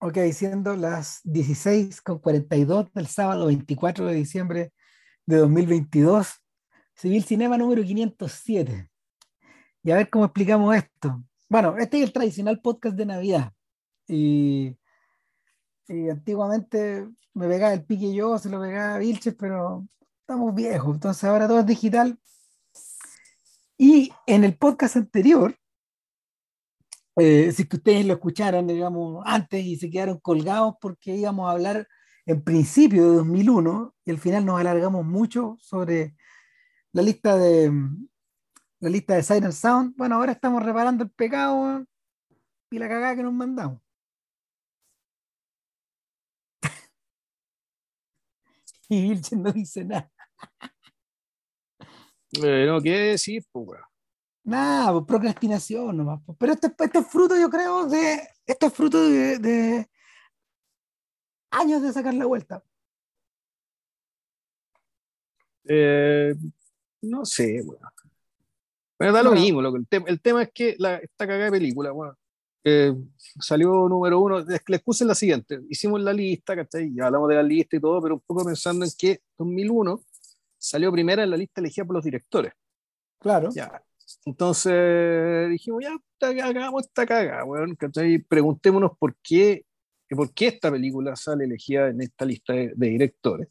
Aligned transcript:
Ok, 0.00 0.16
siendo 0.32 0.76
las 0.76 1.24
16.42 1.24 2.92
del 2.92 3.08
sábado 3.08 3.46
24 3.46 4.06
de 4.06 4.14
diciembre 4.14 4.72
de 5.26 5.36
2022, 5.38 6.34
Civil 6.94 7.24
Cinema 7.24 7.58
número 7.58 7.82
507. 7.82 8.88
Y 9.82 9.90
a 9.90 9.96
ver 9.96 10.08
cómo 10.08 10.26
explicamos 10.26 10.76
esto. 10.76 11.20
Bueno, 11.48 11.76
este 11.78 11.96
es 11.96 12.04
el 12.04 12.12
tradicional 12.12 12.60
podcast 12.60 12.96
de 12.96 13.06
Navidad. 13.06 13.52
Y, 14.06 14.76
y 15.88 16.08
antiguamente 16.08 17.08
me 17.34 17.48
pegaba 17.48 17.72
el 17.72 17.84
pique 17.84 18.14
yo, 18.14 18.38
se 18.38 18.50
lo 18.50 18.60
pegaba 18.60 18.98
Vilches, 18.98 19.34
pero 19.34 19.84
estamos 20.20 20.54
viejos. 20.54 20.94
Entonces 20.94 21.24
ahora 21.24 21.48
todo 21.48 21.58
es 21.58 21.66
digital. 21.66 22.16
Y 23.76 24.12
en 24.28 24.44
el 24.44 24.56
podcast 24.56 24.94
anterior 24.94 25.56
eh, 27.18 27.52
si 27.52 27.66
que 27.66 27.76
ustedes 27.76 28.06
lo 28.06 28.14
escucharon, 28.14 28.66
digamos, 28.66 29.22
antes 29.26 29.64
y 29.64 29.76
se 29.76 29.90
quedaron 29.90 30.18
colgados 30.20 30.74
porque 30.80 31.14
íbamos 31.16 31.48
a 31.48 31.52
hablar 31.52 31.88
en 32.26 32.42
principio 32.42 33.10
de 33.10 33.16
2001 33.18 33.94
y 34.04 34.10
al 34.10 34.18
final 34.18 34.44
nos 34.44 34.60
alargamos 34.60 35.04
mucho 35.04 35.56
sobre 35.60 36.14
la 36.92 37.02
lista 37.02 37.36
de 37.36 37.72
la 38.80 38.90
lista 38.90 39.14
de 39.14 39.22
Siren 39.22 39.52
Sound. 39.52 39.94
Bueno, 39.96 40.16
ahora 40.16 40.32
estamos 40.32 40.62
reparando 40.62 41.04
el 41.04 41.10
pecado 41.10 41.84
y 42.70 42.78
la 42.78 42.88
cagada 42.88 43.16
que 43.16 43.22
nos 43.22 43.32
mandamos. 43.32 43.80
y 48.88 49.02
Vilchen 49.02 49.42
no 49.42 49.52
dice 49.52 49.84
nada. 49.84 50.10
Eh, 52.42 52.66
no, 52.66 52.80
¿qué 52.80 52.90
decir? 52.90 53.42
Pues, 53.50 53.80
Nada, 54.48 54.92
pues, 54.92 55.04
procrastinación 55.04 55.94
nomás. 55.94 56.22
Pues. 56.24 56.38
Pero 56.40 56.52
esto, 56.54 56.68
es 56.68 57.06
fruto, 57.06 57.36
yo 57.38 57.50
creo, 57.50 57.86
de. 57.86 58.18
Esto 58.46 58.66
es 58.66 58.72
fruto 58.72 58.98
de, 59.06 59.86
años 61.50 61.82
de 61.82 61.92
sacar 61.92 62.14
la 62.14 62.24
vuelta. 62.24 62.62
Eh, 65.68 66.34
no 67.02 67.26
sé, 67.26 67.62
bueno. 67.62 67.86
Bueno, 68.98 69.12
da 69.12 69.22
lo 69.22 69.32
mismo. 69.32 69.60
Lo, 69.60 69.76
el, 69.76 69.86
el, 70.06 70.20
tema 70.22 70.42
es 70.42 70.50
que 70.52 70.76
la, 70.78 70.96
esta 70.96 71.26
cagada 71.26 71.44
de 71.44 71.50
película, 71.50 71.90
bueno, 71.90 72.16
salió 73.38 73.86
número 73.86 74.18
uno. 74.18 74.40
La 74.40 74.76
excusa 74.76 75.04
es 75.04 75.08
la 75.08 75.14
siguiente: 75.14 75.60
hicimos 75.68 76.00
la 76.00 76.14
lista, 76.14 76.56
¿cachai? 76.56 76.94
Ya 76.94 77.06
hablamos 77.06 77.28
de 77.28 77.34
la 77.34 77.42
lista 77.42 77.76
y 77.76 77.80
todo, 77.80 78.00
pero 78.00 78.14
un 78.14 78.22
poco 78.26 78.46
pensando 78.46 78.86
en 78.86 78.90
que 78.98 79.20
2001 79.36 80.00
salió 80.56 80.90
primera 80.90 81.22
en 81.22 81.30
la 81.30 81.36
lista 81.36 81.60
elegida 81.60 81.84
por 81.84 81.96
los 81.96 82.04
directores. 82.04 82.54
Claro. 83.20 83.50
Ya, 83.52 83.82
entonces 84.24 85.50
dijimos, 85.50 85.82
ya, 85.82 86.44
hagamos 86.44 86.84
esta 86.84 87.06
caga, 87.06 87.44
bueno, 87.44 87.74
Preguntémonos 88.28 88.92
por 88.98 89.16
qué, 89.22 89.64
por 90.10 90.32
qué 90.32 90.48
esta 90.48 90.70
película 90.70 91.14
sale 91.16 91.44
elegida 91.44 91.88
en 91.88 92.00
esta 92.00 92.24
lista 92.24 92.52
de, 92.52 92.72
directores. 92.76 93.48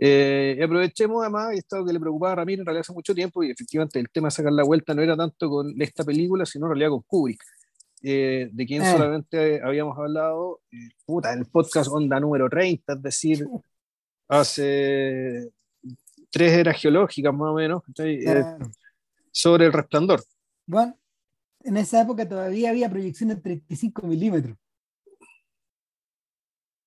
Eh, 0.00 0.56
y 0.58 0.62
aprovechemos 0.62 1.22
además, 1.22 1.54
esto 1.54 1.84
que 1.84 1.92
le 1.92 1.98
preocupaba 1.98 2.32
a 2.32 2.36
Ramiro 2.36 2.62
en 2.62 2.66
realidad 2.66 2.82
hace 2.82 2.92
mucho 2.92 3.14
tiempo, 3.14 3.42
y 3.42 3.50
efectivamente 3.50 3.98
el 3.98 4.10
tema 4.10 4.28
de 4.28 4.32
sacar 4.32 4.52
la 4.52 4.62
vuelta 4.62 4.94
no 4.94 5.02
era 5.02 5.16
tanto 5.16 5.50
con 5.50 5.74
esta 5.80 6.04
película, 6.04 6.46
sino 6.46 6.66
en 6.66 6.70
realidad 6.70 6.90
con 6.90 7.02
Kubrick, 7.02 7.42
eh, 8.02 8.48
de 8.52 8.66
quien 8.66 8.82
eh. 8.82 8.92
solamente 8.92 9.60
habíamos 9.60 9.98
hablado 9.98 10.60
puta, 11.04 11.32
en 11.32 11.40
el 11.40 11.46
podcast 11.46 11.90
Onda 11.90 12.20
número 12.20 12.48
30, 12.48 12.92
es 12.92 13.02
decir, 13.02 13.46
hace 14.28 15.50
tres 16.30 16.52
eras 16.52 16.80
geológicas 16.80 17.34
más 17.34 17.48
o 17.48 17.54
menos 17.54 17.82
sobre 19.38 19.66
el 19.66 19.72
resplandor. 19.72 20.24
Bueno, 20.66 20.98
en 21.60 21.76
esa 21.76 22.02
época 22.02 22.28
todavía 22.28 22.70
había 22.70 22.90
proyección 22.90 23.30
en 23.30 23.40
35 23.40 24.04
milímetros. 24.04 24.58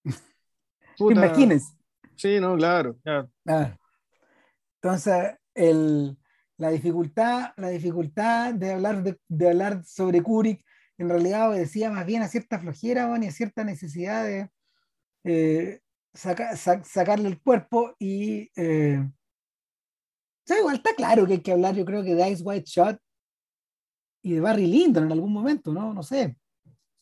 Imagínense. 0.99 1.73
Sí, 2.17 2.41
no, 2.41 2.57
claro. 2.57 2.97
Entonces, 4.81 5.37
el, 5.55 6.17
la, 6.57 6.71
dificultad, 6.71 7.53
la 7.55 7.69
dificultad 7.69 8.53
de 8.53 8.73
hablar, 8.73 9.01
de, 9.01 9.49
hablar 9.49 9.85
sobre 9.85 10.21
Kubrick 10.21 10.65
en 10.97 11.07
realidad 11.07 11.49
obedecía 11.49 11.89
más 11.89 12.05
bien 12.05 12.21
a 12.21 12.27
cierta 12.27 12.59
flojera 12.59 13.17
y 13.21 13.27
a 13.27 13.31
cierta 13.31 13.63
necesidad 13.63 14.25
de 14.25 14.49
eh, 15.23 15.79
sacarle 16.13 17.29
el 17.29 17.41
cuerpo 17.41 17.95
y 17.97 18.51
eh, 18.57 19.09
igual 20.59 20.75
está 20.75 20.93
claro 20.95 21.25
que 21.25 21.33
hay 21.33 21.41
que 21.41 21.51
hablar, 21.51 21.75
yo 21.75 21.85
creo 21.85 22.03
que 22.03 22.15
de 22.15 22.29
Ice 22.29 22.43
White 22.43 22.65
Shot 22.65 22.99
y 24.23 24.33
de 24.33 24.39
Barry 24.39 24.67
Lyndon 24.67 25.05
en 25.05 25.11
algún 25.11 25.33
momento, 25.33 25.71
¿no? 25.73 25.93
No 25.93 26.03
sé. 26.03 26.37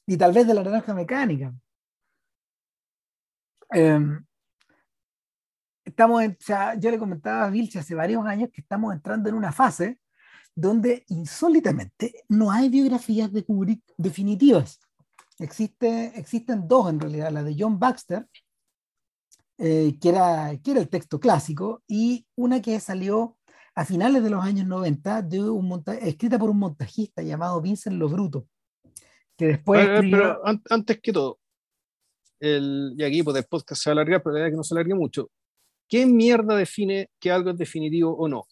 Y 0.08 0.18
tal 0.18 0.34
vez 0.34 0.48
de 0.48 0.54
la 0.54 0.64
naranja 0.64 0.94
mecánica. 0.94 1.54
Em, 3.72 4.26
estamos 5.86 6.24
yo 6.80 6.92
le 6.92 6.98
comentaba 6.98 7.46
a 7.46 7.50
Vilche 7.50 7.80
hace 7.80 7.94
varios 7.94 8.26
años 8.26 8.50
que 8.52 8.62
estamos 8.62 8.94
entrando 8.94 9.30
en 9.30 9.36
una 9.36 9.52
fase 9.52 10.00
donde 10.56 11.06
insólitamente 11.08 12.26
no 12.28 12.52
hay 12.52 12.70
biografías 12.70 13.31
de 13.31 13.46
Kubrick 13.46 13.84
definitivas. 13.98 14.80
Existe, 15.38 16.12
existen 16.20 16.68
dos 16.68 16.90
en 16.90 17.00
realidad, 17.00 17.31
la 17.31 17.44
de 17.44 17.56
John 17.58 17.80
Baxter, 17.80 18.28
eh, 19.58 19.98
que, 20.02 20.10
era, 20.10 20.58
que 20.62 20.72
era 20.72 20.81
el 20.81 20.90
texto 20.90 21.20
clásico, 21.20 21.84
y 21.88 22.28
una 22.36 22.62
que 22.62 22.80
salió 22.81 23.38
a 23.79 23.85
finales 23.85 24.22
de 24.22 24.29
los 24.29 24.44
años 24.44 24.67
90, 24.67 25.22
de 25.22 25.41
un 25.41 25.81
escrita 26.01 26.38
por 26.38 26.50
un 26.50 26.59
montajista 26.59 27.22
llamado 27.22 27.62
Vincent 27.62 27.95
Lobruto, 27.95 28.45
que 29.38 29.47
después... 29.47 29.88
Pero 30.01 30.41
antes 30.69 31.00
que 31.00 31.13
todo, 31.13 31.40
el, 32.41 32.94
y 32.97 33.03
aquí 33.06 33.23
pues, 33.23 33.38
el 33.38 33.45
podcast 33.45 33.81
se 33.81 33.89
va 33.89 33.91
a 33.91 33.94
alargar, 33.94 34.22
pero 34.22 34.34
la 34.34 34.39
verdad 34.41 34.51
que 34.51 34.57
no 34.57 34.63
se 34.66 34.73
alargue 34.73 34.95
mucho. 34.95 35.31
¿Qué 35.88 36.06
mierda 36.06 36.57
define 36.57 37.09
que 37.22 37.31
algo 37.31 37.51
es 37.51 37.57
definitivo 37.57 38.13
o 38.18 38.28
no? 38.28 38.44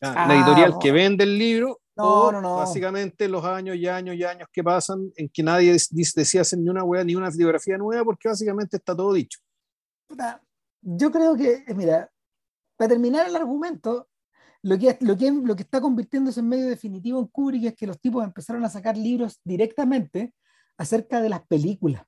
la 0.00 0.14
ah, 0.24 0.34
editorial 0.34 0.78
que 0.80 0.92
vende 0.92 1.24
el 1.24 1.38
libro 1.38 1.80
no, 1.94 2.22
o 2.22 2.32
no, 2.32 2.40
no. 2.40 2.56
básicamente 2.56 3.28
los 3.28 3.44
años 3.44 3.76
y 3.76 3.86
años 3.86 4.16
y 4.16 4.24
años 4.24 4.48
que 4.50 4.64
pasan 4.64 5.12
en 5.14 5.28
que 5.28 5.42
nadie 5.42 5.76
decía 5.90 6.40
hacer 6.40 6.58
ni 6.58 6.70
una 6.70 6.82
wea 6.82 7.04
ni 7.04 7.14
una 7.14 7.28
biografía 7.30 7.76
nueva 7.76 8.02
porque 8.02 8.28
básicamente 8.28 8.78
está 8.78 8.96
todo 8.96 9.12
dicho. 9.12 9.40
Yo 10.80 11.12
creo 11.12 11.36
que, 11.36 11.64
eh, 11.66 11.74
mira, 11.74 12.10
para 12.76 12.88
terminar 12.88 13.28
el 13.28 13.36
argumento, 13.36 14.08
lo 14.62 14.78
que, 14.78 14.96
lo, 15.00 15.16
que, 15.16 15.30
lo 15.30 15.56
que 15.56 15.62
está 15.62 15.80
convirtiéndose 15.80 16.40
en 16.40 16.48
medio 16.48 16.68
definitivo 16.68 17.18
en 17.18 17.26
Kubrick 17.26 17.64
es 17.64 17.74
que 17.74 17.86
los 17.86 18.00
tipos 18.00 18.22
empezaron 18.22 18.64
a 18.64 18.70
sacar 18.70 18.96
libros 18.96 19.40
directamente 19.44 20.34
acerca 20.78 21.20
de 21.20 21.28
las 21.28 21.44
películas. 21.46 22.04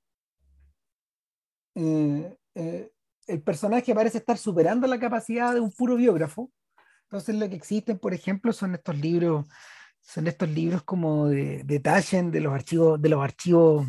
Eh, 1.74 2.36
eh, 2.54 2.92
el 3.26 3.42
personaje 3.42 3.94
parece 3.94 4.18
estar 4.18 4.38
superando 4.38 4.86
la 4.86 5.00
capacidad 5.00 5.52
de 5.52 5.60
un 5.60 5.72
puro 5.72 5.96
biógrafo. 5.96 6.52
Entonces 7.04 7.34
lo 7.34 7.48
que 7.48 7.56
existen, 7.56 7.98
por 7.98 8.14
ejemplo, 8.14 8.52
son 8.52 8.76
estos 8.76 8.96
libros, 8.98 9.46
son 10.00 10.28
estos 10.28 10.48
libros 10.48 10.84
como 10.84 11.28
de, 11.28 11.64
de 11.64 11.80
de 11.80 12.40
los 12.40 12.52
archivos, 12.52 13.02
de 13.02 13.08
los 13.08 13.22
archivos 13.22 13.86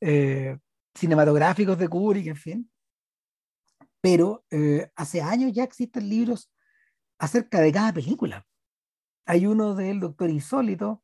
eh, 0.00 0.58
cinematográficos 0.92 1.78
de 1.78 1.88
Kubrick, 1.88 2.26
en 2.26 2.36
fin. 2.36 2.70
Pero 4.00 4.44
hace 4.96 5.22
años 5.22 5.52
ya 5.52 5.64
existen 5.64 6.08
libros 6.08 6.50
acerca 7.24 7.60
de 7.60 7.72
cada 7.72 7.92
película. 7.92 8.46
Hay 9.26 9.46
uno 9.46 9.74
del 9.74 10.00
Doctor 10.00 10.30
Insólito, 10.30 11.02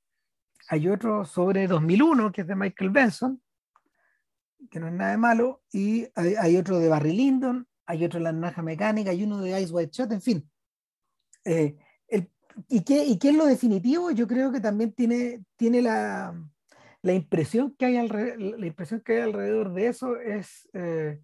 hay 0.68 0.88
otro 0.88 1.24
sobre 1.24 1.66
2001, 1.66 2.32
que 2.32 2.42
es 2.42 2.46
de 2.46 2.54
Michael 2.54 2.90
Benson, 2.90 3.42
que 4.70 4.78
no 4.78 4.88
es 4.88 4.92
nada 4.92 5.12
de 5.12 5.16
malo, 5.16 5.62
y 5.72 6.06
hay, 6.14 6.56
otro 6.56 6.78
de 6.78 6.88
Barry 6.88 7.12
Lyndon, 7.12 7.66
hay 7.86 8.04
otro 8.04 8.18
de 8.18 8.24
La 8.24 8.32
Naranja 8.32 8.62
Mecánica, 8.62 9.10
hay 9.10 9.24
uno 9.24 9.40
de 9.40 9.60
Ice 9.60 9.72
White 9.72 9.90
Shot, 9.92 10.12
en 10.12 10.20
fin. 10.20 10.50
Eh, 11.44 11.76
y, 12.68 12.82
qué, 12.82 13.04
¿Y 13.04 13.18
qué 13.18 13.30
es 13.30 13.34
lo 13.34 13.46
definitivo? 13.46 14.10
Yo 14.10 14.26
creo 14.26 14.52
que 14.52 14.60
también 14.60 14.92
tiene, 14.92 15.42
tiene 15.56 15.80
la, 15.80 16.34
la 17.02 17.12
impresión 17.14 17.74
que 17.76 17.86
hay 17.86 17.96
alrededor, 17.96 18.58
la 18.58 18.66
impresión 18.66 19.00
que 19.00 19.14
hay 19.14 19.22
alrededor 19.22 19.72
de 19.72 19.86
eso 19.86 20.16
es 20.16 20.68
eh, 20.74 21.20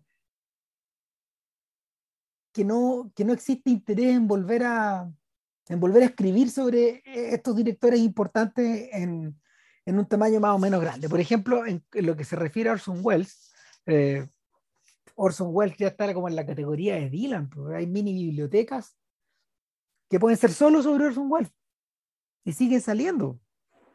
que 2.56 2.64
no, 2.64 3.12
que 3.14 3.22
no 3.22 3.34
existe 3.34 3.68
interés 3.68 4.16
en 4.16 4.26
volver 4.26 4.62
a, 4.64 5.12
en 5.68 5.78
volver 5.78 6.02
a 6.02 6.06
escribir 6.06 6.50
sobre 6.50 7.02
estos 7.04 7.54
directores 7.54 8.00
importantes 8.00 8.88
en, 8.92 9.38
en 9.84 9.98
un 9.98 10.06
tamaño 10.06 10.40
más 10.40 10.54
o 10.54 10.58
menos 10.58 10.80
grande. 10.80 11.06
Por 11.06 11.20
ejemplo, 11.20 11.66
en, 11.66 11.84
lo 11.92 12.16
que 12.16 12.24
se 12.24 12.34
refiere 12.34 12.70
a 12.70 12.72
Orson 12.72 13.00
Welles, 13.02 13.52
eh, 13.84 14.26
Orson 15.16 15.48
Welles 15.50 15.76
ya 15.76 15.88
está 15.88 16.14
como 16.14 16.28
en 16.28 16.36
la 16.36 16.46
categoría 16.46 16.94
de 16.94 17.10
Dylan, 17.10 17.50
porque 17.50 17.76
hay 17.76 17.86
mini 17.86 18.14
bibliotecas 18.14 18.96
que 20.08 20.18
pueden 20.18 20.38
ser 20.38 20.50
solo 20.50 20.82
sobre 20.82 21.04
Orson 21.04 21.30
Welles 21.30 21.52
y 22.42 22.54
siguen 22.54 22.80
saliendo. 22.80 23.38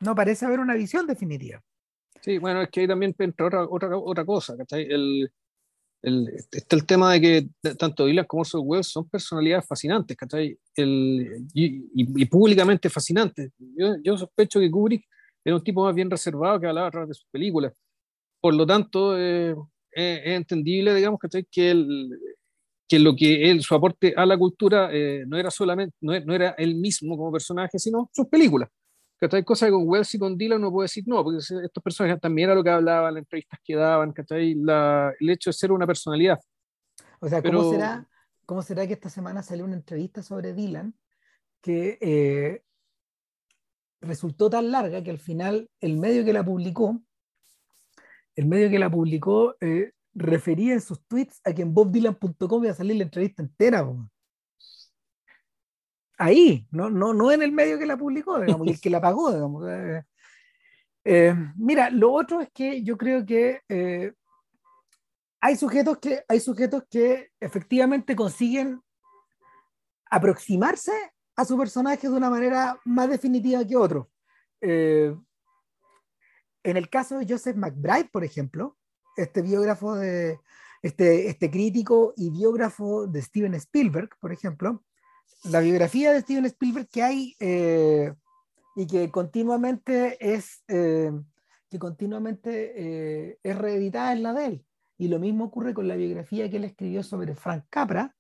No 0.02 0.14
parece 0.14 0.46
haber 0.46 0.60
una 0.60 0.76
visión 0.76 1.08
definitiva. 1.08 1.64
Sí, 2.22 2.38
bueno, 2.38 2.62
es 2.62 2.70
que 2.70 2.82
ahí 2.82 2.88
también 2.88 3.16
entra 3.18 3.48
otra, 3.48 3.68
otra, 3.68 3.98
otra 3.98 4.24
cosa, 4.24 4.56
El, 4.70 5.34
está 6.02 6.76
el 6.76 6.86
tema 6.86 7.14
de 7.14 7.22
que 7.22 7.76
tanto 7.76 8.06
Dylan 8.06 8.26
como 8.26 8.42
Orson 8.42 8.62
Welles 8.64 8.88
son 8.88 9.08
personalidades 9.08 9.68
fascinantes, 9.68 10.18
El, 10.76 11.48
y, 11.54 12.26
públicamente 12.26 12.90
fascinantes. 12.90 13.52
Yo, 13.58 13.96
yo, 14.04 14.18
sospecho 14.18 14.60
que 14.60 14.72
Kubrick 14.72 15.06
era 15.46 15.56
un 15.56 15.64
tipo 15.64 15.84
más 15.84 15.94
bien 15.94 16.10
reservado 16.10 16.60
que 16.60 16.68
hablaba 16.68 16.88
a 16.88 16.92
través 16.92 17.10
de 17.10 17.16
sus 17.16 17.28
películas. 17.32 17.74
por 18.42 18.56
lo 18.56 18.66
tanto, 18.66 19.16
es 19.18 19.56
entendible, 19.94 20.96
digamos, 20.96 21.20
que, 21.52 21.72
el, 21.72 22.20
que 22.88 23.00
lo 23.00 23.16
que 23.16 23.52
él, 23.52 23.62
su 23.62 23.76
aporte 23.76 24.14
a 24.18 24.26
la 24.26 24.38
cultura 24.38 24.90
no 25.28 25.38
era 25.38 25.52
solamente, 25.52 25.96
no, 26.02 26.20
no, 26.22 26.34
era 26.34 26.56
él 26.58 26.76
mismo 26.76 27.16
como 27.16 27.32
personaje, 27.32 27.78
sino 27.78 28.10
sus 28.12 28.28
películas. 28.28 28.70
Hay 29.30 29.44
Cosa 29.44 29.68
que 29.68 29.72
con 29.72 29.88
Wells 29.88 30.16
y 30.16 30.20
con 30.20 30.38
Dylan 30.38 30.62
no 30.62 30.72
puedo 30.72 30.84
decir 30.84 31.04
no, 31.08 31.24
porque 31.24 31.38
estos 31.38 31.84
personajes 31.84 32.20
también 32.20 32.48
era 32.50 32.56
lo 32.56 32.64
que 32.64 32.72
hablaban, 32.72 33.14
las 33.14 33.22
entrevistas 33.22 33.60
que 33.64 33.76
daban, 33.76 34.14
La, 34.56 35.14
el 35.20 35.30
hecho 35.30 35.50
de 35.50 35.54
ser 35.54 35.72
una 35.72 35.86
personalidad. 35.86 36.40
O 37.20 37.30
sea, 37.30 37.42
¿cómo, 37.42 37.72
será, 37.72 38.08
¿cómo 38.46 38.62
será 38.64 38.88
que 38.88 38.94
esta 38.94 39.10
semana 39.10 39.44
salió 39.44 39.64
una 39.66 39.76
entrevista 39.76 40.24
sobre 40.24 40.54
Dylan 40.54 40.96
que 41.62 42.00
eh, 42.02 42.64
resultó 44.02 44.50
tan 44.50 44.72
larga 44.72 45.04
que 45.04 45.12
al 45.12 45.20
final 45.20 45.70
el 45.80 45.98
medio 45.98 46.26
que 46.26 46.34
la 46.34 46.44
publicó, 46.44 47.00
el 48.36 48.48
medio 48.48 48.70
que 48.70 48.80
la 48.80 48.90
publicó 48.90 49.56
eh, 49.62 49.92
refería 50.14 50.74
en 50.74 50.82
sus 50.82 51.06
tweets 51.06 51.40
a 51.44 51.54
que 51.54 51.62
en 51.62 51.74
bobdylan.com 51.74 52.64
iba 52.64 52.72
a 52.72 52.76
salir 52.76 52.98
la 52.98 53.04
entrevista 53.04 53.44
entera. 53.44 53.88
Ahí, 56.22 56.68
no, 56.72 56.90
no, 56.90 57.14
no 57.14 57.32
en 57.32 57.42
el 57.42 57.52
medio 57.52 57.80
que 57.80 57.86
la 57.86 57.98
publicó, 57.98 58.40
digamos, 58.40 58.68
el 58.68 58.80
que 58.80 58.90
la 58.90 59.02
pagó. 59.02 59.32
Digamos. 59.32 59.66
Eh, 61.04 61.36
mira, 61.56 61.90
lo 61.90 62.12
otro 62.12 62.42
es 62.42 62.50
que 62.52 62.84
yo 62.84 62.98
creo 62.98 63.26
que 63.26 63.62
hay 65.42 65.56
sujetos 65.56 65.98
que, 65.98 66.24
hay 66.28 66.40
sujetos 66.40 66.84
que 66.90 67.32
efectivamente 67.40 68.16
consiguen 68.16 68.82
aproximarse 70.12 70.92
a 71.36 71.46
su 71.46 71.58
personaje 71.58 72.08
de 72.08 72.14
una 72.14 72.30
manera 72.30 72.80
más 72.86 73.10
definitiva 73.10 73.66
que 73.66 73.76
otros. 73.76 74.08
Eh, 74.62 75.16
en 76.64 76.78
el 76.78 76.90
caso 76.90 77.18
de 77.18 77.26
Joseph 77.28 77.56
McBride, 77.56 78.10
por 78.12 78.24
ejemplo, 78.24 78.78
este 79.18 79.42
biógrafo 79.42 79.96
de 79.96 80.40
este, 80.84 81.28
este 81.28 81.50
crítico 81.50 82.14
y 82.16 82.30
biógrafo 82.30 83.08
de 83.08 83.22
Steven 83.22 83.56
Spielberg, 83.56 84.10
por 84.20 84.32
ejemplo, 84.32 84.84
la 85.46 85.60
biografía 85.60 86.12
de 86.12 86.22
Steven 86.22 86.46
Spielberg 86.46 86.88
que 86.90 87.04
hay 87.04 87.36
eh, 87.40 88.14
y 88.76 88.88
que 88.88 89.10
continuamente 89.12 90.18
es 90.20 90.64
eh, 90.68 91.12
que 91.70 91.80
continuamente 91.80 93.40
es 93.42 93.58
reeditada 93.58 94.12
en 94.12 94.24
la 94.24 94.34
de 94.34 94.46
él. 94.46 94.66
Y 94.98 95.08
lo 95.08 95.20
mismo 95.20 95.46
ocurre 95.46 95.74
con 95.74 95.88
la 95.88 95.96
biografía 95.96 96.50
que 96.50 96.58
él 96.58 96.66
escribió 96.66 97.02
sobre 97.02 97.34
Frank 97.34 97.66
Capra 97.70 98.16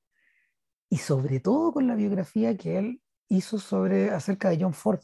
y 0.89 0.97
sobre 0.97 1.39
todo 1.39 1.71
con 1.71 1.87
la 1.87 1.95
biografía 1.95 2.57
que 2.57 2.77
él 2.77 3.01
hizo 3.29 3.59
sobre, 3.59 4.09
acerca 4.09 4.49
de 4.49 4.57
John 4.59 4.73
Ford, 4.73 4.99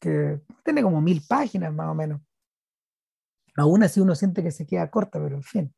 que 0.00 0.40
tiene 0.64 0.82
como 0.82 1.00
mil 1.02 1.22
páginas 1.28 1.74
más 1.74 1.88
o 1.88 1.94
menos. 1.94 2.22
Aún 3.56 3.82
así 3.82 4.00
uno 4.00 4.14
siente 4.14 4.42
que 4.42 4.50
se 4.50 4.66
queda 4.66 4.90
corta, 4.90 5.20
pero 5.22 5.36
en 5.36 5.42
fin. 5.42 5.74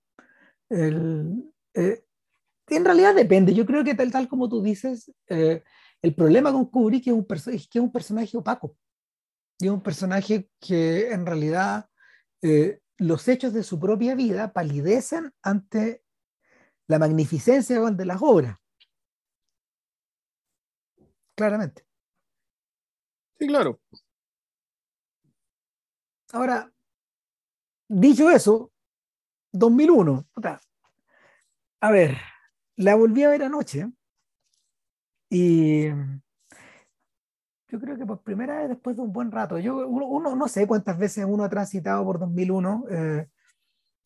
El, 0.68 1.52
eh, 1.74 2.03
en 2.68 2.84
realidad 2.84 3.14
depende. 3.14 3.54
Yo 3.54 3.66
creo 3.66 3.84
que 3.84 3.94
tal, 3.94 4.10
tal 4.10 4.28
como 4.28 4.48
tú 4.48 4.62
dices, 4.62 5.12
eh, 5.28 5.62
el 6.02 6.14
problema 6.14 6.52
con 6.52 6.66
Kubrick 6.66 7.06
es, 7.06 7.12
un 7.12 7.26
que 7.26 7.56
es 7.56 7.76
un 7.76 7.92
personaje 7.92 8.36
opaco. 8.36 8.76
Y 9.58 9.66
es 9.66 9.70
un 9.70 9.82
personaje 9.82 10.50
que 10.60 11.10
en 11.10 11.26
realidad 11.26 11.88
eh, 12.42 12.80
los 12.98 13.28
hechos 13.28 13.52
de 13.52 13.62
su 13.62 13.78
propia 13.78 14.14
vida 14.14 14.52
palidecen 14.52 15.32
ante 15.42 16.02
la 16.86 16.98
magnificencia 16.98 17.80
de 17.80 18.04
las 18.04 18.18
obras. 18.20 18.58
Claramente. 21.34 21.84
Sí, 23.38 23.46
claro. 23.46 23.80
Ahora, 26.32 26.72
dicho 27.88 28.30
eso, 28.30 28.72
2001, 29.52 30.26
a 31.80 31.90
ver, 31.90 32.16
la 32.76 32.94
volví 32.94 33.22
a 33.22 33.30
ver 33.30 33.42
anoche 33.42 33.88
y 35.30 35.88
yo 37.68 37.80
creo 37.80 37.96
que 37.96 38.06
por 38.06 38.22
primera 38.22 38.58
vez 38.58 38.68
después 38.68 38.96
de 38.96 39.02
un 39.02 39.12
buen 39.12 39.32
rato, 39.32 39.58
yo 39.58 39.88
uno, 39.88 40.36
no 40.36 40.48
sé 40.48 40.66
cuántas 40.66 40.96
veces 40.96 41.24
uno 41.28 41.42
ha 41.42 41.48
transitado 41.48 42.04
por 42.04 42.20
2001, 42.20 42.84
eh, 42.88 43.28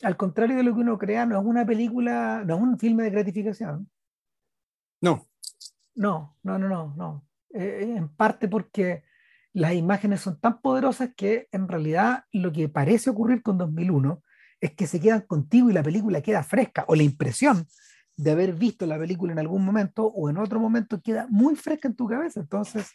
al 0.03 0.17
contrario 0.17 0.57
de 0.57 0.63
lo 0.63 0.75
que 0.75 0.81
uno 0.81 0.97
crea, 0.97 1.27
no 1.27 1.39
es 1.39 1.45
una 1.45 1.67
película, 1.67 2.45
no 2.47 2.57
es 2.57 2.63
un 2.63 2.79
filme 2.79 3.03
de 3.03 3.11
gratificación. 3.11 3.91
No. 5.03 5.27
No, 5.95 6.39
no, 6.43 6.59
no, 6.59 6.69
no, 6.69 6.95
no. 6.97 7.27
Eh, 7.51 7.95
en 7.97 8.09
parte 8.09 8.49
porque 8.49 9.05
las 9.53 9.75
imágenes 9.75 10.21
son 10.21 10.41
tan 10.41 10.63
poderosas 10.63 11.11
que 11.15 11.49
en 11.53 11.69
realidad 11.69 12.25
lo 12.33 12.53
que 12.53 12.69
parece 12.69 13.11
ocurrir 13.11 13.43
con 13.43 13.59
2001 13.59 14.23
es 14.61 14.73
que 14.75 14.87
se 14.87 15.01
quedan 15.01 15.23
contigo 15.23 15.69
y 15.69 15.73
la 15.73 15.83
película 15.83 16.23
queda 16.23 16.43
fresca, 16.43 16.85
o 16.89 16.95
la 16.95 17.03
impresión 17.03 17.67
de 18.19 18.33
haber 18.33 18.53
visto 18.53 18.85
la 18.85 18.99
película 18.99 19.33
en 19.33 19.39
algún 19.39 19.65
momento 19.65 20.05
o 20.05 20.29
en 20.29 20.39
otro 20.39 20.59
momento 20.59 21.01
queda 21.01 21.27
muy 21.31 21.55
fresca 21.55 21.87
en 21.87 21.95
tu 21.95 22.09
cabeza. 22.09 22.41
Entonces, 22.41 22.91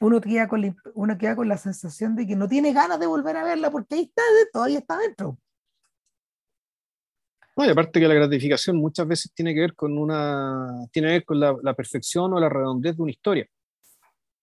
uno 0.00 0.20
queda, 0.20 0.46
con 0.46 0.60
la, 0.60 0.74
uno 0.94 1.16
queda 1.16 1.34
con 1.34 1.48
la 1.48 1.56
sensación 1.56 2.14
de 2.14 2.26
que 2.26 2.36
no 2.36 2.46
tiene 2.46 2.74
ganas 2.74 3.00
de 3.00 3.06
volver 3.06 3.38
a 3.38 3.44
verla 3.44 3.70
porque 3.70 3.94
ahí 3.94 4.02
está, 4.02 4.22
todavía 4.52 4.78
está 4.78 4.98
dentro. 4.98 5.38
No, 7.56 7.64
y 7.64 7.70
aparte 7.70 7.98
que 7.98 8.06
la 8.06 8.14
gratificación 8.14 8.76
muchas 8.76 9.08
veces 9.08 9.32
tiene 9.32 9.54
que 9.54 9.60
ver 9.60 9.74
con 9.74 9.96
una 9.96 10.86
tiene 10.92 11.08
que 11.08 11.12
ver 11.12 11.24
con 11.24 11.40
la, 11.40 11.56
la, 11.62 11.72
perfección 11.72 12.34
o 12.34 12.40
la 12.40 12.50
redondez 12.50 12.96
de 12.96 13.02
una 13.02 13.12
historia. 13.12 13.46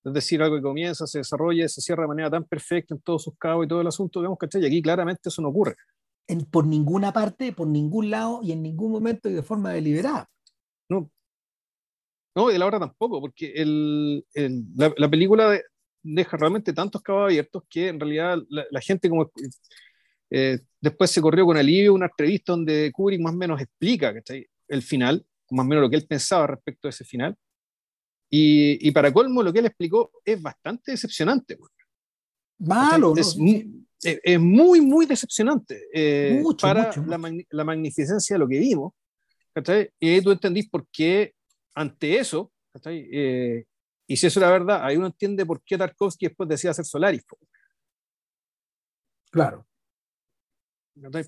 Es 0.03 0.13
decir, 0.13 0.41
algo 0.41 0.55
que 0.55 0.63
comienza, 0.63 1.05
se 1.05 1.19
desarrolla, 1.19 1.67
se 1.67 1.79
cierra 1.79 2.03
de 2.03 2.07
manera 2.07 2.31
tan 2.31 2.45
perfecta 2.45 2.95
en 2.95 3.01
todos 3.01 3.23
sus 3.23 3.37
cabos 3.37 3.65
y 3.65 3.67
todo 3.67 3.81
el 3.81 3.87
asunto, 3.87 4.19
digamos, 4.19 4.39
¿cachai? 4.39 4.63
Y 4.63 4.65
aquí 4.65 4.81
claramente 4.81 5.29
eso 5.29 5.43
no 5.43 5.49
ocurre. 5.49 5.75
En, 6.27 6.45
por 6.45 6.65
ninguna 6.65 7.11
parte, 7.11 7.51
por 7.51 7.67
ningún 7.67 8.09
lado 8.09 8.41
y 8.43 8.51
en 8.51 8.61
ningún 8.61 8.91
momento 8.91 9.29
y 9.29 9.33
de 9.33 9.43
forma 9.43 9.71
deliberada. 9.71 10.29
No, 10.89 11.11
no, 12.35 12.49
y 12.49 12.53
de 12.53 12.59
la 12.59 12.65
hora 12.65 12.79
tampoco, 12.79 13.19
porque 13.19 13.51
el, 13.55 14.25
el, 14.33 14.63
la, 14.75 15.09
película 15.09 15.59
deja 16.01 16.37
realmente 16.37 16.71
tantos 16.71 17.01
cabos 17.01 17.25
abiertos 17.25 17.63
que 17.69 17.89
en 17.89 17.99
realidad 17.99 18.37
la, 18.47 18.81
gente 18.81 19.09
como 19.09 19.29
eh, 20.29 20.59
después 20.79 21.11
se 21.11 21.21
corrió 21.21 21.45
con 21.45 21.57
alivio 21.57 21.93
una 21.93 22.05
entrevista 22.05 22.53
donde 22.53 22.89
Kubrick 22.93 23.19
más 23.19 23.33
o 23.33 23.37
menos 23.37 23.59
explica 23.59 24.13
el 24.69 24.81
final, 24.81 25.25
más 25.49 25.65
o 25.65 25.67
menos 25.67 25.81
lo 25.81 25.89
que 25.89 25.97
él 25.97 26.07
pensaba 26.07 26.47
respecto 26.47 26.87
a 26.87 26.91
ese 26.91 27.03
final. 27.03 27.35
Y, 28.29 28.87
y 28.87 28.91
para 28.91 29.11
colmo, 29.11 29.43
lo 29.43 29.51
que 29.51 29.59
él 29.59 29.65
explicó 29.65 30.09
es 30.23 30.41
bastante 30.41 30.91
decepcionante. 30.91 31.57
Malo, 32.59 33.13
es, 33.17 33.35
es, 34.03 34.39
muy, 34.39 34.81
muy 34.81 35.05
decepcionante 35.05 35.87
eh, 35.93 36.41
para 36.59 36.91
La, 37.05 37.19
la, 37.49 37.63
magnificencia 37.63 38.35
de 38.35 38.39
lo 38.39 38.47
que 38.47 38.59
vimos. 38.59 38.93
Y 39.99 40.09
ahí 40.09 40.21
tú 40.21 40.31
entendís 40.31 40.69
por 40.69 40.87
qué 40.91 41.33
ante 41.75 42.17
eso, 42.17 42.51
eh, 42.85 43.65
y 44.07 44.17
si 44.17 44.27
eso 44.27 44.39
es 44.39 44.45
la 44.45 44.51
verdad, 44.51 44.83
ahí 44.83 44.97
uno 44.97 45.07
entiende 45.07 45.45
por 45.45 45.61
qué 45.63 45.77
Tarkovsky 45.77 46.27
después 46.27 46.49
decía 46.49 46.71
hacer 46.71 46.85
Solaris. 46.85 47.23
Claro. 49.29 49.67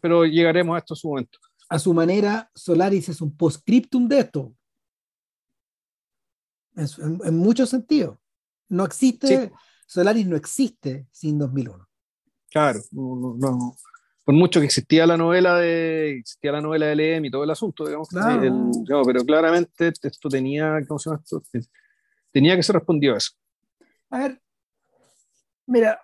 Pero 0.01 0.25
llegaremos 0.25 0.75
a 0.75 0.79
esto 0.79 0.93
en 0.93 0.97
su 0.97 1.07
momento. 1.07 1.39
A 1.69 1.79
su 1.79 1.93
manera, 1.93 2.49
Solaris 2.53 3.09
es 3.09 3.21
un 3.21 3.35
postscriptum 3.35 4.07
de 4.07 4.19
esto. 4.19 4.53
En, 6.75 7.19
en, 7.23 7.37
muchos 7.37 7.69
sentidos. 7.69 8.17
No 8.69 8.83
existe, 8.83 9.51
Solaris 9.87 10.27
no 10.27 10.35
existe 10.35 11.07
sin 11.11 11.37
2001. 11.37 11.87
Claro, 12.53 12.79
no, 12.91 13.35
no, 13.35 13.75
por 14.23 14.35
mucho 14.35 14.59
que 14.59 14.67
existía 14.67 15.07
la 15.07 15.17
novela 15.17 15.57
de 15.57 16.19
existía 16.19 16.51
la 16.51 16.61
novela 16.61 16.85
de 16.85 16.95
Lem 16.95 17.25
y 17.25 17.31
todo 17.31 17.43
el 17.43 17.49
asunto, 17.49 17.85
digamos, 17.85 18.09
pero 18.11 19.25
claramente 19.25 19.91
esto 20.01 20.29
tenía, 20.29 20.79
¿cómo 20.87 20.99
se 20.99 21.09
llama 21.09 21.21
esto? 21.23 21.41
Tenía 22.31 22.55
que 22.55 22.61
ser 22.61 22.75
respondido 22.75 23.15
a 23.15 23.17
eso. 23.17 23.31
A 24.11 24.19
ver, 24.19 24.41
mira, 25.65 25.99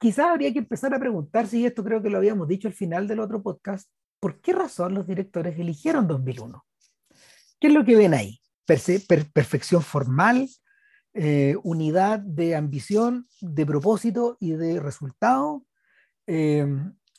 quizás 0.00 0.26
habría 0.26 0.52
que 0.52 0.58
empezar 0.58 0.92
a 0.94 0.98
preguntar 0.98 1.46
si 1.46 1.64
esto 1.64 1.84
creo 1.84 2.02
que 2.02 2.10
lo 2.10 2.18
habíamos 2.18 2.48
dicho 2.48 2.66
al 2.66 2.74
final 2.74 3.06
del 3.06 3.20
otro 3.20 3.40
podcast, 3.40 3.88
¿por 4.18 4.40
qué 4.40 4.52
razón 4.52 4.94
los 4.94 5.06
directores 5.06 5.56
eligieron 5.58 6.08
2001? 6.08 6.64
¿Qué 7.60 7.68
es 7.68 7.72
lo 7.72 7.84
que 7.84 7.94
ven 7.94 8.14
ahí? 8.14 8.40
perfección 8.66 9.82
formal, 9.82 10.48
eh, 11.12 11.56
unidad 11.64 12.20
de 12.20 12.54
ambición, 12.54 13.26
de 13.40 13.66
propósito 13.66 14.36
y 14.38 14.52
de 14.52 14.78
resultado, 14.78 15.66
eh, 16.28 16.64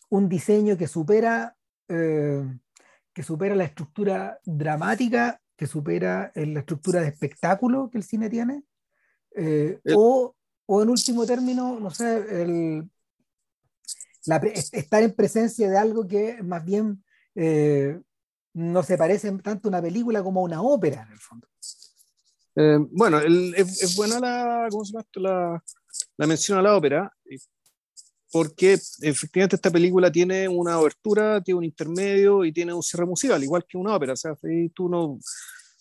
un 0.09 0.29
diseño 0.29 0.77
que 0.77 0.87
supera, 0.87 1.57
eh, 1.89 2.41
que 3.13 3.23
supera 3.23 3.53
la 3.53 3.65
estructura 3.65 4.39
dramática, 4.45 5.41
que 5.57 5.67
supera 5.67 6.31
la 6.35 6.61
estructura 6.61 7.01
de 7.01 7.09
espectáculo 7.09 7.89
que 7.89 7.97
el 7.97 8.05
cine 8.05 8.29
tiene, 8.29 8.63
o, 9.93 10.35
o, 10.65 10.81
en 10.81 10.89
último 10.89 11.25
término, 11.25 11.77
no 11.79 11.91
sé, 11.91 12.41
el, 12.41 12.89
estar 14.71 15.03
en 15.03 15.13
presencia 15.13 15.69
de 15.69 15.77
algo 15.77 16.07
que 16.07 16.41
más 16.41 16.63
bien 16.63 17.03
no 18.53 18.83
se 18.83 18.97
parece 18.97 19.31
tanto 19.39 19.67
a 19.67 19.69
una 19.69 19.81
película 19.81 20.23
como 20.23 20.39
a 20.39 20.43
una 20.43 20.61
ópera, 20.61 21.03
en 21.03 21.11
el 21.11 21.19
fondo. 21.19 21.47
Bueno, 22.55 23.19
es, 23.19 23.95
buena 23.95 24.19
la, 24.19 24.67
¿cómo 24.69 24.85
se 24.85 24.91
llama 24.91 25.01
esto? 25.01 25.19
La, 25.19 25.63
la 26.17 26.27
mención 26.27 26.57
a 26.57 26.61
la 26.61 26.75
ópera 26.75 27.11
porque 28.31 28.73
efectivamente 29.01 29.57
esta 29.57 29.69
película 29.69 30.11
tiene 30.11 30.47
una 30.47 30.75
abertura, 30.75 31.41
tiene 31.41 31.57
un 31.57 31.65
intermedio 31.65 32.45
y 32.45 32.53
tiene 32.53 32.73
un 32.73 32.81
cierre 32.81 33.05
musical, 33.05 33.43
igual 33.43 33.65
que 33.67 33.77
una 33.77 33.95
ópera. 33.95 34.13
O 34.13 34.15
sea, 34.15 34.37
tú 34.73 34.87
no, 34.87 35.19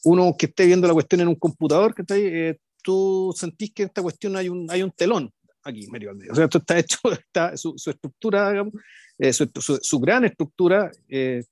uno 0.05 0.35
que 0.37 0.47
esté 0.47 0.67
viendo 0.67 0.89
la 0.89 0.95
cuestión 0.95 1.21
en 1.21 1.29
un 1.29 1.37
computador, 1.37 1.95
que 1.95 2.03
está 2.03 2.15
ahí, 2.15 2.25
eh, 2.27 2.59
tú 2.83 3.33
sentís 3.37 3.73
que 3.73 3.85
en 3.85 3.89
esta 3.89 4.03
cuestión 4.03 4.37
hay 4.37 4.49
un, 4.49 4.69
hay 4.69 4.83
un 4.83 4.91
telón 4.91 5.33
aquí, 5.63 5.87
medio 5.91 6.11
al 6.11 6.17
medio. 6.17 6.33
O 6.33 6.35
sea, 6.35 6.45
esto 6.45 6.59
está 6.59 6.79
hecho, 6.79 6.99
está, 7.13 7.57
su, 7.57 7.75
su 7.77 7.91
estructura, 7.91 8.51
digamos, 8.51 8.75
eh, 9.19 9.33
su, 9.33 9.49
su, 9.61 9.79
su, 9.81 10.01
gran 10.01 10.25
estructura 10.25 10.91
eh, 11.09 11.45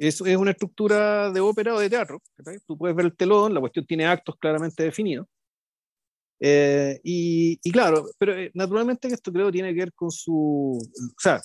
es, 0.00 0.20
es, 0.22 0.36
una 0.36 0.52
estructura 0.52 1.30
de 1.30 1.40
ópera 1.40 1.74
o 1.74 1.78
de 1.78 1.90
teatro. 1.90 2.22
Tú 2.66 2.78
puedes 2.78 2.96
ver 2.96 3.06
el 3.06 3.16
telón, 3.16 3.52
la 3.52 3.60
cuestión 3.60 3.84
tiene 3.84 4.06
actos 4.06 4.34
claramente 4.38 4.82
definidos. 4.82 5.26
Eh, 6.40 6.98
y, 7.04 7.60
y, 7.62 7.70
claro, 7.70 8.06
pero 8.16 8.34
eh, 8.34 8.50
naturalmente 8.54 9.08
que 9.08 9.14
esto 9.14 9.30
creo 9.30 9.52
tiene 9.52 9.74
que 9.74 9.80
ver 9.80 9.92
con 9.92 10.10
su, 10.10 10.78
o 10.78 11.20
sea, 11.20 11.42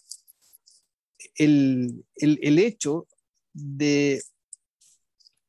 el, 1.36 2.06
el, 2.16 2.40
el 2.42 2.60
hecho 2.60 3.06
de, 3.52 4.22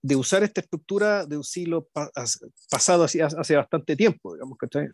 de, 0.02 0.16
usar 0.16 0.42
esta 0.42 0.60
estructura 0.60 1.26
de 1.26 1.36
un 1.36 1.44
siglo 1.44 1.86
pa 1.92 2.10
pasado 2.68 3.04
hace, 3.04 3.22
hace, 3.22 3.54
bastante 3.54 3.94
tiempo, 3.94 4.34
digamos, 4.34 4.58
que 4.58 4.88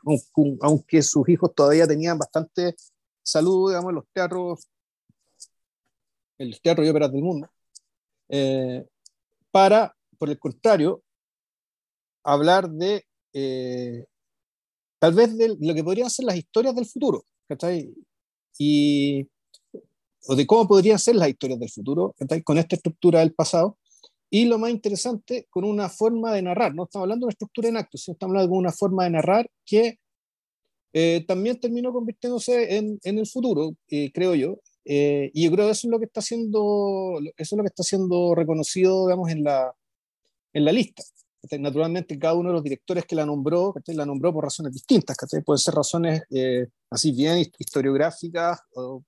aunque 0.61 1.01
sus 1.01 1.27
hijos 1.31 1.55
todavía 1.55 1.89
tenían 1.89 2.19
bastante 2.19 2.75
salud, 3.23 3.71
digamos, 3.71 3.89
en 3.89 3.95
los 3.95 4.05
teatros, 4.13 4.69
en 6.37 6.51
los 6.51 6.61
teatros 6.61 6.87
y 6.87 6.91
óperas 6.91 7.11
del 7.11 7.23
mundo, 7.23 7.49
eh, 8.29 8.85
para, 9.51 9.95
por 10.19 10.31
el 10.31 10.39
contrario, 10.39 11.03
hablar 12.25 12.71
de 12.71 13.05
eh, 13.33 14.07
tal 14.99 15.15
vez 15.15 15.37
de 15.37 15.57
lo 15.61 15.75
que 15.75 15.85
podrían 15.85 16.11
ser 16.11 16.27
las 16.27 16.37
historias 16.37 16.75
del 16.75 16.87
futuro, 16.87 17.25
¿cachai? 17.49 17.93
Y, 18.59 19.27
o 20.29 20.37
de 20.37 20.47
cómo 20.47 20.69
podrían 20.69 20.99
ser 20.99 21.17
las 21.17 21.29
historias 21.29 21.59
del 21.59 21.71
futuro, 21.71 22.15
¿cachai? 22.17 22.43
Con 22.43 22.59
esta 22.59 22.77
estructura 22.77 23.21
del 23.21 23.35
pasado. 23.35 23.79
Y 24.31 24.47
lo 24.47 24.59
más 24.59 24.71
interesante, 24.71 25.47
con 25.51 25.65
una 25.65 25.89
forma 25.89 26.33
de 26.33 26.43
narrar. 26.43 26.75
No 26.75 26.85
estamos 26.85 27.05
hablando 27.05 27.25
de 27.25 27.27
una 27.27 27.33
estructura 27.33 27.69
en 27.69 27.77
actos, 27.77 28.03
sino 28.03 28.13
estamos 28.15 28.33
hablando 28.33 28.53
de 28.53 28.59
una 28.59 28.73
forma 28.73 29.05
de 29.05 29.11
narrar 29.11 29.51
que 29.67 29.99
eh, 30.95 31.25
también 31.27 31.59
terminó 31.59 31.93
convirtiéndose 31.93 32.77
en, 32.77 32.99
en 33.03 33.19
el 33.19 33.27
futuro, 33.27 33.75
eh, 33.89 34.11
creo 34.13 34.35
yo. 34.35 34.59
Eh, 34.85 35.31
y 35.33 35.45
yo 35.45 35.53
creo 35.53 35.67
que 35.67 35.73
eso 35.73 35.87
es 35.87 35.91
lo 35.91 35.99
que 35.99 36.07
está 36.07 36.21
siendo, 36.21 37.19
eso 37.37 37.55
es 37.55 37.57
lo 37.57 37.63
que 37.63 37.69
está 37.69 37.83
siendo 37.83 38.35
reconocido, 38.35 39.07
digamos, 39.07 39.31
en 39.31 39.45
la, 39.45 39.73
en 40.53 40.65
la 40.65 40.73
lista. 40.73 41.03
Naturalmente, 41.59 42.19
cada 42.19 42.35
uno 42.35 42.51
de 42.51 42.55
los 42.55 42.63
directores 42.63 43.05
que 43.05 43.17
la 43.17 43.27
nombró, 43.27 43.75
la 43.87 44.07
nombró 44.07 44.33
por 44.33 44.45
razones 44.45 44.73
distintas, 44.73 45.17
pueden 45.45 45.59
ser 45.59 45.75
razones 45.75 46.23
eh, 46.31 46.69
así 46.89 47.11
bien 47.11 47.45
historiográficas 47.59 48.61
o, 48.77 49.03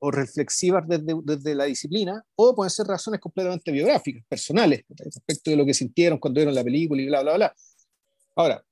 o 0.00 0.10
reflexivas 0.10 0.84
desde, 0.86 1.14
desde, 1.22 1.54
la 1.54 1.64
disciplina, 1.64 2.22
o 2.34 2.54
pueden 2.54 2.70
ser 2.70 2.86
razones 2.86 3.20
completamente 3.20 3.70
biográficas, 3.70 4.24
personales, 4.28 4.84
respecto 4.88 5.50
de 5.50 5.56
lo 5.56 5.64
que 5.64 5.74
sintieron 5.74 6.18
cuando 6.18 6.38
vieron 6.38 6.54
la 6.54 6.64
película 6.64 7.00
y 7.00 7.06
bla, 7.06 7.22
bla, 7.22 7.34
bla. 7.36 7.54
Ahora, 8.34 8.64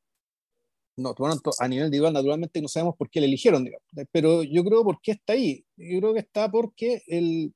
no, 0.97 1.15
a 1.59 1.69
nivel 1.69 1.87
individual, 1.87 2.13
naturalmente 2.13 2.61
no 2.63 2.69
sabemos 2.69 2.97
por 2.97 3.11
qué 3.11 3.21
le 3.21 3.27
eligieron, 3.27 3.65
digamos, 3.65 3.83
pero 4.13 4.43
yo 4.43 4.65
creo 4.65 4.85
por 4.85 5.01
qué 5.01 5.13
está 5.13 5.33
ahí. 5.33 5.65
Yo 5.77 6.01
creo 6.01 6.15
que 6.15 6.21
está 6.21 6.51
porque 6.51 7.03
el, 7.07 7.53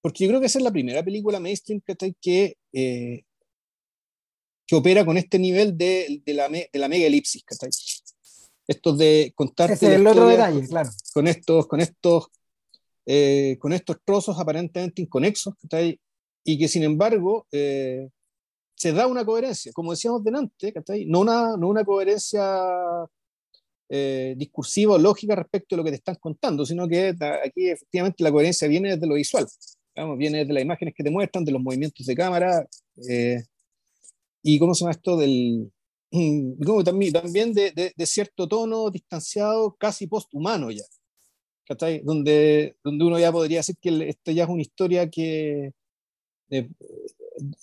porque 0.00 0.24
yo 0.24 0.30
creo 0.30 0.40
que 0.40 0.46
esa 0.46 0.58
es 0.58 0.64
la 0.64 0.72
primera 0.72 1.02
película 1.02 1.40
mainstream 1.40 1.80
que, 1.80 2.14
que 2.20 2.56
eh, 2.72 3.24
que 4.70 4.76
opera 4.76 5.04
con 5.04 5.16
este 5.16 5.36
nivel 5.36 5.76
de, 5.76 6.22
de, 6.24 6.32
la, 6.32 6.48
de 6.48 6.68
la 6.74 6.86
mega 6.86 7.04
elipsis, 7.04 7.42
¿cachai? 7.42 7.70
Esto 8.68 8.92
de 8.94 9.32
contarte. 9.34 9.74
Ese 9.74 9.86
es 9.88 9.92
el 9.94 10.06
otro 10.06 10.28
detalle, 10.28 10.64
claro. 10.68 10.90
Con 11.12 11.26
estos, 11.26 11.66
con 11.66 11.80
estos, 11.80 12.26
eh, 13.04 13.56
con 13.58 13.72
estos 13.72 13.96
trozos 14.04 14.38
aparentemente 14.38 15.02
inconexos, 15.02 15.54
¿cachai? 15.60 15.98
Y 16.44 16.56
que 16.56 16.68
sin 16.68 16.84
embargo 16.84 17.48
eh, 17.50 18.10
se 18.80 18.92
da 18.92 19.06
una 19.06 19.26
coherencia, 19.26 19.72
como 19.74 19.90
decíamos 19.90 20.24
delante, 20.24 20.72
¿cachai? 20.72 21.04
No 21.04 21.20
una, 21.20 21.54
no 21.54 21.68
una 21.68 21.84
coherencia 21.84 22.42
eh, 23.90 24.34
discursiva 24.38 24.94
o 24.94 24.98
lógica 24.98 25.36
respecto 25.36 25.74
a 25.74 25.76
lo 25.76 25.84
que 25.84 25.90
te 25.90 25.96
están 25.96 26.14
contando, 26.14 26.64
sino 26.64 26.88
que 26.88 27.14
aquí 27.44 27.68
efectivamente 27.68 28.24
la 28.24 28.32
coherencia 28.32 28.66
viene 28.68 28.92
desde 28.92 29.06
lo 29.06 29.16
visual, 29.16 29.46
digamos, 29.94 30.16
viene 30.16 30.38
desde 30.38 30.54
las 30.54 30.62
imágenes 30.62 30.94
que 30.96 31.04
te 31.04 31.10
muestran, 31.10 31.44
de 31.44 31.52
los 31.52 31.60
movimientos 31.60 32.06
de 32.06 32.14
cámara, 32.14 32.66
eh, 33.06 33.42
y 34.42 34.58
cómo 34.58 34.74
se 34.74 34.80
llama 34.80 34.92
esto 34.92 35.18
del 35.18 35.70
como 36.64 36.82
también, 36.82 37.12
también 37.12 37.52
de, 37.52 37.72
de, 37.72 37.92
de, 37.94 38.06
cierto 38.06 38.48
tono 38.48 38.88
distanciado, 38.90 39.76
casi 39.78 40.06
posthumano 40.06 40.70
ya, 40.70 40.84
Donde, 42.02 42.76
donde 42.82 43.04
uno 43.04 43.18
ya 43.18 43.30
podría 43.30 43.58
decir 43.58 43.76
que 43.78 44.08
esto 44.08 44.32
ya 44.32 44.44
es 44.44 44.48
una 44.48 44.62
historia 44.62 45.10
que, 45.10 45.72
eh, 46.48 46.68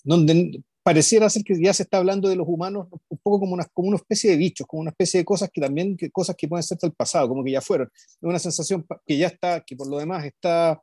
donde 0.03 0.61
pareciera 0.87 1.29
ser 1.29 1.43
que 1.43 1.61
ya 1.61 1.73
se 1.73 1.83
está 1.83 1.97
hablando 1.97 2.29
de 2.29 2.37
los 2.37 2.47
humanos 2.47 2.87
un 3.09 3.17
poco 3.17 3.41
como 3.41 3.53
una, 3.53 3.65
como 3.73 3.89
una 3.89 3.97
especie 3.97 4.31
de 4.31 4.37
bichos, 4.37 4.65
como 4.65 4.79
una 4.83 4.91
especie 4.91 5.19
de 5.19 5.25
cosas 5.25 5.49
que 5.51 5.59
también, 5.59 5.97
que, 5.97 6.09
cosas 6.09 6.33
que 6.37 6.47
pueden 6.47 6.63
ser 6.63 6.77
del 6.77 6.93
pasado, 6.93 7.27
como 7.27 7.43
que 7.43 7.51
ya 7.51 7.59
fueron. 7.59 7.89
Es 7.93 8.17
una 8.21 8.39
sensación 8.39 8.87
que 9.05 9.17
ya 9.17 9.27
está, 9.27 9.65
que 9.65 9.75
por 9.75 9.89
lo 9.89 9.97
demás 9.97 10.23
está, 10.23 10.81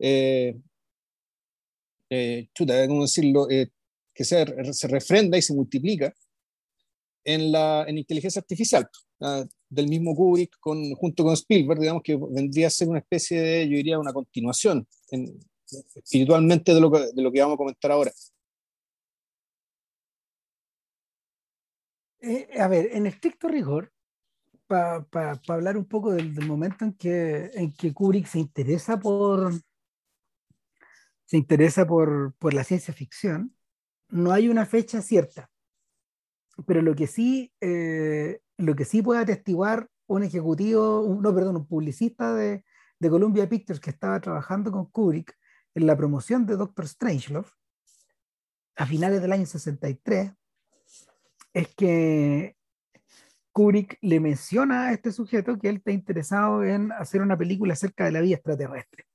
eh, 0.00 0.54
eh, 2.10 2.48
chuta, 2.52 2.86
¿cómo 2.88 3.00
decirlo? 3.00 3.48
Eh, 3.48 3.70
que 4.12 4.22
se, 4.22 4.44
se 4.74 4.86
refrenda 4.86 5.38
y 5.38 5.40
se 5.40 5.54
multiplica 5.54 6.14
en 7.24 7.50
la 7.50 7.86
en 7.88 7.96
inteligencia 7.96 8.40
artificial, 8.40 8.86
uh, 9.20 9.46
del 9.70 9.88
mismo 9.88 10.14
Kubrick 10.14 10.58
con, 10.60 10.92
junto 10.92 11.24
con 11.24 11.32
Spielberg, 11.32 11.80
digamos 11.80 12.02
que 12.02 12.16
vendría 12.16 12.66
a 12.66 12.70
ser 12.70 12.88
una 12.88 12.98
especie 12.98 13.40
de, 13.40 13.66
yo 13.66 13.76
diría, 13.78 13.98
una 13.98 14.12
continuación 14.12 14.86
en, 15.10 15.40
espiritualmente 15.94 16.74
de 16.74 16.80
lo, 16.82 16.90
que, 16.90 16.98
de 17.14 17.22
lo 17.22 17.32
que 17.32 17.40
vamos 17.40 17.54
a 17.54 17.56
comentar 17.56 17.92
ahora. 17.92 18.12
Eh, 22.20 22.60
a 22.60 22.68
ver, 22.68 22.90
en 22.92 23.06
estricto 23.06 23.48
rigor, 23.48 23.92
para 24.66 25.04
pa, 25.04 25.34
pa 25.34 25.54
hablar 25.54 25.76
un 25.76 25.86
poco 25.86 26.12
del, 26.12 26.34
del, 26.34 26.46
momento 26.46 26.84
en 26.84 26.92
que, 26.94 27.50
en 27.54 27.72
que 27.72 27.94
Kubrick 27.94 28.26
se 28.26 28.38
interesa 28.38 28.98
por 28.98 29.52
se 31.28 31.36
interesa 31.36 31.86
por, 31.86 32.34
por 32.38 32.54
la 32.54 32.64
ciencia 32.64 32.94
ficción, 32.94 33.54
no 34.08 34.32
hay 34.32 34.48
una 34.48 34.64
fecha 34.64 35.02
cierta, 35.02 35.50
pero 36.66 36.80
lo 36.80 36.94
que 36.94 37.06
sí, 37.06 37.52
eh, 37.60 38.40
lo 38.56 38.74
que 38.74 38.86
sí 38.86 39.02
puede 39.02 39.20
atestiguar 39.20 39.90
un 40.06 40.22
ejecutivo, 40.22 41.02
un, 41.02 41.20
no, 41.20 41.34
perdón, 41.34 41.56
un 41.56 41.66
publicista 41.66 42.34
de, 42.34 42.64
de, 42.98 43.10
Columbia 43.10 43.46
Pictures 43.46 43.78
que 43.78 43.90
estaba 43.90 44.18
trabajando 44.20 44.72
con 44.72 44.86
Kubrick 44.86 45.36
en 45.74 45.86
la 45.86 45.98
promoción 45.98 46.46
de 46.46 46.56
Doctor 46.56 46.88
Strangelove 46.88 47.50
a 48.76 48.86
finales 48.86 49.20
del 49.20 49.32
año 49.32 49.44
63, 49.44 50.32
es 51.58 51.74
que 51.74 52.56
Kubrick 53.52 53.98
le 54.00 54.20
menciona 54.20 54.88
a 54.88 54.92
este 54.92 55.10
sujeto 55.10 55.58
que 55.58 55.68
él 55.68 55.76
está 55.78 55.90
interesado 55.90 56.62
en 56.62 56.92
hacer 56.92 57.20
una 57.20 57.36
película 57.36 57.72
acerca 57.72 58.04
de 58.04 58.12
la 58.12 58.20
vida 58.20 58.36
extraterrestre. 58.36 59.06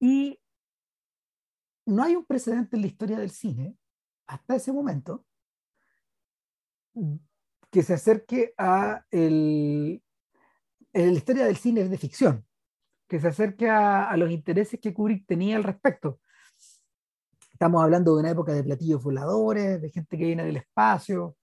Y 0.00 0.40
no 1.86 2.02
hay 2.02 2.16
un 2.16 2.26
precedente 2.26 2.74
en 2.76 2.82
la 2.82 2.88
historia 2.88 3.18
del 3.18 3.30
cine, 3.30 3.76
hasta 4.26 4.56
ese 4.56 4.72
momento, 4.72 5.24
que 7.70 7.82
se 7.82 7.94
acerque 7.94 8.52
a 8.58 9.04
el, 9.10 10.02
la 10.92 11.12
historia 11.12 11.46
del 11.46 11.56
cine 11.56 11.88
de 11.88 11.98
ficción, 11.98 12.44
que 13.06 13.20
se 13.20 13.28
acerque 13.28 13.68
a, 13.70 14.10
a 14.10 14.16
los 14.16 14.32
intereses 14.32 14.80
que 14.80 14.92
Kubrick 14.92 15.26
tenía 15.26 15.56
al 15.56 15.62
respecto. 15.62 16.18
Estamos 17.56 17.82
hablando 17.82 18.12
de 18.12 18.20
una 18.20 18.30
época 18.32 18.52
de 18.52 18.62
platillos 18.62 19.02
voladores, 19.02 19.80
de 19.80 19.88
gente 19.88 20.18
que 20.18 20.26
viene 20.26 20.44
del 20.44 20.58
espacio, 20.58 21.38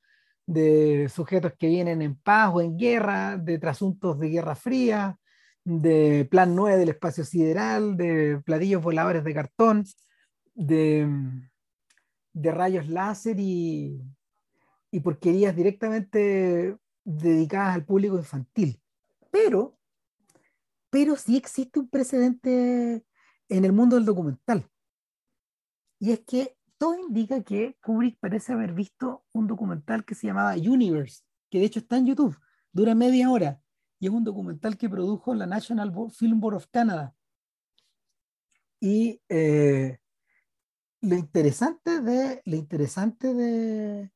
de 0.45 1.09
sujetos 1.09 1.53
que 1.57 1.65
vienen 1.65 2.03
en 2.03 2.15
paz 2.15 2.51
o 2.53 2.61
en 2.61 2.77
guerra, 2.77 3.35
de 3.35 3.57
trasuntos 3.57 4.19
de 4.19 4.29
guerra 4.29 4.53
fría, 4.53 5.17
de 5.63 6.27
plan 6.29 6.55
9 6.55 6.77
del 6.77 6.89
espacio 6.89 7.25
sideral, 7.25 7.97
de 7.97 8.39
platillos 8.45 8.83
voladores 8.83 9.23
de 9.23 9.33
cartón 9.33 9.85
de, 10.53 11.09
de 12.31 12.51
rayos 12.51 12.87
láser 12.87 13.39
y, 13.39 13.99
y 14.91 14.99
porquerías 14.99 15.55
directamente 15.55 16.77
dedicadas 17.03 17.73
al 17.73 17.85
público 17.85 18.17
infantil. 18.17 18.79
Pero, 19.31 19.79
pero 20.91 21.15
sí 21.15 21.37
existe 21.37 21.79
un 21.79 21.89
precedente 21.89 23.03
en 23.49 23.65
el 23.65 23.71
mundo 23.71 23.95
del 23.95 24.05
documental. 24.05 24.69
Y 26.03 26.11
es 26.11 26.19
que 26.25 26.57
todo 26.77 26.99
indica 26.99 27.41
que 27.43 27.77
Kubrick 27.81 28.19
parece 28.19 28.51
haber 28.51 28.73
visto 28.73 29.23
un 29.31 29.47
documental 29.47 30.03
que 30.03 30.15
se 30.15 30.27
llamaba 30.27 30.55
Universe, 30.55 31.23
que 31.49 31.59
de 31.59 31.63
hecho 31.63 31.79
está 31.79 31.95
en 31.95 32.07
YouTube, 32.07 32.37
dura 32.73 32.93
media 32.93 33.31
hora, 33.31 33.61
y 34.01 34.07
es 34.07 34.11
un 34.11 34.25
documental 34.25 34.77
que 34.77 34.89
produjo 34.89 35.33
la 35.33 35.45
National 35.45 35.93
Film 36.11 36.41
Board 36.41 36.57
of 36.57 36.67
Canada. 36.67 37.15
Y 38.81 39.21
eh, 39.29 39.97
lo 40.99 41.15
interesante 41.15 42.01
de, 42.01 42.41
lo 42.43 42.57
interesante 42.57 43.33
de, 43.33 44.11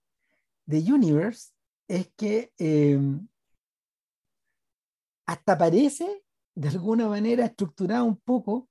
de 0.65 0.91
Universe 0.91 1.53
es 1.87 2.11
que 2.17 2.51
eh, 2.59 2.99
hasta 5.25 5.57
parece 5.57 6.25
de 6.53 6.67
alguna 6.67 7.07
manera 7.07 7.45
estructurada 7.45 8.03
un 8.03 8.17
poco 8.17 8.67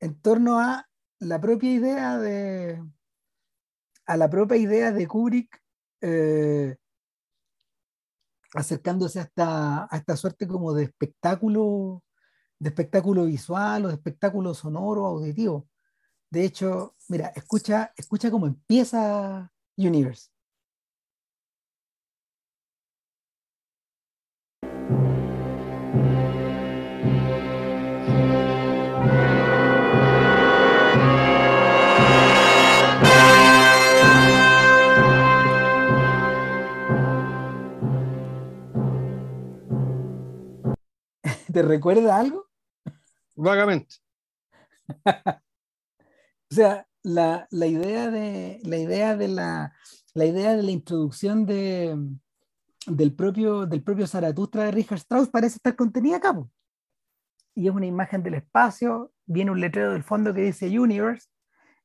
en 0.00 0.18
torno 0.18 0.58
a 0.58 0.87
la 1.20 1.40
propia 1.40 1.72
idea 1.72 2.18
de 2.18 2.82
a 4.06 4.16
la 4.16 4.30
propia 4.30 4.56
idea 4.56 4.92
de 4.92 5.06
Kubrick 5.06 5.62
eh, 6.00 6.76
acercándose 8.54 9.20
hasta 9.20 9.84
a 9.90 9.96
esta 9.96 10.16
suerte 10.16 10.46
como 10.46 10.72
de 10.74 10.84
espectáculo 10.84 12.02
de 12.58 12.70
espectáculo 12.70 13.26
visual 13.26 13.84
o 13.84 13.88
de 13.88 13.94
espectáculo 13.94 14.52
sonoro 14.54 15.06
auditivo. 15.06 15.68
De 16.30 16.44
hecho 16.44 16.96
mira 17.08 17.28
escucha 17.34 17.92
escucha 17.96 18.30
cómo 18.30 18.46
empieza 18.46 19.52
Universe 19.76 20.30
¿Te 41.52 41.62
recuerda 41.62 42.18
algo? 42.18 42.46
Vagamente. 43.36 43.96
o 45.06 46.54
sea, 46.54 46.86
la, 47.02 47.46
idea 47.50 48.10
de 48.10 48.60
la 48.64 48.76
idea 48.76 49.16
de 49.16 49.28
la, 49.28 49.72
la 50.14 50.24
idea 50.24 50.56
de 50.56 50.62
la 50.62 50.70
introducción 50.70 51.46
de, 51.46 51.96
del 52.86 53.14
propio 53.14 53.66
del 53.66 53.82
propio 53.82 54.06
Zaratustra 54.06 54.64
de 54.64 54.70
Richard 54.72 54.98
Strauss 54.98 55.28
parece 55.28 55.56
estar 55.56 55.76
contenida 55.76 56.16
acá. 56.16 56.38
Y 57.54 57.68
es 57.68 57.74
una 57.74 57.86
imagen 57.86 58.22
del 58.22 58.34
espacio, 58.34 59.12
viene 59.26 59.50
un 59.50 59.60
letrero 59.60 59.92
del 59.92 60.04
fondo 60.04 60.32
que 60.32 60.42
dice 60.42 60.78
Universe, 60.78 61.28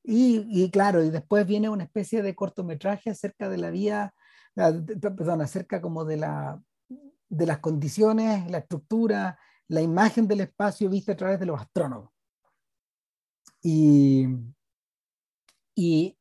y, 0.03 0.45
y, 0.49 0.69
claro, 0.69 1.01
y 1.01 1.09
después 1.09 1.47
viene 1.47 1.69
una 1.69 1.85
especie 1.85 2.21
de 2.21 2.35
cortometraje 2.35 3.09
acerca 3.09 3.47
de 3.47 3.57
la 3.57 3.71
vía, 3.71 4.13
perdón, 4.53 5.41
acerca 5.41 5.81
como 5.81 6.03
de 6.03 6.17
la 6.17 6.61
de 7.33 7.47
las 7.47 7.59
condiciones, 7.59 8.49
la 8.51 8.59
estructura, 8.59 9.39
la 9.67 9.81
imagen 9.81 10.27
del 10.27 10.41
espacio 10.41 10.89
vista 10.89 11.13
a 11.13 11.17
través 11.17 11.39
de 11.39 11.45
los 11.45 11.59
astrónomos. 11.59 12.11
Y, 13.61 14.27
y 15.75 16.17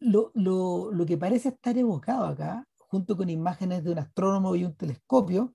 lo, 0.00 0.30
lo, 0.34 0.90
lo, 0.92 1.06
que 1.06 1.16
parece 1.16 1.50
estar 1.50 1.78
evocado 1.78 2.26
acá, 2.26 2.66
junto 2.76 3.16
con 3.16 3.30
imágenes 3.30 3.84
de 3.84 3.92
un 3.92 3.98
astrónomo 3.98 4.56
y 4.56 4.64
un 4.64 4.74
telescopio, 4.74 5.54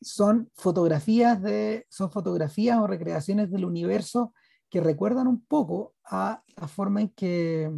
son 0.00 0.50
fotografías, 0.54 1.40
de, 1.42 1.86
son 1.88 2.10
fotografías 2.10 2.78
o 2.78 2.86
recreaciones 2.86 3.50
del 3.50 3.64
universo 3.64 4.32
que 4.70 4.80
recuerdan 4.80 5.26
un 5.26 5.44
poco 5.44 5.94
a 6.04 6.42
la 6.56 6.68
forma 6.68 7.00
en 7.00 7.08
que, 7.10 7.70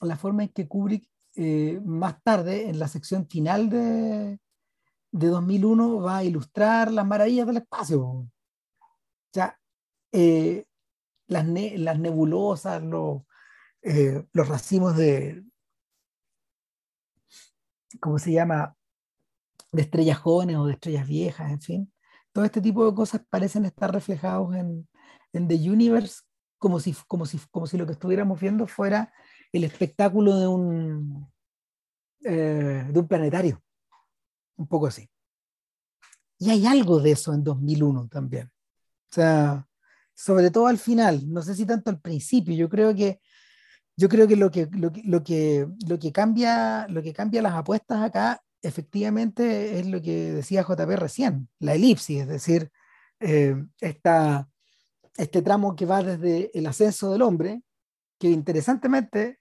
la 0.00 0.16
forma 0.16 0.44
en 0.44 0.48
que 0.50 0.68
Kubrick 0.68 1.08
eh, 1.36 1.80
más 1.84 2.22
tarde, 2.22 2.68
en 2.68 2.78
la 2.78 2.88
sección 2.88 3.26
final 3.26 3.68
de, 3.68 4.38
de 5.14 5.28
2001 5.28 6.00
va 6.00 6.18
a 6.18 6.24
ilustrar 6.24 6.90
las 6.90 7.06
maravillas 7.06 7.46
del 7.46 7.58
espacio. 7.58 8.02
O 8.02 8.28
sea, 9.32 9.56
eh, 10.10 10.66
las, 11.28 11.46
las, 11.46 11.98
nebulosas, 12.00 12.82
los, 12.82 13.22
eh, 13.82 14.24
los 14.32 14.48
racimos 14.48 14.96
de, 14.96 15.44
¿cómo 18.00 18.18
se 18.18 18.32
llama? 18.32 18.76
De 19.70 19.82
estrellas 19.82 20.18
jóvenes 20.18 20.56
o 20.56 20.66
de 20.66 20.72
estrellas 20.72 21.06
viejas, 21.06 21.48
en 21.52 21.60
fin. 21.60 21.92
Todo 22.32 22.44
este 22.44 22.60
tipo 22.60 22.84
de 22.84 22.94
cosas 22.96 23.22
parecen 23.30 23.64
estar 23.66 23.92
reflejados 23.92 24.56
en, 24.56 24.88
en 25.32 25.46
The 25.46 25.70
Universe 25.70 26.22
como 26.58 26.80
si, 26.80 26.92
como, 27.06 27.24
si, 27.24 27.38
como 27.52 27.68
si 27.68 27.78
lo 27.78 27.86
que 27.86 27.92
estuviéramos 27.92 28.40
viendo 28.40 28.66
fuera 28.66 29.12
el 29.52 29.62
espectáculo 29.62 30.36
de 30.40 30.48
un, 30.48 31.32
eh, 32.24 32.88
de 32.90 32.98
un 32.98 33.06
planetario 33.06 33.62
un 34.56 34.66
poco 34.66 34.88
así. 34.88 35.08
Y 36.38 36.50
hay 36.50 36.66
algo 36.66 37.00
de 37.00 37.12
eso 37.12 37.32
en 37.32 37.44
2001 37.44 38.08
también. 38.08 38.46
O 39.10 39.14
sea, 39.14 39.66
sobre 40.14 40.50
todo 40.50 40.66
al 40.66 40.78
final, 40.78 41.22
no 41.32 41.42
sé 41.42 41.54
si 41.54 41.66
tanto 41.66 41.90
al 41.90 42.00
principio, 42.00 42.54
yo 42.54 42.68
creo 42.68 42.94
que 42.94 43.20
yo 43.96 44.08
creo 44.08 44.26
que 44.26 44.36
lo 44.36 44.50
que, 44.50 44.68
lo 44.72 44.92
que, 44.92 45.02
lo 45.04 45.22
que, 45.22 45.68
lo 45.86 45.98
que, 45.98 46.12
cambia, 46.12 46.86
lo 46.88 47.02
que 47.02 47.12
cambia 47.12 47.42
las 47.42 47.54
apuestas 47.54 48.02
acá 48.02 48.42
efectivamente 48.60 49.78
es 49.78 49.86
lo 49.86 50.00
que 50.02 50.32
decía 50.32 50.62
JP 50.62 50.96
recién, 50.96 51.48
la 51.60 51.74
elipsis, 51.74 52.22
es 52.22 52.28
decir, 52.28 52.70
eh, 53.20 53.54
este 53.80 55.42
tramo 55.42 55.76
que 55.76 55.86
va 55.86 56.02
desde 56.02 56.50
el 56.58 56.66
ascenso 56.66 57.12
del 57.12 57.22
hombre, 57.22 57.62
que 58.18 58.30
interesantemente 58.30 59.38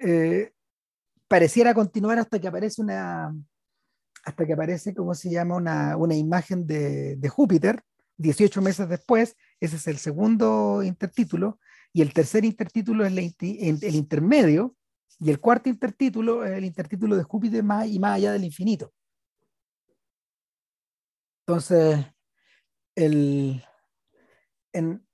eh, 0.00 0.52
pareciera 1.28 1.74
continuar 1.74 2.18
hasta 2.18 2.40
que 2.40 2.48
aparece 2.48 2.82
una, 2.82 3.34
hasta 4.26 4.44
que 4.44 4.54
aparece, 4.54 4.92
¿cómo 4.92 5.14
se 5.14 5.30
llama?, 5.30 5.54
una, 5.54 5.96
una 5.96 6.16
imagen 6.16 6.66
de, 6.66 7.14
de, 7.14 7.28
Júpiter, 7.28 7.84
18 8.18 8.60
meses 8.60 8.88
después, 8.88 9.36
ese 9.60 9.76
es 9.76 9.86
el 9.86 9.98
segundo 9.98 10.82
intertítulo, 10.82 11.60
y 11.92 12.02
el 12.02 12.12
tercer 12.12 12.44
intertítulo 12.44 13.06
es 13.06 13.12
el 13.12 13.94
intermedio, 13.94 14.74
y 15.20 15.30
el 15.30 15.38
cuarto 15.38 15.68
intertítulo 15.68 16.44
es 16.44 16.58
el 16.58 16.64
intertítulo 16.64 17.16
de 17.16 17.22
Júpiter 17.22 17.62
más 17.62 17.86
y 17.86 18.00
más 18.00 18.16
allá 18.16 18.32
del 18.32 18.42
infinito. 18.42 18.92
Entonces, 21.46 22.04
el, 22.96 23.64
en 24.72 25.06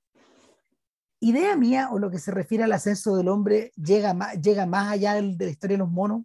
idea 1.19 1.55
mía 1.55 1.89
o 1.91 1.99
lo 1.99 2.09
que 2.09 2.17
se 2.17 2.31
refiere 2.31 2.63
al 2.63 2.71
ascenso 2.71 3.15
del 3.15 3.27
hombre 3.27 3.71
llega 3.75 4.15
más, 4.15 4.41
llega 4.41 4.65
más 4.65 4.91
allá 4.91 5.13
de 5.13 5.35
la 5.37 5.51
historia 5.51 5.75
de 5.75 5.83
los 5.83 5.91
monos 5.91 6.23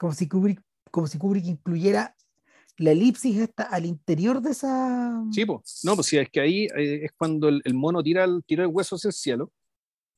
como 0.00 0.14
si 0.14 0.26
Kubrick, 0.26 0.62
como 0.90 1.06
si 1.06 1.18
Kubrick 1.18 1.44
incluyera 1.44 2.16
la 2.78 2.92
elipsis 2.92 3.36
esta 3.36 3.64
al 3.64 3.84
interior 3.84 4.40
de 4.40 4.52
esa... 4.52 5.22
Sí, 5.30 5.44
pues, 5.44 5.80
no, 5.84 5.94
pues 5.94 6.06
sí, 6.06 6.16
es 6.16 6.30
que 6.30 6.40
ahí 6.40 6.64
eh, 6.74 7.04
es 7.04 7.12
cuando 7.18 7.50
el, 7.50 7.74
mono 7.74 8.02
tira 8.02 8.24
el, 8.24 8.42
tira 8.46 8.62
el 8.62 8.70
hueso 8.70 8.96
hacia 8.96 9.08
el 9.08 9.12
cielo, 9.12 9.52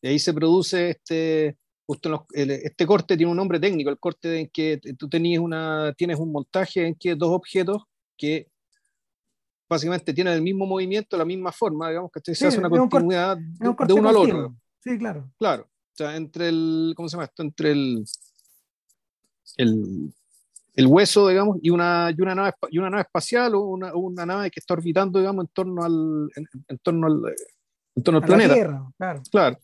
y 0.01 0.07
ahí 0.07 0.21
se 0.21 0.33
produce 0.33 0.91
este, 0.91 1.59
justo 1.85 2.27
este 2.31 2.87
corte 2.87 3.17
tiene 3.17 3.33
un 3.33 3.37
nombre 3.37 3.59
técnico, 3.59 3.91
el 3.91 3.99
corte 3.99 4.39
en 4.39 4.51
que 4.51 4.79
tú 4.97 5.09
tenías 5.09 5.43
una, 5.43 5.93
tienes 5.95 6.17
un 6.21 6.31
montaje 6.31 6.87
en 6.87 6.95
que 6.95 7.17
dos 7.17 7.31
objetos 7.31 7.83
que 8.17 8.47
básicamente 9.69 10.15
tienen 10.15 10.35
el 10.35 10.43
mismo 10.43 10.65
movimiento, 10.65 11.17
la 11.17 11.25
misma 11.25 11.51
forma, 11.51 11.89
digamos, 11.89 12.13
que 12.13 12.35
se 12.35 12.47
hace 12.47 12.59
una 12.61 12.71
continuidad 12.71 13.37
de, 13.37 13.95
uno 13.95 14.09
al 14.09 14.17
otro. 14.17 14.57
Sí, 14.79 14.97
claro. 14.97 15.29
Claro. 15.39 15.65
O 15.65 15.97
sea, 15.97 16.15
entre 16.15 16.51
el, 16.51 16.93
¿cómo 16.95 17.09
se 17.09 17.17
llama 17.17 17.25
esto? 17.25 17.43
Entre 17.43 17.73
el, 17.73 18.05
el, 19.57 20.13
el 20.75 20.87
hueso, 20.87 21.29
digamos, 21.29 21.59
y 21.63 21.71
una, 21.71 22.13
y 22.17 22.21
una, 22.21 22.35
nave, 22.35 22.53
y 22.71 22.79
una 22.79 22.91
nave 22.91 23.03
espacial 23.03 23.55
o 23.55 23.61
una, 23.61 23.95
una 23.95 24.27
nave 24.27 24.51
que 24.51 24.61
está 24.61 24.75
orbitando, 24.75 25.19
digamos, 25.19 25.45
en 25.45 25.51
torno 25.53 25.85
al, 25.85 26.31
en, 26.35 26.79
torno 26.79 27.07
al, 27.07 27.35
en 27.95 28.03
torno 28.03 28.21
al 28.21 28.27
planeta. 28.27 28.55
Tierra, 28.55 28.93
claro. 28.97 29.23
Claro. 29.31 29.59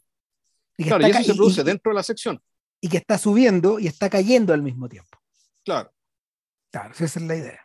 Y, 0.76 0.84
claro, 0.84 1.06
y 1.06 1.10
eso 1.10 1.22
se 1.22 1.34
produce 1.34 1.64
dentro 1.64 1.90
de 1.90 1.96
la 1.96 2.02
sección. 2.02 2.40
Y 2.80 2.88
que 2.88 2.98
está 2.98 3.18
subiendo 3.18 3.78
y 3.78 3.86
está 3.86 4.08
cayendo 4.08 4.52
al 4.52 4.62
mismo 4.62 4.88
tiempo. 4.88 5.18
Claro. 5.64 5.90
Claro, 6.70 6.92
esa 6.92 7.04
es 7.04 7.22
la 7.22 7.34
idea. 7.34 7.60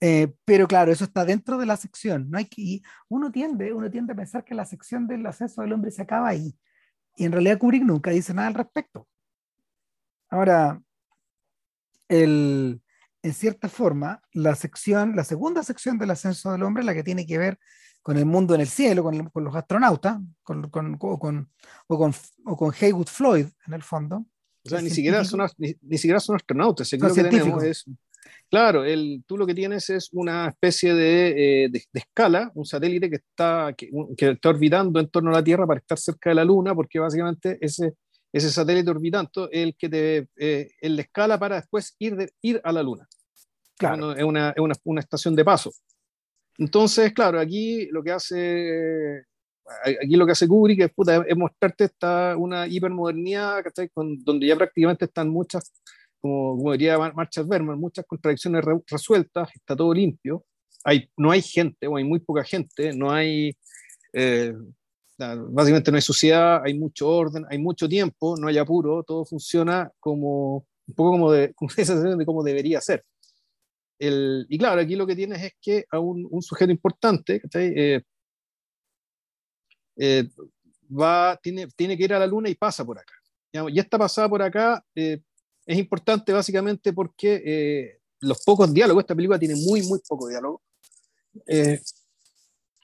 Eh, 0.00 0.34
pero 0.44 0.66
claro, 0.66 0.90
eso 0.90 1.04
está 1.04 1.24
dentro 1.24 1.58
de 1.58 1.66
la 1.66 1.76
sección. 1.76 2.28
No 2.28 2.38
hay 2.38 2.46
que, 2.46 2.80
uno, 3.08 3.30
tiende, 3.30 3.72
uno 3.72 3.88
tiende 3.88 4.14
a 4.14 4.16
pensar 4.16 4.44
que 4.44 4.54
la 4.54 4.64
sección 4.64 5.06
del 5.06 5.24
ascenso 5.24 5.62
del 5.62 5.72
hombre 5.72 5.92
se 5.92 6.02
acaba 6.02 6.28
ahí. 6.28 6.58
Y 7.16 7.24
en 7.24 7.30
realidad 7.30 7.58
Kubrick 7.58 7.84
nunca 7.84 8.10
dice 8.10 8.34
nada 8.34 8.48
al 8.48 8.54
respecto. 8.54 9.06
Ahora, 10.28 10.82
el, 12.08 12.80
en 13.22 13.32
cierta 13.34 13.68
forma, 13.68 14.20
la 14.32 14.54
sección, 14.54 15.14
la 15.14 15.24
segunda 15.24 15.62
sección 15.62 15.98
del 15.98 16.10
ascenso 16.10 16.52
del 16.52 16.62
hombre, 16.62 16.84
la 16.84 16.94
que 16.94 17.04
tiene 17.04 17.26
que 17.26 17.38
ver 17.38 17.58
con 18.02 18.16
el 18.16 18.26
mundo 18.26 18.54
en 18.54 18.60
el 18.60 18.68
cielo, 18.68 19.04
con, 19.04 19.28
con 19.30 19.44
los 19.44 19.54
astronautas, 19.54 20.18
con, 20.42 20.68
con, 20.70 20.96
o, 21.00 21.18
con, 21.18 21.48
o, 21.86 22.56
con, 22.56 22.74
Haywood 22.80 23.06
Floyd, 23.06 23.46
en 23.66 23.74
el 23.74 23.82
fondo. 23.82 24.26
O 24.64 24.68
sea, 24.68 24.80
ni 24.80 24.90
siquiera, 24.90 25.24
son, 25.24 25.40
ni, 25.58 25.74
ni, 25.82 25.98
siquiera 25.98 26.20
son 26.20 26.36
astronautas. 26.36 26.88
que 26.90 26.98
tenemos 26.98 27.62
es, 27.62 27.84
claro, 28.48 28.84
el, 28.84 29.22
tú 29.26 29.36
lo 29.36 29.46
que 29.46 29.54
tienes 29.54 29.88
es 29.90 30.08
una 30.12 30.48
especie 30.48 30.94
de, 30.94 31.64
eh, 31.64 31.68
de, 31.68 31.84
de 31.92 32.00
escala, 32.00 32.50
un 32.54 32.64
satélite 32.64 33.08
que 33.08 33.16
está, 33.16 33.72
que, 33.76 33.90
que, 34.16 34.30
está 34.30 34.48
orbitando 34.48 34.98
en 35.00 35.08
torno 35.08 35.30
a 35.30 35.34
la 35.34 35.44
Tierra 35.44 35.66
para 35.66 35.80
estar 35.80 35.98
cerca 35.98 36.30
de 36.30 36.36
la 36.36 36.44
Luna, 36.44 36.74
porque 36.74 36.98
básicamente 36.98 37.58
ese, 37.60 37.94
ese 38.32 38.50
satélite 38.50 38.90
orbitando 38.90 39.48
es 39.50 39.62
el 39.62 39.76
que 39.76 39.88
te 39.88 40.28
eh, 40.36 40.70
en 40.80 40.96
la 40.96 41.02
escala 41.02 41.38
para 41.38 41.56
después 41.56 41.94
ir, 41.98 42.16
de, 42.16 42.32
ir 42.40 42.60
a 42.64 42.72
la 42.72 42.82
Luna. 42.82 43.06
Claro. 43.76 44.12
es, 44.12 44.24
una, 44.24 44.50
es 44.50 44.58
una, 44.58 44.74
una, 44.84 45.00
estación 45.00 45.34
de 45.34 45.44
paso. 45.44 45.72
Entonces, 46.56 47.12
claro, 47.12 47.40
aquí 47.40 47.86
lo 47.90 48.02
que 48.02 48.12
hace 48.12 49.26
aquí 49.84 50.16
lo 50.16 50.26
que 50.26 50.32
hace 50.32 50.48
Kubrick 50.48 50.80
es, 50.80 50.92
puta, 50.92 51.24
es 51.26 51.36
mostrarte 51.36 51.84
esta, 51.84 52.36
una 52.36 52.66
hipermodernidad, 52.66 53.64
Con, 53.92 54.22
donde 54.24 54.46
ya 54.46 54.56
prácticamente 54.56 55.04
están 55.06 55.28
muchas, 55.28 55.72
como, 56.20 56.56
como 56.56 56.72
diría 56.72 56.98
Marshall 56.98 57.46
Berman, 57.46 57.78
muchas 57.78 58.04
contradicciones 58.06 58.64
resueltas, 58.86 59.48
está 59.54 59.76
todo 59.76 59.92
limpio, 59.94 60.44
hay, 60.84 61.08
no 61.16 61.30
hay 61.30 61.42
gente 61.42 61.86
o 61.86 61.96
hay 61.96 62.04
muy 62.04 62.20
poca 62.20 62.44
gente, 62.44 62.94
no 62.94 63.10
hay, 63.10 63.56
eh, 64.12 64.54
básicamente 65.50 65.90
no 65.90 65.96
hay 65.96 66.02
sociedad, 66.02 66.62
hay 66.64 66.78
mucho 66.78 67.08
orden, 67.08 67.44
hay 67.48 67.58
mucho 67.58 67.88
tiempo, 67.88 68.36
no 68.36 68.48
hay 68.48 68.58
apuro, 68.58 69.02
todo 69.02 69.24
funciona 69.24 69.90
como 69.98 70.66
un 70.86 70.94
poco 70.94 71.10
como, 71.12 71.32
de, 71.32 71.52
como 71.54 71.70
esa 71.70 71.94
sensación 71.94 72.18
de 72.18 72.26
cómo 72.26 72.42
debería 72.42 72.80
ser. 72.80 73.04
El, 73.98 74.46
y 74.48 74.58
claro, 74.58 74.80
aquí 74.80 74.96
lo 74.96 75.06
que 75.06 75.16
tienes 75.16 75.42
es 75.42 75.52
que 75.60 75.84
a 75.90 75.98
un, 75.98 76.26
un 76.30 76.42
sujeto 76.42 76.72
importante 76.72 77.40
eh, 77.54 78.02
eh, 79.96 80.28
va, 80.90 81.38
tiene, 81.40 81.68
tiene 81.68 81.96
que 81.96 82.04
ir 82.04 82.14
a 82.14 82.18
la 82.18 82.26
luna 82.26 82.48
y 82.48 82.54
pasa 82.54 82.84
por 82.84 82.98
acá. 82.98 83.14
Y 83.52 83.78
esta 83.78 83.98
pasada 83.98 84.28
por 84.28 84.42
acá 84.42 84.82
eh, 84.94 85.20
es 85.66 85.78
importante 85.78 86.32
básicamente 86.32 86.92
porque 86.92 87.98
los 88.20 88.42
pocos 88.44 88.72
diálogos, 88.72 89.02
esta 89.02 89.14
película 89.14 89.38
tiene 89.38 89.56
muy, 89.56 89.82
muy 89.82 90.00
poco 90.08 90.26
diálogo, 90.26 90.62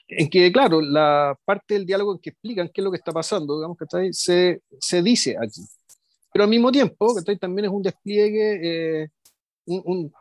en 0.09 0.29
que, 0.29 0.51
claro, 0.51 0.81
la 0.81 1.37
parte 1.45 1.75
del 1.75 1.85
diálogo 1.85 2.13
en 2.13 2.19
que 2.19 2.31
explican 2.31 2.69
qué 2.73 2.81
es 2.81 2.85
lo 2.85 2.91
que 2.91 2.97
está 2.97 3.11
pasando, 3.11 3.57
digamos, 3.57 3.77
que 3.77 3.85
se, 4.11 4.61
se 4.79 5.03
dice 5.03 5.35
aquí. 5.41 5.61
Pero 6.33 6.43
al 6.43 6.49
mismo 6.49 6.71
tiempo, 6.71 7.15
que 7.15 7.35
también 7.37 7.65
es 7.65 7.71
un 7.71 7.83
despliegue, 7.83 9.09
un, 9.65 9.81
un, 9.85 10.13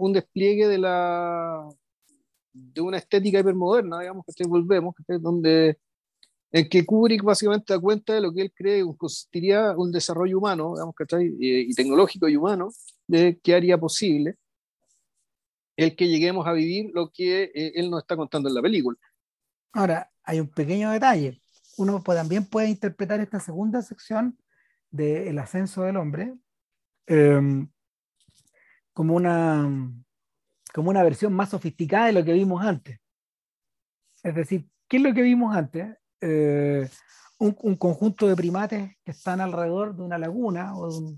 un, 0.00 0.12
despliegue 0.12 0.66
de 0.66 0.78
la 0.78 1.68
de 2.52 2.80
una 2.80 2.98
estética 2.98 3.38
hipermoderna, 3.38 4.00
digamos, 4.00 4.24
que 4.34 4.44
volvemos, 4.44 4.94
donde 5.20 5.78
en 6.50 6.68
que 6.68 6.84
Kubrick 6.84 7.22
básicamente 7.22 7.74
da 7.74 7.80
cuenta 7.80 8.14
de 8.14 8.20
lo 8.20 8.32
que 8.32 8.42
él 8.42 8.52
cree 8.54 8.84
consistiría 8.96 9.74
un 9.76 9.92
desarrollo 9.92 10.38
humano, 10.38 10.74
digamos, 10.74 10.94
Y, 11.38 11.70
y, 11.70 11.74
tecnológico 11.74 12.28
y 12.28 12.36
humano, 12.36 12.70
de 13.06 13.38
que 13.42 13.54
haría 13.54 13.78
posible 13.78 14.36
el 15.76 15.94
que 15.94 16.08
lleguemos 16.08 16.46
a 16.46 16.52
vivir 16.52 16.90
lo 16.92 17.10
que 17.10 17.44
eh, 17.54 17.72
él 17.76 17.88
nos 17.90 18.00
está 18.02 18.16
contando 18.16 18.48
en 18.48 18.54
la 18.56 18.62
película. 18.62 18.98
Ahora, 19.78 20.10
hay 20.24 20.40
un 20.40 20.48
pequeño 20.48 20.90
detalle. 20.90 21.40
Uno 21.76 22.02
también 22.02 22.44
puede 22.44 22.68
interpretar 22.68 23.20
esta 23.20 23.38
segunda 23.38 23.80
sección 23.80 24.36
del 24.90 25.28
El 25.28 25.38
ascenso 25.38 25.82
del 25.82 25.98
hombre 25.98 26.34
em, 27.06 27.70
como, 28.92 29.14
una, 29.14 29.70
como 30.74 30.90
una 30.90 31.04
versión 31.04 31.32
más 31.32 31.50
sofisticada 31.50 32.06
de 32.06 32.12
lo 32.12 32.24
que 32.24 32.32
vimos 32.32 32.60
antes. 32.60 32.98
Es 34.24 34.34
decir, 34.34 34.68
¿qué 34.88 34.96
es 34.96 35.02
lo 35.04 35.14
que 35.14 35.22
vimos 35.22 35.56
antes? 35.56 35.96
Eh, 36.22 36.88
un, 37.38 37.76
conjunto 37.76 38.26
de 38.26 38.34
primates 38.34 38.96
que 39.04 39.12
están 39.12 39.40
alrededor 39.40 39.94
de 39.94 40.02
una 40.02 40.18
laguna 40.18 40.76
o 40.76 40.90
de 40.90 41.16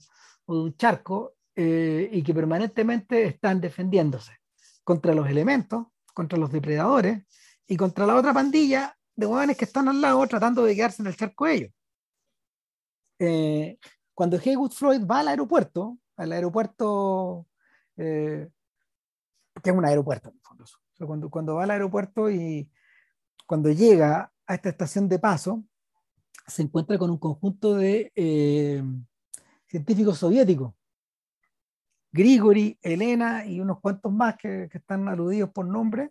un, 0.49 0.77
charco 0.77 1.33
eh, 1.57 2.11
y 2.13 2.23
que 2.23 2.35
permanentemente 2.35 3.25
están 3.25 3.59
defendiéndose 3.59 4.33
contra 4.85 5.15
los 5.15 5.31
elementos, 5.31 5.87
contra 6.13 6.39
los 6.39 6.53
depredadores 6.53 7.25
y 7.71 7.77
contra 7.77 8.07
la 8.07 8.17
otra 8.17 8.35
pandilla 8.35 8.95
de 9.17 9.27
jóvenes 9.27 9.57
que 9.57 9.65
están 9.65 9.89
al 9.89 10.01
lado 10.01 10.27
tratando 10.27 10.63
de 10.65 10.75
quedarse 10.75 11.01
en 11.01 11.09
el 11.09 11.17
charco 11.17 11.47
ellos. 11.47 11.71
Eh, 13.19 13.79
cuando 14.13 14.37
Haywood 14.37 14.73
Floyd 14.73 15.07
va 15.07 15.21
al 15.21 15.29
aeropuerto, 15.29 15.99
al 16.17 16.33
aeropuerto, 16.33 17.47
que 17.97 18.51
es 19.63 19.73
un 19.73 19.85
aeropuerto 19.85 20.33
cuando, 21.07 21.31
cuando 21.31 21.55
va 21.57 21.65
al 21.65 21.71
aeropuerto 21.71 22.31
y 22.31 22.71
cuando 23.47 23.71
llega 23.71 24.33
a 24.47 24.55
esta 24.55 24.69
estación 24.69 25.09
de 25.09 25.19
paso, 25.19 25.65
se 26.47 26.63
encuentra 26.63 26.99
con 26.99 27.11
un 27.11 27.19
conjunto 27.19 27.75
de 27.75 28.13
eh, 28.15 28.83
científicos 29.67 30.19
soviéticos, 30.19 30.75
Grigori, 32.13 32.77
Elena 32.83 33.47
y 33.47 33.61
unos 33.61 33.81
cuantos 33.81 34.13
más 34.13 34.37
que, 34.37 34.69
están 34.73 35.09
aludidos 35.09 35.51
por 35.51 35.67
nombre, 35.67 36.11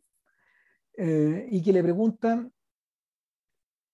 eh, 1.01 1.47
y 1.49 1.63
que 1.63 1.71
le 1.71 1.81
preguntan 1.81 2.51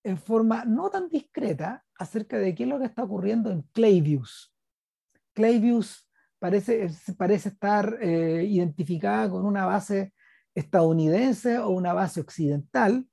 en 0.04 0.18
forma 0.18 0.66
no 0.66 0.90
tan 0.90 1.08
discreta 1.08 1.86
acerca 2.00 2.40
de 2.40 2.56
qué 2.56 2.64
es 2.64 2.70
lo 2.70 2.80
que 2.80 2.86
está 2.86 3.04
ocurriendo 3.04 3.52
en 3.52 3.62
Clavius. 3.74 4.52
Clavius 5.34 6.10
parece, 6.40 6.90
parece 7.16 7.50
estar 7.50 8.00
eh, 8.02 8.44
identificada 8.50 9.30
con 9.30 9.46
una 9.46 9.68
base 9.68 10.16
estadounidense 10.56 11.60
o 11.60 11.70
una 11.70 11.94
base 11.94 12.22
occidental, 12.22 13.08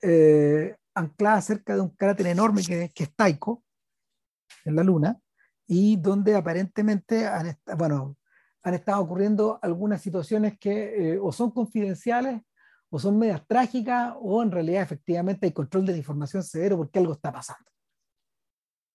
eh, 0.00 0.76
anclada 0.94 1.40
cerca 1.40 1.74
de 1.74 1.80
un 1.80 1.90
cráter 1.90 2.28
enorme 2.28 2.62
que, 2.62 2.92
es 2.94 3.16
Taiko, 3.16 3.64
en 4.64 4.76
la 4.76 4.84
Luna, 4.84 5.18
y 5.66 5.96
donde 5.96 6.36
aparentemente 6.36 7.26
han, 7.26 7.58
bueno, 7.76 8.16
han 8.62 8.74
estado 8.74 9.02
ocurriendo 9.02 9.58
algunas 9.60 10.00
situaciones 10.00 10.56
que 10.56 11.14
eh, 11.14 11.18
o 11.20 11.32
son 11.32 11.50
confidenciales 11.50 12.40
o 12.94 12.98
son 13.00 13.18
medias 13.18 13.44
trágicas 13.48 14.14
o 14.20 14.40
en 14.40 14.52
realidad 14.52 14.82
efectivamente 14.82 15.46
hay 15.46 15.52
control 15.52 15.84
de 15.84 15.90
la 15.90 15.98
información 15.98 16.44
severo 16.44 16.76
porque 16.76 17.00
algo 17.00 17.14
está 17.14 17.32
pasando. 17.32 17.68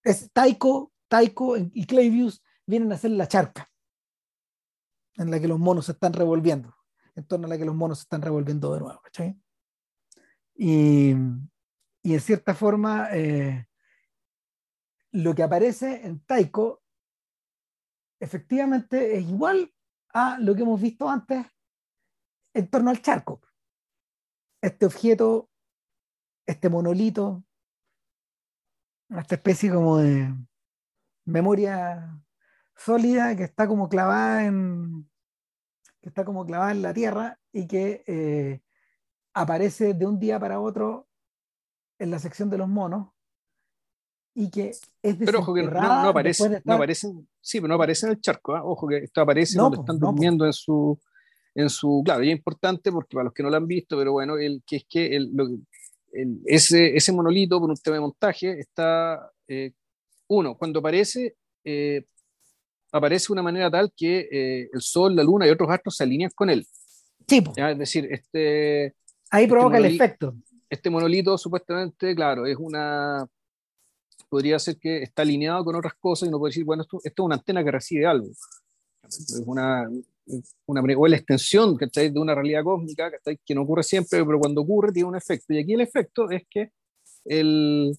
Es 0.02 0.32
Taiko, 0.32 0.94
Taiko 1.10 1.58
y 1.58 1.86
Clavius 1.86 2.42
vienen 2.66 2.94
a 2.94 2.98
ser 2.98 3.12
la 3.12 3.28
charca 3.28 3.70
en 5.18 5.30
la 5.30 5.38
que 5.38 5.50
los 5.50 5.60
monos 5.60 5.88
se 5.88 5.92
están 5.92 6.14
revolviendo, 6.14 6.74
en 7.14 7.28
torno 7.28 7.48
a 7.48 7.50
la 7.50 7.58
que 7.58 7.66
los 7.66 7.76
monos 7.76 7.98
se 7.98 8.04
están 8.04 8.22
revolviendo 8.22 8.74
de 8.74 8.80
nuevo. 8.80 9.02
Y, 10.56 11.10
y 12.02 12.14
en 12.14 12.22
cierta 12.22 12.56
forma, 12.56 13.10
eh, 13.12 13.68
lo 15.12 15.36
que 15.36 15.44
aparece 15.44 16.08
en 16.08 16.22
Taiko 16.22 16.84
efectivamente 18.18 19.18
es 19.18 19.28
igual 19.28 19.74
a 20.14 20.40
lo 20.40 20.56
que 20.56 20.62
hemos 20.62 20.80
visto 20.80 21.10
antes 21.10 21.46
en 22.54 22.70
torno 22.70 22.92
al 22.92 23.02
charco. 23.02 23.42
Este 24.62 24.86
objeto, 24.86 25.50
este 26.46 26.70
monolito, 26.70 27.44
esta 29.10 29.36
especie 29.36 29.72
como 29.72 29.98
de 29.98 30.34
memoria 31.26 32.22
sólida 32.76 33.36
que 33.36 33.44
está 33.44 33.68
como 33.68 33.90
clavada 33.90 34.46
en 34.46 35.10
que 36.02 36.10
está 36.10 36.24
como 36.24 36.46
clavada 36.46 36.72
en 36.72 36.82
la 36.82 36.94
tierra 36.94 37.40
y 37.52 37.68
que 37.68 38.04
eh, 38.08 38.62
aparece 39.34 39.94
de 39.94 40.06
un 40.06 40.20
día 40.20 40.40
para 40.40 40.60
otro 40.60 41.08
en 41.98 42.12
la 42.12 42.20
sección 42.20 42.50
de 42.50 42.58
los 42.58 42.70
monos 42.70 43.10
y 44.34 44.50
que 44.50 44.70
es 44.70 45.18
pero 45.18 45.40
ojo 45.40 45.54
que 45.54 45.64
no, 45.64 45.72
no 45.72 46.10
aparece, 46.10 46.62
no 46.64 46.74
aparecen, 46.76 47.28
sí, 47.42 47.60
pero 47.60 47.68
no 47.70 47.76
aparece 47.76 48.06
en 48.06 48.12
el 48.14 48.22
charco, 48.22 48.56
¿eh? 48.56 48.62
ojo 48.64 48.88
que 48.88 48.98
esto 49.00 49.22
aparece 49.22 49.58
cuando 49.58 49.82
están 49.82 50.00
durmiendo 50.00 50.46
en 50.46 50.54
su 50.54 50.98
en 51.56 51.70
su, 51.70 52.02
claro, 52.06 52.24
y 52.24 52.30
es 52.30 52.38
importante 52.38 52.92
porque 52.92 53.16
para 53.16 53.26
los 53.26 53.34
que 53.34 53.44
no 53.44 53.50
lo 53.50 53.58
han 53.58 53.68
visto, 53.68 53.98
pero 53.98 54.12
bueno, 54.14 54.38
el, 54.38 54.62
que 54.66 54.78
es 54.78 54.86
que 54.88 55.16
el, 55.16 55.32
el, 56.14 56.40
ese, 56.46 56.96
ese 56.96 57.12
monolito 57.12 57.60
por 57.60 57.70
un 57.70 57.76
tema 57.76 57.96
de 57.96 58.02
montaje 58.02 58.60
está, 58.60 59.32
eh, 59.48 59.72
uno, 60.28 60.56
cuando 60.56 60.80
aparece, 60.80 61.36
eh, 61.64 62.06
aparece 62.92 63.28
de 63.28 63.34
una 63.34 63.44
manera 63.44 63.70
tal 63.70 63.92
que 63.96 64.28
eh, 64.32 64.70
el 64.72 64.82
Sol, 64.82 65.16
la 65.16 65.24
Luna 65.24 65.48
y 65.48 65.50
otros 65.50 65.70
astros 65.70 65.96
se 65.96 66.04
alinean 66.04 66.32
con 66.36 66.50
él. 66.50 66.66
Sí, 67.28 67.44
Es 67.56 67.78
decir, 67.78 68.08
este, 68.12 68.96
Ahí 69.30 69.44
este 69.44 69.54
provoca 69.54 69.78
el 69.78 69.86
efecto. 69.86 70.36
Este 70.70 70.90
monolito 70.90 71.38
supuestamente, 71.38 72.16
claro, 72.16 72.46
es 72.46 72.58
una, 72.58 73.28
podría 74.30 74.58
ser 74.60 74.78
que 74.78 75.04
está 75.04 75.24
alineado 75.24 75.64
con 75.66 75.76
otras 75.76 75.94
cosas 76.00 76.28
y 76.28 76.30
uno 76.30 76.40
puede 76.40 76.52
decir, 76.52 76.66
bueno, 76.66 76.84
esto, 76.84 77.00
esto 77.04 77.24
es 77.24 77.26
una 77.26 77.36
antena 77.36 77.64
que 77.64 77.72
recibe 77.72 78.06
algo. 78.06 78.28
Es 79.10 79.44
una, 79.46 79.90
una 80.68 80.82
o 80.82 81.08
la 81.08 81.16
extensión 81.16 81.78
de 81.78 82.20
una 82.20 82.36
realidad 82.36 82.64
cósmica 82.64 83.12
que 83.46 83.56
no 83.56 83.64
ocurre 83.64 83.84
siempre, 83.84 84.24
pero 84.24 84.40
cuando 84.40 84.62
ocurre 84.62 84.92
tiene 84.92 85.10
un 85.10 85.16
efecto. 85.16 85.54
Y 85.54 85.60
aquí 85.60 85.74
el 85.74 85.82
efecto 85.82 86.30
es 86.30 86.44
que 86.50 86.72
el, 87.26 87.98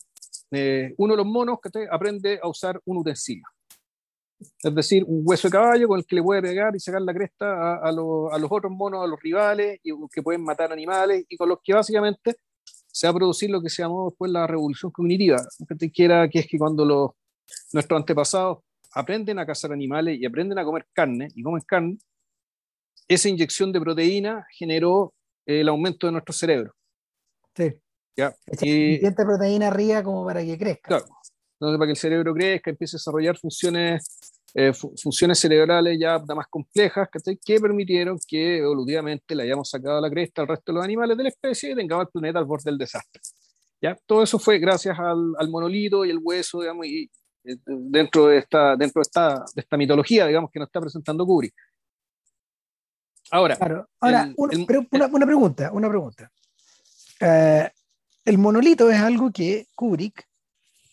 eh, 0.50 0.94
uno 0.96 1.14
de 1.14 1.16
los 1.16 1.26
monos 1.26 1.58
aprende 1.90 2.38
a 2.42 2.48
usar 2.48 2.80
un 2.84 2.98
utensilio. 2.98 3.44
Es 4.62 4.74
decir, 4.74 5.04
un 5.06 5.22
hueso 5.24 5.48
de 5.48 5.52
caballo 5.52 5.88
con 5.88 5.98
el 5.98 6.06
que 6.06 6.16
le 6.16 6.22
puede 6.22 6.40
pegar 6.40 6.74
y 6.74 6.80
sacar 6.80 7.02
la 7.02 7.12
cresta 7.12 7.76
a, 7.76 7.92
los, 7.92 8.32
a 8.32 8.38
los 8.38 8.50
otros 8.50 8.72
monos, 8.72 9.04
a 9.04 9.06
los 9.06 9.20
rivales, 9.20 9.78
y 9.82 9.92
que 10.10 10.22
pueden 10.22 10.42
matar 10.42 10.72
animales, 10.72 11.26
y 11.28 11.36
con 11.36 11.48
los 11.48 11.58
que 11.62 11.74
básicamente 11.74 12.36
se 12.64 13.06
va 13.06 13.10
a 13.10 13.14
producir 13.14 13.50
lo 13.50 13.60
que 13.60 13.68
se 13.68 13.82
llamó 13.82 14.08
después 14.08 14.30
la 14.30 14.46
revolución 14.46 14.90
cognitiva, 14.92 15.36
que, 15.78 15.90
quiera, 15.90 16.28
que 16.28 16.40
es 16.40 16.46
que 16.46 16.58
cuando 16.58 16.84
los, 16.86 17.10
nuestros 17.72 17.98
antepasados 17.98 18.58
aprenden 18.92 19.38
a 19.38 19.46
cazar 19.46 19.72
animales 19.72 20.18
y 20.18 20.26
aprenden 20.26 20.58
a 20.58 20.64
comer 20.64 20.86
carne, 20.92 21.28
y 21.34 21.42
comen 21.42 21.62
carne, 21.66 21.98
esa 23.08 23.28
inyección 23.28 23.72
de 23.72 23.80
proteína 23.80 24.46
generó 24.56 25.14
el 25.46 25.68
aumento 25.68 26.06
de 26.06 26.12
nuestro 26.12 26.32
cerebro. 26.32 26.74
Sí. 27.54 27.72
¿Ya? 28.16 28.34
Y, 28.62 28.98
proteína 29.10 29.68
arriba 29.68 30.02
como 30.02 30.24
para 30.24 30.44
que 30.44 30.58
crezca. 30.58 30.88
Claro 30.88 31.06
donde 31.60 31.78
para 31.78 31.88
que 31.88 31.92
el 31.92 31.96
cerebro 31.96 32.34
crezca, 32.34 32.70
empiece 32.70 32.96
a 32.96 32.98
desarrollar 32.98 33.36
funciones, 33.36 34.32
eh, 34.54 34.72
funciones 34.72 35.38
cerebrales 35.38 35.98
ya 36.00 36.18
más 36.34 36.46
complejas 36.48 37.08
que 37.44 37.60
permitieron 37.60 38.18
que 38.26 38.58
evolutivamente 38.58 39.34
le 39.34 39.42
hayamos 39.42 39.68
sacado 39.68 40.00
la 40.00 40.10
cresta 40.10 40.42
al 40.42 40.48
resto 40.48 40.72
de 40.72 40.76
los 40.76 40.84
animales 40.84 41.16
de 41.16 41.22
la 41.24 41.28
especie 41.28 41.72
y 41.72 41.76
tengamos 41.76 42.06
el 42.06 42.10
planeta 42.10 42.38
al 42.38 42.46
borde 42.46 42.70
del 42.70 42.78
desastre. 42.78 43.20
¿ya? 43.80 43.96
Todo 44.06 44.22
eso 44.22 44.38
fue 44.38 44.58
gracias 44.58 44.98
al, 44.98 45.34
al 45.36 45.50
monolito 45.50 46.04
y 46.04 46.10
el 46.10 46.18
hueso, 46.22 46.60
digamos, 46.60 46.86
y 46.86 47.02
eh, 47.04 47.10
dentro, 47.42 48.26
de 48.26 48.38
esta, 48.38 48.76
dentro 48.76 49.00
de, 49.00 49.02
esta, 49.02 49.44
de 49.54 49.60
esta 49.60 49.76
mitología, 49.76 50.26
digamos, 50.26 50.50
que 50.50 50.58
nos 50.58 50.68
está 50.68 50.80
presentando 50.80 51.26
Kubrick. 51.26 51.54
Ahora, 53.30 53.56
ahora 54.00 54.32
una, 54.36 55.26
pregunta, 55.26 55.70
una 55.72 55.88
pregunta. 55.88 56.32
Eh, 57.20 57.70
el 58.24 58.38
monolito 58.38 58.90
es 58.90 58.98
algo 58.98 59.30
que 59.30 59.68
Kubrick 59.74 60.26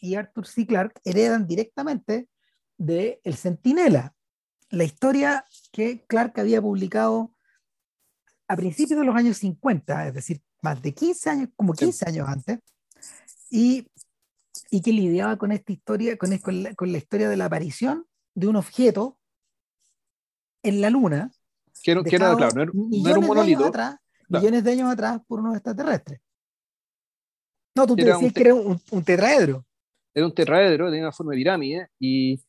y 0.01 0.15
Arthur 0.15 0.45
C. 0.45 0.67
Clarke 0.67 1.01
heredan 1.03 1.47
directamente 1.47 2.27
de 2.77 3.19
El 3.23 3.35
Centinela, 3.35 4.13
la 4.69 4.83
historia 4.83 5.45
que 5.71 6.05
Clarke 6.05 6.41
había 6.41 6.61
publicado 6.61 7.33
a 8.47 8.55
principios 8.55 8.99
de 8.99 9.05
los 9.05 9.15
años 9.15 9.37
50, 9.37 10.07
es 10.07 10.13
decir, 10.13 10.41
más 10.61 10.81
de 10.81 10.93
15 10.93 11.29
años, 11.29 11.49
como 11.55 11.73
15 11.73 12.05
años 12.07 12.27
antes, 12.27 12.59
y, 13.49 13.87
y 14.69 14.81
que 14.81 14.91
lidiaba 14.91 15.37
con 15.37 15.51
esta 15.51 15.71
historia, 15.71 16.17
con, 16.17 16.37
con, 16.39 16.63
la, 16.63 16.75
con, 16.75 16.91
la, 16.91 16.97
historia 16.97 17.29
de 17.29 17.37
la 17.37 17.45
aparición 17.45 18.05
de 18.35 18.47
un 18.47 18.55
objeto 18.55 19.17
en 20.63 20.81
la 20.81 20.89
Luna. 20.89 21.31
Que, 21.83 21.95
no, 21.95 22.01
era, 22.01 22.35
claro, 22.35 22.55
no 22.55 22.61
era, 22.61 22.71
no 22.73 23.09
era 23.09 23.19
un 23.19 23.27
monolito. 23.27 23.63
De 23.63 23.69
atrás, 23.69 23.97
claro. 24.27 24.43
Millones 24.43 24.63
de 24.63 24.71
años 24.71 24.91
atrás 24.91 25.21
por 25.27 25.39
unos 25.39 25.55
extraterrestres. 25.55 26.19
No, 27.75 27.85
tú 27.85 27.95
te 27.95 28.01
era 28.01 28.15
decías 28.15 28.33
que 28.33 28.41
era 28.41 28.55
un, 28.55 28.81
un, 28.91 29.03
tetraedro. 29.03 29.65
Era 30.13 30.25
un 30.25 30.33
tetraedro, 30.33 30.87
tenía 30.87 31.03
una 31.03 31.11
forma 31.11 31.33
de 31.33 31.37
pirámide 31.37 31.87
y, 31.99 32.41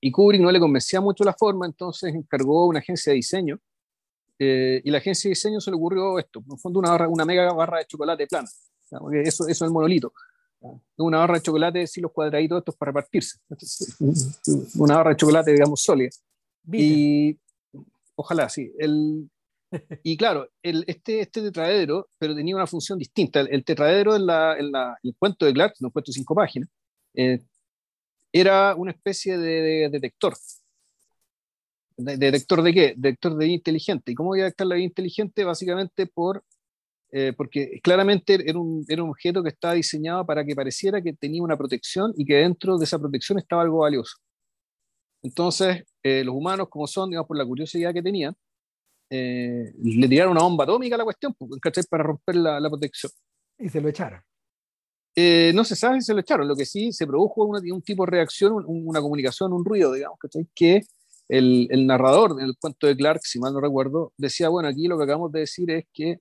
y 0.00 0.10
Kubrick 0.12 0.40
no 0.40 0.52
le 0.52 0.60
convencía 0.60 1.00
mucho 1.00 1.24
la 1.24 1.34
forma, 1.34 1.66
entonces 1.66 2.14
encargó 2.14 2.66
una 2.66 2.78
agencia 2.78 3.10
de 3.10 3.16
diseño 3.16 3.58
eh, 4.38 4.80
y 4.84 4.90
la 4.90 4.98
agencia 4.98 5.28
de 5.28 5.32
diseño 5.32 5.60
se 5.60 5.70
le 5.70 5.76
ocurrió 5.76 6.18
esto, 6.18 6.40
en 6.46 6.52
el 6.52 6.58
fondo 6.58 6.78
una, 6.78 6.90
barra, 6.90 7.08
una 7.08 7.24
mega 7.24 7.52
barra 7.52 7.78
de 7.78 7.86
chocolate 7.86 8.26
plana, 8.26 8.48
eso, 9.24 9.48
eso 9.48 9.48
es 9.48 9.62
el 9.62 9.70
monolito. 9.70 10.12
Una 10.96 11.18
barra 11.18 11.34
de 11.34 11.42
chocolate 11.42 11.86
sin 11.86 12.02
los 12.02 12.12
cuadraditos 12.12 12.58
estos 12.58 12.76
para 12.76 12.90
repartirse. 12.90 13.38
Una 14.76 14.96
barra 14.96 15.10
de 15.10 15.16
chocolate, 15.16 15.52
digamos, 15.52 15.82
sólida. 15.82 16.10
Y 16.72 17.38
ojalá, 18.14 18.48
sí. 18.48 18.72
El, 18.78 19.30
y 20.02 20.16
claro, 20.16 20.48
el, 20.62 20.84
este, 20.86 21.20
este 21.20 21.42
tetraedro, 21.42 22.08
pero 22.18 22.34
tenía 22.34 22.56
una 22.56 22.66
función 22.66 22.98
distinta. 22.98 23.40
El, 23.40 23.48
el 23.52 23.64
tetraedro 23.64 24.16
en, 24.16 24.26
la, 24.26 24.58
en, 24.58 24.72
la, 24.72 24.96
el 25.02 25.14
cuento 25.18 25.46
de 25.46 25.52
Clark, 25.52 25.74
en 25.78 25.86
un 25.86 25.92
cuento 25.92 26.10
de 26.10 26.14
cinco 26.14 26.34
páginas, 26.34 26.68
eh, 27.14 27.40
era 28.32 28.74
una 28.74 28.92
especie 28.92 29.38
de, 29.38 29.62
de 29.62 29.88
detector 29.88 30.34
¿Detector 31.96 32.62
de 32.62 32.74
qué? 32.74 32.94
Detector 32.96 33.36
de 33.36 33.46
vida 33.46 33.54
inteligente. 33.54 34.12
¿Y 34.12 34.14
cómo 34.14 34.30
voy 34.30 34.40
a 34.40 34.44
detectar 34.44 34.66
la 34.66 34.74
vida 34.74 34.84
inteligente? 34.84 35.44
Básicamente 35.44 36.06
por, 36.06 36.44
eh, 37.12 37.32
porque 37.36 37.80
claramente 37.82 38.34
era 38.34 38.58
un, 38.58 38.84
era 38.88 39.02
un 39.02 39.10
objeto 39.10 39.42
que 39.42 39.50
estaba 39.50 39.74
diseñado 39.74 40.26
para 40.26 40.44
que 40.44 40.54
pareciera 40.54 41.00
que 41.00 41.12
tenía 41.12 41.42
una 41.42 41.56
protección 41.56 42.12
y 42.16 42.24
que 42.24 42.36
dentro 42.36 42.78
de 42.78 42.84
esa 42.84 42.98
protección 42.98 43.38
estaba 43.38 43.62
algo 43.62 43.78
valioso. 43.78 44.16
Entonces, 45.22 45.84
eh, 46.02 46.22
los 46.24 46.34
humanos, 46.34 46.68
como 46.68 46.86
son, 46.86 47.10
digamos, 47.10 47.26
por 47.26 47.36
la 47.36 47.44
curiosidad 47.44 47.92
que 47.92 48.02
tenían, 48.02 48.34
eh, 49.10 49.72
le 49.82 50.08
tiraron 50.08 50.32
una 50.32 50.42
bomba 50.42 50.64
atómica 50.64 50.94
a 50.94 50.98
la 50.98 51.04
cuestión, 51.04 51.34
pues, 51.34 51.60
¿cachai? 51.60 51.84
Para 51.88 52.04
romper 52.04 52.36
la, 52.36 52.60
la 52.60 52.68
protección. 52.68 53.12
Y 53.58 53.68
se 53.68 53.80
lo 53.80 53.88
echaron. 53.88 54.20
Eh, 55.18 55.52
no 55.54 55.64
se 55.64 55.74
sabe 55.74 56.00
si 56.00 56.06
se 56.06 56.14
lo 56.14 56.20
echaron, 56.20 56.46
lo 56.46 56.54
que 56.54 56.66
sí 56.66 56.92
se 56.92 57.06
produjo 57.06 57.44
una, 57.44 57.60
un 57.72 57.80
tipo 57.80 58.04
de 58.04 58.10
reacción, 58.10 58.52
un, 58.52 58.86
una 58.86 59.00
comunicación, 59.00 59.52
un 59.52 59.64
ruido, 59.64 59.92
digamos, 59.94 60.18
¿cachai? 60.18 60.46
Que 60.54 60.82
el, 61.28 61.68
el, 61.70 61.86
narrador 61.86 62.36
del 62.36 62.54
cuento 62.60 62.86
de 62.86 62.96
Clark, 62.96 63.20
si 63.22 63.40
mal 63.40 63.54
no 63.54 63.60
recuerdo, 63.60 64.12
decía, 64.18 64.50
bueno, 64.50 64.68
aquí 64.68 64.86
lo 64.86 64.98
que 64.98 65.04
acabamos 65.04 65.32
de 65.32 65.40
decir 65.40 65.70
es 65.70 65.86
que, 65.92 66.18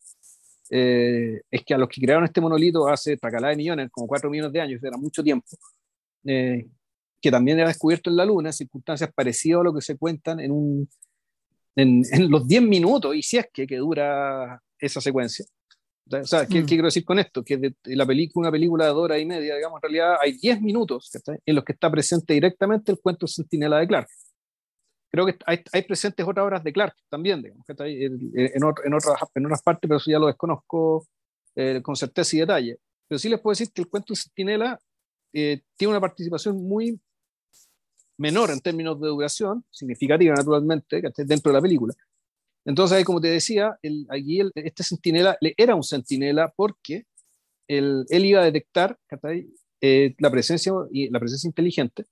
eh, 0.69 1.41
es 1.51 1.63
que 1.63 1.73
a 1.73 1.77
los 1.77 1.89
que 1.89 2.01
crearon 2.01 2.23
este 2.23 2.41
monolito 2.41 2.87
hace 2.87 3.17
tacalá 3.17 3.49
de 3.49 3.55
millones, 3.55 3.89
como 3.91 4.07
cuatro 4.07 4.29
millones 4.29 4.51
de 4.51 4.61
años, 4.61 4.83
era 4.83 4.97
mucho 4.97 5.23
tiempo, 5.23 5.47
eh, 6.25 6.65
que 7.21 7.31
también 7.31 7.59
era 7.59 7.67
descubierto 7.67 8.09
en 8.09 8.15
la 8.15 8.25
Luna, 8.25 8.49
en 8.49 8.53
circunstancias 8.53 9.11
parecidas 9.13 9.61
a 9.61 9.63
lo 9.63 9.73
que 9.73 9.81
se 9.81 9.97
cuentan 9.97 10.39
en, 10.39 10.51
un, 10.51 10.89
en, 11.75 12.03
en 12.11 12.29
los 12.29 12.47
10 12.47 12.63
minutos, 12.63 13.15
y 13.15 13.21
si 13.21 13.37
es 13.37 13.47
que, 13.53 13.67
que 13.67 13.77
dura 13.77 14.61
esa 14.79 15.01
secuencia. 15.01 15.45
O 16.11 16.23
sea, 16.23 16.45
¿qué, 16.45 16.61
mm. 16.61 16.65
¿qué, 16.65 16.65
quiero 16.65 16.85
decir 16.85 17.03
con 17.03 17.17
esto? 17.17 17.43
Que 17.43 17.57
de, 17.57 17.75
la 17.85 18.05
película, 18.05 18.47
una 18.47 18.51
película 18.51 18.85
de 18.85 18.91
dos 18.91 19.03
horas 19.05 19.19
y 19.19 19.25
media, 19.25 19.55
digamos, 19.55 19.77
en 19.77 19.81
realidad 19.81 20.17
hay 20.21 20.33
10 20.33 20.61
minutos 20.61 21.11
en 21.45 21.55
los 21.55 21.63
que 21.63 21.73
está 21.73 21.89
presente 21.89 22.33
directamente 22.33 22.91
el 22.91 22.99
cuento 22.99 23.27
Centinela 23.27 23.79
de 23.79 23.87
Clark 23.87 24.07
creo 25.11 25.25
que 25.25 25.37
hay, 25.45 25.61
hay, 25.71 25.81
presentes 25.83 26.27
otras 26.27 26.45
obras 26.45 26.63
de 26.63 26.73
Clark 26.73 26.95
también, 27.09 27.41
digamos, 27.41 27.65
que 27.65 27.73
está 27.73 27.85
ahí 27.85 28.03
en, 28.03 28.31
en, 28.33 28.63
otras, 28.63 29.17
en 29.33 29.45
otras 29.45 29.61
partes, 29.61 29.87
pero 29.87 29.97
eso 29.97 30.11
ya 30.11 30.19
lo 30.19 30.27
desconozco 30.27 31.07
eh, 31.55 31.81
con 31.81 31.95
certeza 31.95 32.35
y 32.35 32.39
detalle. 32.39 32.79
Pero 33.07 33.19
sí 33.19 33.29
les 33.29 33.39
puedo 33.39 33.53
decir 33.53 33.71
que 33.71 33.81
el 33.81 33.89
cuento 33.89 34.13
de 34.13 34.19
Centinela 34.19 34.79
eh, 35.33 35.61
tiene 35.77 35.91
una 35.91 36.01
participación 36.01 36.57
muy 36.57 36.99
menor 38.17 38.51
en 38.51 38.59
términos 38.59 38.99
de 38.99 39.07
duración, 39.07 39.63
significativa 39.69 40.33
naturalmente, 40.35 41.01
que 41.01 41.23
dentro 41.23 41.51
de 41.51 41.57
la 41.57 41.61
película. 41.61 41.93
Entonces, 42.65 42.97
ahí, 42.97 43.03
como 43.03 43.21
te 43.21 43.27
decía, 43.27 43.77
el, 43.81 44.07
aquí 44.09 44.39
el, 44.39 44.51
este 44.55 44.83
centinela 44.83 45.37
era 45.41 45.75
un 45.75 45.83
centinela 45.83 46.51
porque 46.55 47.05
el, 47.67 48.05
él 48.09 48.25
iba 48.25 48.41
a 48.41 48.45
detectar 48.45 48.97
eh, 49.81 50.15
la, 50.17 50.31
presencia, 50.31 50.73
la 50.91 51.19
presencia 51.19 51.47
inteligente 51.47 52.05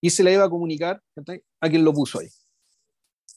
y 0.00 0.10
se 0.10 0.22
la 0.22 0.32
iba 0.32 0.44
a 0.44 0.50
comunicar 0.50 1.02
a 1.60 1.68
quien 1.68 1.84
lo 1.84 1.92
puso 1.92 2.20
ahí. 2.20 2.28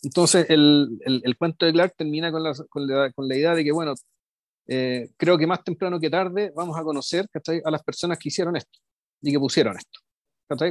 Entonces, 0.04 0.48
el, 0.50 1.00
el, 1.06 1.22
el 1.24 1.38
cuento 1.38 1.66
de 1.66 1.74
Clark 1.74 1.96
termina 1.96 2.32
con 2.32 2.44
la, 2.44 2.54
con 2.70 2.88
la, 2.88 3.12
con 3.12 3.28
la 3.28 3.36
idea 3.36 3.54
de 3.54 3.64
que, 3.64 3.72
bueno, 3.72 3.94
eh, 4.68 5.12
creo 5.18 5.38
que 5.38 5.48
más 5.48 5.64
temprano 5.64 6.00
que 6.00 6.10
tarde 6.10 6.52
vamos 6.56 6.78
a 6.78 6.84
conocer 6.84 7.28
a 7.64 7.72
las 7.72 7.84
personas 7.84 8.18
que 8.18 8.30
hicieron 8.30 8.56
esto 8.56 8.80
y 9.22 9.32
que 9.32 9.40
pusieron 9.40 9.78
esto. 9.78 10.00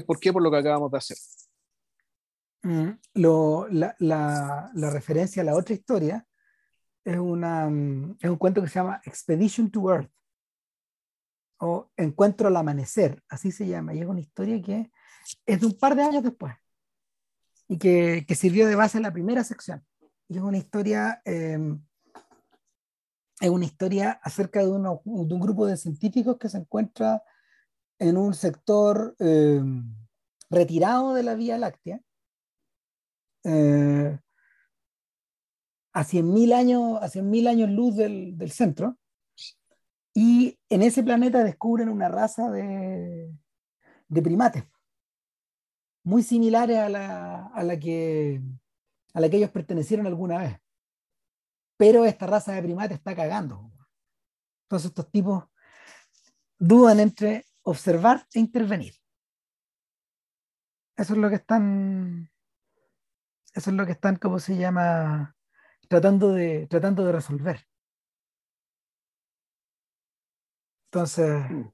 ¿Por 0.06 0.18
qué? 0.18 0.32
Por 0.32 0.42
lo 0.42 0.50
que 0.50 0.58
acabamos 0.58 0.90
de 0.90 0.98
hacer. 0.98 1.16
Mm, 2.62 2.90
lo, 3.14 3.68
la, 3.68 3.94
la, 4.00 4.70
la, 4.74 4.90
referencia 4.90 5.42
a 5.42 5.44
la 5.46 5.54
otra 5.54 5.74
historia 5.74 6.26
es, 7.04 7.16
una, 7.16 7.68
mm, 7.70 8.18
es 8.20 8.28
un 8.28 8.36
cuento 8.36 8.60
que 8.60 8.68
se 8.68 8.74
llama 8.74 9.00
Expedition 9.04 9.70
to 9.70 9.90
Earth 9.90 10.10
o 11.58 11.90
Encuentro 11.96 12.48
al 12.48 12.56
Amanecer, 12.56 13.22
así 13.28 13.50
se 13.50 13.66
llama, 13.66 13.94
y 13.94 14.00
es 14.00 14.06
una 14.06 14.20
historia 14.20 14.60
que 14.60 14.90
es 15.46 15.60
de 15.60 15.66
un 15.66 15.78
par 15.78 15.94
de 15.94 16.02
años 16.02 16.22
después 16.22 16.54
y 17.70 17.78
que, 17.78 18.34
sirvió 18.34 18.66
de 18.66 18.74
base 18.74 18.96
en 18.98 19.04
la 19.04 19.12
primera 19.12 19.44
sección. 19.44 19.86
Y 20.28 20.38
es 20.38 20.42
una 20.42 20.58
historia, 20.58 21.22
eh, 21.24 21.56
es 23.40 23.48
una 23.48 23.64
historia 23.64 24.18
acerca 24.24 24.58
de, 24.58 24.66
un 24.66 25.40
grupo 25.40 25.66
de 25.66 25.76
científicos 25.76 26.36
que 26.36 26.48
se 26.48 26.58
encuentra 26.58 27.22
en 28.00 28.16
un 28.16 28.34
sector 28.34 29.14
eh, 29.20 29.62
retirado 30.50 31.14
de 31.14 31.22
la 31.22 31.36
Vía 31.36 31.58
Láctea, 31.58 32.00
eh, 33.44 34.18
a 35.92 36.04
100.000 36.04 36.52
años, 36.52 36.98
a 37.00 37.08
100 37.08 37.46
años 37.46 37.70
luz 37.70 37.94
del, 37.94 38.36
del, 38.36 38.50
centro, 38.50 38.98
y 40.12 40.58
en 40.68 40.82
ese 40.82 41.04
planeta 41.04 41.44
descubren 41.44 41.88
una 41.88 42.08
raza 42.08 42.50
de, 42.50 43.32
de 44.08 44.22
primates 44.22 44.64
muy 46.10 46.24
similares 46.24 46.76
a 46.76 46.88
la, 46.88 47.46
a 47.54 47.62
la, 47.62 47.78
que, 47.78 48.42
a 49.14 49.20
la 49.20 49.30
que 49.30 49.36
ellos 49.36 49.50
pertenecieron 49.50 50.08
alguna 50.08 50.38
vez. 50.38 50.60
Pero 51.76 52.04
esta 52.04 52.26
raza 52.26 52.52
de 52.52 52.62
primates 52.62 52.98
está 52.98 53.14
cagando. 53.14 53.70
Entonces 54.64 54.88
estos 54.88 55.08
tipos 55.12 55.44
dudan 56.58 56.98
entre 56.98 57.46
observar 57.62 58.26
e 58.34 58.40
intervenir. 58.40 58.94
Eso 60.96 61.12
es 61.14 61.18
lo 61.20 61.28
que 61.28 61.36
están, 61.36 62.28
eso 63.54 63.70
es 63.70 63.76
lo 63.76 63.86
que 63.86 63.92
están, 63.92 64.16
¿cómo 64.16 64.40
se 64.40 64.56
llama? 64.56 65.36
Tratando 65.88 66.32
de, 66.32 66.66
tratando 66.66 67.04
de 67.04 67.12
resolver. 67.12 67.60
Entonces, 70.86 71.48
mm. 71.48 71.70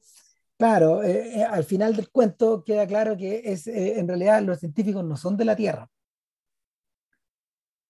Claro, 0.59 1.03
eh, 1.03 1.41
eh, 1.41 1.45
al 1.45 1.65
final 1.65 1.95
del 1.95 2.11
cuento 2.11 2.65
queda 2.65 2.87
claro 2.87 3.17
que 3.17 3.43
es, 3.45 3.67
eh, 3.67 3.99
en 3.99 4.09
realidad 4.09 4.43
los 4.43 4.59
científicos 4.59 5.05
no 5.05 5.17
son 5.17 5.37
de 5.37 5.45
la 5.45 5.55
Tierra, 5.55 5.91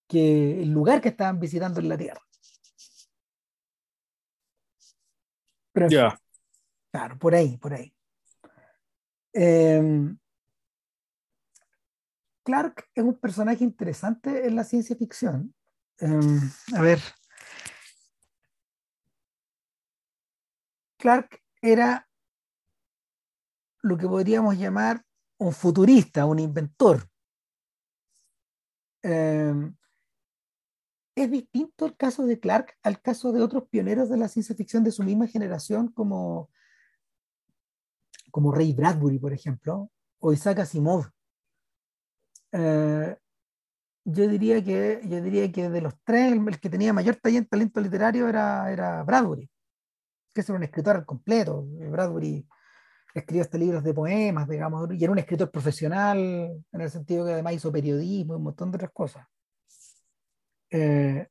que 0.09 0.63
el 0.63 0.71
lugar 0.71 1.01
que 1.01 1.11
estaban 1.11 1.39
visitando 1.39 1.81
es 1.81 1.87
la 1.87 1.97
Tierra. 1.97 2.21
Pero, 5.73 5.89
yeah. 5.89 6.21
Claro, 6.91 7.19
por 7.19 7.35
ahí, 7.35 7.57
por 7.59 7.75
ahí. 7.75 7.95
Eh, 9.33 10.17
Clark 12.43 12.89
es 12.95 13.05
un 13.05 13.19
personaje 13.19 13.65
interesante 13.65 14.47
en 14.47 14.57
la 14.57 14.65
ciencia 14.65 14.97
ficción. 14.97 15.55
Eh, 16.01 16.41
a 16.75 16.81
ver. 16.81 17.01
Clark 20.97 21.43
era 21.61 22.06
lo 23.87 23.97
que 23.97 24.09
podríamos 24.09 24.59
llamar 24.59 25.03
un 25.39 25.53
futurista, 25.53 26.27
un 26.27 26.39
inventor. 26.39 27.09
Eh, 29.03 29.73
es 31.15 31.31
distinto 31.31 31.87
el 31.87 31.97
caso 31.97 32.27
de 32.27 32.41
Clark 32.41 32.77
al 32.83 33.01
caso 33.01 33.33
de 33.33 33.43
otros 33.43 33.69
pioneros 33.69 34.11
de 34.11 34.17
la 34.17 34.29
ciencia 34.29 34.55
ficción 34.55 34.83
de 34.83 34.91
su 34.91 35.03
misma 35.03 35.27
generación, 35.29 35.89
como, 35.93 36.51
como 38.31 38.53
Ray 38.53 38.73
Bradbury, 38.75 39.19
por 39.19 39.33
ejemplo, 39.33 39.91
o 40.19 40.33
Isaac 40.33 40.59
Asimov. 40.59 41.07
Eh, 42.53 43.17
yo 44.05 44.29
diría 44.29 44.63
que 44.65 45.01
yo 45.05 45.21
diría 45.21 45.51
que 45.51 45.69
de 45.69 45.81
los 45.81 45.95
tres 46.05 46.33
el, 46.33 46.61
que 46.61 46.71
tenía 46.71 46.93
mayor 46.93 47.17
talento 47.17 47.81
literario 47.81 48.29
era, 48.29 48.71
era 48.73 49.03
Bradbury 49.03 49.51
que 50.33 50.43
es 50.43 50.49
un 50.51 50.63
escritor 50.63 51.05
completo 51.07 51.67
Bradbury 51.91 52.47
escribió 53.21 53.43
este 53.43 53.59
libros 53.59 53.83
de 53.83 53.95
poemas 53.95 54.49
digamos 54.49 54.89
y 54.93 55.03
era 55.03 55.13
un 55.13 55.19
escritor 55.19 55.51
profesional 55.51 56.19
en 56.19 56.81
el 56.81 56.91
sentido 56.91 57.25
que 57.25 57.33
además 57.33 57.55
hizo 57.55 57.73
periodismo 57.73 58.35
y 58.35 58.37
un 58.37 58.43
montón 58.45 58.71
de 58.71 58.77
otras 58.77 58.93
cosas. 58.93 59.27
Eh, 60.71 61.27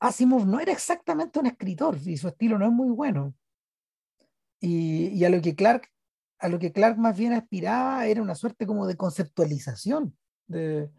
Asimov 0.00 0.46
no 0.46 0.60
era 0.60 0.72
exactamente 0.72 1.38
un 1.38 1.46
escritor 1.46 1.98
y 2.04 2.16
su 2.16 2.28
estilo 2.28 2.58
no 2.58 2.66
es 2.66 2.72
muy 2.72 2.90
bueno. 2.90 3.34
Y, 4.60 5.22
a 5.24 5.28
lo 5.28 5.40
que 5.42 5.54
Clark 5.54 5.90
a 6.38 6.48
lo 6.48 6.58
que 6.58 6.72
Clark 6.72 6.98
más 6.98 7.16
bien 7.16 7.32
aspiraba 7.32 8.06
era 8.06 8.22
una 8.22 8.34
suerte 8.34 8.66
como 8.66 8.86
de 8.86 8.96
conceptualización 8.96 10.16
de, 10.46 10.90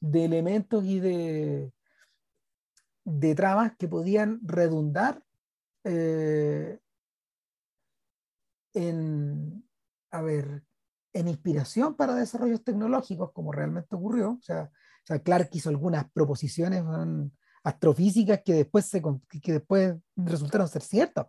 de 0.00 0.24
elementos 0.24 0.84
y 0.84 1.00
de, 1.00 1.72
de 3.04 3.34
tramas 3.34 3.76
que 3.76 3.88
podían 3.88 4.40
redundar 4.42 5.22
eh, 5.84 6.78
en, 8.72 9.64
a 10.14 10.22
ver, 10.22 10.62
en 11.12 11.28
inspiración 11.28 11.94
para 11.94 12.14
desarrollos 12.14 12.62
tecnológicos, 12.62 13.32
como 13.32 13.52
realmente 13.52 13.94
ocurrió. 13.96 14.32
O 14.32 14.42
sea, 14.42 14.70
Clark 15.22 15.50
hizo 15.52 15.68
algunas 15.68 16.10
proposiciones 16.12 16.82
astrofísicas 17.62 18.40
que 18.44 18.54
después, 18.54 18.86
se, 18.86 19.02
que 19.42 19.52
después 19.52 19.96
resultaron 20.16 20.68
ser 20.68 20.82
ciertas 20.82 21.26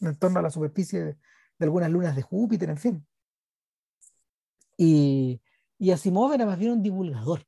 en 0.00 0.16
torno 0.16 0.38
a 0.38 0.42
la 0.42 0.50
superficie 0.50 1.04
de, 1.04 1.12
de 1.14 1.64
algunas 1.64 1.90
lunas 1.90 2.16
de 2.16 2.22
Júpiter, 2.22 2.70
en 2.70 2.78
fin. 2.78 3.06
Y, 4.76 5.40
y 5.78 5.90
Asimov 5.90 6.32
era 6.32 6.46
más 6.46 6.58
bien 6.58 6.72
un 6.72 6.82
divulgador 6.82 7.46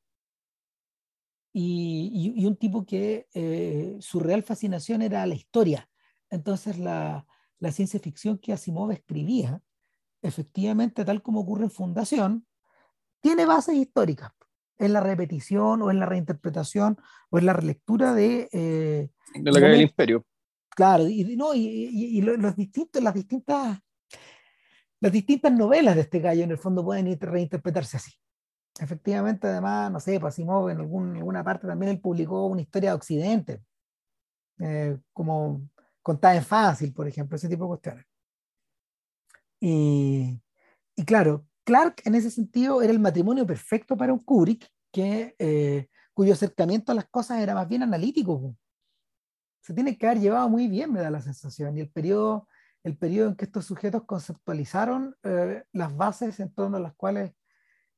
y, 1.53 2.45
un 2.45 2.55
tipo 2.55 2.85
que 2.85 3.27
eh, 3.33 3.97
su 3.99 4.19
real 4.19 4.43
fascinación 4.43 5.01
era 5.01 5.25
la 5.25 5.35
historia. 5.35 5.89
Entonces 6.29 6.77
la, 6.77 7.25
la, 7.59 7.71
ciencia 7.71 7.99
ficción 7.99 8.37
que 8.37 8.53
Asimov 8.53 8.91
escribía, 8.91 9.61
efectivamente, 10.27 11.05
tal 11.05 11.21
como 11.21 11.41
ocurre 11.41 11.65
en 11.65 11.71
Fundación, 11.71 12.45
tiene 13.21 13.45
bases 13.45 13.75
históricas. 13.75 14.31
En 14.79 14.93
la 14.93 14.99
repetición 14.99 15.81
o 15.81 15.89
en 15.89 15.99
la 15.99 16.05
reinterpretación 16.05 16.97
o 17.31 17.39
en 17.39 17.45
la 17.47 17.53
relectura 17.53 18.13
de... 18.13 18.47
Eh, 18.51 19.09
de 19.33 19.51
la 19.51 19.59
caída 19.59 19.73
del 19.73 19.81
imperio. 19.81 20.25
Claro, 20.69 21.07
y, 21.07 21.35
no, 21.35 21.55
y, 21.55 22.21
los 22.21 22.55
distintos, 22.55 23.01
las 23.01 23.13
distintas 23.13 23.79
las 24.99 25.11
distintas 25.11 25.51
novelas 25.51 25.95
de 25.95 26.01
este 26.01 26.19
gallo 26.19 26.43
en 26.43 26.51
el 26.51 26.57
fondo 26.57 26.83
pueden 26.83 27.19
reinterpretarse 27.19 27.97
así 27.97 28.11
efectivamente, 28.79 29.47
además, 29.47 29.91
no 29.91 29.99
sé, 29.99 30.19
pues 30.19 30.33
Asimov 30.33 30.69
en 30.69 30.79
algún, 30.79 31.15
alguna 31.17 31.43
parte 31.43 31.67
también 31.67 31.91
él 31.91 31.99
publicó 31.99 32.45
una 32.47 32.61
historia 32.61 32.91
de 32.91 32.95
Occidente, 32.95 33.63
eh, 34.59 34.97
como 35.13 35.69
contada 36.01 36.35
en 36.35 36.43
fácil, 36.43 36.93
por 36.93 37.07
ejemplo, 37.07 37.35
ese 37.35 37.49
tipo 37.49 37.65
de 37.65 37.69
cuestiones. 37.69 38.05
Y, 39.59 40.41
claro, 41.05 41.45
Clark 41.63 42.01
en 42.05 42.15
ese 42.15 42.31
sentido 42.31 42.81
era 42.81 42.91
el 42.91 42.99
matrimonio 42.99 43.45
perfecto 43.45 43.97
para 43.97 44.13
un 44.13 44.19
Kubrick, 44.19 44.67
que, 44.91 45.35
eh, 45.39 45.87
cuyo 46.13 46.33
acercamiento 46.33 46.91
a 46.91 46.95
las 46.95 47.05
cosas 47.09 47.41
era 47.41 47.53
más 47.53 47.67
bien 47.67 47.83
analítico. 47.83 48.55
Se 49.61 49.73
tiene 49.73 49.97
que 49.97 50.07
haber 50.07 50.19
llevado 50.19 50.49
muy 50.49 50.67
bien, 50.67 50.93
me 50.93 51.01
da 51.01 51.11
la 51.11 51.21
sensación. 51.21 51.77
Y 51.77 51.81
el 51.81 51.91
periodo, 51.91 52.47
el 52.83 52.97
periodo 52.97 53.29
en 53.29 53.35
que 53.35 53.45
estos 53.45 53.65
sujetos 53.65 54.05
conceptualizaron 54.05 55.15
eh, 55.23 55.63
las 55.73 55.95
bases 55.95 56.39
en 56.39 56.53
torno 56.53 56.77
a 56.77 56.79
las 56.79 56.95
cuales 56.95 57.33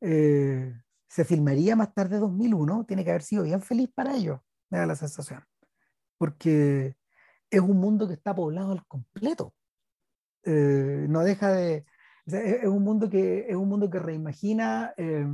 eh, 0.01 0.73
se 1.07 1.25
filmaría 1.25 1.75
más 1.75 1.93
tarde 1.93 2.17
2001, 2.17 2.85
tiene 2.85 3.03
que 3.03 3.11
haber 3.11 3.23
sido 3.23 3.43
bien 3.43 3.61
feliz 3.61 3.89
para 3.93 4.15
ellos, 4.15 4.39
me 4.69 4.79
da 4.79 4.85
la 4.85 4.95
sensación. 4.95 5.43
Porque 6.17 6.95
es 7.49 7.61
un 7.61 7.77
mundo 7.77 8.07
que 8.07 8.13
está 8.13 8.35
poblado 8.35 8.71
al 8.71 8.85
completo. 8.87 9.53
Eh, 10.43 11.05
no 11.09 11.23
deja 11.23 11.51
de... 11.51 11.85
es, 12.25 12.65
un 12.65 12.83
mundo 12.83 13.09
que, 13.09 13.47
es 13.49 13.55
un 13.55 13.69
mundo 13.69 13.89
que 13.89 13.99
reimagina 13.99 14.93
eh, 14.97 15.27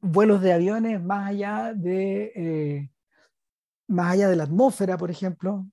vuelos 0.00 0.42
de 0.42 0.52
aviones 0.52 1.02
más 1.02 1.30
allá 1.30 1.72
de, 1.74 2.90
más 3.88 4.12
allá 4.12 4.28
de 4.28 4.36
la 4.36 4.44
atmósfera, 4.44 4.98
por 4.98 5.10
ejemplo, 5.10 5.66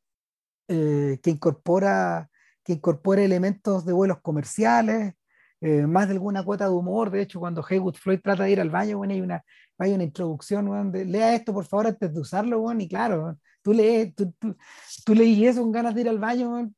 que, 0.67 1.19
incorpora, 1.25 2.29
que 2.63 2.73
incorpora 2.73 3.23
elementos 3.23 3.85
de 3.85 3.93
vuelos 3.93 4.21
comerciales, 4.21 5.15
eh, 5.63 5.85
más 5.85 6.07
de 6.07 6.13
alguna 6.13 6.43
cuota 6.43 6.65
de 6.65 6.71
humor. 6.71 7.11
De 7.11 7.21
hecho, 7.21 7.39
cuando 7.39 7.63
Haywood 7.67 7.93
Floyd 7.95 8.19
trata 8.21 8.43
de 8.43 8.51
ir 8.51 8.59
al 8.59 8.71
baño, 8.71 8.97
bueno, 8.97 9.13
hay 9.13 9.21
una, 9.21 9.43
hay 9.77 9.93
una 9.93 10.03
introducción, 10.03 10.91
lea 10.91 11.35
esto 11.35 11.53
por 11.53 11.65
favor 11.65 11.87
antes 11.87 12.11
de 12.13 12.19
usarlo, 12.19 12.59
bueno, 12.61 12.81
y 12.81 12.87
claro, 12.87 13.37
tú 13.61 13.71
lees, 13.71 14.15
tú, 14.15 14.31
tú, 14.39 14.57
tú 15.05 15.13
leí 15.13 15.45
eso 15.45 15.61
con 15.61 15.71
ganas 15.71 15.93
de 15.93 16.01
ir 16.01 16.09
al 16.09 16.17
baño, 16.17 16.71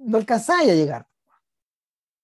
no 0.00 0.18
alcanzáis 0.18 0.70
a 0.70 0.74
llegar. 0.74 1.06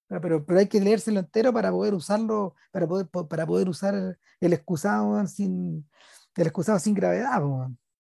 Pero, 0.09 0.45
pero 0.45 0.61
hay 0.61 0.69
que 0.69 0.81
leérselo 0.81 1.21
entero 1.21 1.53
para 1.53 1.71
poder 1.71 1.95
usarlo, 1.95 2.55
para 2.71 2.87
poder, 2.87 3.09
para 3.09 3.47
poder 3.47 3.69
usar 3.69 4.19
el 4.41 4.53
excusado 4.53 5.27
sin, 5.27 5.89
el 6.37 6.47
excusado 6.47 6.79
sin 6.79 6.95
gravedad. 6.95 7.43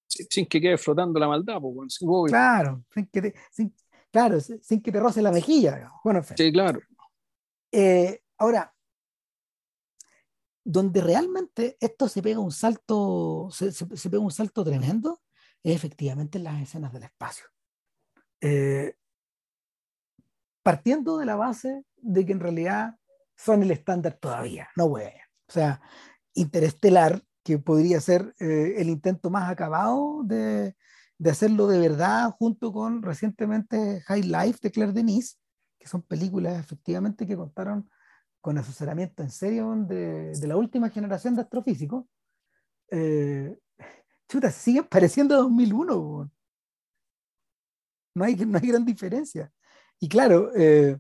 Sin, 0.06 0.46
que 0.46 0.60
quede 0.60 0.78
flotando 0.78 1.18
la 1.18 1.28
maldad. 1.28 1.60
claro, 2.26 2.84
sin 2.94 3.06
que 3.06 3.22
te, 3.22 3.34
sin, 3.50 3.74
claro, 4.10 4.40
sin 4.40 4.82
que 4.82 4.92
te 4.92 5.00
roce 5.00 5.20
la 5.20 5.32
mejilla. 5.32 5.90
Bueno, 6.04 6.22
sí, 6.22 6.52
claro. 6.52 6.80
Eh, 7.72 8.22
ahora, 8.38 8.72
donde 10.64 11.00
realmente 11.00 11.76
esto 11.80 12.08
se 12.08 12.22
pega 12.22 12.38
un 12.38 12.52
salto, 12.52 13.48
se, 13.50 14.10
pega 14.10 14.22
un 14.22 14.30
salto 14.30 14.64
tremendo, 14.64 15.22
es 15.62 15.74
efectivamente 15.74 16.38
en 16.38 16.44
las 16.44 16.62
escenas 16.62 16.92
del 16.92 17.04
espacio. 17.04 17.46
Eh, 18.40 18.96
partiendo 20.66 21.18
de 21.18 21.26
la 21.26 21.37
base 21.37 21.85
de 21.98 22.26
que 22.26 22.33
en 22.33 22.40
realidad 22.40 22.96
son 23.37 23.62
el 23.62 23.70
estándar 23.70 24.18
todavía, 24.20 24.68
no 24.74 24.88
voy 24.88 25.05
O 25.48 25.52
sea, 25.52 25.81
Interestelar, 26.35 27.22
que 27.44 27.59
podría 27.59 28.00
ser 28.00 28.35
eh, 28.40 28.74
el 28.79 28.88
intento 28.88 29.31
más 29.31 29.48
acabado 29.48 30.22
de, 30.24 30.74
de, 31.18 31.31
hacerlo 31.31 31.68
de 31.68 31.79
verdad, 31.79 32.33
junto 32.33 32.72
con 32.72 33.00
recientemente 33.05 34.00
High 34.07 34.24
Life 34.24 34.59
de 34.61 34.72
Claire 34.72 34.92
Denis, 34.92 35.38
son 35.85 36.02
películas 36.02 36.59
efectivamente 36.59 37.29
que 37.29 37.37
contaron 37.37 37.88
con 38.40 38.59
asesoramiento 38.59 39.22
en 39.22 39.31
serio 39.31 39.72
de, 39.87 40.33
de 40.33 40.46
la 40.48 40.57
última 40.57 40.90
generación 40.90 41.37
de 41.37 41.42
astrofísicos, 41.42 42.07
eh, 42.90 43.57
chuta, 44.29 44.50
siguen 44.50 44.85
pareciendo 44.85 45.37
2001. 45.37 46.29
No 48.16 48.24
hay, 48.24 48.35
no 48.35 48.59
hay 48.59 48.66
gran 48.66 48.85
diferencia. 48.85 49.52
Y 50.00 50.09
claro, 50.09 50.50
eh, 50.54 50.98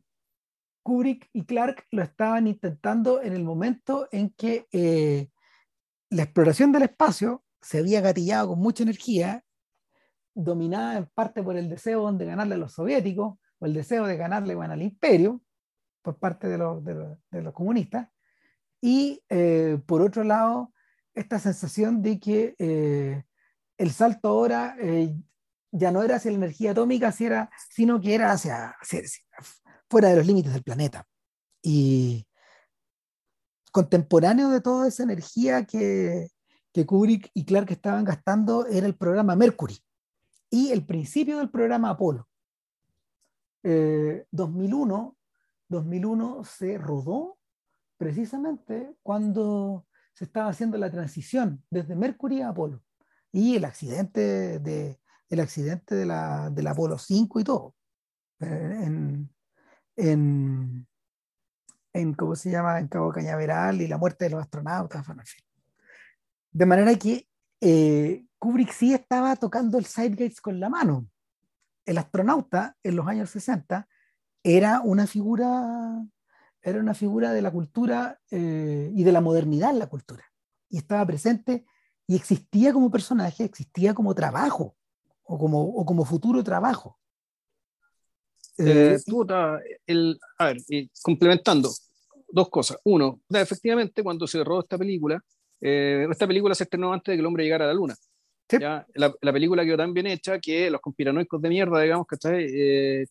Kubrick 0.82 1.28
y 1.32 1.44
Clark 1.44 1.86
lo 1.90 2.02
estaban 2.02 2.46
intentando 2.46 3.20
en 3.22 3.32
el 3.32 3.44
momento 3.44 4.08
en 4.12 4.30
que 4.30 4.66
eh, 4.72 5.30
la 6.10 6.22
exploración 6.22 6.72
del 6.72 6.84
espacio 6.84 7.44
se 7.60 7.78
había 7.78 8.00
gatillado 8.00 8.48
con 8.48 8.60
mucha 8.60 8.84
energía, 8.84 9.44
dominada 10.34 10.98
en 10.98 11.06
parte 11.06 11.42
por 11.42 11.56
el 11.56 11.68
deseo 11.68 12.12
de 12.12 12.24
ganarle 12.26 12.54
a 12.54 12.58
los 12.58 12.72
soviéticos, 12.72 13.38
o 13.58 13.66
el 13.66 13.74
deseo 13.74 14.06
de 14.06 14.16
ganarle 14.16 14.54
bueno, 14.54 14.74
al 14.74 14.82
imperio 14.82 15.42
por 16.02 16.18
parte 16.18 16.46
de 16.46 16.58
los, 16.58 16.84
de 16.84 17.42
los, 17.42 17.52
comunistas, 17.52 18.08
y 18.80 19.24
eh, 19.28 19.80
por 19.86 20.02
otro 20.02 20.22
lado, 20.22 20.72
esta 21.14 21.38
sensación 21.38 22.02
de 22.02 22.20
que 22.20 22.54
eh, 22.58 23.24
el 23.78 23.90
salto 23.90 24.28
ahora 24.28 24.76
eh, 24.78 25.12
ya 25.76 25.90
no 25.90 26.02
era 26.02 26.16
hacia 26.16 26.30
la 26.30 26.38
energía 26.38 26.72
atómica, 26.72 27.12
sino 27.70 28.00
que 28.00 28.14
era 28.14 28.32
hacia, 28.32 28.74
fuera 29.88 30.08
de 30.08 30.16
los 30.16 30.26
límites 30.26 30.52
del 30.52 30.62
planeta. 30.62 31.06
Y 31.62 32.26
contemporáneo 33.72 34.48
de 34.50 34.60
toda 34.60 34.88
esa 34.88 35.02
energía 35.02 35.64
que, 35.64 36.28
que 36.72 36.86
Kubrick 36.86 37.30
y 37.34 37.44
Clark 37.44 37.70
estaban 37.70 38.04
gastando 38.04 38.66
era 38.66 38.86
el 38.86 38.96
programa 38.96 39.36
Mercury 39.36 39.78
y 40.50 40.70
el 40.72 40.84
principio 40.86 41.38
del 41.38 41.50
programa 41.50 41.90
Apolo. 41.90 42.28
2001, 43.62 45.16
eh, 45.18 45.22
2001 45.68 46.44
se 46.44 46.78
rodó 46.78 47.38
precisamente 47.96 48.94
cuando 49.02 49.86
se 50.14 50.24
estaba 50.24 50.50
haciendo 50.50 50.78
la 50.78 50.90
transición 50.90 51.64
desde 51.68 51.96
Mercury 51.96 52.42
a 52.42 52.50
Apolo 52.50 52.82
y 53.32 53.56
el 53.56 53.64
accidente 53.64 54.58
de 54.60 55.00
el 55.28 55.40
accidente 55.40 55.94
de 55.94 56.06
la, 56.06 56.50
del 56.50 56.66
Apolo 56.66 56.98
5 56.98 57.40
y 57.40 57.44
todo 57.44 57.74
en, 58.40 59.30
en, 59.96 60.86
en, 61.92 62.14
¿cómo 62.14 62.36
se 62.36 62.50
llama? 62.50 62.78
en 62.78 62.88
Cabo 62.88 63.12
Cañaveral 63.12 63.80
y 63.80 63.88
la 63.88 63.98
muerte 63.98 64.26
de 64.26 64.32
los 64.32 64.42
astronautas 64.42 65.06
de 66.50 66.66
manera 66.66 66.94
que 66.96 67.28
eh, 67.60 68.24
Kubrick 68.38 68.72
sí 68.72 68.92
estaba 68.92 69.36
tocando 69.36 69.78
el 69.78 69.86
side 69.86 70.10
gates 70.10 70.40
con 70.40 70.60
la 70.60 70.68
mano 70.68 71.08
el 71.86 71.98
astronauta 71.98 72.76
en 72.82 72.96
los 72.96 73.06
años 73.06 73.30
60 73.30 73.88
era 74.42 74.80
una 74.80 75.06
figura 75.06 76.06
era 76.66 76.80
una 76.80 76.94
figura 76.94 77.32
de 77.32 77.42
la 77.42 77.52
cultura 77.52 78.18
eh, 78.28 78.90
y 78.92 79.04
de 79.04 79.12
la 79.12 79.20
modernidad 79.20 79.70
en 79.70 79.78
la 79.78 79.86
cultura. 79.86 80.24
Y 80.68 80.78
estaba 80.78 81.06
presente 81.06 81.64
y 82.08 82.16
existía 82.16 82.72
como 82.72 82.90
personaje, 82.90 83.44
existía 83.44 83.94
como 83.94 84.16
trabajo 84.16 84.75
o 85.26 85.38
como, 85.38 85.62
o 85.62 85.84
como 85.84 86.04
futuro 86.04 86.42
trabajo. 86.42 86.98
Eh, 88.58 88.96
el, 89.86 90.18
a 90.38 90.46
ver, 90.46 90.56
complementando 91.02 91.70
dos 92.28 92.48
cosas. 92.48 92.78
Uno, 92.84 93.20
efectivamente, 93.30 94.02
cuando 94.02 94.26
se 94.26 94.42
rodó 94.42 94.60
esta 94.60 94.78
película, 94.78 95.22
eh, 95.60 96.06
esta 96.10 96.26
película 96.26 96.54
se 96.54 96.64
estrenó 96.64 96.92
antes 96.92 97.12
de 97.12 97.16
que 97.16 97.20
el 97.20 97.26
hombre 97.26 97.44
llegara 97.44 97.64
a 97.64 97.68
la 97.68 97.74
luna. 97.74 97.94
¿ya? 98.48 98.86
La, 98.94 99.12
la, 99.20 99.32
película 99.32 99.64
quedó 99.64 99.76
tan 99.76 99.92
bien 99.92 100.06
hecha 100.06 100.38
que 100.38 100.70
los 100.70 100.80
conspiranoicos 100.80 101.40
de 101.42 101.48
mierda, 101.48 101.80
digamos, 101.80 102.06
que 102.06 102.16
eh, 102.22 103.06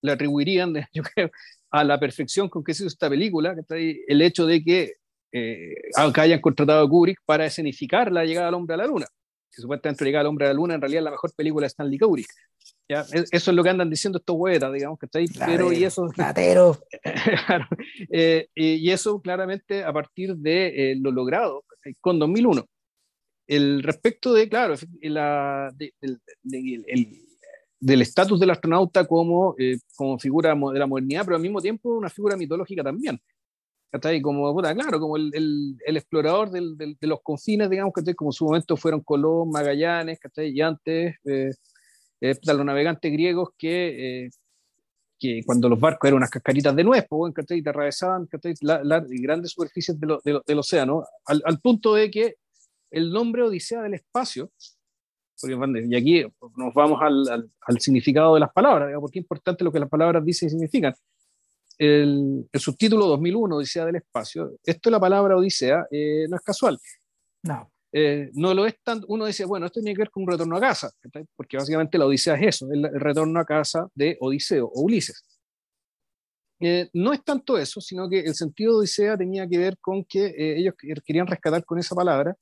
le 0.00 0.12
atribuirían, 0.12 0.74
yo 0.92 1.02
creo, 1.02 1.30
a 1.70 1.84
la 1.84 1.98
perfección 1.98 2.48
con 2.48 2.62
que 2.62 2.74
se 2.74 2.84
hizo 2.84 2.88
esta 2.88 3.08
película, 3.08 3.54
que 3.68 4.04
el 4.06 4.22
hecho 4.22 4.46
de 4.46 4.62
que 4.62 4.94
eh, 5.32 5.74
hayan 5.96 6.40
contratado 6.40 6.84
a 6.84 6.88
Kubrick 6.88 7.20
para 7.24 7.46
escenificar 7.46 8.12
la 8.12 8.24
llegada 8.24 8.46
del 8.46 8.54
hombre 8.54 8.74
a 8.74 8.78
la 8.78 8.86
luna. 8.86 9.06
Que 9.54 9.60
supuestamente 9.60 10.04
la 10.04 10.08
llegada 10.08 10.22
del 10.22 10.28
hombre 10.28 10.46
a 10.46 10.48
la 10.48 10.54
luna 10.54 10.74
en 10.74 10.80
realidad 10.80 11.00
es 11.00 11.04
la 11.04 11.10
mejor 11.10 11.32
película 11.34 11.64
de 11.64 11.68
Stanley 11.68 11.98
Kubrick. 11.98 12.32
¿ya? 12.88 13.00
Eso 13.12 13.50
es 13.50 13.54
lo 13.54 13.62
que 13.62 13.70
andan 13.70 13.90
diciendo 13.90 14.18
estos 14.18 14.36
huetas, 14.36 14.72
digamos, 14.72 14.98
que 14.98 15.06
está 15.06 15.18
ahí, 15.18 15.26
pero 15.46 15.72
y 15.72 15.84
eso... 15.84 16.10
eh, 18.10 18.48
y, 18.54 18.90
eso 18.90 19.20
claramente 19.20 19.84
a 19.84 19.92
partir 19.92 20.36
de 20.36 20.92
eh, 20.92 20.96
lo 20.96 21.10
logrado 21.10 21.64
con 22.00 22.18
2001. 22.18 22.64
El 23.46 23.82
respecto 23.82 24.32
de, 24.32 24.48
claro, 24.48 24.74
la, 25.02 25.70
de, 25.76 25.92
el, 26.00 26.20
del 27.80 28.02
estatus 28.02 28.38
del 28.38 28.50
astronauta 28.50 29.04
como, 29.06 29.56
eh, 29.58 29.78
como 29.96 30.18
figura 30.18 30.54
de 30.54 30.78
la 30.78 30.86
modernidad, 30.86 31.24
pero 31.24 31.36
al 31.36 31.42
mismo 31.42 31.60
tiempo 31.60 31.90
una 31.90 32.08
figura 32.08 32.36
mitológica 32.36 32.82
también. 32.82 33.20
Ahí 34.02 34.22
Como, 34.22 34.54
claro, 34.56 35.00
como 35.00 35.16
el, 35.16 35.30
el, 35.84 35.96
explorador 35.96 36.50
del, 36.50 36.76
del, 36.76 36.96
de 37.00 37.06
los 37.06 37.20
confines, 37.22 37.68
digamos, 37.68 37.92
que 37.94 38.14
como 38.14 38.30
en 38.30 38.32
su 38.32 38.44
momento 38.44 38.76
fueron 38.76 39.00
Colón, 39.02 39.50
Magallanes, 39.50 40.18
¿cachai? 40.18 40.50
y 40.50 40.60
antes 40.60 41.16
eh, 41.24 41.50
eh, 42.20 42.34
los 42.44 42.64
navegantes 42.64 43.12
griegos 43.12 43.50
que, 43.58 44.30
que 45.18 45.42
cuando 45.44 45.68
los 45.68 45.78
barcos 45.78 46.08
eran 46.08 46.18
unas 46.18 46.30
cascaritas 46.30 46.74
de 46.74 46.84
nuez, 46.84 47.06
¿cachai? 47.34 47.58
y 47.58 47.62
te 47.62 47.70
atravesaban 47.70 48.28
las 48.60 49.08
grandes 49.08 49.50
superficies 49.52 49.98
del 50.00 50.58
océano, 50.58 51.04
al, 51.26 51.42
al 51.44 51.60
punto 51.60 51.94
de 51.94 52.10
que 52.10 52.36
el 52.90 53.10
nombre 53.10 53.42
Odisea 53.42 53.82
del 53.82 53.94
Espacio 53.94 54.50
y 55.48 55.96
aquí 55.96 56.24
nos 56.56 56.74
vamos 56.74 57.00
al, 57.02 57.50
al, 57.66 57.80
significado 57.80 58.34
de 58.34 58.40
las 58.40 58.52
palabras, 58.52 58.90
porque 59.00 59.18
es 59.18 59.24
importante 59.24 59.64
lo 59.64 59.72
que 59.72 59.80
las 59.80 59.88
palabras 59.88 60.24
dicen 60.24 60.48
y 60.48 60.50
significan. 60.50 60.94
El, 61.78 62.48
el 62.52 62.60
subtítulo 62.60 63.06
2001, 63.06 63.56
Odisea 63.56 63.86
del 63.86 63.96
Espacio, 63.96 64.52
esto 64.64 64.88
de 64.88 64.92
la 64.92 65.00
palabra 65.00 65.36
Odisea 65.36 65.86
eh, 65.90 66.26
no 66.28 66.36
es 66.36 66.42
casual. 66.42 66.78
No. 67.42 67.70
Eh, 67.92 68.30
no 68.34 68.54
lo 68.54 68.64
es 68.66 68.76
tan, 68.82 69.02
uno 69.08 69.26
dice, 69.26 69.44
bueno, 69.44 69.66
esto 69.66 69.80
tiene 69.80 69.94
que 69.94 70.02
ver 70.02 70.10
con 70.10 70.22
un 70.22 70.30
retorno 70.30 70.56
a 70.56 70.60
casa, 70.60 70.90
porque 71.36 71.56
básicamente 71.56 71.98
la 71.98 72.06
Odisea 72.06 72.34
es 72.36 72.56
eso, 72.56 72.68
el, 72.72 72.88
retorno 73.00 73.38
a 73.38 73.44
casa 73.44 73.86
de 73.94 74.16
Odiseo 74.20 74.66
o 74.66 74.82
Ulises. 74.82 75.22
Eh, 76.60 76.88
no 76.92 77.12
es 77.12 77.24
tanto 77.24 77.58
eso, 77.58 77.80
sino 77.80 78.08
que 78.08 78.20
el 78.20 78.34
sentido 78.34 78.72
de 78.72 78.78
Odisea 78.78 79.16
tenía 79.18 79.48
que 79.48 79.58
ver 79.58 79.76
con 79.78 80.04
que 80.04 80.32
ellos 80.36 80.74
querían 81.04 81.26
rescatar 81.26 81.64
con 81.64 81.78
esa 81.78 81.94
palabra 81.94 82.36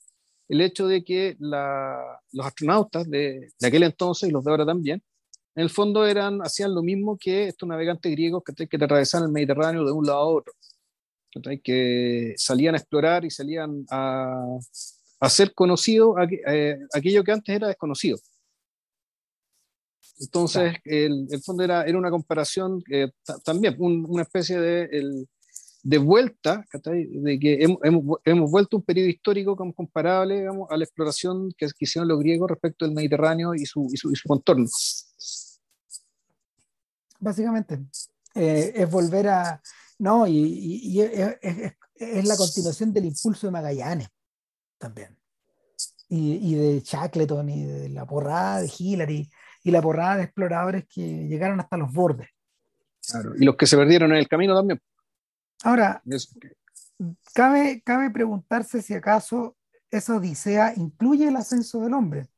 el 0.50 0.60
hecho 0.60 0.88
de 0.88 1.04
que 1.04 1.36
los 1.38 2.46
astronautas 2.46 3.08
de, 3.08 3.48
de, 3.58 3.66
aquel 3.66 3.84
entonces 3.84 4.28
y 4.28 4.32
los 4.32 4.44
de 4.44 4.50
ahora 4.50 4.66
también, 4.66 5.00
en 5.54 5.62
el 5.62 5.70
fondo 5.70 6.06
eran, 6.06 6.40
hacían 6.42 6.74
lo 6.74 6.82
mismo 6.82 7.18
que 7.18 7.48
estos 7.48 7.68
navegantes 7.68 8.10
griegos 8.12 8.42
que, 8.44 8.66
que 8.66 8.76
atravesaban 8.76 9.28
el 9.28 9.32
Mediterráneo 9.32 9.84
de 9.84 9.92
un 9.92 10.06
lado 10.06 10.18
a 10.18 10.26
otro, 10.26 10.52
que 11.62 12.34
salían 12.36 12.74
a 12.74 12.78
explorar 12.78 13.24
y 13.24 13.30
salían 13.30 13.84
a, 13.90 14.58
ser 15.28 15.52
conocido 15.54 16.14
eh, 16.20 16.78
aquello 16.94 17.22
que 17.24 17.32
antes 17.32 17.54
era 17.54 17.68
desconocido. 17.68 18.18
Entonces, 20.18 20.74
el, 20.84 21.26
el, 21.30 21.42
fondo 21.42 21.64
era, 21.64 21.84
era 21.84 21.96
una 21.96 22.10
comparación 22.10 22.82
eh, 22.90 23.08
también, 23.42 23.76
una 23.78 24.22
especie 24.22 24.60
de 24.60 24.84
el, 24.92 25.28
de 25.82 25.98
vuelta, 25.98 26.64
de 26.84 27.38
que 27.38 27.62
hemos, 27.62 28.18
hemos, 28.24 28.50
vuelto 28.50 28.76
un 28.76 28.82
periodo 28.82 29.08
histórico 29.08 29.56
como 29.56 29.72
comparable 29.72 30.46
a 30.68 30.76
la 30.76 30.84
exploración 30.84 31.52
que, 31.56 31.68
hicieron 31.78 32.08
los 32.08 32.18
griegos 32.18 32.50
respecto 32.50 32.84
del 32.84 32.94
Mediterráneo 32.94 33.54
y 33.54 33.64
su, 33.64 33.88
y 33.90 33.96
su, 33.96 34.10
y 34.12 34.16
su 34.16 34.28
contorno. 34.28 34.66
Básicamente, 37.20 37.78
eh, 38.34 38.72
es 38.74 38.90
volver 38.90 39.28
a... 39.28 39.62
No, 39.98 40.26
y, 40.26 40.32
y 40.34 41.00
es, 41.02 41.36
es, 41.42 41.72
es, 41.94 42.24
la 42.24 42.36
continuación 42.36 42.92
del 42.92 43.04
impulso 43.04 43.46
de 43.46 43.50
Magallanes 43.50 44.08
también. 44.78 45.16
Y, 46.08 46.52
y, 46.52 46.54
de 46.54 46.80
Shackleton 46.80 47.48
y 47.50 47.64
de 47.64 47.88
la 47.90 48.06
porrada 48.06 48.62
de 48.62 48.72
Hillary 48.76 49.30
y 49.62 49.70
la 49.70 49.82
porrada 49.82 50.16
de 50.16 50.24
exploradores 50.24 50.86
que 50.88 51.28
llegaron 51.28 51.60
hasta 51.60 51.76
los 51.76 51.92
bordes. 51.92 52.28
Claro, 53.06 53.34
y 53.36 53.44
los 53.44 53.56
que 53.56 53.66
se 53.66 53.76
perdieron 53.76 54.10
en 54.12 54.18
el 54.18 54.28
camino 54.28 54.54
también. 54.54 54.80
Ahora, 55.62 56.02
cabe, 57.34 57.82
cabe 57.84 58.10
preguntarse 58.10 58.82
si 58.82 58.94
acaso 58.94 59.56
esa 59.90 60.16
odisea 60.16 60.72
incluye 60.76 61.28
el 61.28 61.36
ascenso 61.36 61.80
del 61.80 61.94
hombre, 61.94 62.28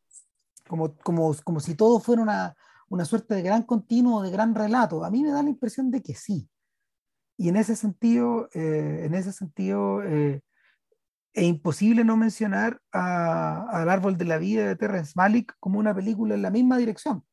como, 0.66 0.94
como, 0.96 1.34
como 1.44 1.60
si 1.60 1.74
todo 1.74 2.00
fuera 2.00 2.22
una, 2.22 2.56
una 2.92 3.06
suerte 3.06 3.34
de 3.34 3.40
gran 3.40 3.62
continuo, 3.62 4.22
de 4.22 4.30
gran 4.30 4.54
relato. 4.54 5.02
A 5.02 5.10
mí 5.10 5.22
me 5.22 5.30
da 5.30 5.42
la 5.42 5.48
impresión 5.48 5.90
de 5.90 6.02
que 6.02 6.14
sí. 6.14 6.46
Y 7.38 7.48
en 7.48 7.56
ese 7.56 7.74
sentido, 7.74 8.50
eh, 8.52 9.06
en 9.06 9.14
ese 9.14 9.32
sentido 9.32 10.02
eh, 10.02 10.42
es 11.32 11.44
imposible 11.44 12.04
no 12.04 12.18
mencionar 12.18 12.82
al 12.90 13.88
Árbol 13.88 14.18
de 14.18 14.26
la 14.26 14.36
Vida 14.36 14.68
de 14.68 14.76
Terrence 14.76 15.14
Malick 15.16 15.56
como 15.58 15.78
una 15.78 15.94
película 15.94 16.34
en 16.34 16.42
la 16.42 16.50
misma 16.50 16.76
dirección, 16.76 17.24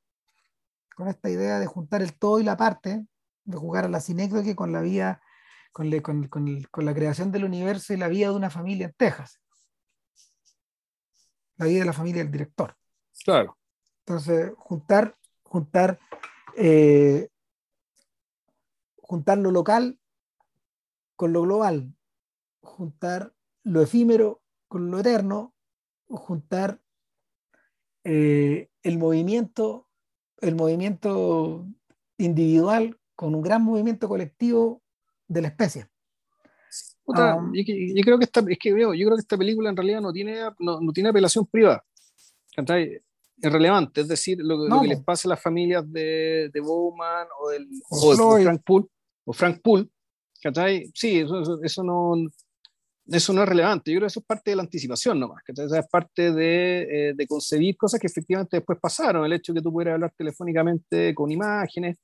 con 0.96 1.10
esta 1.10 1.30
idea 1.30 1.60
de 1.60 1.66
juntar 1.66 2.02
el 2.02 2.18
todo 2.18 2.40
y 2.40 2.44
la 2.44 2.56
parte, 2.56 3.06
de 3.44 3.58
jugar 3.58 3.84
a 3.84 3.90
la 3.90 4.00
sinécdoque 4.00 4.56
con 4.56 4.72
la 4.72 4.80
vida 4.80 5.22
con, 5.74 5.92
con, 6.00 6.28
con, 6.30 6.64
con, 6.72 6.86
la 6.86 6.94
creación 6.94 7.34
del 7.34 7.44
universo 7.44 7.94
y 7.94 7.98
la 7.98 8.08
vida 8.08 8.30
de 8.30 8.36
una 8.36 8.50
familia 8.50 8.86
en 8.88 8.94
Texas. 8.94 9.42
La 11.58 11.66
vida 11.66 11.80
de 11.80 11.86
la 11.86 11.94
familia 11.94 12.24
del 12.24 12.32
director. 12.32 12.78
Claro. 13.26 13.58
Entonces, 14.06 14.54
juntar, 14.58 15.19
juntar, 15.50 16.00
eh, 16.56 17.30
juntar 18.98 19.38
lo 19.40 19.52
local 19.52 20.00
con 21.16 21.34
lo 21.34 21.42
global, 21.42 21.94
juntar 22.62 23.34
lo 23.64 23.82
efímero 23.82 24.42
con 24.68 24.92
lo 24.92 25.00
eterno, 25.00 25.54
juntar 26.08 26.80
eh, 28.04 28.70
el 28.84 28.98
movimiento, 28.98 29.90
el 30.40 30.56
movimiento 30.56 31.66
individual 32.18 33.00
con 33.16 33.34
un 33.36 33.42
gran 33.42 33.64
movimiento 33.64 34.08
colectivo 34.08 34.82
de 35.28 35.42
la 35.42 35.48
especie. 35.50 35.88
Um, 37.06 37.52
yo, 37.54 38.04
creo 38.04 38.20
que 38.20 38.26
esta, 38.26 38.42
es 38.48 38.60
que, 38.60 38.70
yo 38.70 38.92
creo 38.92 39.16
que 39.16 39.22
esta 39.22 39.38
película 39.38 39.72
en 39.72 39.76
realidad 39.76 40.00
no 40.00 40.14
tiene, 40.14 40.42
no, 40.60 40.80
no 40.80 40.94
tiene 40.94 41.10
apelación 41.10 41.48
privada. 41.48 41.84
Relevante, 43.42 44.02
es 44.02 44.08
decir, 44.08 44.38
lo, 44.42 44.68
lo, 44.68 44.82
que 44.82 44.88
les 44.88 45.04
pasa 45.04 45.28
a 45.28 45.32
las 45.32 45.42
familias 45.42 45.90
de, 45.92 46.50
de 46.54 46.60
Bowman 46.60 47.28
o, 47.40 47.50
del, 47.50 47.68
o, 47.90 48.36
de 48.36 48.44
Frank 48.44 48.62
Poole, 48.66 48.88
o 49.26 49.34
Frank 49.34 49.62
Poole, 49.62 49.90
Sí, 50.94 51.20
eso, 51.20 51.62
eso, 51.62 51.84
no, 51.84 52.14
eso 53.08 53.34
no 53.34 53.44
es 53.44 53.50
relevante. 53.50 53.92
Yo 53.92 53.98
creo 53.98 54.06
que 54.06 54.12
eso 54.12 54.22
es 54.22 54.26
parte 54.26 54.52
de 54.52 54.56
la 54.56 54.64
anticipación 54.64 55.20
nomás. 55.20 55.44
Eso 55.46 55.76
es 55.76 55.88
parte 55.88 56.32
de, 56.32 57.10
eh, 57.10 57.14
de, 57.14 57.28
concebir 57.28 57.76
cosas 57.76 58.00
que 58.00 58.08
efectivamente 58.08 58.58
después 58.58 58.80
pasaron. 58.80 59.26
El 59.26 59.34
hecho 59.34 59.52
de 59.52 59.60
que 59.60 59.64
tú 59.64 59.72
pudieras 59.72 59.96
hablar 59.96 60.14
telefónicamente 60.18 61.14
con 61.14 61.30
imágenes, 61.30 61.98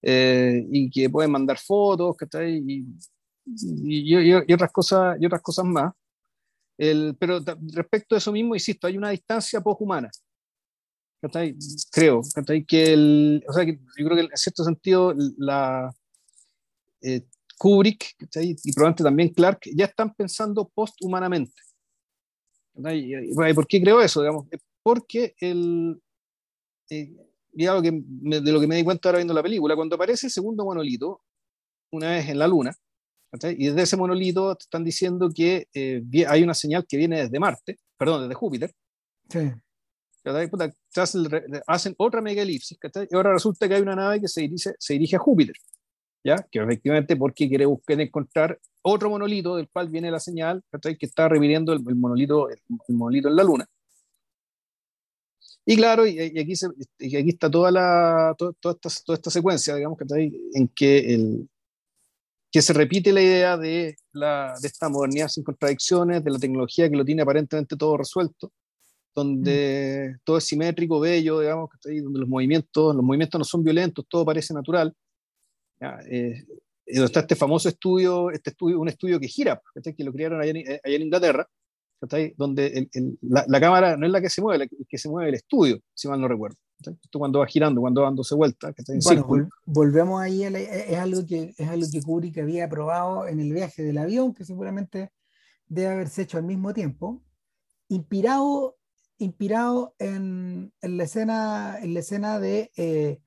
eh, 0.00 0.66
y 0.70 0.90
que 0.90 1.10
pueden 1.10 1.30
mandar 1.30 1.58
fotos, 1.58 2.16
Y, 2.42 2.86
y, 3.44 4.16
y, 4.16 4.52
otras 4.52 4.72
cosas, 4.72 5.16
y 5.20 5.26
otras 5.26 5.42
cosas 5.42 5.64
más. 5.64 5.92
El, 6.78 7.16
pero 7.18 7.38
respecto 7.74 8.14
a 8.14 8.18
eso 8.18 8.32
mismo, 8.32 8.54
insisto, 8.54 8.86
hay 8.86 8.96
una 8.96 9.10
distancia 9.10 9.60
poshumana. 9.60 10.10
Creo, 11.92 12.22
que 12.66 12.92
el, 12.92 13.44
o 13.48 13.52
sea, 13.52 13.64
que 13.64 13.78
yo 13.96 14.06
creo 14.06 14.16
que 14.16 14.22
en 14.22 14.36
cierto 14.36 14.64
sentido 14.64 15.14
la 15.38 15.94
eh, 17.00 17.22
Kubrick 17.58 18.16
y 18.36 18.72
probablemente 18.72 19.04
también 19.04 19.28
Clark 19.28 19.60
ya 19.74 19.84
están 19.84 20.12
pensando 20.14 20.68
posthumanamente. 20.68 21.54
¿Por 23.54 23.66
qué 23.68 23.80
creo 23.80 24.00
eso? 24.00 24.20
Digamos? 24.20 24.48
Porque 24.82 25.34
el, 25.38 26.02
eh, 26.90 27.14
que 27.54 28.02
de 28.02 28.52
lo 28.52 28.60
que 28.60 28.66
me 28.66 28.76
di 28.76 28.84
cuenta 28.84 29.08
ahora 29.08 29.18
viendo 29.18 29.34
la 29.34 29.42
película, 29.42 29.76
cuando 29.76 29.94
aparece 29.94 30.26
el 30.26 30.32
segundo 30.32 30.64
monolito, 30.64 31.22
una 31.92 32.10
vez 32.10 32.28
en 32.28 32.38
la 32.38 32.48
luna, 32.48 32.74
y 33.56 33.66
desde 33.66 33.82
ese 33.82 33.96
monolito 33.96 34.54
te 34.56 34.64
están 34.64 34.84
diciendo 34.84 35.30
que 35.34 35.68
eh, 35.72 36.02
hay 36.26 36.42
una 36.42 36.54
señal 36.54 36.86
que 36.86 36.96
viene 36.96 37.22
desde 37.22 37.38
Marte, 37.38 37.78
perdón, 37.96 38.22
desde 38.22 38.34
Júpiter. 38.34 38.74
Sí. 39.28 39.50
Hacen, 41.66 41.94
otra 41.98 42.20
mega 42.20 42.42
elipsis, 42.42 42.78
y 43.10 43.14
ahora 43.14 43.32
resulta 43.32 43.68
que 43.68 43.74
hay 43.74 43.82
una 43.82 43.96
nave 43.96 44.20
que 44.20 44.28
se 44.28 44.42
dirige, 44.42 44.72
se 44.78 44.92
dirige 44.94 45.16
a 45.16 45.18
Júpiter. 45.18 45.56
¿ya? 46.24 46.36
Que 46.50 46.60
efectivamente 46.60 47.16
porque 47.16 47.48
quiere 47.48 47.66
buscar 47.66 48.00
encontrar 48.00 48.58
otro 48.82 49.10
monolito 49.10 49.56
del 49.56 49.68
cual 49.68 49.88
viene 49.88 50.10
la 50.10 50.20
señal, 50.20 50.62
Que 50.82 50.96
está 51.00 51.28
repitiendo 51.28 51.72
el, 51.72 51.82
monolito, 51.82 52.48
el, 52.48 52.58
monolito 52.88 53.28
en 53.28 53.36
la 53.36 53.44
luna. 53.44 53.66
Y 55.64 55.76
claro, 55.76 56.04
y, 56.06 56.18
aquí, 56.18 56.56
se, 56.56 56.66
y 56.98 57.16
aquí 57.16 57.28
está 57.30 57.48
toda, 57.48 57.70
la, 57.70 58.34
toda, 58.36 58.52
esta, 58.72 58.88
toda 59.04 59.16
esta 59.16 59.30
secuencia, 59.30 59.76
digamos, 59.76 59.96
que 59.96 60.32
en 60.54 60.68
que, 60.68 61.14
el, 61.14 61.48
que 62.50 62.62
se 62.62 62.72
repite 62.72 63.12
la 63.12 63.22
idea 63.22 63.56
de, 63.56 63.96
la, 64.12 64.54
de 64.60 64.66
esta 64.66 64.88
modernidad 64.88 65.28
sin 65.28 65.44
contradicciones, 65.44 66.24
de 66.24 66.30
la 66.32 66.38
tecnología 66.38 66.90
que 66.90 66.96
lo 66.96 67.04
tiene 67.04 67.22
aparentemente 67.22 67.76
todo 67.76 67.96
resuelto, 67.96 68.52
donde 69.14 70.12
mm. 70.14 70.18
todo 70.24 70.38
es 70.38 70.44
simétrico, 70.44 71.00
bello, 71.00 71.40
digamos, 71.40 71.70
donde 71.84 72.20
los 72.20 72.28
movimientos, 72.28 72.94
los 72.94 73.04
movimientos 73.04 73.38
no 73.38 73.44
son 73.44 73.62
violentos, 73.62 74.04
todo 74.08 74.24
parece 74.24 74.54
natural. 74.54 74.94
Eh, 76.08 76.44
donde 76.86 77.06
está 77.06 77.20
este 77.20 77.36
famoso 77.36 77.68
estudio, 77.68 78.30
este 78.30 78.50
estudio, 78.50 78.80
un 78.80 78.88
estudio 78.88 79.18
que 79.18 79.28
gira, 79.28 79.60
que 79.96 80.04
lo 80.04 80.12
crearon 80.12 80.40
allá 80.40 80.50
en, 80.50 80.80
allá 80.84 80.96
en 80.96 81.02
Inglaterra, 81.02 81.48
donde 82.36 82.88
la, 83.20 83.60
cámara 83.60 83.96
no 83.96 84.06
es 84.06 84.12
la 84.12 84.20
que 84.20 84.28
se 84.28 84.42
mueve, 84.42 84.58
la 84.58 84.66
que, 84.88 84.98
se 84.98 85.08
mueve 85.08 85.28
el 85.28 85.34
estudio, 85.36 85.80
si 85.94 86.08
mal 86.08 86.20
no 86.20 86.28
recuerdo. 86.28 86.56
Esto 86.80 87.18
cuando 87.18 87.38
va 87.38 87.46
girando, 87.46 87.80
cuando 87.80 88.00
va 88.00 88.08
dándose 88.08 88.34
vuelta. 88.34 88.74
Bueno, 89.04 89.48
volvemos 89.64 90.20
ahí, 90.20 90.42
es 90.42 90.98
algo, 90.98 91.24
que, 91.24 91.54
es 91.56 91.68
algo 91.68 91.86
que 91.90 92.02
Kubrick 92.02 92.38
había 92.38 92.68
probado 92.68 93.28
en 93.28 93.38
el 93.38 93.52
viaje 93.52 93.84
del 93.84 93.98
avión, 93.98 94.34
que 94.34 94.44
seguramente 94.44 95.12
debe 95.66 95.92
haberse 95.92 96.22
hecho 96.22 96.38
al 96.38 96.44
mismo 96.44 96.74
tiempo, 96.74 97.22
inspirado, 97.88 98.76
inspirado 99.22 99.94
en, 99.98 100.72
la, 100.80 101.04
escena, 101.04 101.78
en 101.80 101.94
la 101.94 102.00
escena 102.00 102.38
de 102.38 102.70
eh, 102.76 103.20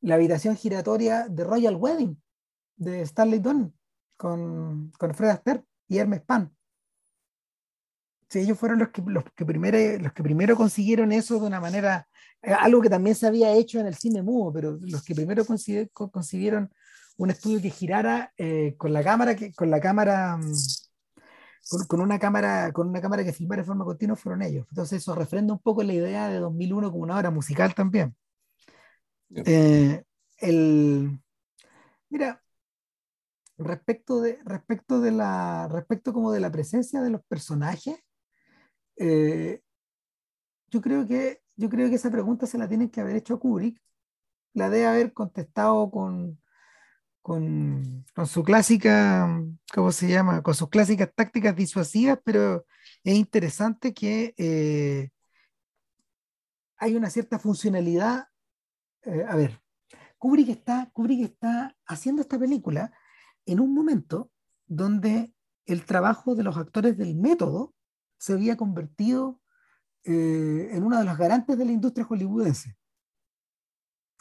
la 0.00 0.16
habitación 0.16 0.56
giratoria 0.56 1.28
de 1.28 1.44
Royal 1.44 1.76
Wedding, 1.76 2.20
de 2.76 3.02
Stanley 3.02 3.38
Donen, 3.38 3.72
con, 4.16 4.90
con 4.98 5.14
Fred 5.14 5.30
Astaire 5.30 5.64
y 5.88 5.98
Hermes 5.98 6.22
Pan. 6.22 6.54
Ellos 8.34 8.58
fueron 8.58 8.78
los 8.78 8.88
que, 8.88 9.02
los, 9.04 9.24
que 9.36 9.44
primero, 9.44 10.02
los 10.02 10.12
que 10.12 10.22
primero 10.22 10.56
consiguieron 10.56 11.12
eso 11.12 11.38
de 11.38 11.46
una 11.46 11.60
manera, 11.60 12.08
eh, 12.42 12.52
algo 12.52 12.80
que 12.80 12.88
también 12.88 13.14
se 13.14 13.26
había 13.26 13.52
hecho 13.52 13.78
en 13.78 13.86
el 13.86 13.94
cine 13.94 14.22
mudo, 14.22 14.52
pero 14.52 14.78
los 14.80 15.02
que 15.04 15.14
primero 15.14 15.44
consiguieron 15.44 16.72
un 17.18 17.30
estudio 17.30 17.60
que 17.60 17.70
girara 17.70 18.32
eh, 18.36 18.74
con 18.78 18.92
la 18.92 19.04
cámara, 19.04 19.36
que, 19.36 19.52
con 19.52 19.70
la 19.70 19.80
cámara, 19.80 20.40
con, 21.88 22.00
una 22.00 22.18
cámara, 22.18 22.72
con 22.72 22.88
una 22.88 23.00
cámara 23.00 23.24
que 23.24 23.32
filmara 23.32 23.62
de 23.62 23.66
forma 23.66 23.84
continua 23.84 24.16
fueron 24.16 24.42
ellos. 24.42 24.66
Entonces 24.70 25.02
eso 25.02 25.14
refrenda 25.14 25.52
un 25.52 25.60
poco 25.60 25.82
la 25.82 25.92
idea 25.94 26.28
de 26.28 26.38
2001 26.38 26.90
como 26.90 27.02
una 27.04 27.16
obra 27.16 27.30
musical 27.30 27.74
también. 27.74 28.14
Eh, 29.34 30.02
el, 30.38 31.18
mira, 32.10 32.42
respecto 33.56 34.20
de, 34.20 34.38
respecto 34.44 35.00
de 35.00 35.12
la, 35.12 35.68
respecto 35.68 36.12
como 36.12 36.32
de 36.32 36.40
la 36.40 36.50
presencia 36.50 37.00
de 37.00 37.10
los 37.10 37.22
personajes, 37.24 37.96
eh, 38.96 39.60
yo, 40.68 40.80
creo 40.80 41.06
que, 41.06 41.40
yo 41.56 41.68
creo 41.68 41.88
que 41.88 41.96
esa 41.96 42.10
pregunta 42.10 42.46
se 42.46 42.58
la 42.58 42.68
tienen 42.68 42.90
que 42.90 43.00
haber 43.00 43.16
hecho 43.16 43.34
a 43.34 43.40
Kubrick, 43.40 43.80
la 44.54 44.68
de 44.68 44.86
haber 44.86 45.12
contestado 45.12 45.90
con, 45.90 46.41
con, 47.22 48.04
con, 48.14 48.26
su 48.26 48.42
clásica, 48.42 49.42
¿cómo 49.72 49.92
se 49.92 50.08
llama? 50.08 50.42
Con 50.42 50.54
sus 50.54 50.68
clásicas 50.68 51.10
tácticas 51.14 51.56
disuasivas, 51.56 52.18
pero 52.24 52.66
es 53.04 53.14
interesante 53.14 53.94
que 53.94 54.34
eh, 54.36 55.10
hay 56.76 56.96
una 56.96 57.10
cierta 57.10 57.38
funcionalidad. 57.38 58.26
Eh, 59.02 59.24
a 59.28 59.36
ver, 59.36 59.60
Kubrick 60.18 60.48
está, 60.48 60.90
Kubrick 60.92 61.22
está 61.22 61.76
haciendo 61.86 62.22
esta 62.22 62.38
película 62.38 62.92
en 63.46 63.60
un 63.60 63.72
momento 63.74 64.30
donde 64.66 65.32
el 65.66 65.84
trabajo 65.84 66.34
de 66.34 66.42
los 66.42 66.56
actores 66.56 66.98
del 66.98 67.14
método 67.14 67.74
se 68.18 68.32
había 68.32 68.56
convertido 68.56 69.40
eh, 70.04 70.70
en 70.72 70.82
uno 70.82 70.98
de 70.98 71.04
los 71.04 71.16
garantes 71.16 71.56
de 71.56 71.64
la 71.64 71.72
industria 71.72 72.04
hollywoodense. 72.04 72.76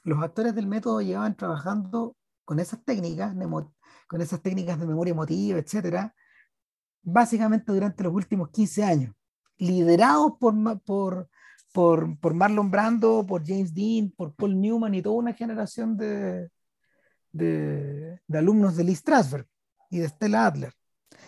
Los 0.04 0.22
actores 0.24 0.54
del 0.54 0.68
método 0.68 1.02
llevaban 1.02 1.36
trabajando 1.36 2.16
con 2.52 2.60
esas 2.60 2.84
técnicas, 2.84 3.34
con 4.08 4.22
esas 4.22 4.42
técnicas 4.42 4.78
de 4.78 4.86
memoria 4.86 5.12
emotiva, 5.12 5.58
etcétera, 5.58 6.14
básicamente 7.02 7.72
durante 7.72 8.04
los 8.04 8.14
últimos 8.14 8.50
15 8.50 8.84
años, 8.84 9.16
liderados 9.58 10.34
por, 10.38 10.54
por, 10.82 11.30
por, 11.72 12.20
por, 12.20 12.34
Marlon 12.34 12.70
Brando, 12.70 13.26
por 13.26 13.48
James 13.48 13.74
Dean, 13.74 14.12
por 14.12 14.36
Paul 14.36 14.60
Newman 14.60 14.94
y 14.94 15.02
toda 15.02 15.16
una 15.16 15.34
generación 15.34 15.96
de, 15.96 16.50
de, 17.32 18.20
de 18.28 18.38
alumnos 18.38 18.76
de 18.76 18.84
Lee 18.84 18.96
Strasberg 18.96 19.48
y 19.90 20.00
de 20.00 20.10
Stella 20.10 20.46
Adler. 20.46 20.74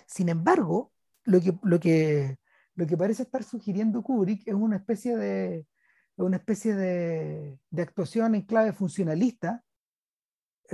Sin 0.06 0.28
embargo, 0.28 0.92
lo 1.24 1.40
que, 1.40 1.58
lo 1.64 1.80
que, 1.80 2.38
lo 2.76 2.86
que 2.86 2.98
parece 2.98 3.24
estar 3.24 3.46
sugiriendo 3.46 4.04
Kubrick 4.04 4.46
es 4.46 4.56
una 4.56 4.76
especie 4.76 5.16
de, 5.16 5.66
una 6.18 6.36
especie 6.36 6.76
de, 6.76 7.60
actuación 7.78 8.36
en 8.36 8.42
clave 8.42 8.74
funcionalista 8.74 9.64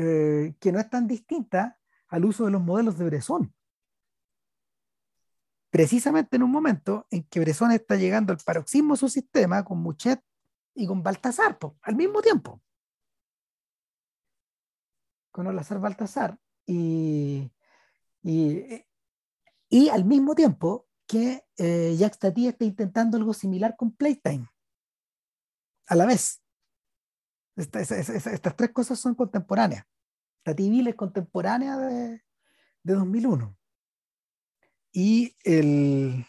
eh, 0.01 0.55
que 0.61 0.71
no 0.71 0.79
es 0.79 0.89
tan 0.89 1.07
distinta 1.07 1.77
al 2.07 2.23
uso 2.23 2.45
de 2.45 2.51
los 2.51 2.61
modelos 2.61 2.97
de 2.97 3.03
Bresson. 3.03 3.53
Precisamente 5.69 6.37
en 6.37 6.43
un 6.43 6.51
momento 6.51 7.05
en 7.11 7.23
que 7.23 7.41
Bresson 7.41 7.71
está 7.71 7.97
llegando 7.97 8.31
al 8.31 8.39
paroxismo 8.39 8.93
de 8.93 8.99
su 8.99 9.09
sistema 9.09 9.65
con 9.65 9.79
Muchet 9.79 10.23
y 10.73 10.87
con 10.87 11.03
Baltasar, 11.03 11.59
al 11.81 11.95
mismo 11.97 12.21
tiempo. 12.21 12.61
Con 15.31 15.47
Olazar 15.47 15.81
Baltasar. 15.81 16.39
Y, 16.65 17.51
y, 18.23 18.85
y 19.67 19.89
al 19.89 20.05
mismo 20.05 20.33
tiempo 20.33 20.87
que 21.07 21.43
eh, 21.57 21.93
Jacques 21.99 22.19
Tati 22.19 22.47
está 22.47 22.63
intentando 22.63 23.17
algo 23.17 23.33
similar 23.33 23.75
con 23.75 23.91
Playtime. 23.91 24.47
A 25.87 25.95
la 25.95 26.05
vez. 26.05 26.41
Estas 27.59 28.55
tres 28.55 28.71
cosas 28.71 28.99
son 28.99 29.15
contemporáneas. 29.15 29.85
Tati 30.43 30.69
Bill 30.69 30.87
es 30.87 30.95
contemporánea 30.95 31.77
de, 31.77 32.21
de 32.83 32.93
2001. 32.93 33.55
Y 34.91 35.35
el, 35.43 36.25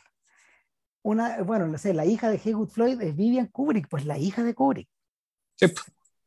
una, 1.03 1.43
bueno, 1.43 1.67
no 1.67 1.79
sé, 1.79 1.95
la 1.95 2.05
hija 2.05 2.31
de 2.31 2.41
Haywood 2.45 2.69
Floyd 2.69 3.01
es 3.01 3.17
Vivian 3.17 3.47
Kubrick, 3.47 3.89
pues 3.89 4.05
la 4.05 4.19
hija 4.19 4.43
de 4.43 4.55
Kubrick. 4.55 4.89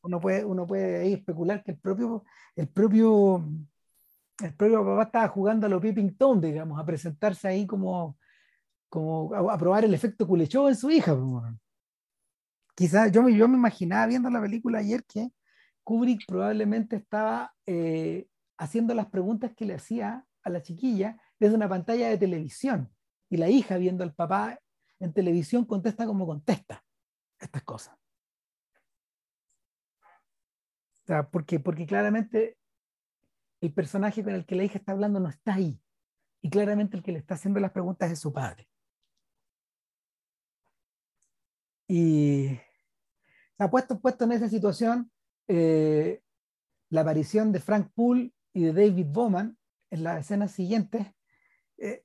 Uno, 0.01 0.19
puede, 0.19 0.43
uno 0.43 0.67
puede 0.67 1.13
especular 1.13 1.63
que 1.63 1.71
el 1.71 1.77
propio, 1.77 2.23
el 2.55 2.67
propio, 2.67 3.45
el 4.41 4.53
propio 4.55 4.85
papá 4.85 5.03
estaba 5.03 5.27
jugando 5.29 5.67
a 5.67 5.69
lo 5.69 5.79
Pipping 5.79 6.17
Tom, 6.17 6.41
digamos, 6.41 6.79
a 6.79 6.85
presentarse 6.85 7.47
ahí 7.47 7.65
como, 7.65 8.17
como 8.89 9.33
a, 9.33 9.57
probar 9.57 9.85
el 9.85 9.93
efecto 9.93 10.27
Kuleshov 10.27 10.69
en 10.69 10.75
su 10.75 10.89
hija. 10.89 11.15
Quizás 12.75 13.11
yo, 13.11 13.27
yo 13.29 13.47
me 13.47 13.57
imaginaba 13.57 14.07
viendo 14.07 14.29
la 14.29 14.41
película 14.41 14.79
ayer 14.79 15.03
que 15.05 15.29
Kubrick 15.83 16.25
probablemente 16.27 16.95
estaba 16.95 17.53
eh, 17.65 18.27
haciendo 18.57 18.93
las 18.93 19.07
preguntas 19.07 19.53
que 19.55 19.65
le 19.65 19.75
hacía 19.75 20.25
a 20.43 20.49
la 20.49 20.61
chiquilla 20.61 21.17
desde 21.39 21.55
una 21.55 21.69
pantalla 21.69 22.09
de 22.09 22.17
televisión 22.17 22.91
y 23.29 23.37
la 23.37 23.49
hija 23.49 23.77
viendo 23.77 24.03
al 24.03 24.13
papá 24.13 24.59
en 24.99 25.13
televisión 25.13 25.65
contesta 25.65 26.05
como 26.05 26.25
contesta 26.25 26.83
estas 27.39 27.63
cosas. 27.63 27.95
Porque 31.61 31.85
claramente 31.85 32.57
el 33.59 33.73
personaje 33.73 34.23
con 34.23 34.33
el 34.33 34.45
que 34.45 34.55
la 34.55 34.63
hija 34.63 34.77
está 34.77 34.93
hablando 34.93 35.19
no 35.19 35.29
está 35.29 35.55
ahí. 35.55 35.79
Y 36.41 36.49
claramente 36.49 36.97
el 36.97 37.03
que 37.03 37.11
le 37.11 37.19
está 37.19 37.35
haciendo 37.35 37.59
las 37.59 37.71
preguntas 37.71 38.11
es 38.11 38.19
su 38.19 38.31
padre. 38.31 38.67
Y 41.87 42.59
se 43.57 43.63
ha 43.63 43.69
puesto, 43.69 43.99
puesto 43.99 44.23
en 44.25 44.31
esa 44.33 44.49
situación 44.49 45.11
eh, 45.47 46.21
la 46.89 47.01
aparición 47.01 47.51
de 47.51 47.59
Frank 47.59 47.91
Poole 47.93 48.33
y 48.53 48.63
de 48.63 48.73
David 48.73 49.07
Bowman 49.07 49.57
en 49.89 50.03
las 50.03 50.21
escenas 50.21 50.51
siguientes 50.51 51.07
eh, 51.77 52.03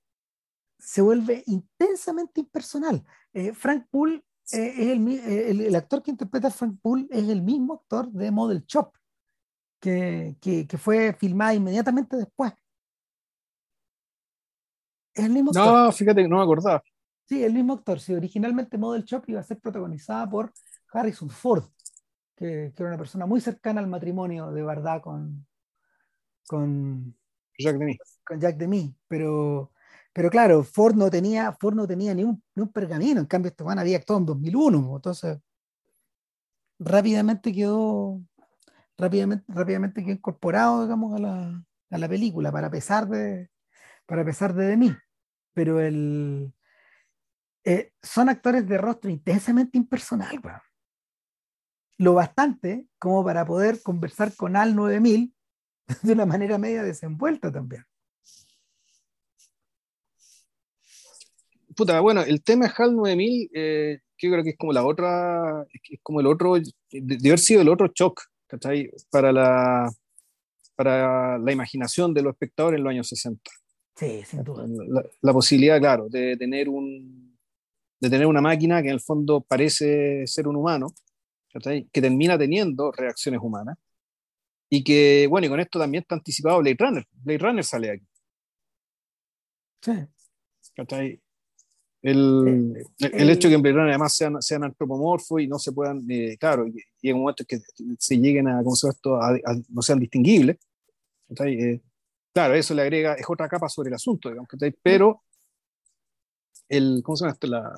se 0.79 1.03
vuelve 1.03 1.43
intensamente 1.47 2.41
impersonal. 2.41 3.05
Eh, 3.33 3.53
Frank 3.53 3.87
Poole 3.91 4.25
es 4.51 4.79
el, 4.79 5.61
el, 5.61 5.75
actor 5.75 6.03
que 6.03 6.11
interpreta 6.11 6.49
a 6.49 6.51
Frank 6.51 6.79
Poole 6.81 7.07
es 7.11 7.29
el 7.29 7.43
mismo 7.43 7.75
actor 7.75 8.11
de 8.11 8.31
Model 8.31 8.65
Shop, 8.65 8.93
que, 9.79 10.37
que, 10.41 10.67
que 10.67 10.79
fue 10.79 11.13
filmada 11.13 11.55
inmediatamente 11.55 12.17
después. 12.17 12.53
Es 15.15 15.25
el 15.25 15.33
mismo 15.33 15.51
no, 15.53 15.93
fíjate 15.93 16.23
que 16.23 16.29
no 16.29 16.37
me 16.37 16.43
acordaba. 16.43 16.83
Sí, 17.29 17.45
el 17.45 17.53
mismo 17.53 17.75
actor. 17.75 18.01
Sí, 18.01 18.15
originalmente 18.15 18.79
Model 18.79 19.05
Shop 19.05 19.23
iba 19.27 19.41
a 19.41 19.43
ser 19.43 19.61
protagonizada 19.61 20.29
por 20.31 20.51
Harrison 20.91 21.29
Ford, 21.29 21.65
que, 22.35 22.73
era 22.75 22.89
una 22.89 22.97
persona 22.97 23.27
muy 23.27 23.43
cercana 23.43 23.81
al 23.81 23.87
matrimonio 23.87 24.51
de 24.51 24.63
verdad 24.63 25.03
con, 25.03 25.47
con 26.47 27.15
Jack 27.59 27.77
Demy. 27.77 27.99
Con 28.25 28.41
Jack 28.41 28.57
Demy. 28.57 28.97
Pero, 29.09 29.73
pero 30.15 30.31
claro, 30.31 30.65
Ford 30.65 30.95
no 30.95 31.11
tenía, 31.11 31.53
Ford 31.53 31.75
no 31.75 31.87
tenía 31.87 32.15
ni, 32.15 32.25
un, 32.25 32.43
ni 32.55 32.63
un 32.63 32.73
pergamino. 32.73 33.21
En 33.21 33.27
cambio, 33.27 33.51
este 33.51 33.63
man 33.63 33.79
había 33.79 33.99
actuado 33.99 34.21
en 34.21 34.27
2001. 34.27 34.97
Entonces, 34.97 35.39
rápidamente 36.79 37.53
quedó, 37.53 38.23
rápidamente, 38.97 39.45
rápidamente 39.49 40.03
quedó 40.03 40.13
incorporado, 40.15 40.83
digamos, 40.85 41.15
a 41.15 41.19
la, 41.19 41.65
a 41.91 41.99
la 41.99 42.09
película, 42.09 42.51
para 42.51 42.71
pesar 42.71 43.07
de, 43.07 43.51
para 44.07 44.25
pesar 44.25 44.55
de, 44.55 44.67
de 44.67 44.77
mí. 44.79 44.97
Pero 45.53 45.81
el, 45.81 46.55
eh, 47.69 47.93
son 48.03 48.31
actores 48.31 48.67
de 48.67 48.79
rostro 48.79 49.11
intensamente 49.11 49.77
impersonal, 49.77 50.41
Lo 51.99 52.15
bastante 52.15 52.87
como 52.99 53.23
para 53.23 53.45
poder 53.45 53.83
conversar 53.83 54.35
con 54.35 54.57
Al 54.57 54.75
9000 54.75 55.35
de 56.03 56.13
una 56.15 56.25
manera 56.25 56.57
media 56.57 56.83
desenvuelta 56.83 57.53
también. 57.53 57.85
Puta, 61.77 62.01
bueno, 62.01 62.23
el 62.23 62.43
tema 62.43 62.69
de 62.69 62.73
HAL 62.75 62.97
9000, 62.97 63.51
eh, 63.53 63.99
yo 64.17 64.31
creo 64.31 64.43
que 64.43 64.51
es 64.51 64.57
como 64.57 64.73
la 64.73 64.87
otra, 64.87 65.67
es 65.71 66.01
como 66.03 66.21
el 66.21 66.27
otro, 66.27 66.55
de, 66.55 67.29
haber 67.29 67.39
sido 67.39 67.61
el 67.61 67.69
otro 67.69 67.93
shock, 67.95 68.23
¿cachai? 68.47 68.91
Para 69.11 69.31
la, 69.31 69.93
para 70.75 71.37
la 71.37 71.53
imaginación 71.53 72.15
de 72.15 72.23
los 72.23 72.33
espectadores 72.33 72.79
en 72.79 72.85
los 72.85 72.91
años 72.93 73.09
60. 73.09 73.51
Sí, 73.95 74.23
sin 74.25 74.43
duda. 74.43 74.67
La, 75.21 75.33
posibilidad, 75.35 75.79
claro, 75.79 76.09
de 76.09 76.35
tener, 76.39 76.71
un, 76.71 77.28
de 78.01 78.11
tener 78.11 78.27
una 78.27 78.41
máquina 78.41 78.83
que 78.83 78.89
en 78.89 78.95
el 78.95 79.01
fondo 79.01 79.41
parece 79.41 80.27
ser 80.27 80.47
un 80.49 80.57
humano, 80.57 80.89
que 81.93 82.01
termina 82.01 82.39
teniendo 82.39 82.93
reacciones 82.93 83.41
humanas, 83.43 83.77
y 84.71 84.85
que, 84.85 85.27
bueno, 85.29 85.47
y 85.47 85.51
con 85.51 85.61
esto 85.61 85.79
también 85.79 86.03
está 86.03 86.15
anticipado 86.15 86.59
Blade 86.59 86.77
Runner. 86.79 87.07
Blade 87.13 87.39
Runner 87.39 87.65
sale 87.65 87.91
aquí. 87.91 88.07
Sí. 89.81 89.93
El, 92.01 92.87
el, 92.99 93.31
hecho 93.31 93.49
de 93.49 93.53
que 93.53 93.55
en 93.57 93.63
Blade 93.63 93.75
Runner 93.75 93.91
además 93.91 94.15
sean, 94.15 94.41
sean 94.41 94.63
antropomorfos 94.63 95.41
y 95.41 95.49
no 95.49 95.59
se 95.59 95.73
puedan, 95.73 96.05
eh, 96.09 96.37
claro, 96.39 96.67
y, 96.69 97.09
en 97.09 97.17
un 97.17 97.23
momento 97.23 97.45
que 97.45 97.59
se 97.99 98.19
lleguen 98.19 98.47
a, 98.47 98.63
¿cómo 98.63 98.77
se 98.77 98.89
esto? 98.89 99.17
A, 99.21 99.37
no 99.69 99.83
sean 99.83 99.99
distinguibles, 99.99 100.59
eh, 101.45 101.81
claro, 102.33 102.55
eso 102.55 102.75
le 102.75 102.83
agrega, 102.83 103.15
es 103.15 103.27
otra 103.29 103.49
capa 103.49 103.69
sobre 103.69 103.89
el 103.89 103.95
asunto, 103.95 104.29
digamos, 104.29 104.49
pero 104.81 105.23
el, 106.69 107.01
¿cómo 107.03 107.17
se 107.17 107.25
llama 107.25 107.33
esto? 107.33 107.47
La, 107.47 107.73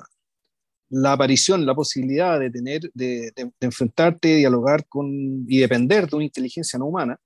la 0.91 1.13
aparición, 1.13 1.65
la 1.65 1.73
posibilidad 1.73 2.39
de 2.39 2.49
tener, 2.51 2.81
de, 2.93 3.31
de, 3.35 3.51
enfrentarte, 3.61 4.35
dialogar 4.35 4.85
con 4.87 5.45
y 5.47 5.59
depender 5.59 6.07
de 6.07 6.15
una 6.17 6.25
inteligencia 6.25 6.77
no 6.77 6.85
humana, 6.85 7.17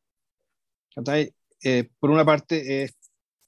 eh, 1.63 1.89
por 1.99 2.11
una 2.11 2.24
parte 2.24 2.84
es, 2.84 2.95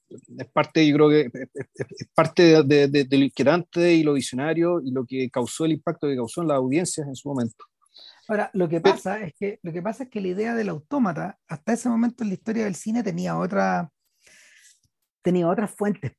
es, 0.08 0.46
parte, 0.48 0.86
yo 0.86 0.96
creo 0.96 1.08
que 1.08 1.30
es, 1.54 2.08
parte 2.14 2.62
de, 2.64 2.88
de, 2.88 3.06
lo 3.10 3.24
inquietante 3.24 3.94
y 3.94 4.02
lo 4.02 4.14
visionario 4.14 4.80
y 4.80 4.90
lo 4.90 5.06
que 5.06 5.30
causó 5.30 5.64
el 5.64 5.72
impacto 5.72 6.08
que 6.08 6.16
causó 6.16 6.42
en 6.42 6.48
las 6.48 6.56
audiencias 6.56 7.06
en 7.06 7.14
su 7.14 7.28
momento. 7.28 7.64
Ahora, 8.26 8.50
lo 8.52 8.68
que 8.68 8.80
pasa 8.80 9.20
es 9.22 9.32
que 9.34 9.58
lo 9.62 9.72
que 9.72 9.80
pasa 9.80 10.04
es 10.04 10.10
que 10.10 10.20
la 10.20 10.28
idea 10.28 10.54
del 10.54 10.68
autómata, 10.68 11.38
hasta 11.46 11.72
ese 11.72 11.88
momento 11.88 12.22
en 12.22 12.30
la 12.30 12.34
historia 12.34 12.64
del 12.64 12.74
cine, 12.74 13.02
tenía 13.02 13.38
otra, 13.38 13.90
tenía 15.22 15.48
otras 15.48 15.70
fuentes. 15.70 16.12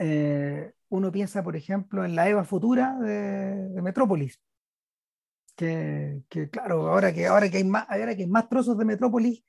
Eh, 0.00 0.72
uno 0.88 1.12
piensa, 1.12 1.42
por 1.42 1.56
ejemplo, 1.56 2.04
en 2.04 2.14
la 2.14 2.28
Eva 2.28 2.44
futura 2.44 2.98
de, 2.98 3.68
de 3.68 3.82
Metrópolis. 3.82 4.40
Que, 5.56 6.22
que, 6.28 6.48
claro, 6.48 6.88
ahora 6.88 7.12
que, 7.12 7.26
ahora, 7.26 7.50
que 7.50 7.58
hay 7.58 7.64
más, 7.64 7.86
ahora 7.88 8.14
que 8.14 8.22
hay 8.22 8.28
más 8.28 8.48
trozos 8.48 8.78
de 8.78 8.84
Metrópolis, 8.84 9.44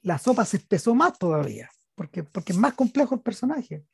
la 0.00 0.18
sopa 0.18 0.44
se 0.44 0.56
espesó 0.56 0.94
más 0.94 1.18
todavía, 1.18 1.68
porque, 1.94 2.24
porque 2.24 2.52
es 2.52 2.58
más 2.58 2.74
complejo 2.74 3.14
el 3.14 3.20
personaje. 3.20 3.84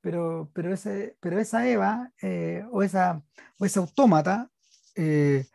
Pero, 0.00 0.50
pero, 0.52 0.72
ese, 0.72 1.16
pero 1.20 1.40
esa 1.40 1.66
Eva 1.66 2.12
eh, 2.22 2.64
o, 2.70 2.82
esa, 2.82 3.22
o 3.58 3.64
ese 3.64 3.80
autómata 3.80 4.48
eh, 4.94 5.46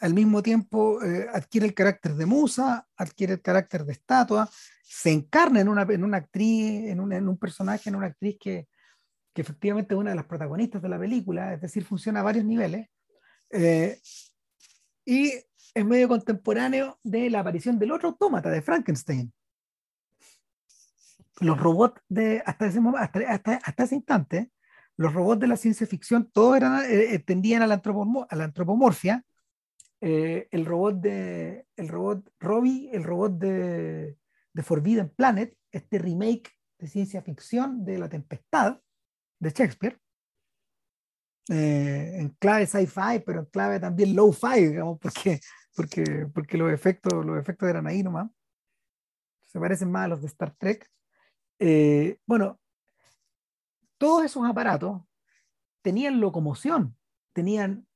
al 0.00 0.14
mismo 0.14 0.42
tiempo 0.42 1.02
eh, 1.02 1.26
adquiere 1.32 1.66
el 1.66 1.74
carácter 1.74 2.14
de 2.14 2.26
musa, 2.26 2.86
adquiere 2.96 3.32
el 3.34 3.42
carácter 3.42 3.84
de 3.84 3.92
estatua, 3.92 4.48
se 4.84 5.10
encarna 5.10 5.60
en 5.60 5.68
una, 5.68 5.82
en 5.82 6.04
una 6.04 6.18
actriz, 6.18 6.90
en 6.90 7.00
un, 7.00 7.12
en 7.12 7.28
un 7.28 7.38
personaje, 7.38 7.88
en 7.88 7.96
una 7.96 8.06
actriz 8.06 8.36
que, 8.38 8.68
que, 9.38 9.42
efectivamente 9.42 9.94
es 9.94 10.00
una 10.00 10.10
de 10.10 10.16
las 10.16 10.26
protagonistas 10.26 10.82
de 10.82 10.88
la 10.88 10.98
película, 10.98 11.54
es 11.54 11.60
decir, 11.60 11.84
funciona 11.84 12.20
a 12.20 12.24
varios 12.24 12.44
niveles, 12.44 12.88
eh, 13.50 13.98
y 15.04 15.32
es 15.74 15.84
medio 15.84 16.08
contemporáneo 16.08 16.98
de 17.04 17.30
la 17.30 17.40
aparición 17.40 17.78
del 17.78 17.92
otro 17.92 18.08
autómata, 18.08 18.50
de 18.50 18.62
Frankenstein. 18.62 19.32
Los 21.40 21.58
robots 21.58 22.02
de, 22.08 22.42
hasta 22.44 22.66
ese, 22.66 22.80
hasta, 22.98 23.20
hasta, 23.32 23.54
hasta 23.62 23.84
ese 23.84 23.94
instante, 23.94 24.50
los 24.96 25.14
robots 25.14 25.40
de 25.40 25.46
la 25.46 25.56
ciencia 25.56 25.86
ficción 25.86 26.28
todos 26.32 26.56
eran, 26.56 26.82
eh, 26.90 27.18
tendían 27.20 27.62
a 27.62 27.68
la, 27.68 27.80
a 28.28 28.36
la 28.36 28.44
antropomorfia, 28.44 29.24
eh, 30.00 30.48
el 30.50 30.66
robot 30.66 31.00
de 31.00 31.66
el 31.76 31.88
robot 31.88 32.28
Robbie, 32.40 32.90
el 32.92 33.04
robot 33.04 33.38
de, 33.38 34.16
de, 34.52 34.62
Forbidden 34.62 35.10
Planet, 35.10 35.56
este 35.72 35.98
remake 35.98 36.52
de 36.78 36.88
ciencia 36.88 37.22
ficción 37.22 37.84
de 37.84 37.98
La 37.98 38.08
Tempestad 38.08 38.80
de 39.38 39.50
Shakespeare, 39.50 39.98
eh, 41.50 42.18
en 42.18 42.28
clave 42.38 42.66
sci-fi, 42.66 43.20
pero 43.24 43.40
en 43.40 43.46
clave 43.46 43.80
también 43.80 44.14
low-fi, 44.14 44.66
digamos, 44.66 44.98
porque, 45.00 45.40
porque, 45.74 46.26
porque 46.32 46.58
los, 46.58 46.70
efectos, 46.72 47.24
los 47.24 47.38
efectos 47.38 47.68
eran 47.68 47.86
ahí 47.86 48.02
nomás. 48.02 48.30
Se 49.46 49.58
parecen 49.58 49.90
más 49.90 50.04
a 50.04 50.08
los 50.08 50.20
de 50.20 50.26
Star 50.26 50.54
Trek. 50.58 50.86
Eh, 51.58 52.18
bueno, 52.26 52.60
todos 53.96 54.24
esos 54.24 54.46
aparatos 54.46 55.02
tenían 55.80 56.20
locomoción, 56.20 56.96
tenían, 57.32 57.86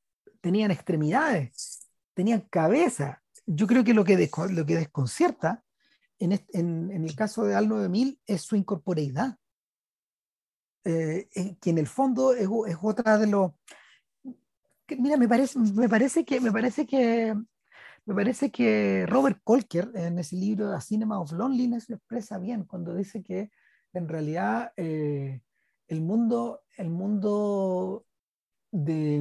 tenían 0.41 0.71
extremidades, 0.71 1.91
tenían 2.15 2.41
cabeza. 2.49 3.23
Yo 3.45 3.67
creo 3.67 3.85
que 3.85 3.93
lo 3.93 4.05
que, 4.05 4.31
lo 4.51 4.65
que 4.65 4.77
desconcierta 4.77 5.63
en, 6.19 6.33
en, 6.33 6.91
en, 6.91 7.05
el 7.05 7.15
caso 7.15 7.45
de 7.45 7.55
AL 7.55 7.69
9000 7.69 8.21
es 8.27 8.43
su 8.43 8.57
incorporeidad, 8.57 9.37
eh, 10.85 11.29
que 11.61 11.71
en 11.71 11.79
el 11.79 11.87
fondo 11.87 12.35
es, 12.35 12.49
es 12.69 12.77
otra 12.83 13.19
de 13.19 13.27
los... 13.27 13.53
mira, 14.99 15.17
me 15.17 15.29
parece, 15.29 15.59
me 15.59 15.89
parece 15.89 16.25
que... 16.25 16.41
Me 16.41 16.53
parece 16.53 16.87
que 16.87 17.35
me 18.05 18.15
parece 18.15 18.51
que 18.51 19.07
Robert 19.07 19.41
Kolker 19.45 19.93
en 19.95 20.19
ese 20.19 20.35
libro 20.35 20.75
The 20.75 20.81
Cinema 20.81 21.21
of 21.21 21.31
Loneliness 21.33 21.89
lo 21.89 21.97
expresa 21.97 22.37
bien 22.39 22.65
cuando 22.65 22.95
dice 22.95 23.23
que 23.23 23.53
en 23.93 24.09
realidad 24.09 24.73
eh, 24.77 25.41
el 25.87 26.01
mundo, 26.01 26.63
el 26.77 26.91
mundo 26.91 28.05
de, 28.73 29.19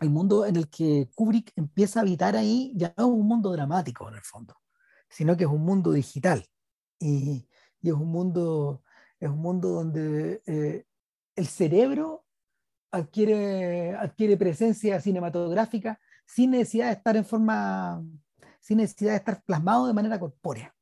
el 0.00 0.10
mundo 0.10 0.46
en 0.46 0.56
el 0.56 0.68
que 0.68 1.08
Kubrick 1.14 1.52
empieza 1.54 2.00
a 2.00 2.02
habitar 2.02 2.34
ahí 2.34 2.72
ya 2.74 2.92
no 2.96 3.04
es 3.04 3.10
un 3.12 3.28
mundo 3.28 3.52
dramático 3.52 4.08
en 4.08 4.16
el 4.16 4.22
fondo, 4.22 4.56
sino 5.08 5.36
que 5.36 5.44
es 5.44 5.50
un 5.50 5.64
mundo 5.64 5.92
digital. 5.92 6.44
Y, 6.98 7.46
y 7.80 7.88
es, 7.88 7.94
un 7.94 8.08
mundo, 8.08 8.82
es 9.20 9.28
un 9.28 9.38
mundo 9.38 9.68
donde 9.68 10.42
eh, 10.46 10.84
el 11.36 11.46
cerebro 11.46 12.24
adquiere, 12.90 13.94
adquiere 13.94 14.36
presencia 14.36 15.00
cinematográfica 15.00 16.00
sin 16.26 16.52
necesidad 16.52 16.86
de 16.86 16.92
estar 16.92 17.16
en 17.16 17.24
forma, 17.24 18.02
sin 18.60 18.78
necesidad 18.78 19.12
de 19.12 19.18
estar 19.18 19.42
plasmado 19.44 19.86
de 19.86 19.94
manera 19.94 20.18
corpórea. 20.18 20.74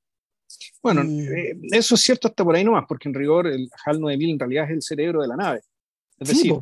Bueno, 0.82 1.02
eh, 1.02 1.58
eso 1.72 1.94
es 1.94 2.00
cierto 2.00 2.28
hasta 2.28 2.44
por 2.44 2.54
ahí 2.54 2.64
nomás, 2.64 2.84
porque 2.88 3.08
en 3.08 3.14
rigor 3.14 3.46
el 3.46 3.68
HAL 3.84 4.00
9000 4.00 4.30
en 4.30 4.38
realidad 4.38 4.64
es 4.64 4.70
el 4.70 4.82
cerebro 4.82 5.22
de 5.22 5.28
la 5.28 5.36
nave. 5.36 5.62
Es 6.18 6.28
decir, 6.28 6.54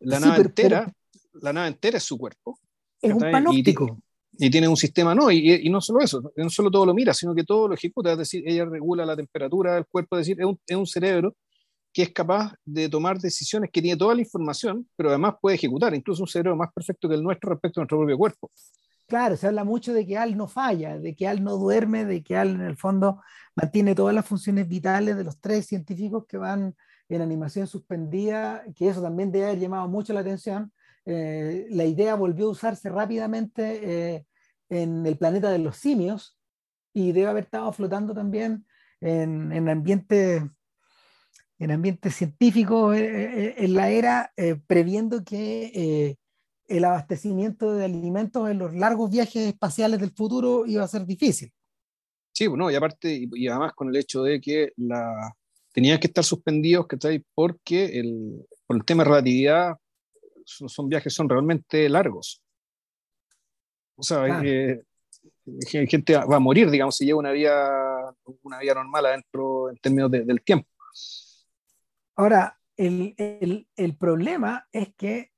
la 0.00 0.20
nave 0.20 0.42
entera 0.42 0.92
la 1.40 1.52
nave 1.52 1.68
entera 1.68 1.98
es 1.98 2.04
su 2.04 2.18
cuerpo. 2.18 2.58
Es 3.00 3.12
un 3.12 3.20
panóptico. 3.20 3.98
Y, 4.38 4.50
tiene 4.50 4.68
un 4.68 4.76
sistema, 4.76 5.14
no, 5.14 5.30
y, 5.30 5.68
no 5.70 5.80
solo 5.80 6.00
eso, 6.00 6.32
no 6.36 6.50
solo 6.50 6.70
todo 6.70 6.86
lo 6.86 6.94
mira, 6.94 7.14
sino 7.14 7.34
que 7.34 7.44
todo 7.44 7.68
lo 7.68 7.74
ejecuta, 7.74 8.12
es 8.12 8.18
decir, 8.18 8.42
ella 8.46 8.64
regula 8.64 9.06
la 9.06 9.16
temperatura 9.16 9.74
del 9.74 9.86
cuerpo, 9.86 10.16
es 10.16 10.26
decir, 10.26 10.38
es 10.66 10.76
un, 10.76 10.86
cerebro 10.86 11.34
que 11.92 12.02
es 12.02 12.12
capaz 12.12 12.52
de 12.64 12.88
tomar 12.88 13.18
decisiones, 13.18 13.70
que 13.72 13.80
tiene 13.80 13.96
toda 13.96 14.14
la 14.14 14.20
información, 14.20 14.86
pero 14.96 15.08
además 15.08 15.36
puede 15.40 15.56
ejecutar, 15.56 15.94
incluso 15.94 16.22
un 16.22 16.28
cerebro 16.28 16.56
más 16.56 16.70
perfecto 16.74 17.08
que 17.08 17.14
el 17.14 17.22
nuestro 17.22 17.50
respecto 17.50 17.80
a 17.80 17.82
nuestro 17.82 17.98
propio 17.98 18.18
cuerpo. 18.18 18.50
Claro, 19.06 19.36
se 19.36 19.46
habla 19.46 19.62
mucho 19.64 19.92
de 19.92 20.04
que 20.04 20.18
Al 20.18 20.36
no 20.36 20.48
falla, 20.48 20.98
de 20.98 21.14
que 21.14 21.28
Al 21.28 21.42
no 21.42 21.56
duerme, 21.56 22.04
de 22.04 22.22
que 22.22 22.36
Al 22.36 22.56
en 22.56 22.62
el 22.62 22.76
fondo 22.76 23.22
mantiene 23.54 23.94
todas 23.94 24.14
las 24.14 24.26
funciones 24.26 24.68
vitales 24.68 25.16
de 25.16 25.24
los 25.24 25.40
tres 25.40 25.66
científicos 25.66 26.26
que 26.26 26.36
van 26.36 26.74
en 27.08 27.22
animación 27.22 27.68
suspendida, 27.68 28.64
que 28.74 28.88
eso 28.88 29.00
también 29.00 29.30
debe 29.30 29.46
haber 29.46 29.60
llamado 29.60 29.88
mucho 29.88 30.12
la 30.12 30.20
atención, 30.20 30.72
eh, 31.06 31.66
la 31.70 31.84
idea 31.84 32.16
volvió 32.16 32.46
a 32.46 32.50
usarse 32.50 32.88
rápidamente 32.90 34.14
eh, 34.16 34.26
en 34.68 35.06
el 35.06 35.16
planeta 35.16 35.50
de 35.50 35.58
los 35.58 35.76
simios 35.76 36.36
y 36.92 37.12
debe 37.12 37.28
haber 37.28 37.44
estado 37.44 37.72
flotando 37.72 38.12
también 38.12 38.66
en, 39.00 39.52
en 39.52 39.68
ambientes 39.68 40.42
en 41.58 41.70
ambiente 41.70 42.10
científico 42.10 42.92
eh, 42.92 43.54
en 43.56 43.74
la 43.74 43.88
era, 43.88 44.32
previendo 44.66 45.24
que 45.24 46.18
el 46.68 46.84
abastecimiento 46.84 47.72
de 47.74 47.86
alimentos 47.86 48.50
en 48.50 48.58
los 48.58 48.74
largos 48.74 49.10
viajes 49.10 49.48
espaciales 49.48 50.00
del 50.00 50.10
futuro 50.10 50.66
iba 50.66 50.84
a 50.84 50.88
ser 50.88 51.06
difícil. 51.06 51.50
Sí, 52.34 52.46
bueno, 52.46 52.70
y 52.70 52.74
aparte, 52.74 53.26
y 53.32 53.48
además 53.48 53.72
con 53.72 53.88
el 53.88 53.96
hecho 53.96 54.22
de 54.22 54.38
que 54.38 54.72
la, 54.76 55.34
tenían 55.72 55.98
que 55.98 56.08
estar 56.08 56.24
suspendidos, 56.24 56.86
¿cachai? 56.86 57.24
Porque 57.34 58.00
el, 58.00 58.46
por 58.66 58.76
el 58.76 58.84
tema 58.84 59.04
de 59.04 59.10
relatividad 59.10 59.76
son, 60.46 60.88
viajes 60.88 61.12
son 61.12 61.28
realmente 61.28 61.88
largos. 61.88 62.42
O 63.96 64.02
sea, 64.02 64.26
eh, 64.44 64.82
gente 65.88 66.16
va 66.16 66.36
a 66.36 66.40
morir, 66.40 66.70
digamos, 66.70 66.96
si 66.96 67.04
lleva 67.04 67.18
una 67.18 67.32
vida, 67.32 68.14
una 68.42 68.58
vida 68.58 68.74
normal 68.74 69.06
adentro 69.06 69.70
en 69.70 69.76
términos 69.78 70.10
del 70.10 70.42
tiempo. 70.42 70.68
Ahora, 72.14 72.58
el, 72.76 73.14
el, 73.18 73.68
el, 73.76 73.96
problema 73.96 74.66
es 74.72 74.94
que, 74.96 75.32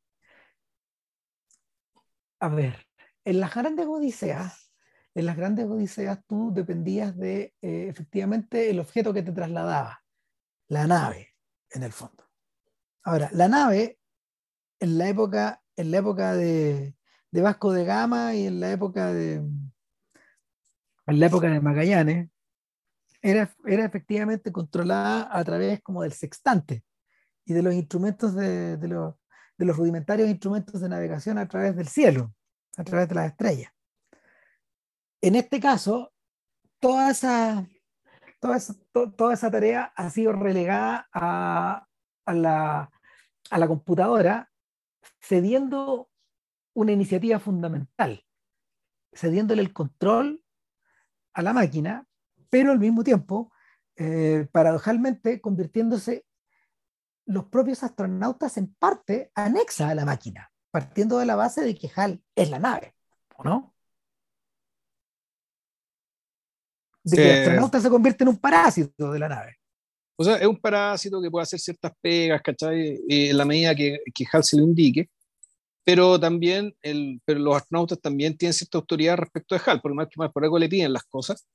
a 2.41 2.49
ver, 2.49 2.87
en 3.25 3.41
las 3.41 3.55
grandes 3.55 3.87
odiseas, 3.87 4.73
en 5.15 5.27
las 5.27 5.37
grandes 5.37 5.67
odiseas 5.67 6.21
tú 6.27 6.53
dependías 6.55 7.17
de 7.17 7.55
eh, 7.61 7.87
efectivamente 7.89 8.71
el 8.71 8.81
objeto 8.81 9.13
que 9.13 9.23
te 9.23 9.33
trasladaba, 9.33 10.03
la 10.69 10.87
nave, 10.87 11.35
en 11.71 11.83
el 11.83 11.93
fondo. 11.93 12.25
Ahora, 13.03 13.29
la 13.33 13.49
nave, 13.49 13.99
en 14.81 14.99
la 14.99 15.09
época, 15.09 15.63
en 15.77 15.91
la 15.91 15.99
época 15.99 16.35
de, 16.35 16.95
de 17.31 17.43
Vasco 17.43 17.73
de 17.73 17.85
Gama 17.85 18.35
y 18.35 18.47
en 18.47 18.61
la 18.61 18.71
época 18.73 19.13
de, 19.13 19.35
en 19.35 21.21
la 21.21 21.27
época 21.27 21.49
de 21.49 21.61
Magallanes, 21.61 22.31
era, 23.21 23.51
era 23.65 23.85
efectivamente 23.85 24.53
controlada 24.53 25.29
a 25.31 25.43
través 25.45 25.83
como 25.83 26.03
del 26.03 26.13
sextante 26.13 26.85
y 27.45 27.53
de 27.53 27.63
los 27.63 27.75
instrumentos 27.75 28.35
de, 28.35 28.77
de, 28.77 28.89
los, 28.89 29.15
de 29.57 29.65
los 29.65 29.77
rudimentarios 29.77 30.29
instrumentos 30.29 30.81
de 30.81 30.89
navegación 30.89 31.39
a 31.39 31.49
través 31.49 31.75
del 31.77 31.89
cielo, 31.89 32.35
a 32.77 32.85
través 32.85 33.09
de 33.09 33.15
las 33.15 33.31
estrellas. 33.31 33.73
En 35.21 35.35
este 35.35 35.59
caso, 35.59 36.13
toda 36.79 37.11
esa, 37.11 37.67
toda 38.39 38.57
esa, 38.57 38.75
toda 38.93 39.35
esa 39.35 39.51
tarea 39.51 39.93
ha 39.97 40.11
sido 40.11 40.33
relegada 40.33 41.09
a, 41.13 41.87
a, 42.25 42.35
la, 42.35 42.91
a 43.51 43.59
la 43.59 43.67
computadora, 43.67 44.51
cediendo 45.29 46.09
una 46.75 46.93
iniciativa 46.93 47.39
fundamental, 47.39 48.25
cediéndole 49.13 49.61
el 49.61 49.75
control 49.75 50.43
a 51.35 51.43
la 51.43 51.53
máquina, 51.53 52.07
pero 52.49 52.73
al 52.73 52.79
mismo 52.79 53.05
tiempo, 53.05 53.53
eh, 53.97 54.49
paradojalmente, 54.51 55.41
convirtiéndose 55.41 56.25
los 57.27 57.45
propios 57.47 57.83
astronautas 57.83 58.57
en 58.57 58.75
parte 58.75 59.31
anexa 59.35 59.91
a 59.91 59.95
la 59.95 60.07
máquina, 60.07 60.51
partiendo 60.71 61.19
de 61.19 61.27
la 61.27 61.37
base 61.37 61.63
de 61.63 61.75
que 61.75 61.91
HAL 61.95 62.23
es 62.35 62.49
la 62.49 62.59
nave, 62.59 62.95
¿o 63.37 63.45
no? 63.45 63.75
De 67.05 67.17
que 67.17 67.31
el 67.31 67.39
astronauta 67.41 67.81
se 67.81 67.91
convierte 67.91 68.25
en 68.25 68.29
un 68.29 68.39
parásito 68.39 69.13
de 69.13 69.19
la 69.19 69.29
nave. 69.29 69.57
O 70.17 70.25
sea, 70.25 70.37
es 70.37 70.47
un 70.47 70.59
parásito 70.59 71.21
que 71.21 71.31
puede 71.31 71.43
hacer 71.43 71.61
ciertas 71.61 71.93
pegas, 72.01 72.41
¿cachai? 72.43 72.99
en 73.09 73.37
la 73.37 73.45
medida 73.45 73.75
que, 73.75 73.99
que 74.15 74.25
HAL 74.33 74.43
se 74.43 74.57
lo 74.57 74.65
indique, 74.65 75.11
pero 75.89 76.21
también 76.21 76.77
el, 76.83 77.19
pero 77.25 77.41
los 77.41 77.57
astronautas 77.57 77.99
también 77.99 78.37
tienen 78.37 78.53
cierta 78.53 78.77
autoridad 78.77 79.17
respecto 79.17 79.55
de 79.55 79.63
HAL, 79.65 79.81
por 79.81 79.95
más 79.95 80.07
que 80.09 80.19
más 80.19 80.31
por 80.31 80.45
algo 80.45 80.59
le 80.59 80.69
piden 80.69 80.93
las 80.93 81.05
cosas. 81.05 81.49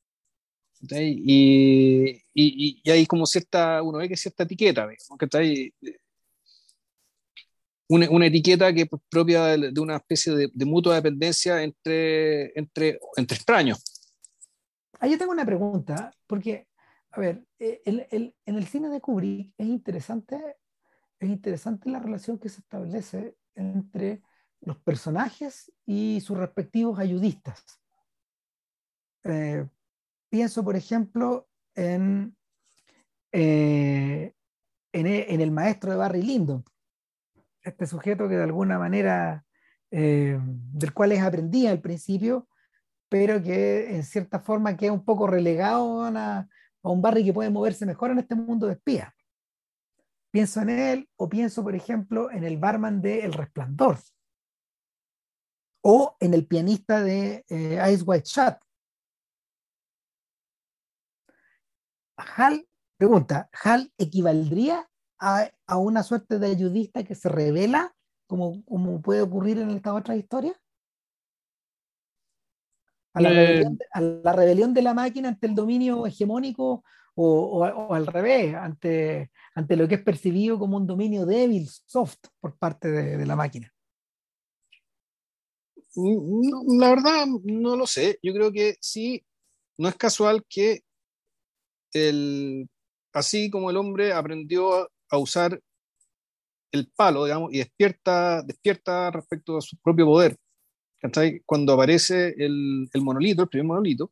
Y, 0.90 2.10
y, 2.34 2.82
y, 2.84 2.90
hay 2.90 3.06
como 3.06 3.28
cierta, 3.28 3.84
uno 3.84 4.00
ve 4.00 4.10
que 4.10 4.18
cierta 4.18 4.42
etiqueta, 4.42 4.90
¿cachai? 5.20 5.72
Una, 7.88 8.10
una, 8.10 8.26
etiqueta 8.26 8.74
que 8.74 8.82
es 8.82 8.88
propia 9.08 9.46
de, 9.46 9.72
de 9.72 9.80
una 9.80 9.98
especie 9.98 10.34
de, 10.34 10.50
de, 10.52 10.66
mutua 10.66 10.96
dependencia 10.96 11.62
entre, 11.62 12.58
entre, 12.58 13.00
entre 13.18 13.36
extraños. 13.36 13.84
Ahí 15.00 15.12
yo 15.12 15.20
tengo 15.20 15.32
una 15.32 15.46
pregunta, 15.46 16.12
porque, 16.26 16.66
a 17.12 17.20
ver, 17.20 17.46
eh, 17.60 17.84
el, 17.86 18.08
el, 18.10 18.36
en 18.48 18.56
el 18.56 18.66
cine 18.66 18.90
de 18.90 19.00
Kubrick 19.00 19.54
es 19.60 19.68
interesante, 19.68 20.40
es 21.20 21.30
interesante 21.30 21.88
la 21.88 22.00
relación 22.00 22.40
que 22.40 22.50
se 22.50 22.62
establece 22.62 23.36
entre 23.56 24.22
los 24.62 24.78
personajes 24.78 25.72
y 25.86 26.22
sus 26.22 26.38
respectivos 26.38 27.00
ayudistas. 27.00 27.82
Eh, 29.24 29.68
pienso, 30.30 30.64
por 30.64 30.76
ejemplo, 30.76 31.48
en, 31.76 32.36
eh, 33.32 34.34
en, 34.92 35.08
en, 35.08 35.42
el 35.42 35.52
maestro 35.52 35.92
de 35.92 35.98
Barry 35.98 36.22
Lyndon, 36.22 36.64
este 37.62 37.88
sujeto 37.88 38.28
que 38.28 38.36
de 38.36 38.44
alguna 38.44 38.78
manera, 38.78 39.46
eh, 39.92 40.38
del 40.42 40.94
cual 40.94 41.10
les 41.10 41.22
aprendía 41.22 41.72
al 41.72 41.82
principio, 41.82 42.48
pero 43.10 43.42
que 43.42 43.96
en 43.96 44.04
cierta 44.04 44.40
forma 44.40 44.76
queda 44.76 44.92
un 44.92 45.06
poco 45.06 45.28
relegado 45.28 46.04
a, 46.04 46.38
a 46.38 46.90
un 46.90 47.02
Barry 47.02 47.24
que 47.24 47.34
puede 47.34 47.50
moverse 47.50 47.86
mejor 47.86 48.12
en 48.12 48.20
este 48.20 48.36
mundo 48.36 48.68
de 48.68 48.74
espías. 48.74 49.14
Pienso 50.34 50.62
en 50.62 50.70
él 50.72 51.10
o 51.16 51.30
pienso, 51.30 51.62
por 51.62 51.76
ejemplo, 51.76 52.32
en 52.32 52.44
el 52.44 52.58
barman 52.58 53.04
de 53.04 53.24
El 53.24 53.34
Resplandor 53.34 54.00
o 55.84 56.18
en 56.20 56.34
el 56.34 56.48
pianista 56.48 57.04
de 57.04 57.46
eh, 57.50 57.80
Ice 57.94 58.04
White 58.04 58.26
Shot. 58.26 58.58
Hal, 62.18 62.68
pregunta, 62.98 63.48
¿Hal 63.64 63.94
equivaldría 64.00 64.90
a, 65.20 65.52
a, 65.68 65.78
una 65.78 66.02
suerte 66.02 66.40
de 66.40 66.48
ayudista 66.48 67.04
que 67.04 67.14
se 67.14 67.30
revela 67.30 67.96
como, 68.26 68.66
como 68.66 69.04
puede 69.04 69.22
ocurrir 69.22 69.60
en 69.60 69.70
esta 69.70 69.94
otra 69.94 70.16
historia? 70.16 70.60
A 73.14 73.22
la, 73.22 73.30
eh, 73.30 73.34
rebelión, 73.34 73.78
a 73.92 74.02
la, 74.02 74.34
rebelión, 74.34 74.74
de 74.74 74.82
la 74.82 74.96
máquina 74.96 75.30
ante 75.30 75.46
el 75.46 75.54
dominio 75.54 76.08
hegemónico 76.08 76.84
o, 77.16 77.26
o, 77.26 77.66
o, 77.66 77.94
al 77.94 78.08
revés, 78.08 78.56
ante, 78.56 79.32
ante 79.56 79.76
lo 79.76 79.88
que 79.88 79.96
es 79.96 80.04
percibido 80.04 80.58
como 80.58 80.78
un 80.78 80.88
dominio 80.88 81.26
débil, 81.26 81.68
soft, 81.68 82.20
por 82.40 82.58
parte 82.58 82.90
de, 82.90 83.18
de 83.18 83.26
la 83.26 83.36
máquina? 83.36 83.74
No, 85.96 86.64
la 86.80 86.90
verdad, 86.90 87.28
no 87.44 87.76
lo 87.76 87.86
sé. 87.86 88.18
Yo 88.24 88.34
creo 88.34 88.52
que 88.52 88.76
sí, 88.82 89.24
no 89.78 89.88
es 89.90 89.96
casual 89.96 90.44
que 90.50 90.82
el, 91.94 92.68
así 93.14 93.50
como 93.50 93.70
el 93.70 93.78
hombre 93.78 94.12
aprendió 94.12 94.90
a 95.10 95.18
usar 95.18 95.60
el 96.72 96.92
palo, 96.96 97.26
digamos, 97.26 97.54
y 97.54 97.60
despierta, 97.60 98.42
despierta 98.42 99.12
respecto 99.12 99.58
a 99.58 99.62
su 99.62 99.78
propio 99.78 100.06
poder. 100.06 100.36
Cuando 101.46 101.74
aparece 101.74 102.34
el, 102.38 102.90
el 102.92 103.02
monolito, 103.02 103.44
el 103.44 103.50
primer 103.50 103.68
monolito, 103.68 104.12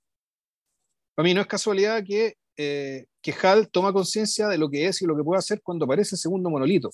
para 1.15 1.23
mí 1.23 1.33
no 1.33 1.41
es 1.41 1.47
casualidad 1.47 2.03
que 2.05 2.35
eh, 2.57 3.05
que 3.21 3.33
HAL 3.33 3.69
toma 3.69 3.93
conciencia 3.93 4.47
de 4.47 4.57
lo 4.57 4.69
que 4.69 4.87
es 4.87 5.01
y 5.01 5.05
lo 5.05 5.15
que 5.15 5.23
puede 5.23 5.39
hacer 5.39 5.61
cuando 5.61 5.85
aparece 5.85 6.15
el 6.15 6.19
segundo 6.19 6.49
monolito. 6.49 6.89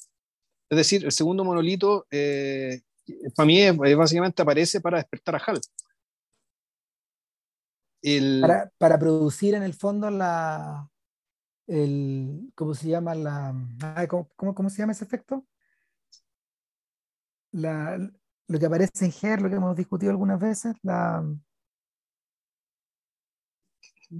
Es 0.69 0.77
decir, 0.77 1.05
el 1.05 1.11
segundo 1.11 1.43
monolito, 1.43 2.05
eh, 2.11 2.81
para 3.35 3.47
mí, 3.47 3.69
básicamente 3.95 4.41
aparece 4.41 4.81
para 4.81 4.97
despertar 4.97 5.35
a 5.35 5.39
HAL. 5.39 5.61
Para, 8.41 8.71
para, 8.77 8.99
producir 8.99 9.55
en 9.55 9.63
el 9.63 9.73
fondo 9.73 10.09
la. 10.09 10.89
El, 11.67 12.51
¿Cómo 12.55 12.73
se 12.73 12.87
llama? 12.87 13.15
La, 13.15 13.53
¿cómo, 14.07 14.29
cómo, 14.35 14.55
cómo 14.55 14.69
se 14.69 14.77
llama 14.77 14.93
ese 14.93 15.03
efecto? 15.03 15.45
La, 17.51 17.97
lo 18.47 18.59
que 18.59 18.65
aparece 18.65 19.05
en 19.05 19.11
GER, 19.11 19.41
lo 19.41 19.49
que 19.49 19.55
hemos 19.55 19.75
discutido 19.75 20.11
algunas 20.11 20.39
veces, 20.39 20.75
la, 20.83 21.23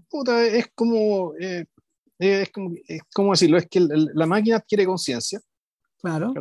puta, 0.09 0.45
es 0.45 0.67
como, 0.73 1.33
eh, 1.39 1.65
es 2.19 2.51
como, 2.51 2.75
es 2.87 3.01
como 3.13 3.31
decirlo, 3.31 3.57
es 3.57 3.67
que 3.67 3.79
la 3.79 4.25
máquina 4.25 4.57
adquiere 4.57 4.85
conciencia. 4.85 5.39
Claro. 5.99 6.33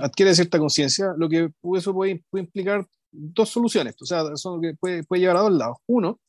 Adquiere 0.00 0.34
cierta 0.34 0.58
conciencia, 0.58 1.14
lo 1.16 1.28
que 1.28 1.50
eso 1.76 1.94
puede, 1.94 2.24
puede, 2.30 2.44
implicar 2.44 2.86
dos 3.10 3.50
soluciones, 3.50 3.94
o 4.00 4.06
sea, 4.06 4.24
eso 4.34 4.60
puede, 4.80 5.04
puede 5.04 5.20
llevar 5.20 5.36
a 5.36 5.40
dos 5.40 5.52
lados. 5.52 5.76
Uno, 5.86 6.20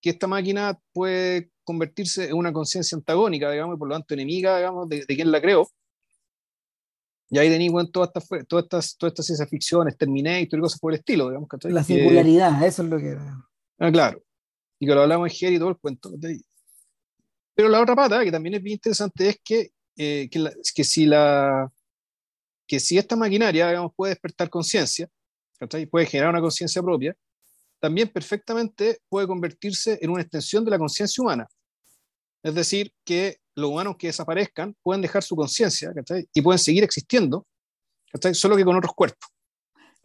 que 0.00 0.10
esta 0.10 0.26
máquina 0.26 0.78
puede 0.92 1.50
convertirse 1.64 2.28
en 2.28 2.34
una 2.34 2.52
conciencia 2.52 2.96
antagónica, 2.96 3.50
digamos, 3.50 3.76
y 3.76 3.78
por 3.78 3.88
lo 3.88 3.94
tanto 3.94 4.14
enemiga, 4.14 4.58
digamos, 4.58 4.88
de, 4.88 5.04
de 5.06 5.14
quien 5.14 5.30
la 5.30 5.40
creó. 5.40 5.68
Y 7.30 7.38
ahí 7.38 7.48
tenéis 7.48 7.72
bueno, 7.72 7.88
todas 7.88 8.10
estas 8.14 8.46
todas 8.46 8.64
estas 8.64 8.96
todas 8.96 9.12
estas 9.12 9.26
ciencias 9.26 9.48
ficciones, 9.48 9.96
Terminator 9.96 10.58
y 10.58 10.60
cosas 10.60 10.78
por 10.78 10.92
el 10.92 10.98
estilo, 10.98 11.28
digamos. 11.28 11.48
La 11.64 11.82
singularidad, 11.82 12.62
eso 12.62 12.82
es 12.82 12.88
lo 12.88 12.98
que... 12.98 13.16
Ah, 13.78 13.90
claro 13.90 14.22
y 14.82 14.86
que 14.86 14.96
lo 14.96 15.02
hablamos 15.02 15.30
en 15.30 15.36
Jerry 15.36 15.54
y 15.54 15.58
todo 15.60 15.68
el 15.68 15.76
cuento. 15.76 16.10
Pero 17.54 17.68
la 17.68 17.80
otra 17.80 17.94
pata, 17.94 18.24
que 18.24 18.32
también 18.32 18.56
es 18.56 18.62
bien 18.64 18.74
interesante, 18.74 19.28
es 19.28 19.40
que, 19.44 19.70
eh, 19.96 20.28
que, 20.28 20.40
la, 20.40 20.52
que, 20.74 20.82
si 20.82 21.06
la, 21.06 21.72
que 22.66 22.80
si 22.80 22.98
esta 22.98 23.14
maquinaria 23.14 23.68
digamos, 23.68 23.92
puede 23.94 24.14
despertar 24.14 24.50
conciencia, 24.50 25.08
puede 25.88 26.06
generar 26.06 26.30
una 26.30 26.40
conciencia 26.40 26.82
propia, 26.82 27.14
también 27.78 28.08
perfectamente 28.08 28.98
puede 29.08 29.28
convertirse 29.28 30.00
en 30.02 30.10
una 30.10 30.22
extensión 30.22 30.64
de 30.64 30.72
la 30.72 30.78
conciencia 30.80 31.22
humana. 31.22 31.46
Es 32.42 32.52
decir, 32.52 32.92
que 33.04 33.36
los 33.54 33.70
humanos 33.70 33.94
que 33.96 34.08
desaparezcan 34.08 34.74
pueden 34.82 35.00
dejar 35.00 35.22
su 35.22 35.36
conciencia 35.36 35.92
y 36.34 36.42
pueden 36.42 36.58
seguir 36.58 36.82
existiendo, 36.82 37.46
solo 38.32 38.56
que 38.56 38.64
con 38.64 38.76
otros 38.76 38.94
cuerpos. 38.96 39.30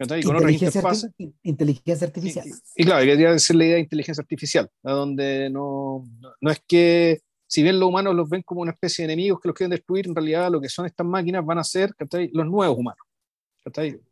Y 0.00 0.22
con 0.22 0.36
inteligencia, 0.36 0.80
arti 0.80 1.34
inteligencia 1.42 2.06
artificial. 2.06 2.46
Y, 2.46 2.82
y, 2.82 2.84
claro, 2.84 3.04
quería 3.04 3.32
decir 3.32 3.56
la 3.56 3.64
idea 3.64 3.74
de 3.74 3.80
inteligencia 3.80 4.22
artificial, 4.22 4.70
donde 4.82 5.50
no, 5.50 6.04
no, 6.40 6.50
es 6.50 6.62
que, 6.68 7.20
si 7.48 7.64
bien 7.64 7.80
los 7.80 7.88
humanos 7.88 8.14
los 8.14 8.28
ven 8.28 8.42
como 8.42 8.60
una 8.60 8.70
especie 8.70 9.04
de 9.04 9.12
enemigos 9.12 9.40
que 9.40 9.48
los 9.48 9.56
quieren 9.56 9.72
destruir, 9.72 10.06
en 10.06 10.14
realidad 10.14 10.52
lo 10.52 10.60
que 10.60 10.68
son 10.68 10.86
estas 10.86 11.04
máquinas 11.04 11.44
van 11.44 11.58
a 11.58 11.64
ser 11.64 11.92
los 12.32 12.46
nuevos 12.46 12.78
humanos, 12.78 13.02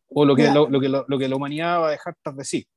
o 0.08 0.24
lo 0.24 0.34
que, 0.34 0.50
lo, 0.50 0.68
lo, 0.68 0.80
que 0.80 0.88
lo, 0.88 1.04
lo, 1.06 1.18
que 1.18 1.28
la 1.28 1.36
humanidad 1.36 1.80
va 1.80 1.88
a 1.88 1.92
dejar 1.92 2.16
tras 2.20 2.36
de 2.36 2.44
sí. 2.44 2.68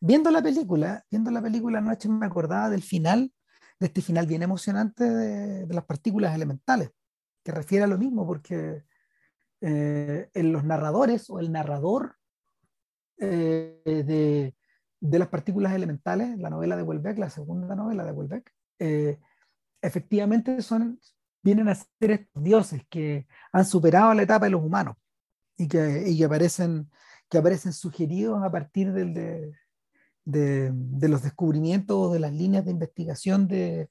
viendo 0.00 0.30
la 0.30 0.42
película, 0.42 1.04
viendo 1.10 1.30
la 1.30 1.42
película 1.42 1.78
anoche 1.78 2.08
me 2.08 2.26
acordaba 2.26 2.70
del 2.70 2.82
final, 2.82 3.30
de 3.78 3.86
este 3.86 4.00
final 4.00 4.26
bien 4.26 4.42
emocionante 4.42 5.04
de, 5.04 5.66
las 5.66 5.84
partículas 5.84 6.34
elementales, 6.34 6.90
que 7.44 7.52
refiere 7.52 7.84
a 7.84 7.88
lo 7.88 7.98
mismo, 7.98 8.26
porque 8.26 8.84
eh, 9.60 10.30
en 10.32 10.52
los 10.52 10.64
narradores 10.64 11.28
o 11.28 11.40
el 11.40 11.52
narrador 11.52 12.16
eh, 13.18 13.80
de, 13.84 14.54
de, 15.00 15.18
las 15.18 15.28
partículas 15.28 15.72
elementales, 15.74 16.38
la 16.38 16.50
novela 16.50 16.76
de 16.76 16.82
Welbeck, 16.82 17.18
la 17.18 17.30
segunda 17.30 17.74
novela 17.74 18.04
de 18.04 18.12
Welbeck, 18.12 18.52
eh, 18.78 19.18
efectivamente 19.80 20.60
son, 20.62 21.00
vienen 21.42 21.68
a 21.68 21.74
ser 21.74 22.10
estos 22.10 22.42
dioses 22.42 22.82
que 22.88 23.26
han 23.52 23.64
superado 23.64 24.14
la 24.14 24.22
etapa 24.22 24.46
de 24.46 24.52
los 24.52 24.62
humanos 24.62 24.96
y 25.56 25.68
que, 25.68 26.04
y 26.06 26.18
que 26.18 26.24
aparecen 26.24 26.90
que 27.28 27.38
aparecen 27.38 27.72
sugeridos 27.72 28.42
a 28.42 28.50
partir 28.50 28.92
del, 28.92 29.14
de, 29.14 29.52
de, 30.24 30.70
de, 30.72 31.08
los 31.08 31.22
descubrimientos 31.22 32.12
de 32.12 32.20
las 32.20 32.32
líneas 32.32 32.64
de 32.64 32.70
investigación 32.70 33.48
de, 33.48 33.88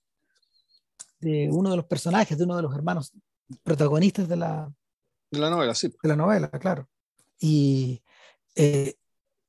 de, 1.20 1.50
uno 1.52 1.72
de 1.72 1.78
los 1.78 1.86
personajes, 1.86 2.38
de 2.38 2.44
uno 2.44 2.56
de 2.56 2.62
los 2.62 2.74
hermanos 2.74 3.12
protagonistas 3.64 4.30
de 4.30 4.36
la, 4.38 4.72
de 5.34 5.40
la 5.40 5.50
novela, 5.50 5.74
sí. 5.74 5.92
De 6.02 6.10
la 6.10 6.16
novela, 6.16 6.48
claro. 6.52 6.88
Y 7.40 8.04
eh, 8.56 8.96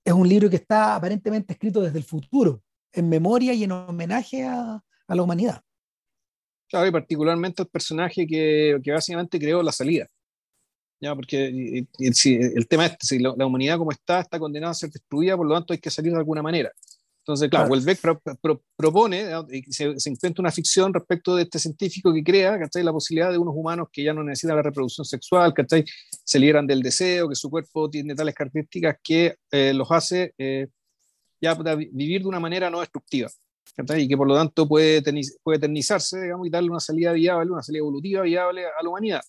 es 0.04 0.12
un 0.12 0.28
libro 0.28 0.50
que 0.50 0.56
está 0.56 0.96
aparentemente 0.96 1.52
escrito 1.54 1.80
desde 1.80 1.98
el 1.98 2.04
futuro, 2.04 2.62
en 2.92 3.08
memoria 3.08 3.52
y 3.54 3.64
en 3.64 3.72
homenaje 3.72 4.44
a, 4.44 4.82
a 5.06 5.14
la 5.14 5.22
humanidad. 5.22 5.62
Claro, 6.68 6.86
y 6.86 6.90
particularmente 6.90 7.62
el 7.62 7.68
personaje 7.68 8.26
que, 8.26 8.78
que 8.82 8.92
básicamente 8.92 9.38
creó 9.38 9.62
la 9.62 9.72
salida. 9.72 10.08
¿ya? 11.00 11.14
Porque 11.14 11.86
si, 12.12 12.34
el 12.34 12.66
tema 12.66 12.86
es, 12.86 12.96
si 13.00 13.18
la, 13.18 13.32
humanidad 13.32 13.78
como 13.78 13.92
está, 13.92 14.20
está 14.20 14.38
condenada 14.38 14.72
a 14.72 14.74
ser 14.74 14.90
destruida, 14.90 15.36
por 15.36 15.46
lo 15.46 15.54
tanto 15.54 15.72
hay 15.72 15.78
que 15.78 15.90
salir 15.90 16.12
de 16.12 16.18
alguna 16.18 16.42
manera. 16.42 16.72
Entonces, 17.24 17.48
claro, 17.48 17.70
Welbeck 17.70 18.00
propone, 18.76 19.30
se, 19.70 19.98
se, 19.98 20.10
inventa 20.10 20.42
una 20.42 20.52
ficción 20.52 20.92
respecto 20.92 21.34
de 21.34 21.44
este 21.44 21.58
científico 21.58 22.12
que 22.12 22.22
crea 22.22 22.58
¿cachai? 22.58 22.82
la 22.82 22.92
posibilidad 22.92 23.32
de 23.32 23.38
unos 23.38 23.54
humanos 23.56 23.88
que 23.90 24.04
ya 24.04 24.12
no 24.12 24.22
necesitan 24.22 24.56
la 24.56 24.62
reproducción 24.62 25.06
sexual, 25.06 25.54
¿cachai? 25.54 25.86
se 26.22 26.38
liberan 26.38 26.66
del 26.66 26.82
deseo, 26.82 27.26
que 27.30 27.34
su 27.34 27.48
cuerpo 27.48 27.88
tiene 27.88 28.14
tales 28.14 28.34
características 28.34 28.98
que 29.02 29.36
eh, 29.50 29.72
los 29.72 29.90
hace 29.90 30.34
eh, 30.36 30.66
ya 31.40 31.54
vivir 31.54 32.20
de 32.20 32.28
una 32.28 32.40
manera 32.40 32.68
no 32.68 32.80
destructiva. 32.80 33.30
Y 33.96 34.06
que 34.06 34.16
por 34.18 34.28
lo 34.28 34.34
tanto 34.34 34.68
puede, 34.68 35.02
puede 35.42 35.56
eternizarse 35.56 36.20
digamos, 36.20 36.46
y 36.46 36.50
darle 36.50 36.68
una 36.68 36.80
salida 36.80 37.12
viable, 37.12 37.50
una 37.50 37.62
salida 37.62 37.80
evolutiva 37.80 38.20
viable 38.20 38.66
a 38.66 38.82
la 38.82 38.88
humanidad. 38.90 39.22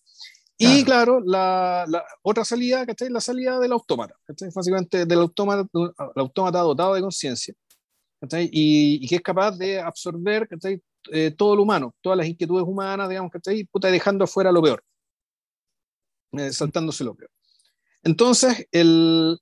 Y 0.58 0.84
claro, 0.84 1.22
la, 1.26 1.86
la, 1.88 2.04
otra 2.22 2.46
salida, 2.46 2.86
¿cachai? 2.86 3.10
La 3.10 3.22
salida 3.22 3.58
del 3.60 3.72
autómata, 3.72 4.16
¿cachai? 4.26 4.50
Básicamente 4.54 5.06
del 5.06 5.20
autómata, 5.20 5.68
el 5.74 6.22
autómata 6.22 6.60
dotado 6.60 6.94
de 6.94 7.02
conciencia, 7.02 7.54
y, 8.22 9.04
y, 9.04 9.08
que 9.08 9.16
es 9.16 9.22
capaz 9.22 9.58
de 9.58 9.80
absorber, 9.80 10.48
¿cachai? 10.48 10.82
Eh, 11.12 11.32
todo 11.32 11.56
lo 11.56 11.64
humano, 11.64 11.94
todas 12.02 12.18
las 12.18 12.28
inquietudes 12.28 12.66
humanas, 12.66 13.10
digamos, 13.10 13.32
¿cachai? 13.32 13.64
Puta, 13.66 13.92
dejando 13.92 14.24
afuera 14.24 14.52
lo 14.52 14.62
peor, 14.62 14.84
eh, 16.34 16.52
saltándose 16.52 17.04
lo 17.04 17.16
peor. 17.16 17.30
Entonces, 18.04 18.68
el, 18.72 19.38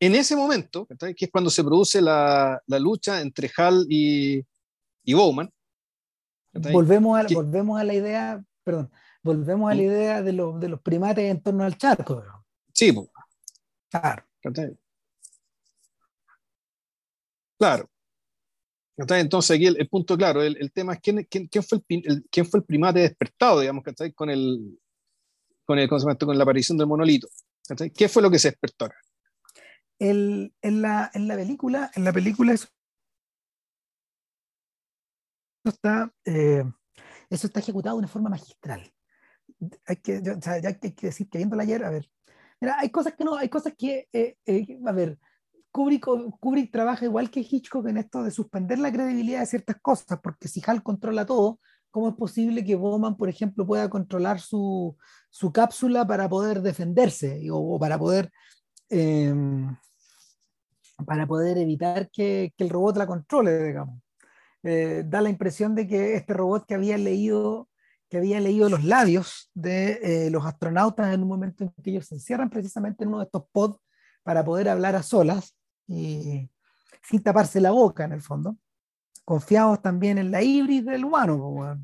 en 0.00 0.14
ese 0.14 0.36
momento, 0.36 0.86
que 0.86 1.24
es 1.24 1.30
cuando 1.30 1.50
se 1.50 1.64
produce 1.64 2.00
la, 2.00 2.60
la 2.66 2.78
lucha 2.78 3.20
entre 3.20 3.50
Hal 3.56 3.86
y, 3.88 4.42
y 5.04 5.14
Bowman, 5.14 5.50
volvemos 6.52 7.18
a, 7.18 7.26
volvemos 7.34 7.80
a 7.80 7.84
la 7.84 7.94
idea, 7.94 8.44
perdón, 8.62 8.90
volvemos 9.22 9.70
a 9.70 9.74
la 9.74 9.82
idea 9.82 10.22
de, 10.22 10.32
los, 10.32 10.60
de 10.60 10.68
los 10.68 10.80
primates 10.80 11.30
en 11.30 11.42
torno 11.42 11.64
al 11.64 11.76
charco. 11.76 12.22
Sí, 12.72 12.92
pues. 12.92 13.08
claro. 13.90 14.22
Claro. 17.58 17.88
Entonces 18.98 19.54
aquí 19.54 19.66
el, 19.66 19.88
punto 19.88 20.16
claro, 20.16 20.42
el, 20.42 20.72
tema 20.72 20.94
es 20.94 21.00
quién, 21.00 21.26
fue 21.62 21.82
el, 21.88 22.24
quién 22.30 22.46
fue 22.46 22.60
el 22.60 22.64
primate 22.64 23.00
despertado, 23.00 23.60
digamos, 23.60 23.84
con 24.14 24.30
el 24.30 24.80
con, 25.66 25.78
el, 25.78 25.88
con 25.88 26.38
la 26.38 26.42
aparición 26.42 26.78
del 26.78 26.86
monolito. 26.86 27.28
¿Qué 27.94 28.08
fue 28.08 28.22
lo 28.22 28.30
que 28.30 28.38
se 28.38 28.50
despertó 28.50 28.86
acá? 28.86 28.96
En, 29.98 30.52
la, 30.62 31.10
en 31.12 31.28
la 31.28 31.36
película, 31.36 31.90
en 31.94 32.04
la 32.04 32.12
película 32.12 32.52
eso 32.52 32.68
está, 35.64 36.10
eh, 36.24 36.64
eso 37.28 37.46
está 37.48 37.60
ejecutado 37.60 37.96
de 37.96 38.00
una 38.00 38.08
forma 38.08 38.30
magistral 38.30 38.92
hay 39.86 39.96
que, 39.96 40.18
o 40.18 40.40
sea, 40.40 40.58
ya 40.58 40.68
hay 40.68 40.92
que 40.92 41.06
decir 41.06 41.28
que 41.28 41.38
viéndola 41.38 41.62
ayer, 41.62 41.84
a 41.84 41.90
ver, 41.90 42.10
mira, 42.60 42.76
hay 42.78 42.90
cosas 42.90 43.14
que 43.14 43.24
no, 43.24 43.36
hay 43.36 43.48
cosas 43.48 43.74
que, 43.76 44.08
eh, 44.12 44.36
eh, 44.46 44.78
a 44.86 44.92
ver, 44.92 45.18
Kubrick, 45.76 46.06
Kubrick, 46.40 46.72
trabaja 46.72 47.04
igual 47.04 47.28
que 47.28 47.40
Hitchcock 47.40 47.86
en 47.88 47.98
esto 47.98 48.22
de 48.22 48.30
suspender 48.30 48.78
la 48.78 48.90
credibilidad 48.90 49.40
de 49.40 49.46
ciertas 49.46 49.76
cosas, 49.82 50.18
porque 50.22 50.48
si 50.48 50.62
Hal 50.66 50.82
controla 50.82 51.26
todo, 51.26 51.60
¿cómo 51.90 52.08
es 52.08 52.14
posible 52.14 52.64
que 52.64 52.76
Bowman, 52.76 53.14
por 53.14 53.28
ejemplo, 53.28 53.66
pueda 53.66 53.90
controlar 53.90 54.40
su, 54.40 54.96
su 55.28 55.52
cápsula 55.52 56.06
para 56.06 56.30
poder 56.30 56.62
defenderse 56.62 57.50
o, 57.50 57.58
o 57.58 57.78
para 57.78 57.98
poder... 57.98 58.32
Eh, 58.88 59.34
para 61.04 61.26
poder 61.26 61.58
evitar 61.58 62.08
que, 62.10 62.54
que, 62.56 62.64
el 62.64 62.70
robot 62.70 62.96
la 62.96 63.06
controle, 63.06 63.62
digamos. 63.62 64.00
Eh, 64.62 65.02
da 65.04 65.20
la 65.20 65.28
impresión 65.28 65.74
de 65.74 65.86
que 65.86 66.14
este 66.14 66.32
robot 66.32 66.64
que 66.64 66.74
había 66.74 66.96
leído 66.96 67.68
que 68.08 68.16
había 68.16 68.40
leído 68.40 68.70
los 68.70 68.82
labios 68.82 69.50
de 69.52 69.98
eh, 70.02 70.30
los 70.30 70.46
astronautas 70.46 71.12
en 71.12 71.22
un 71.22 71.28
momento 71.28 71.64
en 71.64 71.72
que 71.82 71.90
ellos 71.90 72.06
se 72.06 72.14
encierran 72.14 72.48
precisamente 72.48 73.04
en 73.04 73.08
uno 73.08 73.18
de 73.18 73.24
estos 73.24 73.44
pods 73.52 73.78
para 74.22 74.42
poder 74.42 74.70
hablar 74.70 74.96
a 74.96 75.02
solas 75.02 75.56
y 75.86 76.50
sin 77.02 77.22
taparse 77.22 77.60
la 77.60 77.70
boca 77.70 78.04
en 78.04 78.12
el 78.12 78.20
fondo, 78.20 78.56
confiados 79.24 79.82
también 79.82 80.18
en 80.18 80.30
la 80.30 80.42
híbrida 80.42 80.92
del 80.92 81.04
humano, 81.04 81.78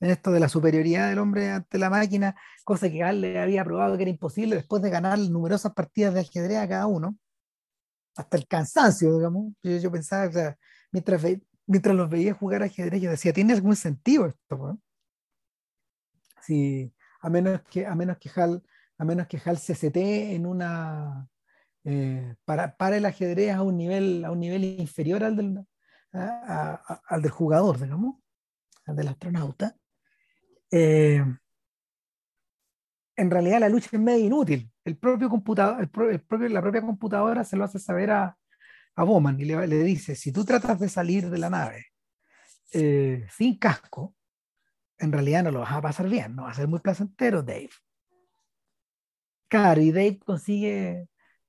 en 0.00 0.10
esto 0.10 0.30
de 0.30 0.40
la 0.40 0.48
superioridad 0.48 1.08
del 1.08 1.18
hombre 1.18 1.50
ante 1.50 1.78
la 1.78 1.90
máquina, 1.90 2.36
cosa 2.64 2.88
que 2.88 3.04
le 3.12 3.40
había 3.40 3.64
probado 3.64 3.96
que 3.96 4.02
era 4.02 4.10
imposible 4.10 4.56
después 4.56 4.82
de 4.82 4.90
ganar 4.90 5.18
numerosas 5.18 5.72
partidas 5.72 6.14
de 6.14 6.20
ajedrez 6.20 6.58
a 6.58 6.68
cada 6.68 6.86
uno, 6.86 7.16
hasta 8.16 8.36
el 8.36 8.46
cansancio, 8.46 9.16
digamos. 9.16 9.52
Yo, 9.62 9.90
pensaba, 9.90 10.26
o 10.26 10.56
mientras, 10.92 11.22
mientras 11.66 11.96
los 11.96 12.10
veía 12.10 12.34
jugar 12.34 12.62
ajedrez, 12.62 13.00
yo 13.00 13.10
decía, 13.10 13.32
¿tiene 13.32 13.54
algún 13.54 13.76
sentido 13.76 14.26
esto? 14.26 14.78
si, 16.42 16.92
a 17.20 17.28
menos 17.28 17.62
que, 17.70 17.86
a 17.86 17.94
menos 17.94 18.18
que 18.18 18.30
Hal, 18.34 18.62
a 18.98 19.04
menos 19.04 19.26
que 19.26 19.40
Hal 19.44 19.58
se 19.58 19.74
sete 19.74 20.34
en 20.34 20.46
una 20.46 21.28
eh, 21.84 22.34
para, 22.44 22.76
para, 22.76 22.96
el 22.96 23.06
ajedrez 23.06 23.54
a 23.54 23.62
un 23.62 23.76
nivel, 23.76 24.24
a 24.24 24.30
un 24.30 24.40
nivel 24.40 24.64
inferior 24.64 25.24
al 25.24 25.36
del, 25.36 25.64
al 26.12 27.22
del 27.22 27.30
jugador, 27.30 27.80
digamos, 27.80 28.16
al 28.86 28.96
del 28.96 29.08
astronauta. 29.08 29.76
Eh, 30.70 31.24
en 33.16 33.30
realidad 33.30 33.60
la 33.60 33.68
lucha 33.68 33.90
es 33.92 34.00
medio 34.00 34.24
inútil. 34.24 34.70
El 34.84 34.96
propio 34.96 35.28
computador, 35.28 35.80
el, 35.80 35.88
propio, 35.88 36.48
la 36.48 36.62
propia 36.62 36.80
computadora 36.80 37.44
se 37.44 37.56
lo 37.56 37.64
hace 37.64 37.78
saber 37.78 38.10
a, 38.10 38.38
a 38.94 39.04
Bowman 39.04 39.40
y 39.40 39.44
le, 39.44 39.66
le, 39.66 39.82
dice, 39.82 40.14
si 40.14 40.32
tú 40.32 40.44
tratas 40.44 40.78
de 40.78 40.88
salir 40.88 41.28
de 41.28 41.38
la 41.38 41.50
nave 41.50 41.86
eh, 42.72 43.26
sin 43.30 43.58
casco, 43.58 44.14
en 44.98 45.12
realidad 45.12 45.44
no 45.44 45.50
lo 45.50 45.60
vas 45.60 45.72
a 45.72 45.82
pasar 45.82 46.08
bien, 46.08 46.34
no 46.34 46.44
va 46.44 46.50
a 46.50 46.54
ser 46.54 46.68
muy 46.68 46.80
placentero, 46.80 47.42
Dave. 47.42 47.70
Claro, 49.48 49.80
y 49.80 49.92
Dave 49.92 50.18
consigue 50.18 51.08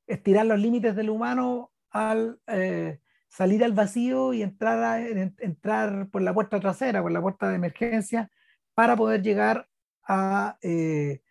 estirar 0.10 0.46
los 0.48 0.60
límites 0.60 0.96
del 0.96 1.10
humano 1.10 1.72
al 1.92 2.42
eh, 2.48 3.00
salir 3.30 3.64
al 3.64 3.74
vacío 3.74 4.34
y 4.34 4.42
entrar, 4.42 5.02
entrar 5.38 6.10
por 6.10 6.24
la 6.24 6.34
puerta 6.34 6.60
trasera, 6.60 7.02
por 7.02 7.12
la 7.12 7.22
puerta 7.22 7.48
de 7.48 7.56
emergencia, 7.56 8.32
para 8.74 8.96
poder 8.96 9.22
llegar 9.22 9.68
eh, 10.62 11.22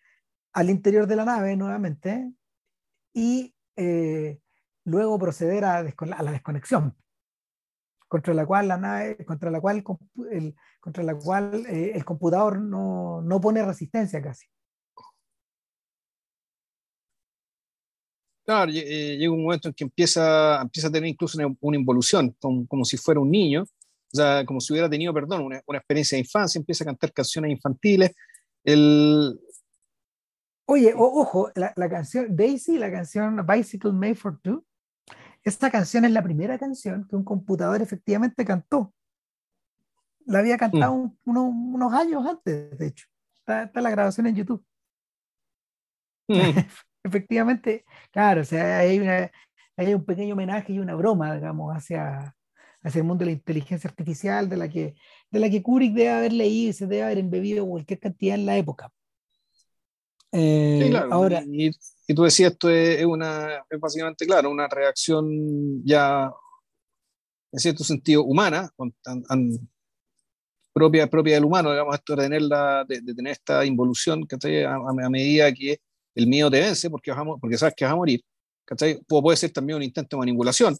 al 0.53 0.71
interior 0.71 1.09
de 1.09 1.17
la 1.17 1.25
nave 1.25 1.57
nuevamente 1.57 2.33
y 3.13 3.55
eh, 3.75 4.39
luego 4.85 5.19
proceder 5.19 5.65
a, 5.65 5.79
a 5.79 6.23
la 6.23 6.31
desconexión 6.31 6.97
contra 8.07 8.33
la 8.33 8.47
cual 8.47 8.69
la 8.69 8.79
nave, 8.79 9.25
contra 9.27 9.51
la 9.51 9.61
cual 9.61 9.85
el, 10.31 10.55
contra 10.81 11.03
la 11.03 11.15
cual 11.17 11.67
el 11.67 12.05
computador 12.05 12.61
no, 12.61 13.21
no, 13.23 13.41
pone 13.41 13.63
resistencia 13.63 14.23
casi. 14.23 14.47
Claro, 18.49 18.73
eh, 18.73 19.19
llega 19.19 19.31
un 19.31 19.43
momento 19.43 19.69
en 19.69 19.75
que 19.75 19.85
empieza, 19.85 20.63
empieza 20.63 20.89
a 20.89 20.91
tener 20.91 21.07
incluso 21.07 21.37
una, 21.61 21.77
involución, 21.77 22.35
como, 22.41 22.67
como, 22.67 22.83
si 22.83 22.97
fuera 22.97 23.21
un 23.21 23.31
niño, 23.31 23.65
o 23.65 24.17
sea, 24.17 24.43
como 24.47 24.59
si 24.59 24.73
hubiera 24.73 24.89
tenido, 24.89 25.13
perdón, 25.13 25.43
una, 25.43 25.61
una 25.67 25.77
experiencia 25.77 26.17
de 26.17 26.21
infancia, 26.21 26.59
empieza 26.59 26.83
a 26.83 26.87
cantar 26.87 27.13
canciones 27.13 27.51
infantiles. 27.51 28.13
El... 28.65 29.39
Oye, 30.65 30.95
ojo, 30.97 31.53
la, 31.57 31.75
la, 31.77 31.91
canción 31.91 32.35
Daisy, 32.35 32.79
la 32.79 32.91
canción 32.91 33.47
Bicycle 33.47 33.93
Made 33.93 34.15
for 34.15 34.41
Two, 34.41 34.65
esta 35.45 35.71
canción 35.71 36.07
es 36.07 36.13
la 36.13 36.23
primera 36.23 36.59
canción 36.59 37.07
que 37.07 37.17
un 37.17 37.25
computador 37.25 37.83
efectivamente 37.83 38.47
cantó. 38.47 38.95
La 40.25 40.39
había 40.39 40.57
cantado 40.57 40.97
mm. 40.97 41.19
unos 41.27 41.93
años 41.93 42.25
antes, 42.27 42.79
de 42.79 42.87
hecho. 42.87 43.09
Está, 43.35 43.71
la 43.75 43.91
grabación 43.91 44.27
en 44.27 44.37
YouTube. 44.37 44.65
Mm. 46.29 46.39
efectivamente, 47.03 47.85
claro, 48.11 48.43
o 48.43 48.45
sea, 48.45 48.79
hay 48.79 48.99
una, 48.99 49.31
hay 49.77 49.95
un 49.95 50.05
pequeño 50.05 50.35
homenaje 50.35 50.73
y 50.73 50.79
una 50.79 50.95
broma, 50.95 51.35
digamos, 51.35 51.75
hacia, 51.75 52.35
hacia 52.83 52.99
el 52.99 53.05
mundo 53.05 53.21
de 53.25 53.27
la 53.27 53.37
inteligencia 53.37 53.89
artificial, 53.89 54.49
de 54.49 54.57
la 54.57 54.69
que, 54.69 54.95
de 55.31 55.39
la 55.39 55.51
que 55.51 55.63
Kubrick 55.63 55.95
debe 55.95 56.11
haber 56.11 56.33
leído 56.33 56.71
y 56.71 56.73
se 56.73 56.87
debe 56.87 57.05
haber 57.05 57.19
embebido 57.19 57.67
cualquier 57.67 57.99
cantidad 57.99 58.35
en 58.35 58.47
la 58.47 58.57
época. 58.57 58.93
Eh, 60.33 60.81
sí, 60.83 60.91
claro. 60.91 61.13
Ahora, 61.13 61.43
y, 61.47 61.71
tú 62.15 62.23
decías, 62.25 62.53
esto 62.53 62.69
es, 62.71 63.05
una, 63.05 63.65
es 63.71 63.81
básicamente, 63.81 64.27
claro, 64.27 64.51
una 64.51 64.69
reacción 64.69 65.83
ya, 65.85 66.31
en 67.53 67.59
cierto 67.59 67.85
sentido, 67.85 68.25
humana, 68.25 68.71
propia, 70.73 71.09
propia 71.09 71.35
del 71.35 71.45
humano, 71.45 71.71
digamos, 71.71 71.95
esto 71.95 72.15
de 72.15 72.23
tener, 72.25 72.43
la, 72.43 72.85
de, 72.85 73.01
tener 73.03 73.33
esta 73.33 73.65
involución 73.65 74.27
a, 74.67 74.75
a, 74.75 75.11
medida 75.11 75.53
que 75.53 75.81
el 76.19 76.27
miedo 76.27 76.51
te 76.51 76.61
vence, 76.61 76.91
porque, 76.91 77.13
vas 77.13 77.25
porque 77.41 77.57
sabes 77.57 77.75
que 77.77 77.85
vas 77.85 77.93
a 77.95 77.97
morir. 77.97 78.21
¿cachai? 78.65 79.01
puede 79.07 79.37
ser 79.37 79.51
también 79.53 79.77
un 79.77 79.83
intento 79.85 80.17
de 80.17 80.19
manipulación. 80.19 80.77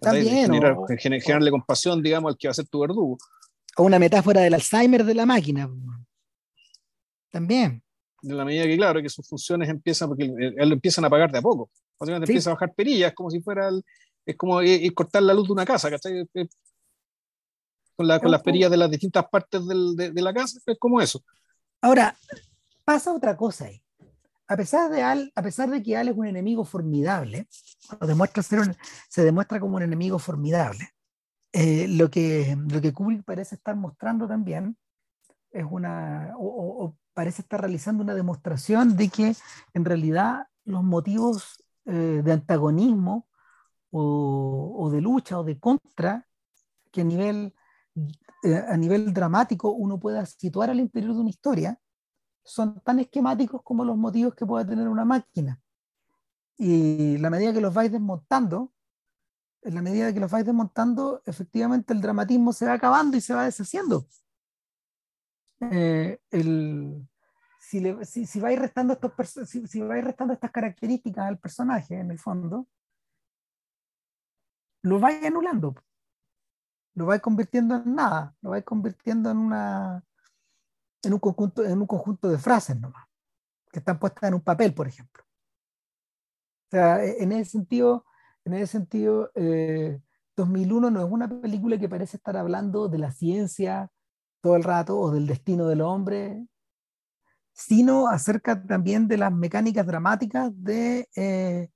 También. 0.00 0.50
Generar, 0.50 0.76
generarle 0.98 1.50
compasión, 1.50 2.02
digamos, 2.02 2.32
al 2.32 2.38
que 2.38 2.48
va 2.48 2.52
a 2.52 2.54
ser 2.54 2.66
tu 2.66 2.80
verdugo. 2.80 3.18
O 3.76 3.84
una 3.84 3.98
metáfora 3.98 4.40
del 4.40 4.54
Alzheimer 4.54 5.04
de 5.04 5.14
la 5.14 5.26
máquina. 5.26 5.70
También. 7.30 7.82
De 8.22 8.34
la 8.34 8.44
medida 8.44 8.64
que, 8.64 8.76
claro, 8.76 9.02
que 9.02 9.08
sus 9.10 9.28
funciones 9.28 9.68
empiezan, 9.68 10.08
porque 10.08 10.26
lo 10.26 10.74
empiezan 10.74 11.04
a 11.04 11.08
apagar 11.08 11.30
de 11.30 11.38
a 11.38 11.42
poco. 11.42 11.70
Básicamente 12.00 12.32
empieza 12.32 12.50
a 12.50 12.54
bajar 12.54 12.74
perillas, 12.74 13.12
como 13.14 13.30
si 13.30 13.40
fuera, 13.42 13.70
es 14.24 14.36
como 14.36 14.62
ir, 14.62 14.92
cortar 14.94 15.22
la 15.22 15.34
luz 15.34 15.46
de 15.46 15.52
una 15.52 15.66
casa, 15.66 15.90
¿cachai? 15.90 16.26
Con, 17.94 18.08
la, 18.08 18.18
con 18.18 18.30
las 18.30 18.42
perillas 18.42 18.70
de 18.70 18.76
las 18.78 18.90
distintas 18.90 19.26
partes 19.30 19.66
del, 19.66 19.94
de, 19.94 20.10
de 20.10 20.22
la 20.22 20.32
casa, 20.32 20.58
es 20.64 20.78
como 20.78 21.00
eso. 21.02 21.22
Ahora, 21.82 22.16
pasa 22.84 23.14
otra 23.14 23.36
cosa 23.36 23.66
ahí 23.66 23.81
a 24.48 24.56
pesar 24.56 24.90
de 24.90 25.02
Al, 25.02 25.32
a 25.34 25.42
pesar 25.42 25.70
de 25.70 25.82
que 25.82 25.96
Al 25.96 26.08
es 26.08 26.16
un 26.16 26.26
enemigo 26.26 26.64
formidable, 26.64 27.48
demuestra 28.00 28.42
ser 28.42 28.76
se 29.08 29.24
demuestra 29.24 29.60
como 29.60 29.76
un 29.76 29.82
enemigo 29.82 30.18
formidable, 30.18 30.90
eh, 31.52 31.86
lo, 31.88 32.10
que, 32.10 32.56
lo 32.68 32.80
que 32.80 32.92
Kubrick 32.92 33.24
parece 33.24 33.56
estar 33.56 33.76
mostrando 33.76 34.26
también 34.26 34.76
es 35.50 35.66
una, 35.68 36.32
o, 36.38 36.96
parece 37.12 37.42
estar 37.42 37.60
realizando 37.60 38.02
una 38.02 38.14
demostración 38.14 38.96
de 38.96 39.10
que 39.10 39.36
en 39.74 39.84
realidad 39.84 40.46
los 40.64 40.82
motivos 40.82 41.62
eh, 41.84 42.22
de 42.24 42.32
antagonismo 42.32 43.28
o, 43.90 44.74
o, 44.78 44.90
de 44.90 45.02
lucha 45.02 45.38
o 45.38 45.44
de 45.44 45.58
contra 45.58 46.26
que 46.90 47.02
a 47.02 47.04
nivel, 47.04 47.54
eh, 48.44 48.64
a 48.66 48.76
nivel 48.78 49.12
dramático 49.12 49.72
uno 49.72 50.00
pueda 50.00 50.24
situar 50.24 50.70
al 50.70 50.80
interior 50.80 51.12
de 51.14 51.20
una 51.20 51.30
historia, 51.30 51.78
son 52.44 52.80
tan 52.80 52.98
esquemáticos 53.00 53.62
como 53.62 53.84
los 53.84 53.96
motivos 53.96 54.34
que 54.34 54.46
pueda 54.46 54.66
tener 54.66 54.88
una 54.88 55.04
máquina. 55.04 55.60
Y 56.56 57.18
la 57.18 57.30
medida 57.30 57.52
que 57.52 57.60
los 57.60 57.72
vais 57.72 57.90
desmontando, 57.90 58.72
en 59.62 59.74
la 59.74 59.82
medida 59.82 60.12
que 60.12 60.20
los 60.20 60.30
vais 60.30 60.44
desmontando, 60.44 61.22
efectivamente 61.24 61.92
el 61.92 62.00
dramatismo 62.00 62.52
se 62.52 62.66
va 62.66 62.74
acabando 62.74 63.16
y 63.16 63.20
se 63.20 63.34
va 63.34 63.44
deshaciendo. 63.44 64.06
Eh, 65.60 66.20
el, 66.30 67.08
si, 67.60 67.80
le, 67.80 68.04
si, 68.04 68.26
si, 68.26 68.40
vais 68.40 68.58
restando 68.58 68.94
estos, 68.94 69.12
si, 69.48 69.66
si 69.66 69.80
vais 69.80 70.04
restando 70.04 70.34
estas 70.34 70.50
características 70.50 71.26
al 71.26 71.38
personaje, 71.38 71.94
en 71.94 72.10
el 72.10 72.18
fondo, 72.18 72.66
lo 74.82 74.98
vais 74.98 75.24
anulando. 75.24 75.74
Lo 76.94 77.06
vais 77.06 77.22
convirtiendo 77.22 77.76
en 77.76 77.94
nada, 77.94 78.34
lo 78.42 78.50
vais 78.50 78.64
convirtiendo 78.64 79.30
en 79.30 79.38
una, 79.38 80.04
en 81.02 81.12
un 81.12 81.18
conjunto, 81.18 81.64
en 81.64 81.80
un 81.80 81.86
conjunto 81.86 82.28
de 82.28 82.38
frases 82.38 82.78
nomás, 82.80 83.06
que 83.70 83.80
están 83.80 83.98
puestas 83.98 84.28
en 84.28 84.34
un 84.34 84.42
papel, 84.42 84.74
por 84.74 84.86
ejemplo. 84.86 85.22
O 85.24 86.70
sea, 86.70 87.04
e, 87.04 87.22
en 87.22 87.32
ese 87.32 87.50
sentido, 87.52 88.04
en 88.44 88.54
ese 88.54 88.66
sentido 88.66 89.30
2001 90.36 90.88
eh, 90.88 90.90
no 90.90 91.00
es 91.04 91.10
una 91.10 91.28
película 91.28 91.78
que 91.78 91.88
parece 91.88 92.16
estar 92.16 92.36
hablando 92.36 92.88
de 92.88 92.98
la 92.98 93.12
ciencia 93.12 93.90
todo 94.40 94.56
el 94.56 94.64
rato 94.64 94.98
o 94.98 95.10
del 95.10 95.26
destino 95.26 95.68
del 95.68 95.80
hombre, 95.80 96.44
sino 97.52 98.08
acerca 98.08 98.60
también 98.66 99.06
de 99.08 99.18
las 99.18 99.32
mecánicas 99.32 99.86
dramáticas 99.86 100.50
de, 100.54 101.08
eh, 101.14 101.70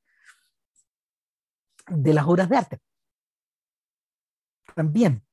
de 1.89 2.15
las 2.15 2.27
obras 2.27 2.49
de 2.49 2.57
arte. 2.57 2.81
También. 4.75 5.26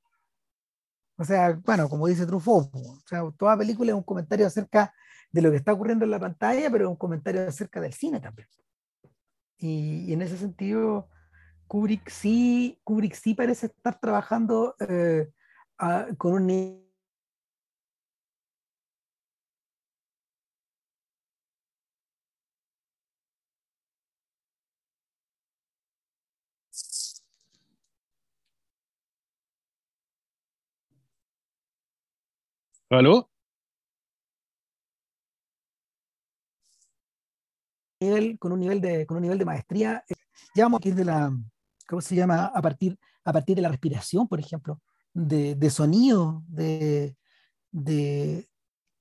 O 1.17 1.23
sea, 1.23 1.59
bueno, 1.63 1.89
como 1.89 2.07
dice 2.07 2.25
Truffaut, 2.25 2.73
o 2.73 3.01
sea, 3.07 3.23
toda 3.37 3.57
película 3.57 3.91
es 3.91 3.95
un 3.95 4.03
comentario 4.03 4.47
acerca 4.47 4.93
de 5.31 5.41
lo 5.41 5.51
que 5.51 5.57
está 5.57 5.73
ocurriendo 5.73 6.05
en 6.05 6.11
la 6.11 6.19
pantalla, 6.19 6.69
pero 6.71 6.85
es 6.85 6.89
un 6.89 6.95
comentario 6.95 7.47
acerca 7.47 7.81
del 7.81 7.93
cine 7.93 8.19
también. 8.19 8.47
Y, 9.57 10.11
en 10.11 10.21
ese 10.21 10.37
sentido, 10.37 11.09
Kubrick 11.67 12.09
sí, 12.09 12.79
Kubrick 12.83 13.13
sí 13.13 13.33
parece 13.33 13.67
estar 13.67 13.99
trabajando 13.99 14.75
eh, 14.79 15.29
con 16.17 16.33
un 16.33 16.82
¿Aló? 32.93 33.27
con 38.37 38.51
un 38.51 38.59
nivel 38.59 38.81
de, 38.81 39.05
con 39.05 39.17
un 39.17 39.23
nivel 39.23 39.37
de 39.37 39.45
maestría. 39.45 40.03
Eh, 40.07 40.13
ya 40.55 40.65
vamos 40.65 40.81
a 40.83 40.87
ir 40.87 40.95
de 40.95 41.05
la, 41.05 41.31
¿cómo 41.87 42.01
se 42.01 42.15
llama? 42.15 42.51
A 42.53 42.61
partir, 42.61 42.99
a 43.23 43.33
partir 43.33 43.55
de 43.55 43.61
la 43.61 43.69
respiración, 43.69 44.27
por 44.27 44.39
ejemplo, 44.39 44.81
de, 45.13 45.55
de 45.55 45.69
sonido, 45.69 46.43
de, 46.47 47.15
de, 47.71 48.49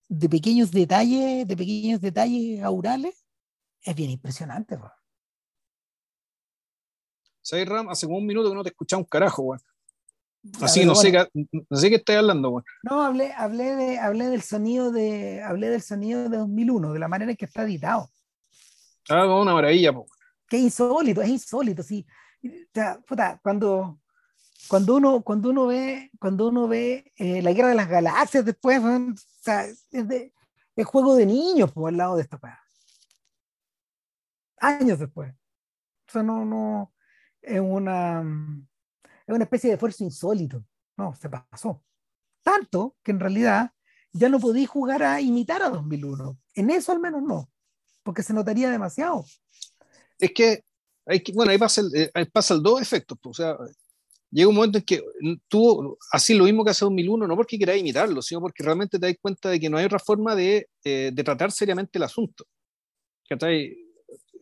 de, 0.08 0.28
pequeños 0.28 0.70
detalles, 0.70 1.46
de 1.46 1.56
pequeños 1.56 2.00
detalles 2.00 2.62
aurales, 2.62 3.26
es 3.82 3.94
bien 3.94 4.10
impresionante. 4.10 4.76
Bro. 4.76 4.92
Ram, 7.66 7.88
hace 7.88 8.06
como 8.06 8.18
un 8.18 8.26
minuto 8.26 8.50
que 8.50 8.54
no 8.54 8.62
te 8.62 8.70
escuchaba 8.70 9.00
un 9.00 9.06
carajo, 9.06 9.42
güey. 9.42 9.60
Así, 10.60 10.84
no, 10.84 10.96
sé 10.96 11.12
qué, 11.12 11.24
no 11.70 11.76
sé 11.76 11.88
qué 11.88 11.96
estoy 11.96 12.16
hablando, 12.16 12.50
güey. 12.50 12.64
No, 12.82 13.02
hablé, 13.02 13.32
hablé, 13.32 13.76
de, 13.76 13.98
hablé, 13.98 14.26
del 14.26 14.42
sonido 14.42 14.90
de, 14.90 15.40
hablé 15.40 15.68
del 15.68 15.82
sonido 15.82 16.28
de 16.28 16.36
2001, 16.36 16.92
de 16.92 16.98
la 16.98 17.06
manera 17.06 17.30
en 17.30 17.36
que 17.36 17.44
está 17.44 17.62
editado. 17.62 18.10
Ah, 19.08 19.24
una 19.26 19.54
maravilla, 19.54 19.92
po. 19.92 20.06
Qué 20.48 20.58
insólito, 20.58 21.22
es 21.22 21.28
insólito, 21.28 21.82
sí. 21.84 22.04
O 22.44 22.48
sea, 22.74 22.98
puta, 23.06 23.38
cuando, 23.40 24.00
cuando 24.66 24.96
uno, 24.96 25.22
cuando 25.22 25.50
uno 25.50 25.66
ve, 25.66 26.10
cuando 26.18 26.48
uno 26.48 26.66
ve 26.66 27.12
eh, 27.16 27.40
la 27.40 27.52
guerra 27.52 27.68
de 27.68 27.74
las 27.76 27.88
galaxias 27.88 28.44
después, 28.44 28.82
o 28.82 29.14
sea, 29.40 29.64
es, 29.64 29.88
de, 29.90 30.32
es, 30.74 30.86
juego 30.86 31.14
de 31.14 31.26
niños 31.26 31.70
por 31.70 31.88
al 31.88 31.96
lado 31.96 32.16
de 32.16 32.22
esta 32.22 32.38
cosa. 32.38 32.58
Años 34.58 34.98
después. 34.98 35.32
O 35.32 36.12
sea, 36.12 36.24
no, 36.24 36.44
no, 36.44 36.92
es 37.40 37.60
una 37.60 38.24
una 39.36 39.44
especie 39.44 39.68
de 39.68 39.74
esfuerzo 39.74 40.04
insólito. 40.04 40.64
No, 40.96 41.14
se 41.14 41.28
pasó. 41.28 41.82
Tanto 42.42 42.96
que 43.02 43.12
en 43.12 43.20
realidad 43.20 43.72
ya 44.12 44.28
no 44.28 44.38
podéis 44.38 44.68
jugar 44.68 45.02
a 45.02 45.20
imitar 45.20 45.62
a 45.62 45.70
2001. 45.70 46.38
En 46.54 46.70
eso 46.70 46.92
al 46.92 47.00
menos 47.00 47.22
no, 47.22 47.50
porque 48.02 48.22
se 48.22 48.34
notaría 48.34 48.70
demasiado. 48.70 49.24
Es 50.18 50.32
que, 50.32 50.64
hay 51.06 51.20
que 51.20 51.32
bueno, 51.32 51.50
ahí 51.50 51.58
pasa 51.58 51.80
el, 51.80 51.94
eh, 51.94 52.26
pasa 52.32 52.54
el 52.54 52.62
dos 52.62 52.80
efectos. 52.80 53.18
Pues, 53.20 53.38
o 53.38 53.42
sea, 53.42 53.56
llega 54.30 54.48
un 54.48 54.54
momento 54.54 54.78
en 54.78 54.84
que 54.84 55.02
tú 55.48 55.96
así 56.10 56.34
lo 56.34 56.44
mismo 56.44 56.64
que 56.64 56.70
hace 56.70 56.84
2001, 56.84 57.26
no 57.26 57.36
porque 57.36 57.56
quieras 57.56 57.76
imitarlo, 57.76 58.22
sino 58.22 58.40
porque 58.40 58.62
realmente 58.62 58.98
te 58.98 59.06
das 59.06 59.16
cuenta 59.20 59.50
de 59.50 59.60
que 59.60 59.70
no 59.70 59.78
hay 59.78 59.84
otra 59.84 59.98
forma 59.98 60.34
de, 60.34 60.68
eh, 60.84 61.12
tratar 61.24 61.52
seriamente 61.52 61.98
el 61.98 62.04
asunto. 62.04 62.44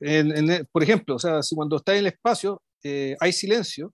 En, 0.01 0.67
por 0.73 0.83
ejemplo, 0.83 1.15
o 1.15 1.19
sea, 1.19 1.43
si 1.43 1.55
cuando 1.55 1.77
estás 1.77 1.95
en 1.95 2.01
el 2.01 2.07
espacio 2.07 2.61
eh, 2.83 3.17
hay 3.21 3.33
silencio, 3.33 3.93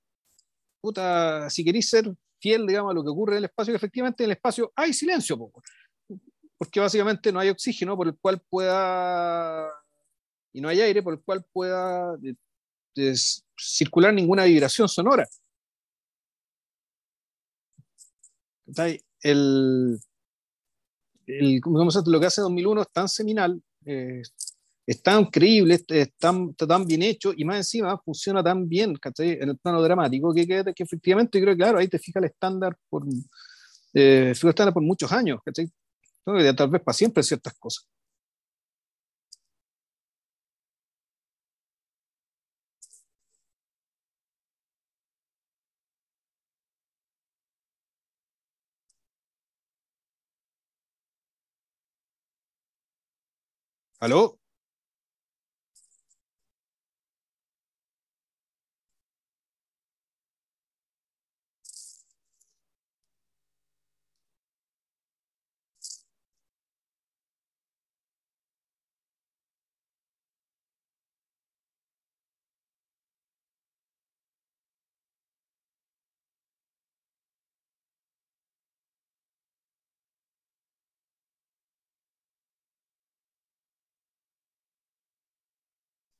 si 1.50 1.64
queréis 1.64 1.88
ser 1.88 2.12
fiel, 2.40 2.66
digamos, 2.66 2.90
a 2.90 2.94
lo 2.94 3.02
que 3.02 3.10
ocurre 3.10 3.32
en 3.32 3.38
el 3.38 3.44
espacio, 3.44 3.72
que 3.72 3.76
efectivamente 3.76 4.24
en 4.24 4.30
el 4.30 4.36
espacio 4.36 4.72
hay 4.76 4.92
silencio, 4.92 5.50
porque 6.58 6.80
básicamente 6.80 7.32
no 7.32 7.40
hay 7.40 7.48
oxígeno 7.48 7.96
por 7.96 8.08
el 8.08 8.16
cual 8.18 8.42
pueda, 8.48 9.68
y 10.52 10.60
no 10.60 10.68
hay 10.68 10.80
aire 10.80 11.02
por 11.02 11.14
el 11.14 11.20
cual 11.20 11.44
pueda 11.52 12.16
circular 13.56 14.12
ninguna 14.14 14.44
vibración 14.44 14.88
sonora. 14.88 15.26
El, 19.20 19.98
lo 21.26 22.20
que 22.20 22.26
hace 22.26 22.40
2001 22.40 22.82
es 22.82 22.92
tan 22.92 23.08
seminal, 23.08 23.62
eh, 23.84 24.22
es 24.86 25.02
tan 25.02 25.26
creíble, 25.26 25.82
es 25.88 26.12
tan, 26.16 26.50
está 26.50 26.66
tan 26.66 26.86
bien 26.86 27.02
hecho 27.02 27.32
y 27.36 27.44
más 27.44 27.56
encima 27.58 27.98
funciona 27.98 28.42
tan 28.42 28.68
bien 28.68 28.94
¿cachai? 28.96 29.32
en 29.32 29.50
el 29.50 29.58
plano 29.58 29.82
dramático 29.82 30.32
que, 30.32 30.46
que, 30.46 30.64
que 30.74 30.82
efectivamente 30.84 31.40
creo 31.40 31.54
que 31.54 31.58
claro, 31.58 31.78
ahí 31.78 31.88
te 31.88 31.98
fija 31.98 32.20
el 32.20 32.26
estándar 32.26 32.76
por, 32.88 33.04
eh, 33.94 34.30
estándar 34.32 34.72
por 34.74 34.82
muchos 34.82 35.10
años, 35.12 35.40
¿cachai? 35.44 35.68
tal 36.56 36.70
vez 36.70 36.82
para 36.82 36.94
siempre 36.94 37.22
ciertas 37.22 37.54
cosas. 37.58 37.86
¿Aló? 54.00 54.38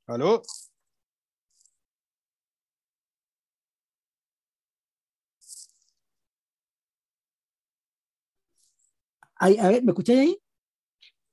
¿Aló? 0.06 0.42
Ay, 9.34 9.58
a 9.58 9.68
ver, 9.68 9.82
¿me 9.82 9.90
escucháis 9.90 10.20
ahí? 10.20 10.42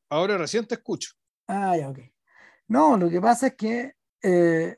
Ahora 0.10 0.38
recién 0.38 0.66
te 0.66 0.76
escucho. 0.76 1.12
Ah, 1.48 1.78
ya, 1.78 1.90
ok. 1.90 2.00
No, 2.68 2.98
lo 2.98 3.10
que 3.10 3.22
pasa 3.22 3.48
es 3.48 3.56
que 3.56 3.94
eh, 4.24 4.78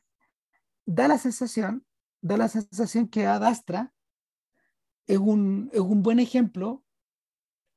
da 0.85 1.07
la 1.07 1.17
sensación, 1.17 1.85
da 2.21 2.35
la 2.35 2.49
sensación 2.49 3.07
que 3.07 3.25
Adastra 3.25 3.93
es 5.07 5.17
un, 5.17 5.69
es 5.71 5.79
un 5.79 6.03
buen 6.03 6.19
ejemplo 6.19 6.83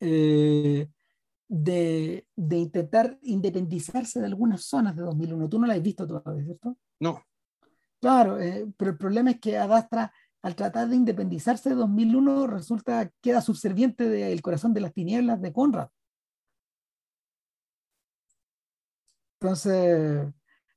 eh, 0.00 0.88
de, 1.48 2.26
de, 2.36 2.56
intentar 2.56 3.18
independizarse 3.22 4.20
de 4.20 4.26
algunas 4.26 4.64
zonas 4.64 4.94
de 4.94 5.02
2001. 5.02 5.48
Tú 5.48 5.58
no 5.58 5.66
la 5.66 5.74
has 5.74 5.82
visto 5.82 6.06
todavía, 6.06 6.44
¿cierto? 6.44 6.76
No. 7.00 7.22
Claro, 8.00 8.38
eh, 8.40 8.66
pero 8.76 8.92
el 8.92 8.98
problema 8.98 9.30
es 9.30 9.40
que 9.40 9.58
Adastra, 9.58 10.12
al 10.42 10.54
tratar 10.54 10.88
de 10.88 10.96
independizarse 10.96 11.70
de 11.70 11.74
2001, 11.76 12.46
resulta 12.46 13.10
queda 13.20 13.40
subserviente 13.40 14.08
del 14.08 14.42
corazón 14.42 14.74
de 14.74 14.80
las 14.80 14.92
tinieblas 14.92 15.40
de 15.40 15.52
Conrad. 15.52 15.88
Entonces, 19.40 20.32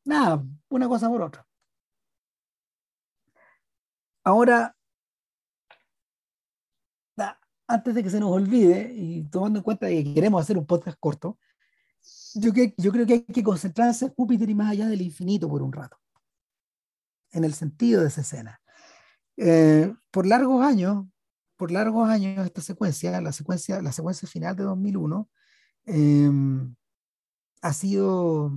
nada, 0.05 0.43
una 0.69 0.88
cosa 0.88 1.09
por 1.09 1.22
otra. 1.22 1.45
Ahora, 4.24 4.76
antes 7.72 7.95
de 7.95 8.03
que 8.03 8.09
se 8.09 8.19
nos 8.19 8.32
olvide, 8.32 8.93
y 8.93 9.24
tomando 9.24 9.59
en 9.59 9.63
cuenta 9.63 9.88
que 9.88 10.13
queremos 10.13 10.41
hacer 10.41 10.57
un 10.57 10.65
podcast 10.65 10.97
corto, 10.99 11.39
yo, 12.36 12.51
que, 12.53 12.74
yo 12.78 12.91
creo 12.91 13.05
que 13.05 13.13
hay 13.13 13.24
que 13.24 13.43
concentrarse 13.43 14.05
en 14.05 14.13
Júpiter 14.13 14.49
y 14.49 14.55
más 14.55 14.72
allá 14.72 14.88
del 14.88 15.01
infinito 15.01 15.47
por 15.47 15.61
un 15.61 15.72
rato, 15.72 15.97
en 17.32 17.43
el 17.43 17.53
sentido 17.53 18.01
de 18.01 18.07
esa 18.07 18.22
escena. 18.22 18.61
Eh, 19.38 19.93
por 20.11 20.28
largos 20.28 20.63
años, 20.63 21.05
por 21.55 21.72
largos 21.72 22.09
años 22.09 22.45
esta 22.45 22.61
secuencia, 22.61 23.22
la 23.22 23.32
secuencia, 23.32 23.82
la 23.82 23.91
secuencia 23.91 24.28
final 24.28 24.55
de 24.55 24.63
2001, 24.63 25.30
eh, 25.86 26.30
ha 27.61 27.74
sido, 27.74 28.51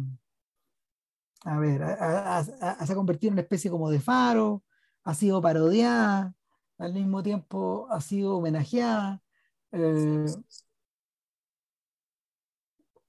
a 1.45 1.59
ver, 1.59 1.83
ha, 1.83 2.45
se 2.45 2.93
ha 2.93 2.97
convertido 2.97 3.29
en 3.29 3.35
una 3.35 3.43
especie 3.43 3.71
como 3.71 3.91
de 3.91 4.01
faro, 4.01 4.65
ha 5.05 5.15
sido 5.15 5.41
parodiada, 5.43 6.35
al 6.85 6.93
mismo 6.93 7.23
tiempo 7.23 7.87
ha 7.91 8.01
sido 8.01 8.37
homenajeada. 8.37 9.23
Eh, 9.73 10.27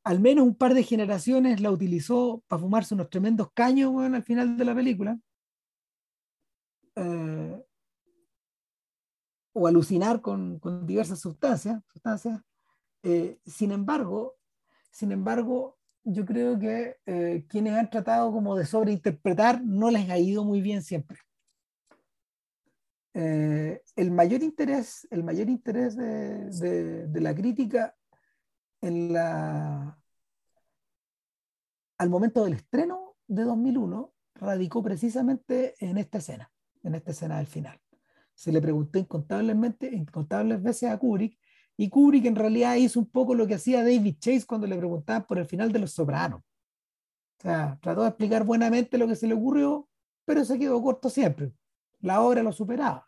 al 0.03 0.19
menos 0.19 0.45
un 0.45 0.55
par 0.55 0.73
de 0.73 0.83
generaciones 0.83 1.61
la 1.61 1.71
utilizó 1.71 2.43
para 2.47 2.61
fumarse 2.61 2.93
unos 2.93 3.09
tremendos 3.09 3.51
caños 3.53 3.91
bueno, 3.91 4.15
al 4.15 4.23
final 4.23 4.57
de 4.57 4.65
la 4.65 4.75
película. 4.75 5.19
Eh, 6.95 7.65
o 9.53 9.67
alucinar 9.67 10.21
con, 10.21 10.59
con 10.59 10.85
diversas 10.85 11.19
sustancias. 11.19 11.81
sustancias. 11.91 12.41
Eh, 13.03 13.39
sin 13.45 13.71
embargo, 13.71 14.35
sin 14.91 15.11
embargo, 15.11 15.77
yo 16.03 16.25
creo 16.25 16.57
que 16.59 16.97
quienes 17.49 17.73
han 17.73 17.89
tratado 17.89 18.31
como 18.31 18.55
de 18.55 18.65
sobreinterpretar 18.65 19.63
no 19.63 19.89
les 19.89 20.09
ha 20.09 20.17
ido 20.17 20.43
muy 20.45 20.61
bien 20.61 20.83
siempre. 20.83 21.17
Eh, 23.17 23.81
el 23.95 24.11
mayor 24.11 24.43
interés, 24.43 25.07
el 25.09 25.23
mayor 25.23 25.47
interés 25.47 25.95
de, 25.95 27.07
la 27.13 27.33
crítica 27.33 27.95
en 28.81 29.13
la, 29.13 29.97
al 31.97 32.09
momento 32.09 32.43
del 32.43 32.55
estreno 32.55 33.15
de 33.25 33.43
2001 33.43 34.13
radicó 34.35 34.83
precisamente 34.83 35.75
en 35.79 35.97
esta 35.97 36.17
escena, 36.17 36.51
en 36.83 36.95
esta 36.95 37.11
escena 37.11 37.37
del 37.37 37.47
final. 37.47 37.79
Se 38.33 38.51
le 38.51 38.59
preguntó 38.59 38.99
incontablemente, 38.99 39.95
incontables 39.95 40.61
veces 40.61 40.89
a 40.89 40.97
Kubrick, 40.97 41.39
y 41.77 41.87
Kubrick 41.87 42.25
en 42.25 42.35
realidad 42.35 42.75
hizo 42.75 42.99
un 42.99 43.09
poco 43.09 43.33
lo 43.33 43.47
que 43.47 43.55
hacía 43.55 43.81
David 43.81 44.17
Chase 44.19 44.45
cuando 44.45 44.67
le 44.67 44.75
preguntaban 44.75 45.25
por 45.25 45.37
el 45.37 45.45
final 45.45 45.71
de 45.71 45.79
Los 45.79 45.93
Sopranos. 45.93 46.41
O 46.41 47.43
sea, 47.43 47.79
trató 47.81 48.01
de 48.01 48.09
explicar 48.09 48.43
buenamente 48.43 48.97
lo 48.97 49.07
que 49.07 49.15
se 49.15 49.27
le 49.27 49.35
ocurrió, 49.35 49.87
pero 50.25 50.43
se 50.43 50.59
quedó 50.59 50.83
corto 50.83 51.09
siempre 51.09 51.53
la 52.05 52.21
obra 52.21 52.43
lo 52.43 52.51
superaba. 52.51 53.03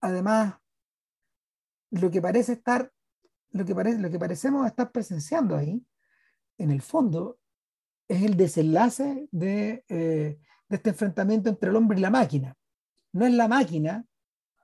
Además, 0.00 0.54
lo 1.90 2.10
que 2.10 2.22
parece 2.22 2.52
estar, 2.52 2.92
lo 3.50 3.64
que, 3.64 3.74
lo 3.74 4.10
que 4.10 4.18
parecemos 4.18 4.66
estar 4.66 4.92
presenciando 4.92 5.56
ahí, 5.56 5.84
en 6.58 6.70
el 6.70 6.80
fondo, 6.80 7.38
es 8.06 8.22
el 8.22 8.36
desenlace 8.36 9.28
de, 9.32 9.84
eh, 9.88 10.38
de 10.68 10.76
este 10.76 10.90
enfrentamiento 10.90 11.50
entre 11.50 11.70
el 11.70 11.76
hombre 11.76 11.98
y 11.98 12.02
la 12.02 12.10
máquina. 12.10 12.56
No 13.12 13.26
es 13.26 13.32
la 13.32 13.48
máquina 13.48 14.04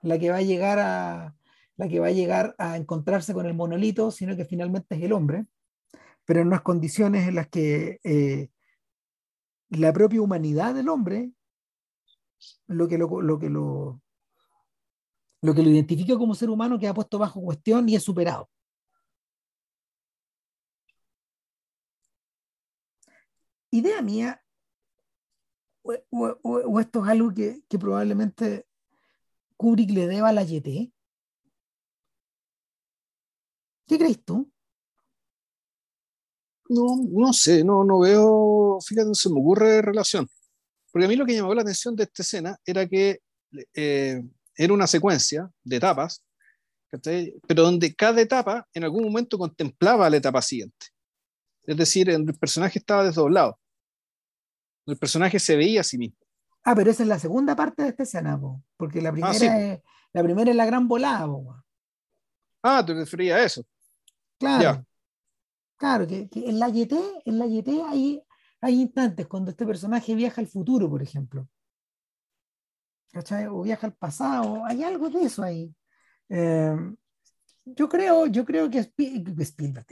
la 0.03 0.17
que 0.17 0.31
va 0.31 0.37
a 0.37 0.43
llegar 0.43 0.79
a 0.79 1.35
la 1.77 1.89
que 1.89 2.01
va 2.01 2.09
a 2.09 2.13
llegar 2.13 2.57
a 2.59 2.77
encontrarse 2.77 3.33
con 3.35 3.47
el 3.47 3.55
monolito, 3.55 4.11
sino 4.11 4.37
que 4.37 4.45
finalmente 4.45 4.97
es 4.97 5.03
el 5.03 5.13
hombre, 5.13 5.47
pero 6.25 6.41
en 6.41 6.49
unas 6.49 6.63
condiciones 6.63 7.29
en 7.29 7.37
las 7.37 7.49
que 7.49 8.01
eh, 8.03 8.51
la 9.71 9.93
propia 9.93 10.23
humanidad 10.23 10.75
del 10.75 10.89
hombre 10.89 11.33
lo 12.67 12.89
que 12.89 12.99
lo, 12.99 13.21
lo, 13.21 13.39
que 13.39 13.51
lo, 13.51 14.01
lo 15.43 15.55
que 15.55 15.63
lo 15.63 15.71
identifica 15.71 16.17
como 16.17 16.35
ser 16.35 16.51
humano 16.51 16.79
queda 16.79 16.95
puesto 16.95 17.19
bajo 17.19 17.41
cuestión 17.41 17.89
y 17.89 17.97
es 17.97 18.03
superado. 18.03 18.49
Idea 23.71 24.01
mía, 24.01 24.43
o, 25.83 25.95
o, 26.11 26.39
o 26.43 26.81
esto 26.81 27.05
es 27.05 27.11
algo 27.11 27.33
que, 27.35 27.63
que, 27.69 27.79
probablemente 27.79 28.67
Kubrick 29.57 29.91
le 29.91 30.07
deba 30.07 30.31
a 30.31 30.33
la 30.33 30.43
YT. 30.43 30.91
¿Qué 33.87 33.99
crees 33.99 34.25
tú? 34.25 34.51
No, 36.71 36.97
no 37.11 37.33
sé, 37.33 37.65
no, 37.65 37.85
no 37.85 38.01
veo, 38.01 38.58
fíjate, 38.81 39.09
no 39.09 39.15
se 39.15 39.29
me 39.31 39.41
ocurre 39.41 39.83
relación. 39.83 40.29
Porque 40.91 41.07
a 41.07 41.09
mí 41.09 41.17
lo 41.17 41.27
que 41.27 41.35
llamó 41.35 41.55
la 41.55 41.63
atención 41.63 41.95
de 41.95 42.05
esta 42.05 42.23
escena 42.23 42.59
era 42.65 42.87
que 42.87 43.21
eh, 43.75 44.23
era 44.57 44.73
una 44.73 44.87
secuencia 44.87 45.51
de 45.63 45.77
etapas, 45.77 46.25
pero 47.47 47.63
donde 47.63 47.95
cada 47.95 48.21
etapa 48.21 48.67
en 48.73 48.85
algún 48.85 49.05
momento 49.05 49.39
contemplaba 49.39 50.09
la 50.09 50.17
etapa 50.17 50.41
siguiente. 50.43 50.87
Es 51.65 51.77
decir, 51.77 52.09
el 52.09 52.25
personaje 52.35 52.79
estaba 52.79 53.05
desdoblado. 53.05 53.59
El 54.87 54.97
personaje 54.97 55.39
se 55.39 55.55
veía 55.55 55.83
a 55.83 55.85
sí 55.85 55.99
mismo. 55.99 56.17
Ah, 56.65 56.75
pero 56.75 56.91
esa 56.91 57.03
es 57.03 57.09
la 57.09 57.19
segunda 57.19 57.55
parte 57.55 57.83
de 57.83 57.91
esta 57.91 58.03
escena, 58.03 58.41
po, 58.41 58.63
porque 58.77 59.03
la 59.03 59.13
primera, 59.13 59.31
ah, 59.31 59.35
sí. 59.35 59.47
es, 59.47 59.81
la 60.13 60.23
primera 60.23 60.51
es 60.51 60.57
la 60.57 60.67
gran 60.67 60.89
volada. 60.89 61.27
Ah, 62.63 62.85
te 62.85 62.95
refería 62.95 63.37
a 63.37 63.45
eso. 63.45 63.63
Claro. 64.39 64.63
Ya. 64.63 64.85
Claro, 65.77 66.07
que, 66.07 66.29
que, 66.29 66.49
en 66.49 66.59
la 66.59 66.69
YT, 66.69 66.93
en 67.25 67.39
la 67.39 67.47
YT 67.47 67.69
hay, 67.87 68.23
hay 68.61 68.81
instantes 68.81 69.27
cuando 69.27 69.51
este 69.51 69.67
personaje 69.67 70.15
viaja 70.15 70.41
al 70.41 70.47
futuro, 70.47 70.89
por 70.89 71.03
ejemplo. 71.03 71.49
¿Cachai? 73.13 73.47
O 73.47 73.63
viaja 73.63 73.87
al 73.87 73.95
pasado, 73.95 74.65
hay 74.65 74.85
algo 74.85 75.09
de 75.09 75.23
eso 75.23 75.43
ahí. 75.43 75.75
Eh, 76.29 76.77
yo 77.65 77.89
creo, 77.89 78.27
yo 78.27 78.45
creo 78.45 78.71
que 78.71 78.79
Spielberg, 78.79 79.87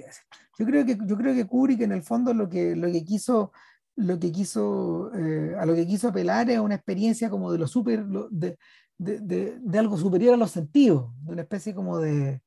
yo 0.58 0.66
creo 0.66 0.86
que 0.86 0.98
yo 1.06 1.16
creo 1.16 1.34
que 1.34 1.46
Kubrick 1.46 1.80
en 1.82 1.92
el 1.92 2.02
fondo 2.02 2.32
lo 2.32 2.48
que, 2.48 2.74
lo 2.74 2.90
que 2.90 3.04
quiso 3.04 3.52
lo 3.96 4.18
que 4.18 4.30
quiso 4.30 5.10
eh, 5.14 5.54
a 5.58 5.64
lo 5.64 5.74
que 5.74 5.86
quiso 5.86 6.08
apelar 6.08 6.50
es 6.50 6.58
una 6.58 6.74
experiencia 6.74 7.30
como 7.30 7.50
de 7.50 7.58
lo 7.58 7.66
super 7.66 8.04
de, 8.06 8.58
de, 8.98 9.20
de, 9.20 9.58
de, 9.58 9.78
algo 9.78 9.96
superior 9.96 10.34
a 10.34 10.36
los 10.36 10.50
sentidos 10.50 11.12
de 11.22 11.32
una 11.32 11.42
especie 11.42 11.74
como 11.74 11.98
de 11.98 12.42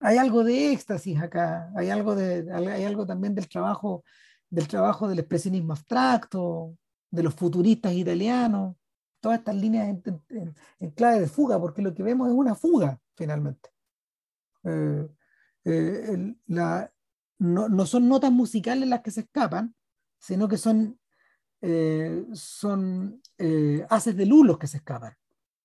hay 0.00 0.16
algo 0.16 0.42
de 0.42 0.72
éxtasis 0.72 1.20
acá, 1.20 1.70
hay 1.76 1.90
algo, 1.90 2.14
de, 2.14 2.50
hay 2.52 2.84
algo 2.84 3.06
también 3.06 3.34
del 3.34 3.48
trabajo, 3.48 4.02
del 4.50 4.68
trabajo 4.68 5.08
del 5.08 5.20
expresionismo 5.20 5.72
abstracto, 5.72 6.76
de 7.10 7.22
los 7.22 7.34
futuristas 7.34 7.92
italianos, 7.92 8.76
todas 9.20 9.38
estas 9.38 9.54
líneas 9.56 9.88
en, 9.88 10.22
en, 10.28 10.54
en 10.78 10.90
clave 10.90 11.20
de 11.20 11.28
fuga, 11.28 11.60
porque 11.60 11.82
lo 11.82 11.94
que 11.94 12.02
vemos 12.02 12.28
es 12.28 12.34
una 12.34 12.54
fuga, 12.54 13.00
finalmente. 13.14 13.70
Eh, 14.64 15.08
eh, 15.64 16.34
la, 16.46 16.92
no, 17.38 17.68
no, 17.68 17.86
son 17.86 18.08
notas 18.08 18.32
musicales 18.32 18.88
las 18.88 19.02
que 19.02 19.10
se 19.10 19.20
escapan, 19.20 19.74
sino 20.18 20.48
que 20.48 20.56
son, 20.56 20.98
eh, 21.62 22.24
son 22.32 23.22
eh, 23.38 23.86
haces 23.88 24.16
de 24.16 24.26
luz 24.26 24.46
los 24.46 24.58
que 24.58 24.66
se 24.66 24.78
escapan, 24.78 25.16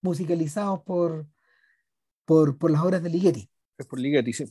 musicalizados 0.01 0.81
por, 0.83 1.27
por, 2.25 2.57
por 2.57 2.71
las 2.71 2.81
obras 2.81 3.01
de 3.03 3.09
Ligeti. 3.09 3.49
Es 3.77 3.85
por 3.85 3.99
Ligeti, 3.99 4.33
sí. 4.33 4.45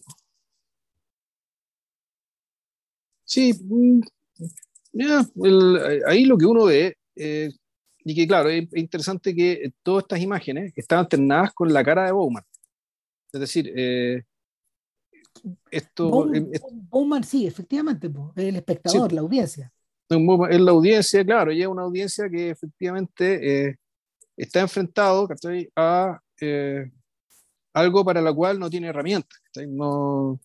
Sí, 3.24 3.52
mm, 4.92 5.76
ahí 6.06 6.24
lo 6.24 6.36
que 6.38 6.46
uno 6.46 6.64
ve, 6.64 6.96
eh, 7.16 7.50
y 8.04 8.14
que 8.14 8.26
claro, 8.26 8.50
es, 8.50 8.68
interesante 8.74 9.34
que 9.34 9.72
todas 9.82 10.04
estas 10.04 10.20
imágenes 10.20 10.72
están 10.76 11.00
alternadas 11.00 11.52
con 11.52 11.72
la 11.72 11.84
cara 11.84 12.06
de 12.06 12.12
Bowman. 12.12 12.44
Es 13.32 13.40
decir, 13.40 13.72
eh, 13.74 14.22
esto... 15.70 16.28
Bowman, 16.90 17.24
sí, 17.24 17.46
efectivamente, 17.46 18.10
el 18.36 18.56
espectador, 18.56 19.12
la 19.12 19.22
audiencia. 19.22 19.72
Es 20.08 20.60
la 20.60 20.70
audiencia, 20.70 21.24
claro, 21.24 21.50
y 21.50 21.62
es 21.62 21.66
una 21.66 21.82
audiencia 21.82 22.28
que 22.28 22.50
efectivamente 22.50 23.68
eh, 23.68 23.76
está 24.36 24.60
enfrentado 24.60 25.28
a 25.74 26.20
algo 27.74 28.04
para 28.04 28.20
la 28.20 28.32
cual 28.32 28.58
no 28.58 28.70
tiene 28.70 28.88
herramientas. 28.88 29.40
No, 29.68 30.38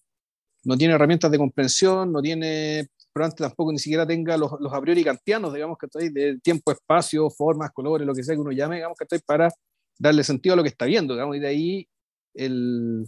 no 0.64 0.78
tiene 0.78 0.94
herramientas 0.94 1.32
de 1.32 1.38
comprensión, 1.38 2.12
no 2.12 2.22
tiene, 2.22 2.90
probablemente 3.12 3.44
tampoco 3.44 3.72
ni 3.72 3.80
siquiera 3.80 4.06
tenga 4.06 4.38
los, 4.38 4.52
los 4.60 4.74
a 4.74 4.82
priori 4.82 5.04
kantianos, 5.04 5.54
digamos, 5.54 5.78
que 5.78 5.86
estoy 5.86 6.10
de 6.10 6.40
tiempo, 6.40 6.72
espacio, 6.72 7.30
formas, 7.30 7.72
colores, 7.72 8.06
lo 8.08 8.14
que 8.14 8.24
sea 8.24 8.36
que 8.36 8.42
uno 8.42 8.52
llame, 8.52 8.78
digamos, 8.78 8.98
que 8.98 9.06
estoy 9.06 9.20
para 9.20 9.50
darle 9.98 10.24
sentido 10.24 10.54
a 10.54 10.56
lo 10.58 10.64
que 10.64 10.70
está 10.70 10.86
viendo, 10.86 11.14
digamos, 11.14 11.36
y 11.36 11.40
de 11.40 11.48
ahí 11.48 11.88
el, 12.34 13.06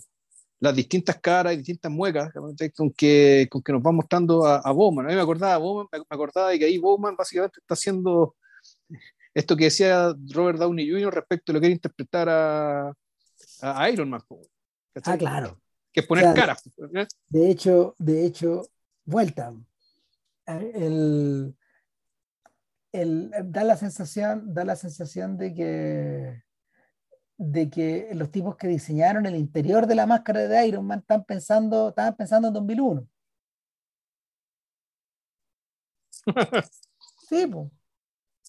las 0.59 0.75
distintas 0.75 1.19
caras 1.19 1.53
y 1.53 1.57
distintas 1.57 1.91
muecas 1.91 2.31
con 2.75 2.91
que, 2.91 3.47
con 3.49 3.61
que 3.61 3.73
nos 3.73 3.81
va 3.81 3.91
mostrando 3.91 4.45
a, 4.45 4.57
a 4.57 4.71
Bowman. 4.71 5.05
A 5.05 5.09
mí 5.09 5.15
me 5.15 5.21
acordaba, 5.21 5.57
Bowman, 5.57 5.87
me 5.91 5.99
acordaba 6.09 6.49
de 6.49 6.59
que 6.59 6.65
ahí 6.65 6.77
Bowman 6.77 7.15
básicamente 7.15 7.59
está 7.59 7.73
haciendo 7.73 8.35
esto 9.33 9.55
que 9.55 9.65
decía 9.65 10.13
Robert 10.33 10.59
Downey 10.59 10.89
Jr. 10.89 11.13
respecto 11.13 11.51
a 11.51 11.53
lo 11.53 11.61
que 11.61 11.67
era 11.67 11.75
interpretar 11.75 12.29
a, 12.29 12.93
a 13.61 13.89
Iron 13.89 14.09
Man. 14.09 14.21
Ah, 15.03 15.17
claro 15.17 15.57
que 15.91 16.03
poner 16.03 16.33
cara. 16.33 16.57
¿eh? 16.95 17.07
De 17.27 17.49
hecho, 17.49 17.95
de 17.97 18.25
hecho, 18.25 18.63
vuelta. 19.05 19.53
El, 20.45 21.55
el, 22.91 23.31
da 23.45 23.63
la 23.63 23.77
sensación, 23.77 24.53
da 24.53 24.65
la 24.65 24.75
sensación 24.75 25.37
de 25.37 25.53
que 25.53 26.43
de 27.43 27.69
que 27.71 28.09
los 28.13 28.29
tipos 28.31 28.55
que 28.55 28.67
diseñaron 28.67 29.25
el 29.25 29.35
interior 29.35 29.87
de 29.87 29.95
la 29.95 30.05
máscara 30.05 30.41
de 30.41 30.67
Iron 30.67 30.85
Man 30.85 30.99
están 30.99 31.23
pensando, 31.25 31.89
estaban 31.89 32.15
pensando 32.15 32.47
en 32.49 32.53
2001. 32.53 33.07
sí, 37.29 37.47
pues. 37.47 37.71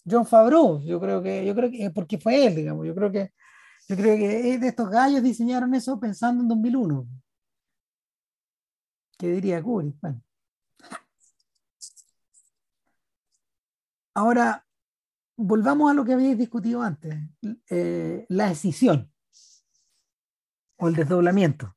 John 0.04 0.26
Favreau, 0.26 0.82
yo 0.84 1.00
creo 1.00 1.22
que, 1.22 1.46
yo 1.46 1.54
creo 1.54 1.70
que, 1.70 1.90
porque 1.90 2.18
fue 2.18 2.46
él, 2.46 2.56
digamos, 2.56 2.86
yo 2.86 2.94
creo 2.94 3.12
que, 3.12 3.32
yo 3.88 3.96
creo 3.96 4.16
que 4.16 4.58
de 4.58 4.68
estos 4.68 4.90
gallos 4.90 5.22
diseñaron 5.22 5.74
eso 5.74 5.98
pensando 6.00 6.42
en 6.42 6.48
2001. 6.48 7.06
¿Qué 9.18 9.28
diría 9.28 9.62
Kubrick? 9.62 9.96
Bueno. 10.00 10.22
Ahora, 14.14 14.66
volvamos 15.36 15.90
a 15.90 15.94
lo 15.94 16.04
que 16.04 16.12
habéis 16.12 16.36
discutido 16.36 16.82
antes, 16.82 17.14
eh, 17.70 18.26
la 18.28 18.50
escisión 18.50 19.10
o 20.78 20.88
el 20.88 20.94
desdoblamiento. 20.94 21.76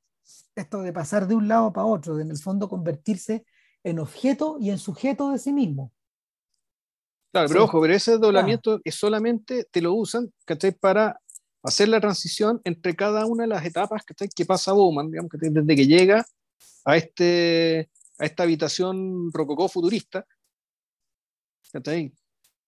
Esto 0.55 0.81
de 0.81 0.93
pasar 0.93 1.27
de 1.27 1.35
un 1.35 1.47
lado 1.47 1.71
para 1.71 1.85
otro, 1.85 2.15
de 2.15 2.23
en 2.23 2.31
el 2.31 2.37
fondo 2.37 2.67
convertirse 2.67 3.45
en 3.83 3.99
objeto 3.99 4.57
y 4.59 4.69
en 4.69 4.79
sujeto 4.79 5.31
de 5.31 5.39
sí 5.39 5.53
mismo. 5.53 5.93
Claro, 7.31 7.49
pero 7.49 7.63
ojo, 7.65 7.81
pero 7.81 7.93
ese 7.93 8.11
desdoblamiento 8.11 8.79
es 8.83 8.95
solamente 8.95 9.65
te 9.65 9.81
lo 9.81 9.93
usan 9.93 10.33
¿cachai? 10.45 10.71
para 10.71 11.19
hacer 11.63 11.89
la 11.89 11.99
transición 11.99 12.61
entre 12.63 12.95
cada 12.95 13.25
una 13.25 13.43
de 13.43 13.49
las 13.49 13.65
etapas 13.65 14.03
¿cachai? 14.03 14.29
que 14.29 14.45
pasa 14.45 14.71
Bowman, 14.71 15.11
digamos, 15.11 15.29
que 15.29 15.37
desde 15.41 15.75
que 15.75 15.85
llega 15.85 16.25
a, 16.85 16.97
este, 16.97 17.89
a 18.17 18.25
esta 18.25 18.43
habitación 18.43 19.31
rococó 19.33 19.67
futurista, 19.67 20.25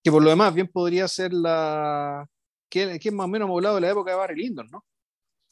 que 0.07 0.11
por 0.11 0.23
lo 0.23 0.29
demás 0.29 0.53
bien 0.53 0.69
podría 0.69 1.05
ser 1.05 1.33
la 1.33 2.25
que, 2.69 2.97
que 2.97 3.09
es 3.09 3.13
más 3.13 3.25
o 3.25 3.27
menos 3.27 3.49
moblado 3.49 3.75
de 3.75 3.81
la 3.81 3.89
época 3.89 4.11
de 4.11 4.15
Barry 4.15 4.41
Lyndon, 4.41 4.65
¿no? 4.71 4.85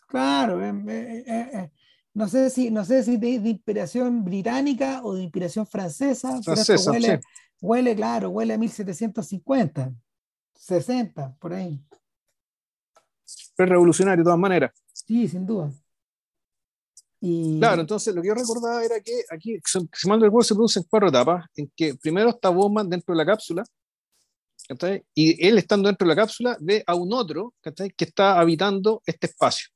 Claro, 0.08 0.64
eh, 0.64 0.74
eh, 0.88 1.24
eh, 1.28 1.72
no 2.14 2.30
sé 2.30 2.50
si, 2.50 2.72
no 2.72 2.86
sé 2.86 3.04
si 3.04 3.18
de, 3.18 3.32
inspiración 3.32 4.24
británica 4.24 5.02
o 5.04 5.14
de 5.14 5.24
inspiración 5.24 5.68
francesa, 5.68 6.42
francesa 6.42 6.90
huele, 6.90 7.20
huele, 7.60 7.96
claro, 7.98 8.30
huele 8.30 8.54
a 8.54 8.58
1750, 8.58 9.94
60, 10.54 11.36
por 11.38 11.54
ahí. 11.54 11.84
Es 13.26 13.52
revolucionario 13.58 14.24
de 14.24 14.26
todas 14.26 14.40
maneras. 14.40 14.72
Sí, 14.94 15.28
sin 15.28 15.46
duda. 15.46 15.70
Claro, 17.60 17.82
entonces 17.82 18.16
lo 18.16 18.22
que 18.22 18.30
yo 18.30 18.36
recordaba 18.36 18.86
era 18.86 19.02
que 19.02 19.24
aquí, 19.30 19.60
si 19.66 20.08
mal 20.08 20.22
recuerdo, 20.22 20.48
se 20.48 20.56
producen 20.56 20.84
cuatro 20.90 21.10
etapas, 21.10 21.46
en 21.58 21.70
que 21.76 21.96
primero 21.96 22.30
está 22.30 22.48
Bowman 22.48 22.90
dentro 22.90 23.14
de 23.14 23.18
la 23.18 23.26
cápsula, 23.26 23.66
y 25.14 25.48
él 25.48 25.58
estando 25.58 25.88
dentro 25.88 26.08
de 26.08 26.16
la 26.16 26.22
cápsula 26.22 26.58
ve 26.60 26.84
a 26.86 26.96
un 26.96 27.14
otro 27.14 27.54
que 27.62 28.06
está 28.06 28.40
habitando 28.40 29.02
este 29.06 29.28
espacio. 29.28 29.70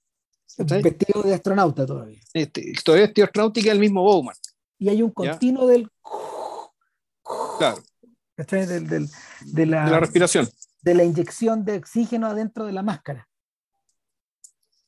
Vestido 0.57 1.21
de 1.23 1.33
astronauta 1.33 1.85
todavía. 1.85 2.19
Este, 2.33 2.73
todavía 2.83 3.05
vestido 3.05 3.25
de 3.25 3.29
astronauta 3.29 3.59
y 3.59 3.63
que 3.63 3.69
es 3.69 3.73
el 3.73 3.79
mismo 3.79 4.03
Bowman. 4.03 4.35
Y 4.77 4.89
hay 4.89 5.01
un 5.01 5.11
continuo 5.11 5.67
del... 5.67 5.89
Claro. 7.57 7.83
Del, 8.35 8.87
del, 8.87 9.09
de, 9.41 9.65
la, 9.65 9.85
de 9.85 9.91
la 9.91 9.99
respiración. 9.99 10.49
De 10.81 10.95
la 10.95 11.03
inyección 11.03 11.65
de 11.65 11.77
oxígeno 11.77 12.27
adentro 12.27 12.65
de 12.65 12.71
la 12.71 12.81
máscara. 12.81 13.27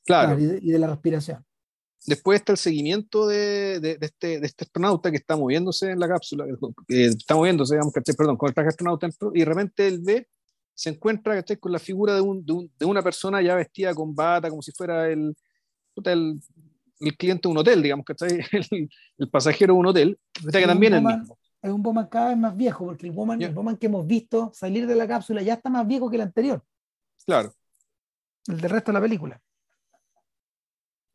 Claro. 0.04 0.38
y, 0.38 0.46
de, 0.46 0.78
la 0.78 0.88
respiración. 0.88 1.44
Después 2.06 2.40
está 2.40 2.52
el 2.52 2.58
seguimiento 2.58 3.26
de, 3.26 3.78
de, 3.78 3.98
este, 4.00 4.40
de 4.40 4.46
este 4.46 4.64
astronauta 4.64 5.10
que 5.10 5.18
está 5.18 5.36
moviéndose 5.36 5.90
en 5.90 6.00
la 6.00 6.08
cápsula, 6.08 6.46
que 6.88 7.04
está 7.06 7.36
moviéndose, 7.36 7.74
digamos, 7.74 7.92
perdón, 8.16 8.36
con 8.36 8.48
el 8.48 8.54
traje 8.54 8.70
astronauta 8.70 9.08
y 9.34 9.38
de 9.38 9.44
repente 9.44 9.86
él 9.86 10.00
ve, 10.02 10.28
se 10.74 10.90
encuentra 10.90 11.44
con 11.60 11.70
la 11.70 11.78
figura 11.78 12.14
de, 12.14 12.20
un, 12.20 12.44
de, 12.44 12.84
una 12.84 13.02
persona 13.02 13.40
ya 13.40 13.54
vestida 13.54 13.94
con 13.94 14.14
bata, 14.14 14.50
como 14.50 14.62
si 14.62 14.72
fuera 14.72 15.08
el, 15.08 15.36
el, 16.04 16.40
el 17.00 17.16
cliente 17.16 17.48
de 17.48 17.52
un 17.52 17.58
hotel, 17.58 17.82
digamos, 17.82 18.04
el, 18.52 18.90
el 19.18 19.30
pasajero 19.30 19.74
de 19.74 19.80
un 19.80 19.86
hotel, 19.86 20.18
que 20.32 20.66
también 20.66 20.94
es 20.94 20.98
el 20.98 21.04
mismo. 21.04 21.38
Es 21.62 21.70
un 21.70 21.80
Bowman 21.80 22.08
cada 22.08 22.30
vez 22.30 22.38
más 22.38 22.56
viejo, 22.56 22.84
porque 22.86 23.06
el 23.06 23.12
Bowman, 23.12 23.40
el 23.40 23.54
Bowman 23.54 23.76
que 23.76 23.86
hemos 23.86 24.04
visto 24.04 24.50
salir 24.52 24.84
de 24.88 24.96
la 24.96 25.06
cápsula 25.06 25.42
ya 25.42 25.54
está 25.54 25.70
más 25.70 25.86
viejo 25.86 26.10
que 26.10 26.16
el 26.16 26.22
anterior. 26.22 26.64
Claro. 27.24 27.54
El 28.48 28.60
del 28.60 28.70
resto 28.70 28.90
de 28.90 28.94
la 28.94 29.00
película. 29.00 29.40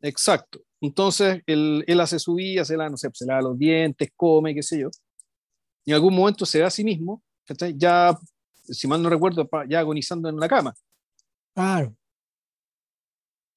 Exacto. 0.00 0.60
Entonces, 0.80 1.42
él, 1.46 1.84
él 1.86 2.00
hace 2.00 2.18
su 2.18 2.34
vida, 2.34 2.64
se, 2.64 2.76
la, 2.76 2.88
no 2.88 2.96
sé, 2.96 3.08
se 3.12 3.26
lava 3.26 3.42
los 3.42 3.58
dientes, 3.58 4.10
come, 4.14 4.54
qué 4.54 4.62
sé 4.62 4.80
yo. 4.80 4.90
Y 5.84 5.90
en 5.90 5.96
algún 5.96 6.14
momento 6.14 6.46
se 6.46 6.58
ve 6.58 6.64
a 6.64 6.70
sí 6.70 6.84
mismo, 6.84 7.22
ya, 7.76 8.16
si 8.64 8.86
mal 8.86 9.02
no 9.02 9.08
recuerdo, 9.08 9.48
ya 9.68 9.80
agonizando 9.80 10.28
en 10.28 10.36
la 10.36 10.48
cama. 10.48 10.74
Claro. 11.54 11.96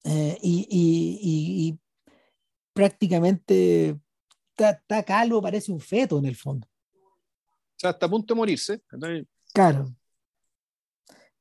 Eh, 0.04 0.38
y, 0.42 0.68
y, 0.70 1.68
y, 1.68 1.80
prácticamente 2.74 4.00
está 4.58 5.04
calvo, 5.04 5.42
parece 5.42 5.72
un 5.72 5.80
feto 5.80 6.18
en 6.18 6.26
el 6.26 6.36
fondo. 6.36 6.68
O 6.96 7.78
sea, 7.78 7.92
está 7.92 8.06
a 8.06 8.10
punto 8.10 8.34
de 8.34 8.38
morirse. 8.38 8.82
Claro 9.54 9.94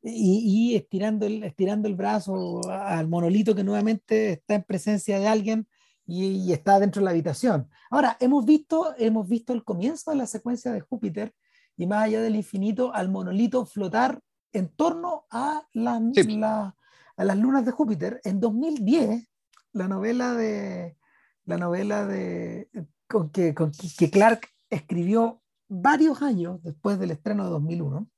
y, 0.03 0.75
estirando, 0.77 1.27
el, 1.27 1.45
estirando 1.45 1.89
el 1.89 1.95
brazo 1.95 2.61
al 2.71 3.09
monolito 3.09 3.55
que 3.55 3.65
nuevamente 3.65 4.33
está 4.33 4.55
en 4.55 4.63
presencia 4.63 5.19
de 5.19 5.29
alguien 5.29 5.69
y, 6.07 6.53
está 6.53 6.81
dentro 6.81 7.01
de 7.01 7.05
la 7.05 7.11
habitación. 7.11 7.69
Ahora, 7.91 8.17
hemos 8.21 8.45
visto, 8.45 8.95
hemos 8.99 9.29
visto 9.29 9.53
el 9.53 9.65
comienzo 9.65 10.11
de 10.11 10.17
la 10.17 10.27
secuencia 10.27 10.73
de 10.73 10.81
Júpiter 10.81 11.35
y 11.77 11.87
más 11.87 12.05
allá 12.05 12.21
del 12.21 12.37
infinito 12.37 12.95
al 12.95 13.11
monolito 13.11 13.67
flotar 13.67 14.21
en 14.53 14.69
torno 14.69 15.27
a, 15.31 15.63
la, 15.73 16.75
a 17.17 17.25
las 17.25 17.39
lunas 17.39 17.65
de 17.65 17.73
Júpiter. 17.73 18.21
En 18.25 18.41
2010, 18.41 19.29
la 19.73 19.89
novela 19.89 20.35
de 20.35 20.97
la 21.45 21.59
novela 21.59 22.07
de 22.07 22.69
con 23.09 23.31
que, 23.31 23.55
con 23.55 23.73
que 23.73 24.11
Clark 24.11 24.49
escribió 24.71 25.43
varios 25.69 26.23
años 26.23 26.63
después 26.63 26.99
del 26.99 27.11
estreno 27.11 27.45
de 27.45 27.51
2001, 27.51 28.09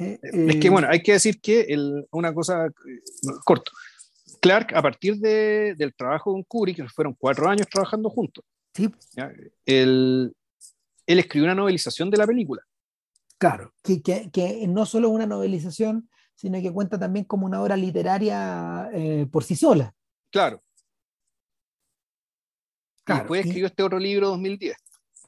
eh, 0.00 0.18
es 0.22 0.56
que, 0.56 0.70
bueno, 0.70 0.88
hay 0.90 1.02
que 1.02 1.12
decir 1.12 1.40
que 1.40 1.66
una 2.10 2.32
cosa 2.32 2.66
eh, 2.66 2.70
corto. 3.44 3.70
Clark, 4.40 4.74
a 4.74 4.80
partir 4.80 5.16
de, 5.16 5.74
del 5.76 5.94
trabajo 5.94 6.32
con 6.32 6.42
Kubrick, 6.44 6.76
que 6.76 6.88
fueron 6.88 7.14
cuatro 7.14 7.48
años 7.48 7.68
trabajando 7.68 8.08
juntos, 8.08 8.42
sí. 8.74 8.90
Él, 9.66 10.34
él, 11.06 11.18
escribió 11.18 11.44
una 11.44 11.54
novelización 11.54 12.10
de 12.10 12.16
la 12.16 12.26
película. 12.26 12.62
Claro, 13.36 13.74
que, 13.82 14.00
que, 14.00 14.30
que, 14.30 14.66
no 14.66 14.86
solo 14.86 15.08
es 15.08 15.14
una 15.14 15.26
novelización, 15.26 16.08
sino 16.34 16.60
que 16.62 16.72
cuenta 16.72 16.98
también 16.98 17.26
como 17.26 17.44
una 17.44 17.60
obra 17.60 17.76
literaria 17.76 18.88
eh, 18.94 19.26
por 19.30 19.44
sí 19.44 19.56
sola. 19.56 19.94
Claro. 20.30 20.62
y 23.06 23.12
después 23.12 23.44
escribió 23.44 23.66
este 23.66 23.82
otro 23.82 23.98
libro 23.98 24.28
2010. 24.28 24.76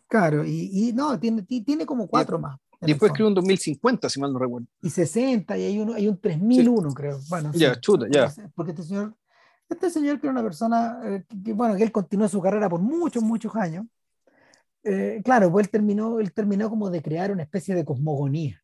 Claro, 0.07 0.45
y, 0.45 0.93
no, 0.95 1.19
tiene, 1.19 1.43
tiene 1.43 1.85
como 1.85 2.07
cuatro 2.07 2.39
más. 2.39 2.59
Después 2.87 3.11
escribió 3.11 3.29
un 3.29 3.35
2050, 3.35 4.09
si 4.09 4.21
mal 4.21 4.33
no 4.33 4.39
recuerdo. 4.39 4.67
Y 4.81 4.91
60, 4.91 5.57
y 5.57 5.63
hay, 5.63 5.79
uno, 5.79 5.95
hay 5.95 6.09
un 6.09 6.21
3001, 6.21 6.95
creo. 6.95 7.21
Bueno, 7.29 7.53
ya, 7.55 7.79
chuta, 7.81 8.07
ya. 8.11 8.33
Porque 8.55 8.73
este 8.73 8.83
señor, 8.83 9.15
este 9.69 9.91
señor 9.91 10.21
que 10.21 10.27
era 10.27 10.33
una 10.33 10.43
persona, 10.43 11.01
eh, 11.05 11.25
que, 11.45 11.53
bueno, 11.53 11.77
que 11.77 11.85
él 11.85 11.93
continuó 11.93 12.29
su 12.29 12.41
carrera 12.41 12.69
por 12.69 12.81
muchos, 12.81 13.23
muchos 13.23 13.55
años. 13.55 13.87
Eh, 14.85 15.23
claro, 15.25 15.51
pues 15.53 15.67
él 15.67 15.71
terminó, 15.71 16.19
él 16.19 16.33
terminó 16.33 16.69
como 16.69 16.91
de 16.91 17.03
crear 17.03 17.31
una 17.31 17.45
especie 17.45 17.75
de 17.75 17.85
cosmogonía. 17.85 18.61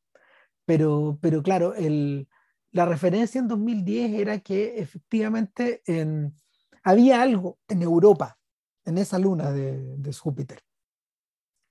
Pero, 0.65 1.19
pero 1.23 1.43
claro, 1.43 1.75
el, 1.75 2.29
la 2.73 2.85
referencia 2.87 3.39
en 3.39 3.49
2010 3.49 4.21
era 4.21 4.41
que 4.41 4.79
efectivamente 4.79 5.83
en, 5.87 6.35
había 6.83 7.23
algo 7.23 7.59
en 7.69 7.83
Europa, 7.83 8.39
en 8.85 8.99
esa 8.99 9.19
luna 9.19 9.53
de, 9.53 9.97
de 9.97 10.13
Júpiter, 10.13 10.61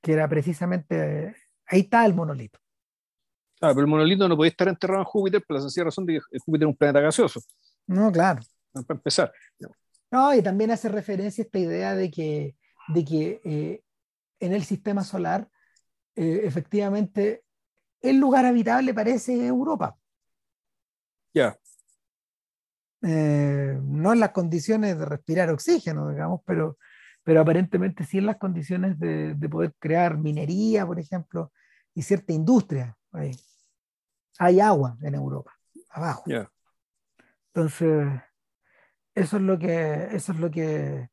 que 0.02 0.14
era 0.14 0.28
precisamente, 0.28 1.36
ahí 1.68 1.82
está 1.82 2.06
el 2.06 2.14
monolito. 2.14 2.60
Ah, 3.60 3.70
pero 3.70 3.82
el 3.82 3.88
monolito 3.88 4.28
no 4.28 4.38
podía 4.38 4.52
estar 4.52 4.68
enterrado 4.68 5.02
en 5.02 5.06
Júpiter 5.06 5.44
por 5.44 5.56
la 5.56 5.62
sencilla 5.62 5.86
razón 5.86 6.06
de 6.06 6.14
que 6.14 6.40
Júpiter 6.40 6.68
es 6.68 6.72
un 6.72 6.78
planeta 6.78 7.00
gaseoso. 7.00 7.42
No, 7.88 8.12
claro. 8.12 8.42
Para 8.72 8.98
empezar. 8.98 9.32
No, 10.12 10.34
y 10.34 10.42
también 10.42 10.72
hace 10.72 10.90
referencia 10.90 11.44
a 11.44 11.46
esta 11.46 11.60
idea 11.60 11.96
de 11.96 12.12
que, 12.12 12.56
de 12.90 13.06
que 13.06 13.42
eh, 13.44 13.84
en 14.40 14.54
el 14.54 14.64
sistema 14.64 15.04
solar, 15.04 15.50
eh, 16.16 16.42
efectivamente, 16.44 17.44
el 18.02 18.18
lugar 18.18 18.46
habitable 18.46 18.94
parece 18.94 19.48
Europa. 19.48 19.98
Ya. 21.34 21.58
Eh, 23.02 23.80
no 23.82 24.14
en 24.14 24.20
las 24.20 24.32
condiciones 24.32 24.98
de 24.98 25.06
respirar 25.06 25.50
oxígeno, 25.50 26.10
digamos, 26.10 26.42
pero, 26.46 26.78
pero 27.28 27.42
aparentemente 27.42 28.06
sí 28.06 28.20
en 28.20 28.26
las 28.26 28.38
condiciones 28.38 28.98
de, 28.98 29.36
poder 29.52 29.74
crear 29.80 30.18
minería, 30.18 30.86
por 30.86 30.98
ejemplo, 30.98 31.52
y 31.94 32.02
cierta 32.02 32.32
industria. 32.32 32.98
Hay 34.40 34.62
agua 34.62 34.98
en 35.02 35.14
Europa, 35.14 35.52
abajo. 35.90 36.24
Entonces, 37.48 38.08
eso 39.14 39.36
es 39.36 39.44
lo 39.44 39.60
que, 39.60 40.08
eso 40.14 40.32
es 40.32 40.40
lo 40.40 40.50
que, 40.50 41.10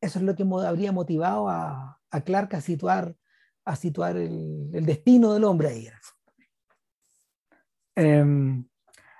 eso 0.00 0.18
es 0.18 0.24
lo 0.24 0.34
que 0.34 0.46
habría 0.66 0.92
motivado 0.92 1.50
a, 1.50 2.00
a 2.10 2.20
Clark 2.22 2.54
a 2.54 2.62
situar, 2.62 3.14
a 3.66 3.76
situar 3.76 4.16
el, 4.16 4.70
el 4.72 4.86
destino 4.86 5.34
del 5.34 5.44
hombre 5.44 5.68
ahí. 5.68 5.90
Em, 7.96 8.66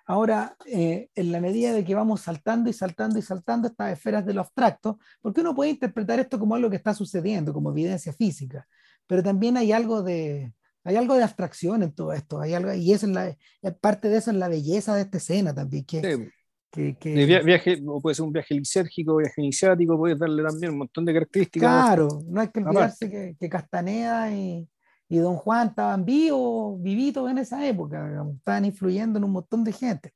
ahora, 0.06 0.56
eh, 0.66 1.10
en 1.14 1.32
la 1.32 1.40
medida 1.40 1.72
de 1.72 1.84
que 1.84 1.94
vamos 1.94 2.22
saltando 2.22 2.70
y 2.70 2.72
saltando 2.72 3.18
y 3.18 3.22
saltando 3.22 3.68
estas 3.68 3.92
esferas 3.92 4.24
de 4.24 4.32
lo 4.34 4.40
abstracto, 4.40 4.98
porque 5.20 5.40
uno 5.40 5.54
puede 5.54 5.70
interpretar 5.70 6.20
esto 6.20 6.38
como 6.38 6.54
algo 6.54 6.70
que 6.70 6.76
está 6.76 6.94
sucediendo, 6.94 7.52
como 7.52 7.70
evidencia 7.70 8.12
física, 8.12 8.66
pero 9.06 9.22
también 9.22 9.56
hay 9.56 9.72
algo 9.72 10.02
de, 10.02 10.52
hay 10.84 10.96
algo 10.96 11.14
de 11.14 11.24
abstracción 11.24 11.82
en 11.82 11.92
todo 11.92 12.12
esto, 12.12 12.40
hay 12.40 12.54
algo, 12.54 12.72
y 12.72 12.92
eso 12.92 13.06
es 13.06 13.12
la, 13.12 13.36
parte 13.80 14.08
de 14.08 14.18
eso 14.18 14.30
es 14.30 14.36
la 14.36 14.48
belleza 14.48 14.94
de 14.94 15.02
esta 15.02 15.18
escena 15.18 15.52
también, 15.52 15.84
que, 15.84 16.30
que, 16.70 17.42
viaje, 17.42 17.82
o 17.86 18.00
puede 18.00 18.14
ser 18.14 18.24
un 18.26 18.32
viaje 18.32 18.54
lisérgico, 18.54 19.16
viaje 19.16 19.40
iniciático, 19.42 19.98
puede 19.98 20.14
darle 20.14 20.42
también 20.44 20.72
un 20.72 20.78
montón 20.78 21.04
de 21.04 21.14
características. 21.14 21.68
Claro, 21.68 22.08
no 22.28 22.40
hay 22.40 22.48
que 22.48 22.60
olvidarse 22.60 23.10
que, 23.10 23.34
que, 23.38 23.48
Castaneda 23.48 24.30
y, 24.30 24.68
y 25.08 25.18
don 25.18 25.36
Juan 25.36 25.68
estaban 25.68 26.04
vivos, 26.04 26.82
vivitos 26.82 27.30
en 27.30 27.38
esa 27.38 27.64
época, 27.66 28.24
estaban 28.36 28.64
influyendo 28.64 29.18
en 29.18 29.24
un 29.24 29.32
montón 29.32 29.62
de 29.62 29.72
gente. 29.72 30.14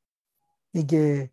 Y 0.72 0.86
que, 0.86 1.32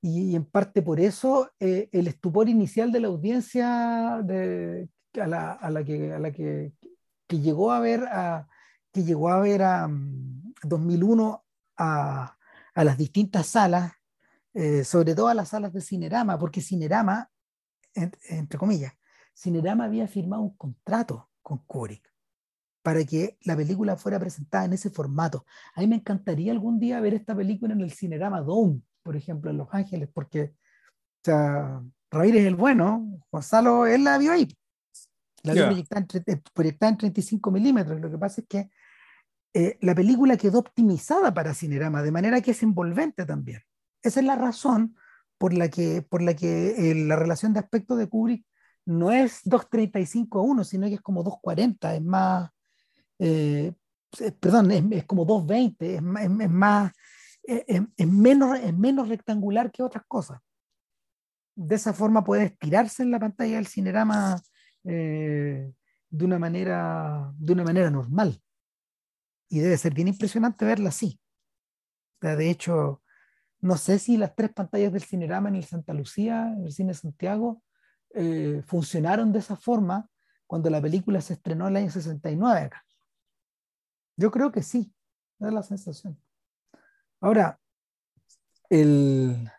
y, 0.00 0.34
en 0.34 0.44
parte 0.44 0.82
por 0.82 1.00
eso 1.00 1.50
eh, 1.60 1.88
el 1.92 2.08
estupor 2.08 2.48
inicial 2.48 2.92
de 2.92 3.00
la 3.00 3.08
audiencia 3.08 4.20
de, 4.24 4.88
a, 5.20 5.26
la, 5.26 5.52
a, 5.52 5.70
la, 5.70 5.84
que, 5.84 6.12
a 6.12 6.18
la 6.18 6.32
que, 6.32 6.72
que, 7.26 7.40
llegó 7.40 7.72
a 7.72 7.80
ver 7.80 8.04
a, 8.04 8.48
que 8.92 9.04
llegó 9.04 9.28
a 9.30 9.40
ver 9.40 9.62
a 9.62 9.88
2001 10.62 11.30
mm, 11.30 11.36
a, 11.76 12.36
a 12.74 12.84
las 12.84 12.98
distintas 12.98 13.46
salas, 13.46 13.92
eh, 14.52 14.84
sobre 14.84 15.14
todo 15.14 15.28
a 15.28 15.34
las 15.34 15.48
salas 15.50 15.72
de 15.72 15.80
Cinerama, 15.80 16.38
porque 16.38 16.60
Cinerama, 16.60 17.30
entre 17.94 18.58
comillas, 18.58 18.94
Cinerama 19.36 19.84
había 19.84 20.08
firmado 20.08 20.42
un 20.42 20.56
contrato 20.56 21.30
con 21.42 21.58
Kubrick 21.58 22.13
para 22.84 23.02
que 23.06 23.38
la 23.44 23.56
película 23.56 23.96
fuera 23.96 24.20
presentada 24.20 24.66
en 24.66 24.74
ese 24.74 24.90
formato. 24.90 25.46
A 25.74 25.80
mí 25.80 25.86
me 25.86 25.96
encantaría 25.96 26.52
algún 26.52 26.78
día 26.78 27.00
ver 27.00 27.14
esta 27.14 27.34
película 27.34 27.72
en 27.72 27.80
el 27.80 27.90
Cinerama 27.90 28.42
Dome, 28.42 28.82
por 29.02 29.16
ejemplo, 29.16 29.50
en 29.50 29.56
Los 29.56 29.68
Ángeles, 29.72 30.10
porque 30.12 30.52
o 30.52 31.24
sea, 31.24 31.82
es 32.12 32.34
el 32.34 32.56
bueno, 32.56 33.22
Gonzalo, 33.32 33.86
él 33.86 34.04
la 34.04 34.18
vio 34.18 34.32
ahí. 34.32 34.54
La 35.44 35.54
vio 35.54 35.64
proyectada, 35.64 36.06
en, 36.26 36.98
35 36.98 37.50
milímetros. 37.50 37.98
Lo 38.02 38.10
que 38.10 38.18
pasa 38.18 38.42
es 38.42 38.46
que 38.46 38.68
eh, 39.54 39.78
la 39.80 39.94
película 39.94 40.36
quedó 40.36 40.58
optimizada 40.58 41.32
para 41.32 41.54
Cinerama, 41.54 42.02
de 42.02 42.12
manera 42.12 42.42
que 42.42 42.50
es 42.50 42.62
envolvente 42.62 43.24
también. 43.24 43.62
Esa 44.02 44.20
es 44.20 44.26
la 44.26 44.36
razón 44.36 44.94
por 45.38 45.54
la 45.54 45.70
que, 45.70 46.02
por 46.02 46.20
la, 46.20 46.36
que 46.36 46.90
eh, 46.90 46.94
la 46.94 47.16
relación 47.16 47.54
de 47.54 47.60
aspecto 47.60 47.96
de 47.96 48.10
Kubrick 48.10 48.44
no 48.84 49.10
es 49.10 49.42
2.35 49.44 50.38
a 50.38 50.42
1, 50.42 50.64
sino 50.64 50.86
que 50.88 50.94
es 50.96 51.00
como 51.00 51.24
2.40, 51.24 51.94
es 51.94 52.02
más, 52.02 52.50
eh, 53.18 53.72
perdón, 54.40 54.70
es, 54.70 55.04
como 55.04 55.24
220, 55.24 55.96
es, 55.96 56.02
más, 56.02 56.92
es, 57.42 58.08
menos, 58.08 58.58
es 58.58 58.76
menos 58.76 59.08
rectangular 59.08 59.70
que 59.70 59.82
otras 59.82 60.04
cosas. 60.06 60.40
De 61.56 61.74
esa 61.74 61.92
forma 61.92 62.24
puede 62.24 62.44
estirarse 62.44 63.02
en 63.02 63.10
la 63.10 63.20
pantalla 63.20 63.56
del 63.56 63.66
cinerama 63.66 64.40
eh, 64.84 65.72
de, 66.10 66.24
una 66.24 66.38
manera, 66.38 67.32
de 67.36 67.52
una 67.52 67.64
manera 67.64 67.90
normal. 67.90 68.40
Y 69.48 69.60
debe 69.60 69.76
ser 69.76 69.94
bien 69.94 70.08
impresionante 70.08 70.64
verla 70.64 70.88
así. 70.88 71.20
de 72.20 72.50
hecho, 72.50 73.02
no 73.60 73.78
sé 73.78 73.98
si 73.98 74.16
las 74.16 74.34
tres 74.34 74.52
pantallas 74.52 74.92
del 74.92 75.02
cinerama 75.02 75.48
en 75.48 75.56
el 75.56 75.64
Santa 75.64 75.94
Lucía, 75.94 76.52
en 76.54 76.66
el 76.66 76.72
Cine 76.72 76.92
Santiago, 76.92 77.62
eh, 78.14 78.62
funcionaron 78.66 79.32
de 79.32 79.38
esa 79.38 79.56
forma 79.56 80.08
cuando 80.46 80.68
la 80.70 80.82
película 80.82 81.20
se 81.20 81.32
estrenó 81.32 81.66
en 81.66 81.76
el 81.76 81.82
año 81.82 81.90
69 81.90 82.60
acá. 82.60 82.84
Yo 84.16 84.30
creo 84.30 84.52
que 84.52 84.62
sí, 84.62 84.92
es 85.40 85.52
la 85.52 85.62
sensación. 85.62 86.18
Ahora, 87.20 87.58
el... 88.68 89.50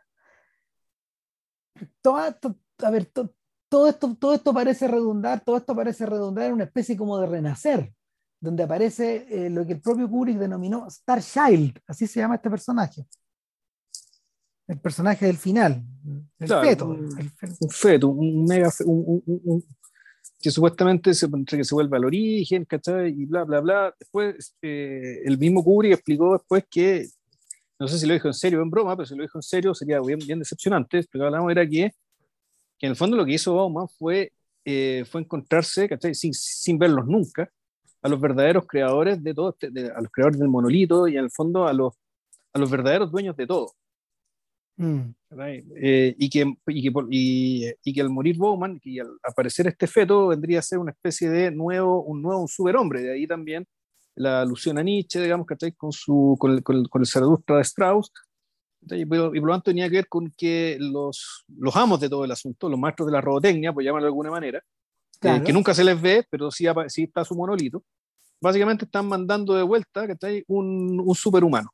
Todo, 2.02 2.18
a 2.18 2.90
ver, 2.90 3.06
todo, 3.06 3.88
esto, 3.88 4.16
todo 4.16 4.34
esto 4.34 4.54
parece 4.54 4.88
redundar, 4.88 5.44
todo 5.44 5.58
esto 5.58 5.76
parece 5.76 6.06
redundar 6.06 6.46
en 6.46 6.54
una 6.54 6.64
especie 6.66 6.96
como 6.96 7.18
de 7.18 7.28
renacer, 7.28 7.94
donde 8.40 8.64
aparece 8.64 9.26
eh, 9.30 9.50
lo 9.50 9.66
que 9.66 9.74
el 9.74 9.82
propio 9.82 10.10
Kubrick 10.10 10.38
denominó 10.38 10.88
Star 10.88 11.22
Child, 11.22 11.80
así 11.88 12.08
se 12.08 12.20
llama 12.20 12.36
este 12.36 12.50
personaje. 12.50 13.06
El 14.68 14.80
personaje 14.80 15.26
del 15.26 15.38
final, 15.38 15.84
el 16.40 16.48
feto. 16.48 16.88
Un, 16.88 17.70
feto, 17.70 18.08
un 18.10 18.46
mega, 18.46 18.72
un, 18.86 19.64
que 20.40 20.52
supuestamente 20.52 21.14
se, 21.14 21.28
que 21.48 21.64
se 21.64 21.76
vuelve 21.76 21.98
al 21.98 22.06
origen, 22.06 22.66
¿cachai? 22.66 23.10
Y 23.10 23.26
bla, 23.26 23.44
bla, 23.44 23.62
bla. 23.62 23.96
Después, 24.00 24.56
eh, 24.62 25.22
el 25.26 25.38
mismo 25.38 25.64
Kubrick 25.64 25.94
explicó 25.94 26.34
después 26.34 26.66
que, 26.70 27.08
no 27.80 27.88
sé 27.88 27.98
si 27.98 28.06
lo 28.06 28.14
dijo 28.14 28.28
en 28.28 28.34
serio 28.34 28.60
o 28.60 28.62
en 28.62 28.70
broma, 28.70 28.96
pero 28.96 29.06
si 29.06 29.16
lo 29.16 29.24
dijo 29.24 29.38
en 29.38 29.44
serio 29.44 29.74
sería 29.74 30.00
bien, 30.02 30.20
bien 30.20 30.40
decepcionante. 30.40 31.00
Explicaba 31.00 31.32
la 31.32 31.52
era 31.52 31.66
que, 31.66 31.92
que 32.78 32.86
en 32.86 32.92
el 32.92 32.96
fondo 32.96 33.18
lo 33.18 33.26
que 33.26 33.34
hizo 33.34 33.56
Bauman 33.56 33.88
fue, 33.88 34.32
eh, 34.66 35.04
fue 35.10 35.22
encontrarse, 35.22 35.90
¿cachai? 35.90 36.14
Sin, 36.14 36.34
sin 36.34 36.78
verlos 36.78 37.08
nunca, 37.08 37.50
a 38.02 38.10
los 38.10 38.20
verdaderos 38.20 38.68
creadores 38.68 39.24
de 39.24 39.34
todo, 39.34 39.56
este, 39.60 39.68
a 39.90 40.02
los 40.02 40.12
creadores 40.12 40.40
del 40.40 40.50
monolito 40.50 41.08
y 41.08 41.18
en 41.18 41.24
el 41.24 41.32
fondo 41.32 41.68
a 41.68 41.74
los, 41.74 41.94
a 42.54 42.60
los 42.60 42.70
verdaderos 42.70 43.12
dueños 43.12 43.36
de 43.36 43.48
todo. 43.48 43.74
Mm. 44.78 45.16
Eh, 45.76 46.16
y, 46.18 46.30
que, 46.30 46.54
y, 46.68 46.82
que, 46.82 46.94
y, 47.10 47.72
y, 47.84 47.94
que 47.94 48.02
al 48.02 48.10
morir 48.10 48.38
Bowman 48.38 48.80
y 48.84 49.00
al 49.00 49.18
aparecer 49.24 49.68
este 49.68 49.88
feto 49.88 50.28
vendría 50.28 50.60
a 50.60 50.62
ser 50.62 50.80
una 50.80 50.92
especie 50.92 51.30
de 51.30 51.52
nuevo, 51.52 52.04
un 52.04 52.22
nuevo 52.22 52.48
superhombre, 52.48 53.02
de 53.02 53.14
ahí 53.14 53.28
también 53.28 53.66
la 54.16 54.42
alusión 54.42 54.78
a 54.78 54.84
Nietzsche, 54.84 55.22
digamos, 55.22 55.46
que 55.46 55.74
con, 55.74 55.92
su, 55.92 56.38
con, 56.40 56.52
el, 56.52 56.64
con, 56.64 56.78
el, 56.78 56.90
con 56.90 57.02
el 57.02 57.08
Zaratustra 57.08 57.58
de 57.58 57.62
Strauss, 57.64 58.12
y 58.92 59.06
por, 59.06 59.36
lo 59.36 59.52
tanto 59.52 59.72
tenía 59.72 59.90
que 59.90 59.96
ver 59.98 60.08
con 60.08 60.32
que 60.38 60.78
los, 60.80 61.46
los 61.58 61.76
amos 61.76 62.00
de 62.00 62.10
todo 62.10 62.24
el 62.24 62.32
asunto, 62.32 62.70
los 62.70 62.80
maestros 62.80 63.08
de 63.08 63.12
la 63.14 63.22
robotecnia, 63.22 63.74
por 63.74 63.84
llamarlo 63.84 64.06
de 64.06 64.10
alguna 64.10 64.32
manera, 64.32 64.62
eh, 65.22 65.42
que 65.46 65.52
nunca 65.52 65.74
se 65.74 65.84
les 65.84 66.00
ve, 66.02 66.26
pero 66.30 66.52
sí, 66.52 66.66
sí 66.88 67.04
está 67.04 67.26
su 67.26 67.36
monolito, 67.36 67.84
básicamente 68.40 68.86
están 68.86 69.08
mandando 69.08 69.54
de 69.54 69.64
vuelta 69.64 70.06
un, 70.48 71.02
un 71.04 71.16
superhumano 71.16 71.70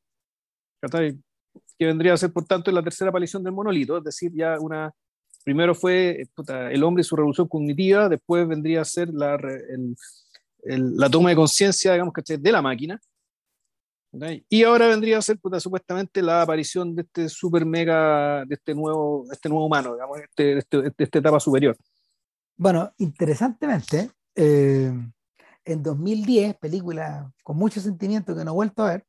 que 1.82 1.88
vendría 1.88 2.14
a 2.14 2.18
ser, 2.18 2.32
por 2.32 2.46
tanto, 2.46 2.72
la 2.72 2.84
tercera 2.84 3.10
aparición 3.10 3.44
del 3.44 3.54
monolito, 3.54 3.98
es 3.98 4.04
decir, 4.04 4.32
ya 4.36 4.60
una, 4.60 4.94
primero 5.44 5.74
fue 5.74 6.28
el 6.70 6.84
hombre 6.84 7.02
y 7.02 7.04
su 7.04 7.16
revolución 7.16 7.48
cognitiva, 7.48 8.08
después 8.08 8.48
vendría 8.48 8.82
a 8.82 8.86
ser 8.86 9.10
la, 9.12 9.36
la 10.64 11.10
toma 11.10 11.32
de 11.32 11.36
conciencia, 11.36 11.94
digamos, 11.94 12.14
que 12.14 12.38
de 12.38 12.52
la 12.52 12.62
máquina, 12.62 13.02
Y 14.48 14.62
ahora 14.62 14.90
vendría 14.90 15.18
a 15.18 15.24
ser 15.24 15.40
supuestamente 15.58 16.22
la 16.22 16.44
aparición 16.44 16.96
de 16.96 17.02
este 17.02 17.30
super 17.30 17.66
mega, 17.66 18.46
de 18.46 18.54
este 18.54 18.76
nuevo, 18.76 19.26
este 19.32 19.50
nuevo 19.50 19.66
humano, 19.66 19.96
digamos, 19.96 20.20
este, 20.20 20.60
este, 20.60 20.82
de 20.84 20.94
esta 21.00 21.18
etapa 21.18 21.40
superior. 21.40 21.76
Bueno, 22.58 22.94
interesantemente, 23.00 24.12
eh, 24.36 24.94
en 25.66 25.82
2010, 25.82 26.58
película 26.58 27.34
con 27.42 27.58
mucho 27.58 27.82
sentimiento 27.82 28.36
que 28.36 28.46
no 28.46 28.52
he 28.52 28.54
vuelto 28.54 28.84
a 28.84 28.92
ver. 28.92 29.06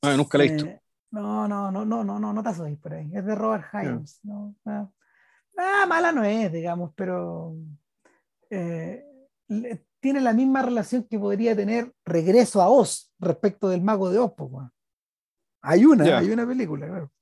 Ah, 0.00 0.16
nunca 0.16 0.38
la 0.38 0.44
he 0.44 0.48
visto. 0.48 0.64
Eh, 0.64 0.80
no, 1.10 1.48
no, 1.48 1.70
no, 1.70 1.84
no, 1.84 2.04
no, 2.04 2.18
no, 2.18 2.32
no 2.32 2.42
te 2.42 2.48
asocies 2.48 2.78
por 2.78 2.94
ahí. 2.94 3.10
Es 3.14 3.24
de 3.24 3.34
Robert 3.34 3.64
Hyams. 3.72 4.20
No. 4.24 4.54
ah, 4.64 5.86
mala 5.88 6.12
no 6.12 6.24
es, 6.24 6.52
digamos, 6.52 6.92
pero 6.94 7.56
eh, 8.50 9.04
tiene 10.00 10.20
la 10.20 10.32
misma 10.32 10.62
relación 10.62 11.04
que 11.04 11.18
podría 11.18 11.56
tener 11.56 11.92
Regreso 12.04 12.60
a 12.62 12.68
Oz 12.68 13.12
respecto 13.18 13.68
del 13.68 13.82
Mago 13.82 14.10
de 14.10 14.18
Oz. 14.18 14.34
Hay 15.62 15.84
una, 15.84 16.18
hay 16.18 16.30
una 16.30 16.46
película, 16.46 16.86
claro. 16.86 17.12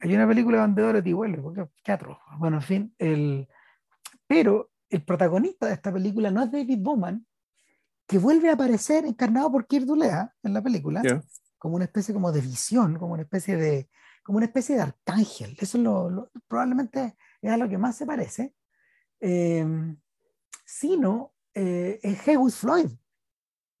Hay 0.00 0.14
una 0.14 0.26
película 0.26 0.62
donde 0.62 0.82
Dorothy 0.82 1.12
vuelve, 1.12 1.40
porque 1.40 1.68
qué 1.84 1.92
atroz. 1.92 2.18
Bueno, 2.38 2.56
en 2.56 2.62
fin, 2.62 2.94
el, 2.98 3.48
pero 4.26 4.70
el 4.90 5.04
protagonista 5.04 5.66
de 5.66 5.74
esta 5.74 5.92
película 5.92 6.30
no 6.30 6.42
es 6.42 6.50
David 6.50 6.78
Bowman, 6.80 7.24
que 8.06 8.18
vuelve 8.18 8.50
a 8.50 8.54
aparecer 8.54 9.04
encarnado 9.04 9.52
por 9.52 9.66
Kirk 9.66 9.86
Dulea 9.86 10.34
en 10.42 10.54
la 10.54 10.62
película, 10.62 11.02
como 11.62 11.76
una 11.76 11.84
especie 11.84 12.12
como 12.12 12.32
de 12.32 12.40
visión, 12.40 12.98
como 12.98 13.12
una 13.12 13.22
especie 13.22 13.56
de, 13.56 13.88
como 14.24 14.38
una 14.38 14.46
especie 14.46 14.74
de 14.74 14.82
arcángel. 14.82 15.56
Eso 15.60 15.78
es 15.78 15.84
lo, 15.84 16.28
probablemente 16.48 17.16
es 17.40 17.52
a 17.52 17.56
lo 17.56 17.68
que 17.68 17.78
más 17.78 17.96
se 17.96 18.04
parece. 18.04 18.56
Eh, 19.20 19.64
sino 20.64 21.36
eh, 21.54 22.00
es 22.02 22.26
Hewis 22.26 22.56
Floyd. 22.56 22.90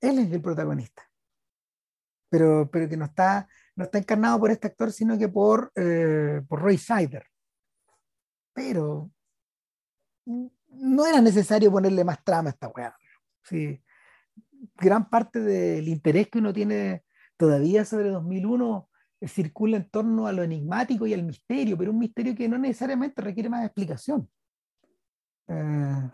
Él 0.00 0.18
es 0.20 0.30
el 0.30 0.40
protagonista. 0.40 1.02
Pero, 2.28 2.70
pero 2.70 2.88
que 2.88 2.96
no 2.96 3.06
está, 3.06 3.48
no 3.74 3.82
está 3.82 3.98
encarnado 3.98 4.38
por 4.38 4.52
este 4.52 4.68
actor, 4.68 4.92
sino 4.92 5.18
que 5.18 5.28
por, 5.28 5.72
eh, 5.74 6.40
por 6.48 6.62
Roy 6.62 6.76
Scheider. 6.76 7.26
Pero 8.52 9.10
no 10.24 11.04
era 11.04 11.20
necesario 11.20 11.72
ponerle 11.72 12.04
más 12.04 12.22
trama 12.22 12.50
a 12.50 12.52
esta 12.52 12.68
weá. 12.68 12.96
Sí. 13.42 13.82
Gran 14.76 15.10
parte 15.10 15.40
del 15.40 15.88
interés 15.88 16.28
que 16.28 16.38
uno 16.38 16.52
tiene 16.52 17.02
todavía 17.42 17.84
sobre 17.84 18.10
2001 18.10 18.88
circula 19.26 19.76
en 19.76 19.90
torno 19.90 20.28
a 20.28 20.32
lo 20.32 20.44
enigmático 20.44 21.08
y 21.08 21.12
al 21.12 21.24
misterio, 21.24 21.76
pero 21.76 21.90
un 21.90 21.98
misterio 21.98 22.36
que 22.36 22.48
no 22.48 22.56
necesariamente 22.56 23.20
requiere 23.20 23.48
más 23.48 23.64
explicación. 23.64 24.30
Eh, 25.48 26.10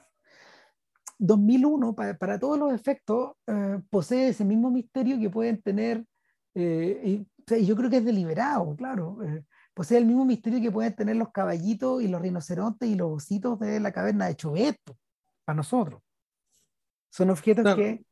2001, 1.19 1.95
para, 1.95 2.39
todos 2.39 2.59
los 2.59 2.73
efectos, 2.73 3.33
eh, 3.47 3.79
posee 3.91 4.29
ese 4.29 4.43
mismo 4.43 4.71
misterio 4.71 5.21
que 5.21 5.29
pueden 5.29 5.61
tener, 5.61 6.03
eh, 6.55 7.03
y, 7.05 7.67
yo 7.67 7.77
creo 7.77 7.91
que 7.91 7.99
es 7.99 8.05
deliberado, 8.07 8.75
claro, 8.75 9.23
eh, 9.23 9.45
posee 9.75 9.99
el 9.99 10.07
mismo 10.07 10.25
misterio 10.25 10.63
que 10.63 10.73
pueden 10.73 10.95
tener 10.95 11.17
los 11.17 11.31
caballitos 11.31 12.03
y 12.03 12.09
los 12.09 12.23
rinocerontes 12.23 12.89
y 12.89 12.95
los 12.95 13.11
ositos 13.11 13.61
de 13.61 13.81
la 13.81 13.93
caverna 13.93 14.29
de 14.29 14.37
Choveto, 14.37 14.97
para 15.45 15.59
nosotros. 15.59 16.01
Son 17.11 17.29
objetos 17.29 17.75
que, 17.75 18.03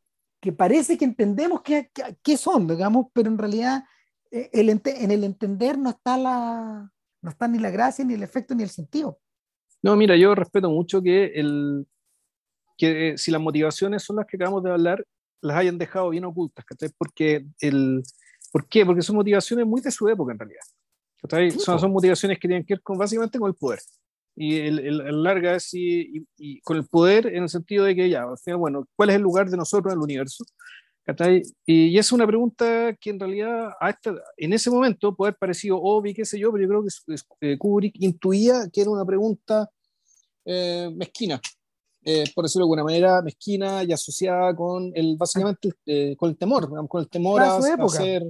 que, 0.40 0.52
parece 0.52 0.96
que 0.96 1.04
entendemos 1.04 1.62
qué 1.62 1.90
que, 2.22 2.36
son, 2.36 2.66
digamos, 2.66 3.06
pero 3.12 3.28
en 3.28 3.38
realidad 3.38 3.84
el, 4.30 4.68
en 4.70 5.10
el 5.10 5.24
entender 5.24 5.78
no 5.78 5.90
está, 5.90 6.16
la, 6.18 6.90
no 7.22 7.30
está 7.30 7.48
ni 7.48 7.58
la 7.58 7.70
gracia, 7.70 8.04
ni 8.04 8.14
el 8.14 8.22
efecto, 8.22 8.54
ni 8.54 8.62
el 8.62 8.70
sentido. 8.70 9.18
No, 9.82 9.96
mira, 9.96 10.16
yo 10.16 10.34
respeto 10.34 10.70
mucho 10.70 11.02
que 11.02 11.26
el, 11.34 11.86
que 12.76 13.16
si 13.16 13.30
las 13.30 13.40
motivaciones 13.40 14.02
son 14.02 14.16
las 14.16 14.26
que 14.26 14.36
acabamos 14.36 14.62
de 14.62 14.70
hablar, 14.70 15.06
las 15.40 15.56
hayan 15.56 15.78
dejado 15.78 16.10
bien 16.10 16.24
ocultas, 16.24 16.64
¿cachai? 16.64 16.90
Porque 16.98 17.46
el, 17.60 18.02
¿Por 18.56 18.66
qué? 18.68 18.86
Porque 18.86 19.02
son 19.02 19.16
motivaciones 19.16 19.66
muy 19.66 19.82
de 19.82 19.90
su 19.90 20.08
época 20.08 20.32
en 20.32 20.38
realidad. 20.38 20.62
Son, 21.58 21.78
son, 21.78 21.92
motivaciones 21.92 22.38
que 22.38 22.46
tienen 22.46 22.64
que 22.64 22.74
ver 22.74 22.82
con, 22.82 22.96
básicamente 22.96 23.38
con 23.38 23.48
el 23.48 23.54
poder. 23.54 23.80
Y 24.36 24.58
el, 24.58 24.78
el, 24.78 25.22
larga 25.22 25.56
es 25.56 25.72
y, 25.72 26.26
y, 26.36 26.60
con 26.60 26.76
el 26.76 26.86
poder 26.86 27.26
en 27.26 27.44
el 27.44 27.48
sentido 27.48 27.84
de 27.84 27.96
que 27.96 28.10
ya, 28.10 28.24
al 28.24 28.38
final, 28.38 28.58
bueno, 28.58 28.86
¿cuál 28.94 29.10
es 29.10 29.16
el 29.16 29.22
lugar 29.22 29.48
de 29.48 29.56
nosotros 29.56 29.92
en 29.92 29.98
el 29.98 30.04
universo? 30.04 30.44
Y, 31.64 31.92
y 31.94 31.98
es 31.98 32.10
una 32.12 32.26
pregunta 32.26 32.94
que 33.00 33.10
en 33.10 33.20
realidad 33.20 33.70
a 33.80 33.96
en 34.36 34.52
ese 34.52 34.70
momento 34.70 35.14
puede 35.14 35.30
haber 35.30 35.38
parecido 35.38 35.80
obvio, 35.80 36.12
qué 36.14 36.24
sé 36.24 36.38
yo, 36.38 36.52
pero 36.52 36.64
yo 36.64 36.68
creo 36.68 36.82
que 36.82 37.52
eh, 37.52 37.56
Kubrick 37.56 37.94
intuía 38.00 38.68
que 38.72 38.80
era 38.80 38.90
una 38.90 39.04
pregunta 39.04 39.70
eh, 40.44 40.90
mezquina, 40.94 41.40
eh, 42.04 42.24
por 42.34 42.44
decirlo 42.44 42.64
de 42.64 42.66
alguna 42.66 42.84
manera, 42.84 43.20
mezquina 43.20 43.82
y 43.82 43.92
asociada 43.92 44.54
con 44.54 44.92
el, 44.94 45.16
básicamente, 45.16 45.72
eh, 45.86 46.14
con 46.16 46.30
el 46.30 46.36
temor, 46.36 46.68
con 46.88 47.00
el 47.00 47.08
temor 47.08 47.42
a, 47.42 47.60
ser, 47.60 48.22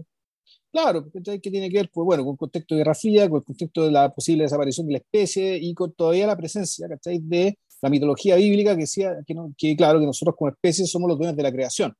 claro, 0.76 1.10
que 1.10 1.50
tiene 1.50 1.70
que 1.70 1.78
ver, 1.78 1.90
pues, 1.90 2.04
bueno, 2.04 2.22
con 2.22 2.32
el 2.34 2.38
contexto 2.38 2.74
de 2.74 2.80
Guerra 2.80 2.94
Fría, 2.94 3.30
con 3.30 3.38
el 3.38 3.44
contexto 3.44 3.84
de 3.84 3.90
la 3.90 4.12
posible 4.12 4.42
desaparición 4.42 4.86
de 4.86 4.92
la 4.92 4.98
especie 4.98 5.56
y 5.56 5.72
con 5.72 5.92
todavía 5.94 6.26
la 6.26 6.36
presencia, 6.36 6.86
¿cachai? 6.86 7.18
De 7.18 7.58
la 7.80 7.88
mitología 7.88 8.36
bíblica 8.36 8.74
que 8.74 8.82
decía 8.82 9.16
que, 9.26 9.34
que, 9.56 9.74
claro, 9.74 10.00
que 10.00 10.06
nosotros 10.06 10.36
como 10.36 10.50
especie 10.50 10.86
somos 10.86 11.08
los 11.08 11.16
dueños 11.16 11.34
de 11.34 11.42
la 11.42 11.50
creación. 11.50 11.94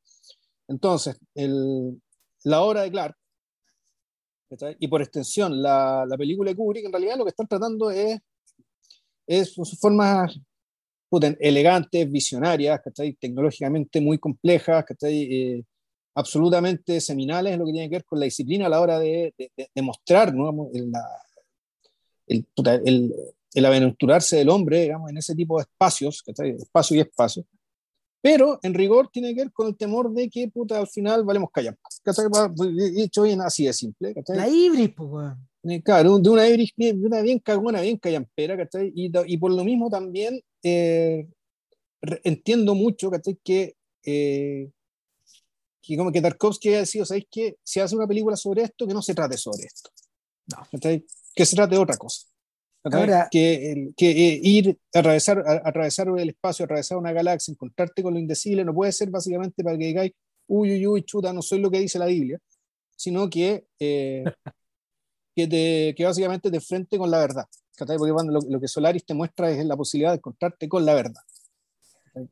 Entonces, 0.69 1.19
el, 1.35 2.01
la 2.45 2.61
obra 2.61 2.83
de 2.83 2.91
Clark, 2.91 3.17
y 4.79 4.89
por 4.89 5.01
extensión, 5.01 5.63
la, 5.63 6.05
la 6.07 6.19
película 6.19 6.51
de 6.51 6.57
Kubrick, 6.57 6.85
en 6.85 6.93
realidad 6.93 7.17
lo 7.17 7.25
que 7.25 7.31
están 7.31 7.49
tratando 7.49 7.91
es, 7.91 8.19
es 9.27 9.53
su 9.53 9.65
forma 9.65 10.29
elegantes, 11.41 12.11
visionarias, 12.11 12.81
tecnológicamente 13.19 14.03
muy 14.03 14.19
complejas, 14.19 14.85
eh, 15.03 15.63
absolutamente 16.17 17.01
seminales 17.01 17.53
en 17.53 17.61
lo 17.61 17.67
que 17.67 17.73
tiene 17.73 17.89
que 17.89 17.97
ver 17.97 18.05
con 18.05 18.19
la 18.19 18.25
disciplina 18.25 18.67
a 18.67 18.69
la 18.69 18.81
hora 18.81 18.99
de, 18.99 19.33
de, 19.37 19.83
mostrar 19.83 20.35
el, 22.27 23.15
el, 23.55 23.65
aventurarse 23.65 24.37
del 24.37 24.49
hombre 24.49 24.83
digamos, 24.83 25.11
en 25.11 25.19
ese 25.19 25.35
tipo 25.35 25.59
de 25.59 25.63
espacios, 25.63 26.25
espacio 26.27 26.97
y 26.97 27.01
espacio. 27.01 27.45
Pero 28.23 28.59
en 28.63 28.75
rigor 28.75 29.09
tiene 29.13 29.35
que 29.35 29.43
ver 29.43 29.53
con 29.53 29.69
el 29.69 29.77
temor 29.77 30.11
de 30.13 30.29
que 30.29 30.49
puta, 30.49 30.79
al 30.81 30.89
final 30.89 31.23
valemos 31.23 31.51
callar. 31.53 31.77
Dicho 32.95 33.23
bien 33.23 33.41
así 33.43 33.67
de 33.67 33.73
simple. 33.73 34.15
La 34.29 34.49
híbrida, 34.49 34.95
pues, 34.97 35.83
Claro, 35.85 36.19
de 36.19 36.31
una 36.31 36.49
Ibris, 36.49 36.73
de 36.77 36.93
una 36.93 37.21
bien 37.23 37.41
cagona, 37.41 37.81
bien 37.81 37.99
callampera, 37.99 38.57
¿cachai? 38.57 38.93
Y, 38.95 39.11
y 39.27 39.37
por 39.37 39.53
lo 39.53 39.65
mismo 39.65 39.91
también 39.91 40.41
eh, 40.63 41.27
entiendo 42.23 42.75
mucho, 42.75 43.11
¿cachai? 43.11 43.39
Que, 43.43 43.75
eh, 44.05 44.71
que 45.87 45.97
como 45.97 46.13
que 46.13 46.21
Tarkovsky 46.21 46.75
ha 46.75 46.79
decidido, 46.81 47.07
¿sabéis 47.07 47.27
qué? 47.31 47.57
Si 47.63 47.81
hace 47.81 47.97
una 47.97 48.07
película 48.07 48.37
sobre 48.37 48.63
esto, 48.63 48.87
que 48.87 48.95
no 48.95 49.03
se 49.03 49.15
trate 49.15 49.37
sobre 49.37 49.65
esto. 49.65 49.91
No. 50.47 50.67
Que 51.35 51.47
se 51.47 51.57
trate 51.57 51.75
de 51.75 51.81
otra 51.81 51.97
cosa. 51.97 52.27
Ahora, 52.85 53.29
que, 53.31 53.91
que 53.97 54.11
eh, 54.11 54.41
ir 54.43 54.79
a 54.95 55.01
atravesar, 55.01 55.41
a, 55.41 55.69
atravesar 55.69 56.09
el 56.09 56.29
espacio, 56.29 56.65
atravesar 56.65 56.99
una 56.99 57.13
galaxia, 57.13 57.51
encontrarte 57.53 58.03
con 58.03 58.15
lo 58.15 58.21
indecible, 58.21 58.65
no 58.65 58.73
puede 58.73 58.93
ser 58.93 59.11
básicamente 59.11 59.65
para 59.65 59.77
que 59.77 59.87
digáis, 59.87 60.13
uy, 60.47 60.73
uy, 60.73 60.87
uy, 60.87 61.03
chuta, 61.03 61.33
no 61.33 61.43
soy 61.43 61.59
lo 61.59 61.71
que 61.71 61.81
dice 61.81 61.99
la 61.99 62.07
Biblia, 62.07 62.39
sino 62.97 63.29
que 63.29 63.67
que, 65.37 65.47
te, 65.47 65.95
que 65.95 66.05
básicamente 66.05 66.51
te 66.51 66.61
frente 66.61 66.97
con 66.97 67.11
la 67.11 67.19
verdad. 67.19 67.47
Porque 67.77 68.25
lo, 68.25 68.41
lo, 68.41 68.61
que 68.61 68.69
Solaris 68.69 69.05
te 69.05 69.13
muestra 69.13 69.51
es 69.51 69.65
la 69.67 69.77
posibilidad 69.77 70.13
de 70.13 70.17
encontrarte 70.17 70.67
con 70.67 70.87
la 70.87 70.95
verdad. 70.95 71.21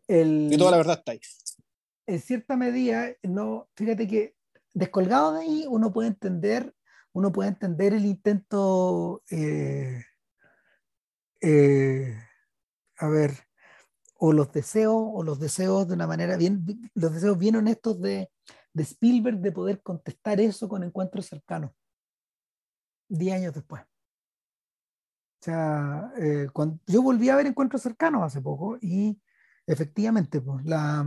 El, 0.09 0.49
y 0.51 0.57
toda 0.57 0.71
la 0.71 0.79
verdad 0.79 0.99
está 0.99 1.13
ahí. 1.13 1.21
En 2.07 2.21
cierta 2.21 2.57
medida, 2.57 3.09
no, 3.23 3.69
fíjate 3.77 4.07
que 4.07 4.37
descolgado 4.75 5.33
de 5.35 5.41
ahí 5.41 5.67
uno 5.69 5.93
puede 5.93 6.09
entender, 6.09 6.75
uno 7.13 7.33
puede 7.33 7.49
entender 7.51 7.95
el 7.95 8.05
intento, 8.05 9.23
eh, 9.31 10.03
eh, 11.41 12.19
a 12.99 13.09
ver, 13.09 13.33
o 14.19 14.33
los 14.33 14.53
deseos, 14.53 14.95
o 14.97 15.23
los 15.23 15.39
deseos 15.39 15.89
de 15.89 15.95
una 15.95 16.07
manera 16.07 16.37
bien, 16.37 16.91
los 16.95 17.13
deseos 17.15 17.39
bien 17.39 17.57
honestos 17.57 18.01
de, 18.01 18.31
de 18.73 18.83
Spielberg 18.83 19.39
de 19.39 19.53
poder 19.53 19.83
contestar 19.83 20.41
eso 20.41 20.69
con 20.69 20.83
encuentros 20.83 21.27
cercanos. 21.27 21.73
10 23.09 23.35
años 23.37 23.55
después. 23.55 23.83
O 23.83 25.45
sea, 25.45 26.13
eh, 26.17 26.49
cuando, 26.53 26.81
yo 26.87 27.03
volví 27.03 27.29
a 27.29 27.37
ver 27.37 27.47
encuentros 27.47 27.83
cercanos 27.83 28.23
hace 28.23 28.41
poco 28.41 28.79
y 28.81 29.21
efectivamente, 29.67 30.41
pues, 30.41 30.65
la, 30.65 31.05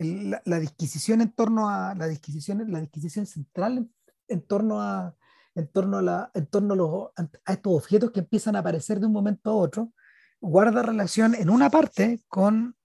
la, 0.00 0.60
disquisición 0.60 1.20
en 1.20 1.32
torno 1.32 1.68
a 1.68 1.94
la 1.94 2.06
disquisición, 2.08 2.64
la 2.70 2.80
disquisición 2.80 3.26
central 3.26 3.88
en, 4.28 4.42
torno 4.42 4.80
a 4.80 5.14
en 5.54 5.66
torno 5.68 5.98
a, 5.98 6.02
la, 6.02 6.30
en 6.34 6.46
torno 6.46 6.74
a, 6.74 6.76
los, 6.76 7.08
estos 7.46 7.72
objetos 7.72 8.10
que 8.12 8.20
empiezan 8.20 8.56
a 8.56 8.60
aparecer 8.60 9.00
de 9.00 9.06
un 9.06 9.12
momento 9.12 9.50
a 9.50 9.54
otro, 9.54 9.92
guarda 10.40 10.82
relación 10.82 11.34
en 11.34 11.50
una 11.50 11.70
parte 11.70 12.20
con 12.28 12.76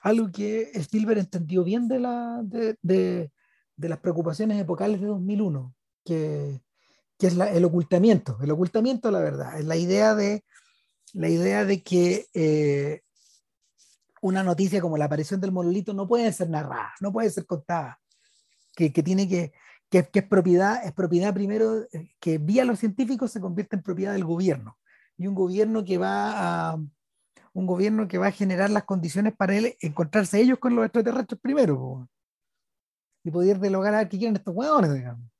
algo 0.00 0.32
que 0.32 0.70
Spielberg 0.74 1.18
entendió 1.20 1.64
bien 1.64 1.86
de, 1.86 2.00
la, 2.00 2.40
de, 2.42 2.76
de 2.82 3.88
las 3.88 3.98
preocupaciones 3.98 4.60
epocales 4.60 5.00
de 5.00 5.06
2001, 5.06 5.74
que, 6.04 6.62
que 7.18 7.26
es 7.28 7.36
el 7.38 7.64
ocultamiento, 7.64 8.38
el 8.42 8.50
ocultamiento 8.50 9.08
de 9.08 9.12
la 9.12 9.20
verdad, 9.20 9.58
es 9.58 9.64
la 9.64 9.76
idea 9.76 10.14
de, 10.14 10.44
la 11.12 11.28
idea 11.28 11.64
de 11.64 11.82
que 11.82 12.26
eh, 12.34 13.02
una 14.24 14.42
noticia 14.42 14.80
como 14.80 14.96
la 14.96 15.04
aparición 15.04 15.38
del 15.38 15.52
monolito 15.52 15.92
no 15.92 16.08
puede 16.08 16.32
ser 16.32 16.48
narrada, 16.48 16.94
no 17.00 17.12
puede 17.12 17.28
ser 17.28 17.44
contada, 17.44 18.00
que, 18.74 18.90
que 18.90 19.02
tiene 19.02 19.28
que, 19.28 19.52
que, 19.90 20.08
es 20.18 20.24
propiedad, 20.26 20.82
es 20.82 20.92
propiedad 20.92 21.34
primero, 21.34 21.82
eh, 21.92 22.14
que 22.18 22.38
vía 22.38 22.64
los 22.64 22.78
científicos 22.78 23.30
se 23.30 23.40
convierte 23.40 23.76
en 23.76 23.82
propiedad 23.82 24.14
del 24.14 24.24
gobierno. 24.24 24.78
Y 25.18 25.26
un 25.26 25.34
gobierno 25.34 25.84
que 25.84 25.98
va 25.98 26.70
a, 26.70 26.76
un 27.52 27.66
gobierno 27.66 28.08
que 28.08 28.16
va 28.16 28.28
a 28.28 28.32
generar 28.32 28.70
las 28.70 28.84
condiciones 28.84 29.34
para 29.36 29.56
él 29.56 29.76
encontrarse 29.80 30.40
ellos 30.40 30.58
con 30.58 30.74
los 30.74 30.86
extraterrestres 30.86 31.38
primero. 31.38 32.08
Y 33.24 33.30
poder 33.30 33.60
dialogar 33.60 34.08
qué 34.08 34.16
quieren 34.16 34.36
estos 34.36 34.54
hueones, 34.54 34.94
digamos. 34.94 35.30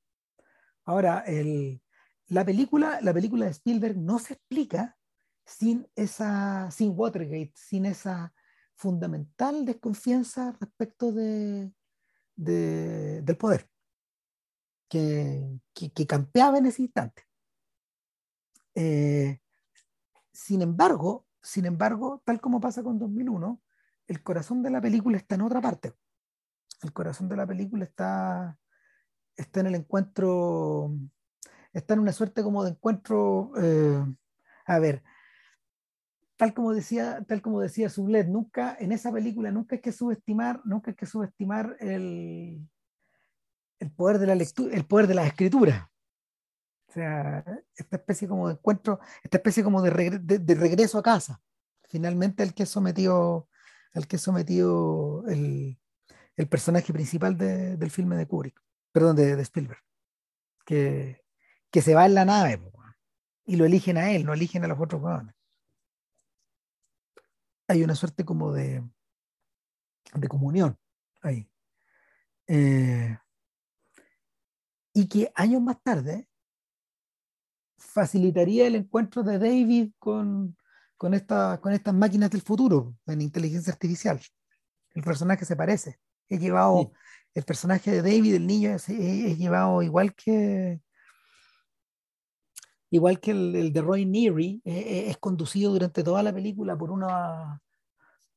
Ahora, 0.84 1.20
el, 1.26 1.80
la, 2.26 2.44
película, 2.44 2.98
la 3.00 3.14
película 3.14 3.46
de 3.46 3.52
Spielberg 3.52 3.96
no 3.96 4.18
se 4.18 4.34
explica 4.34 4.94
sin 5.46 5.88
esa, 5.96 6.70
sin 6.70 6.92
Watergate, 6.94 7.52
sin 7.54 7.86
esa 7.86 8.34
fundamental 8.76 9.64
desconfianza 9.64 10.56
respecto 10.60 11.12
de, 11.12 11.72
del 12.36 13.36
poder 13.36 13.68
que, 14.88 15.60
que, 15.72 16.06
campeaba 16.06 16.58
en 16.58 16.66
ese 16.66 16.82
instante. 16.82 17.24
Eh, 18.74 19.40
sin 20.32 20.62
embargo, 20.62 21.26
sin 21.42 21.66
embargo, 21.66 22.22
tal 22.24 22.40
como 22.40 22.60
pasa 22.60 22.82
con 22.82 22.98
2001, 22.98 23.60
el 24.06 24.22
corazón 24.22 24.62
de 24.62 24.70
la 24.70 24.80
película 24.80 25.16
está 25.16 25.34
en 25.36 25.42
otra 25.42 25.60
parte. 25.60 25.94
El 26.82 26.92
corazón 26.92 27.28
de 27.28 27.36
la 27.36 27.46
película 27.46 27.84
está, 27.84 28.58
está 29.36 29.60
en 29.60 29.66
el 29.66 29.74
encuentro, 29.76 30.92
está 31.72 31.94
en 31.94 32.00
una 32.00 32.12
suerte 32.12 32.42
como 32.42 32.64
de 32.64 32.70
encuentro, 32.70 33.52
eh, 33.56 34.04
a 34.66 34.78
ver, 34.78 35.02
tal 36.36 36.54
como 36.54 36.72
decía, 36.72 37.24
tal 37.28 37.42
como 37.42 37.60
decía 37.60 37.88
Sublet, 37.88 38.26
nunca 38.26 38.76
en 38.78 38.92
esa 38.92 39.12
película 39.12 39.50
nunca 39.50 39.76
hay 39.76 39.80
que 39.82 39.92
subestimar, 39.92 40.60
nunca 40.64 40.90
hay 40.90 40.96
que 40.96 41.06
subestimar 41.06 41.76
el, 41.80 42.68
el 43.78 43.90
poder 43.92 44.18
de 44.18 44.26
la 44.26 44.34
lectura, 44.34 44.74
el 44.74 44.86
poder 44.86 45.06
de 45.06 45.14
la 45.14 45.26
escritura. 45.26 45.90
O 46.88 46.92
sea, 46.92 47.44
esta 47.74 47.96
especie 47.96 48.28
como 48.28 48.48
de 48.48 48.54
encuentro, 48.54 49.00
esta 49.22 49.38
especie 49.38 49.64
como 49.64 49.82
de, 49.82 49.90
regreso 49.90 50.98
a 50.98 51.02
casa. 51.02 51.40
Finalmente 51.88 52.42
el 52.42 52.54
que 52.54 52.66
sometió, 52.66 53.48
el 53.92 54.06
que 54.06 54.18
sometió 54.18 55.26
el, 55.28 55.78
el 56.36 56.48
personaje 56.48 56.92
principal 56.92 57.36
del 57.36 57.90
filme 57.90 58.16
de 58.16 58.26
Kubrick, 58.26 58.60
perdón, 58.92 59.16
de, 59.16 59.40
Spielberg, 59.42 59.80
que, 60.64 61.22
que, 61.70 61.82
se 61.82 61.94
va 61.94 62.06
en 62.06 62.14
la 62.14 62.24
nave 62.24 62.60
y 63.44 63.56
lo 63.56 63.64
eligen 63.64 63.96
a 63.98 64.10
él, 64.12 64.24
no 64.24 64.32
eligen 64.32 64.64
a 64.64 64.68
los 64.68 64.80
otros 64.80 65.00
jugadores 65.00 65.34
hay 67.68 67.82
una 67.82 67.94
suerte 67.94 68.24
como 68.24 68.52
de, 68.52 68.82
de 70.14 70.28
comunión 70.28 70.78
ahí. 71.22 71.48
Eh, 72.46 73.16
y 74.92 75.08
que 75.08 75.32
años 75.34 75.62
más 75.62 75.82
tarde 75.82 76.28
facilitaría 77.76 78.66
el 78.66 78.76
encuentro 78.76 79.22
de 79.22 79.38
David 79.38 79.92
con, 79.98 80.56
con, 80.96 81.14
esta, 81.14 81.60
con 81.60 81.72
estas 81.72 81.94
máquinas 81.94 82.30
del 82.30 82.42
futuro 82.42 82.96
en 83.06 83.20
inteligencia 83.20 83.72
artificial. 83.72 84.20
El 84.94 85.02
personaje 85.02 85.44
se 85.44 85.56
parece. 85.56 85.98
He 86.28 86.38
llevado, 86.38 86.92
el 87.34 87.44
personaje 87.44 87.90
de 87.90 88.02
David, 88.02 88.34
el 88.34 88.46
niño, 88.46 88.70
es, 88.70 88.88
llevado 88.88 89.82
igual 89.82 90.14
que, 90.14 90.80
igual 92.94 93.18
que 93.18 93.32
el, 93.32 93.72
de 93.72 93.80
Roy 93.80 94.06
Neary, 94.06 94.62
eh, 94.64 94.72
eh, 94.72 95.10
es 95.10 95.18
conducido 95.18 95.72
durante 95.72 96.04
toda 96.04 96.22
la 96.22 96.32
película 96.32 96.78
por 96.78 96.90
una 96.90 97.60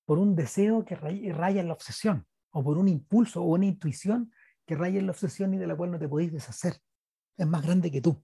por 0.05 0.19
un 0.19 0.35
deseo 0.35 0.85
que 0.85 0.95
raya 0.95 1.59
en 1.59 1.67
la 1.67 1.73
obsesión, 1.73 2.25
o 2.51 2.63
por 2.63 2.77
un 2.77 2.87
impulso 2.87 3.41
o 3.43 3.55
una 3.55 3.65
intuición 3.65 4.31
que 4.65 4.75
raya 4.75 4.99
en 4.99 5.05
la 5.05 5.11
obsesión 5.11 5.53
y 5.53 5.57
de 5.57 5.67
la 5.67 5.75
cual 5.75 5.91
no 5.91 5.99
te 5.99 6.07
podéis 6.07 6.31
deshacer. 6.31 6.79
Es 7.35 7.45
más 7.45 7.61
grande 7.61 7.91
que 7.91 7.99
tú, 7.99 8.23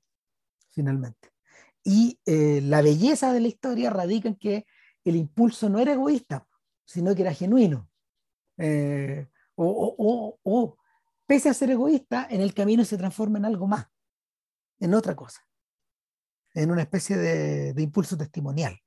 finalmente. 0.71 1.33
Y 1.83 2.19
eh, 2.25 2.61
la 2.61 2.81
belleza 2.81 3.33
de 3.33 3.41
la 3.41 3.49
historia 3.49 3.89
radica 3.89 4.29
en 4.29 4.35
que 4.35 4.65
el 5.03 5.17
impulso 5.17 5.67
no 5.67 5.79
era 5.79 5.91
egoísta, 5.91 6.47
sino 6.85 7.13
que 7.13 7.23
era 7.23 7.33
genuino. 7.33 7.89
Eh, 8.57 9.27
o, 9.55 10.77
pese 11.27 11.49
a 11.49 11.53
ser 11.53 11.71
egoísta, 11.71 12.27
en 12.29 12.39
el 12.39 12.53
camino 12.53 12.85
se 12.85 12.97
transforma 12.97 13.39
en 13.39 13.45
algo 13.45 13.67
más, 13.67 13.87
en 14.79 14.93
otra 14.93 15.15
cosa, 15.15 15.45
en 16.53 16.71
una 16.71 16.81
especie 16.81 17.17
de, 17.17 17.81
impulso 17.81 18.17
testimonial. 18.17 18.79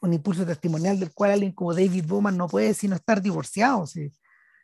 Un 0.00 0.12
impulso 0.12 0.46
testimonial 0.46 0.98
del 0.98 1.12
cual 1.12 1.32
alguien 1.32 1.52
como 1.52 1.74
David 1.74 2.06
Bowman 2.06 2.36
no 2.36 2.48
puede 2.48 2.72
sino 2.74 2.96
estar 2.96 3.20
divorciado. 3.20 3.86
Si, 3.86 4.12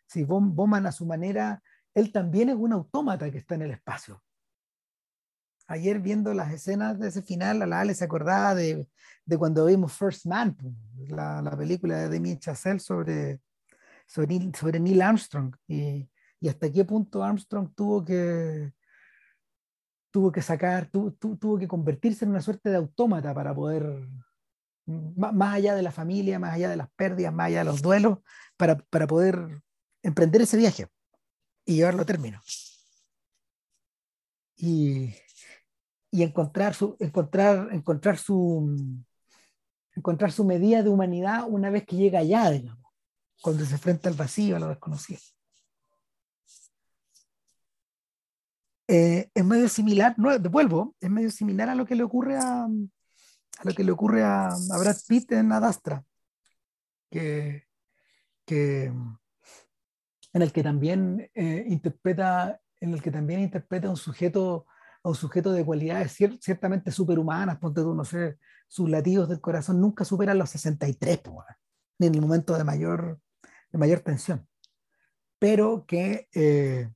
si 0.06 0.24
Bowman 0.24 0.86
a 0.86 0.92
su 0.92 1.06
manera, 1.06 1.62
él 1.92 2.12
también 2.12 2.48
es 2.48 2.56
un 2.56 2.72
autómata 2.72 3.30
que 3.30 3.38
está 3.38 3.54
en 3.54 3.62
el 3.62 3.70
espacio. 3.72 4.22
Ayer 5.66 5.98
viendo 5.98 6.34
las 6.34 6.52
escenas 6.52 6.98
de 6.98 7.08
ese 7.08 7.22
final, 7.22 7.62
a 7.62 7.66
la 7.66 7.80
Ale 7.80 7.94
se 7.94 8.04
acordaba 8.04 8.54
de, 8.54 8.86
de 9.24 9.38
cuando 9.38 9.64
vimos 9.64 9.92
First 9.92 10.26
Man, 10.26 10.56
la, 11.08 11.40
la 11.40 11.56
película 11.56 11.98
de 11.98 12.08
Damien 12.10 12.38
Chazelle 12.38 12.78
sobre, 12.78 13.40
sobre, 14.06 14.52
sobre 14.52 14.78
Neil 14.78 15.00
Armstrong 15.00 15.56
y, 15.66 16.08
y, 16.38 16.48
hasta 16.48 16.70
qué 16.70 16.84
punto 16.84 17.24
Armstrong 17.24 17.74
tuvo 17.74 18.04
que 18.04 18.74
tuvo 20.14 20.30
que 20.30 20.42
sacar, 20.42 20.88
tuvo 20.92 21.58
que 21.58 21.66
convertirse 21.66 22.24
en 22.24 22.30
una 22.30 22.40
suerte 22.40 22.70
de 22.70 22.76
autómata 22.76 23.34
para 23.34 23.52
poder, 23.52 24.08
más, 24.86 25.54
allá 25.54 25.74
de 25.74 25.82
la 25.82 25.90
familia, 25.90 26.38
más 26.38 26.54
allá 26.54 26.70
de 26.70 26.76
las 26.76 26.88
pérdidas, 26.92 27.34
más 27.34 27.48
allá 27.48 27.58
de 27.58 27.64
los 27.64 27.82
duelos, 27.82 28.18
para, 28.56 28.78
para 28.78 29.08
poder 29.08 29.60
emprender 30.04 30.42
ese 30.42 30.56
viaje 30.56 30.86
y 31.64 31.74
llevarlo 31.74 32.02
a 32.02 32.06
término. 32.06 32.40
Y, 34.56 35.12
y 36.12 36.22
encontrar 36.22 36.74
su, 36.74 36.96
encontrar, 37.00 37.70
encontrar 37.72 38.16
su 38.16 39.04
encontrar 39.96 40.30
su 40.30 40.44
medida 40.44 40.84
de 40.84 40.90
humanidad 40.90 41.44
una 41.48 41.70
vez 41.70 41.84
que 41.84 41.96
llega 41.96 42.20
allá, 42.20 42.50
digamos 42.50 42.84
cuando 43.40 43.64
se 43.66 43.74
enfrenta 43.74 44.08
al 44.08 44.14
vacío, 44.14 44.56
a 44.56 44.60
lo 44.60 44.68
desconocido. 44.68 45.20
Eh, 48.86 49.30
es 49.34 49.44
medio 49.44 49.68
similar, 49.68 50.14
no, 50.18 50.38
devuelvo, 50.38 50.94
es 51.00 51.10
medio 51.10 51.30
similar 51.30 51.68
a 51.68 51.74
lo 51.74 51.86
que 51.86 51.94
le 51.94 52.02
ocurre 52.02 52.36
a, 52.36 52.64
a 52.64 53.64
lo 53.64 53.72
que 53.74 53.84
le 53.84 53.92
ocurre 53.92 54.22
a, 54.22 54.50
Brad 54.78 54.96
Pitt 55.08 55.32
en 55.32 55.52
Adastra, 55.52 56.04
que, 57.10 57.66
que 58.44 58.84
en 58.84 60.42
el 60.42 60.52
que 60.52 60.62
también 60.62 61.30
eh, 61.34 61.64
interpreta, 61.68 62.60
en 62.80 62.92
el 62.92 63.00
que 63.00 63.10
también 63.10 63.40
interpreta 63.40 63.88
un 63.88 63.96
sujeto, 63.96 64.66
un 65.02 65.14
sujeto 65.14 65.52
de 65.52 65.64
cualidades 65.64 66.12
ciertamente 66.40 66.90
superhumanas, 66.90 67.58
ponte 67.58 67.80
tú, 67.80 67.94
no 67.94 68.04
sé, 68.04 68.38
sus 68.68 68.90
latidos 68.90 69.28
del 69.28 69.40
corazón 69.40 69.80
nunca 69.80 70.04
superan 70.04 70.38
los 70.38 70.50
63, 70.50 71.20
ni 71.98 72.08
en 72.08 72.14
el 72.14 72.20
momento 72.20 72.56
de 72.58 72.64
mayor 72.64 73.18
de 73.74 73.78
mayor 73.78 74.00
tensión, 74.00 74.46
pero 75.40 75.84
que 75.84 76.28
eh, 76.32 76.88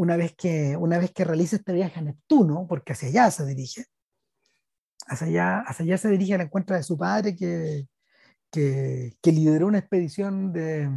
una, 0.00 0.16
vez 0.16 0.34
que 0.34 0.76
una 0.78 0.96
vez 0.98 1.12
que 1.12 1.24
realiza 1.24 1.56
este 1.56 1.74
viaje 1.74 2.00
a 2.00 2.02
Neptuno, 2.02 2.66
porque 2.66 2.92
hacia 2.92 3.08
allá 3.08 3.30
se 3.30 3.44
dirige, 3.44 3.84
hacia 5.06 5.26
allá, 5.26 5.58
hacia 5.60 5.84
allá 5.84 5.98
se 5.98 6.08
dirige 6.08 6.34
al 6.34 6.40
encuentro 6.40 6.74
de 6.74 6.82
su 6.82 6.96
padre 6.96 7.36
que, 7.36 7.86
que, 8.50 9.14
que 9.20 9.32
lideró 9.32 9.66
una 9.66 9.78
expedición 9.78 10.52
de, 10.52 10.88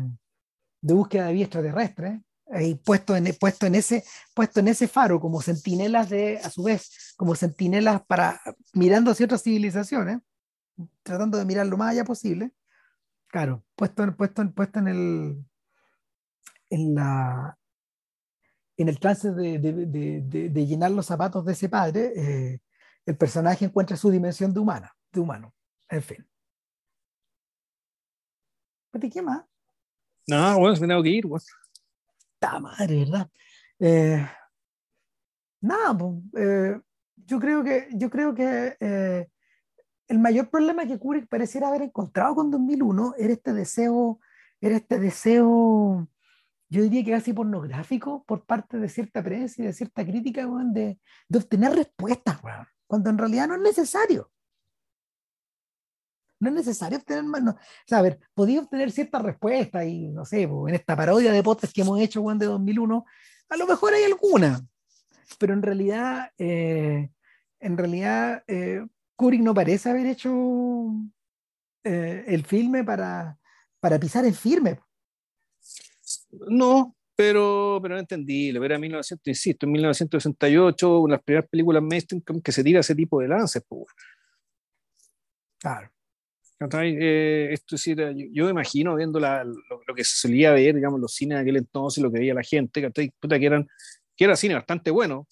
de, 0.81 0.93
búsqueda 0.93 1.27
de 1.27 1.34
vida 1.34 1.45
extraterrestre, 1.45 2.21
y 2.61 2.75
puesto 2.75 3.15
en, 3.15 3.35
puesto, 3.39 3.65
en 3.65 3.75
ese, 3.75 4.05
puesto 4.34 4.61
en 4.61 4.69
ese 4.69 4.88
faro 4.88 5.19
como 5.19 5.41
centinelas 5.41 6.09
de, 6.09 6.38
a 6.38 6.49
su 6.49 6.63
vez, 6.63 7.13
como 7.17 7.35
centinelas 7.35 8.05
para, 8.05 8.39
mirando 8.73 9.11
hacia 9.11 9.25
otras 9.25 9.43
civilizaciones, 9.43 10.19
tratando 11.03 11.38
de 11.38 11.45
mirar 11.45 11.67
lo 11.67 11.77
más 11.77 11.91
allá 11.91 12.05
posible, 12.05 12.53
Claro, 13.34 13.65
puesto, 13.75 14.15
puesto, 14.15 14.47
puesto 14.53 14.77
en 14.77 14.88
el 14.88 15.45
en 16.69 16.93
la 16.93 17.57
en 18.77 18.89
el 18.89 18.99
trance 18.99 19.31
de, 19.31 19.59
de, 19.59 20.49
de, 20.49 20.65
llenar 20.65 20.91
los 20.91 21.05
zapatos 21.05 21.45
de 21.45 21.53
ese 21.53 21.69
padre, 21.69 22.11
eh, 22.15 22.59
el 23.05 23.17
personaje 23.17 23.65
encuentra 23.65 23.97
su 23.97 24.09
dimensión 24.09 24.53
de 24.53 24.59
humana, 24.59 24.91
de 25.11 25.19
humano. 25.19 25.53
En 25.89 26.01
fin. 26.01 26.27
¿Qué 29.11 29.21
más? 29.21 29.43
No, 30.27 30.59
bueno, 30.59 30.79
me 30.79 30.87
tengo 30.87 31.03
que 31.03 31.09
ir, 31.09 31.27
bueno. 31.27 31.43
Está 32.35 32.59
madre, 32.59 32.99
¿verdad? 32.99 33.29
Eh, 33.79 34.25
nada, 35.61 35.97
pues, 35.97 36.13
eh, 36.37 36.79
yo 37.15 37.39
creo 37.39 37.63
que, 37.63 37.87
yo 37.93 38.09
creo 38.09 38.33
que 38.33 39.27
el 40.07 40.19
mayor 40.19 40.49
problema 40.49 40.85
que 40.85 40.97
Kubrick 40.97 41.27
pareciera 41.27 41.69
haber 41.69 41.83
encontrado 41.83 42.35
con 42.35 42.51
2001 42.51 43.15
era 43.17 43.33
este 43.33 43.53
deseo, 43.53 44.19
era 44.61 44.75
este 44.75 44.99
deseo, 44.99 46.07
yo 46.73 46.81
diría 46.81 47.03
que 47.03 47.11
casi 47.11 47.33
pornográfico 47.33 48.23
por 48.25 48.45
parte 48.45 48.79
de 48.79 48.89
cierta 48.89 49.23
prensa 49.23 49.61
y 49.61 49.65
de 49.65 49.73
cierta 49.73 50.03
crítica, 50.03 50.47
de, 50.73 50.99
de, 51.29 51.37
obtener 51.37 51.71
respuestas, 51.75 52.39
cuando 52.87 53.11
en 53.11 53.17
realidad 53.19 53.47
no 53.47 53.55
es 53.55 53.61
necesario. 53.61 54.31
No 56.39 56.49
es 56.49 56.55
necesario 56.55 56.97
obtener 56.97 57.23
más. 57.25 57.43
o 57.43 57.57
sea, 57.85 57.99
a 57.99 58.01
ver, 58.01 58.19
podía 58.33 58.59
obtener 58.59 58.91
ciertas 58.91 59.21
respuestas 59.21 59.85
y 59.85 60.07
no 60.07 60.25
sé, 60.25 60.41
en 60.43 60.69
esta 60.73 60.95
parodia 60.95 61.31
de 61.31 61.43
podcast 61.43 61.71
que 61.71 61.81
hemos 61.81 61.99
hecho, 61.99 62.23
de 62.23 62.45
2001, 62.47 63.05
A 63.49 63.57
lo 63.57 63.67
mejor 63.67 63.93
hay 63.93 64.05
alguna, 64.05 64.59
pero 65.37 65.53
en 65.53 65.61
realidad, 65.61 66.31
eh, 66.39 67.11
en 67.59 67.77
realidad, 67.77 68.43
eh, 68.47 68.83
no 69.39 69.53
parece 69.53 69.89
haber 69.91 70.07
hecho 70.07 70.31
eh, 71.83 72.25
el 72.27 72.43
filme 72.45 72.83
para, 72.83 73.37
para 73.79 73.99
pisar 73.99 74.25
en 74.25 74.33
firme. 74.33 74.79
No, 76.47 76.95
pero, 77.15 77.80
pero 77.81 77.95
no 77.95 77.99
entendí. 77.99 78.51
Lo 78.51 78.64
era 78.64 78.77
1900, 78.77 79.27
insisto, 79.27 79.65
en 79.65 79.72
1968, 79.73 80.99
una 80.99 81.14
de 81.14 81.18
las 81.18 81.23
primeras 81.23 81.49
películas 81.49 81.84
mainstream 81.84 82.22
que 82.41 82.51
se 82.51 82.64
tira 82.64 82.80
ese 82.80 82.95
tipo 82.95 83.19
de 83.19 83.27
lances. 83.27 83.64
Pues, 83.68 83.85
claro. 85.60 85.89
Eh, 86.81 87.49
esto 87.51 87.76
es 87.76 87.84
yo, 87.84 87.95
yo, 88.31 88.45
me 88.45 88.51
imagino 88.51 88.95
viendo 88.95 89.19
la, 89.19 89.43
lo, 89.43 89.95
que 89.95 90.03
se 90.03 90.15
solía 90.15 90.53
ver, 90.53 90.76
digamos, 90.76 90.99
los 90.99 91.14
cines 91.14 91.38
de 91.38 91.41
aquel 91.41 91.57
entonces, 91.57 92.01
lo 92.01 92.11
que 92.11 92.19
veía 92.19 92.34
la 92.34 92.43
gente, 92.43 92.89
Puta, 93.19 93.38
que 93.38 93.45
eran 93.45 93.68
que 94.15 94.26
era 94.26 94.35
cine 94.35 94.53
bastante 94.53 94.91
bueno, 94.91 95.27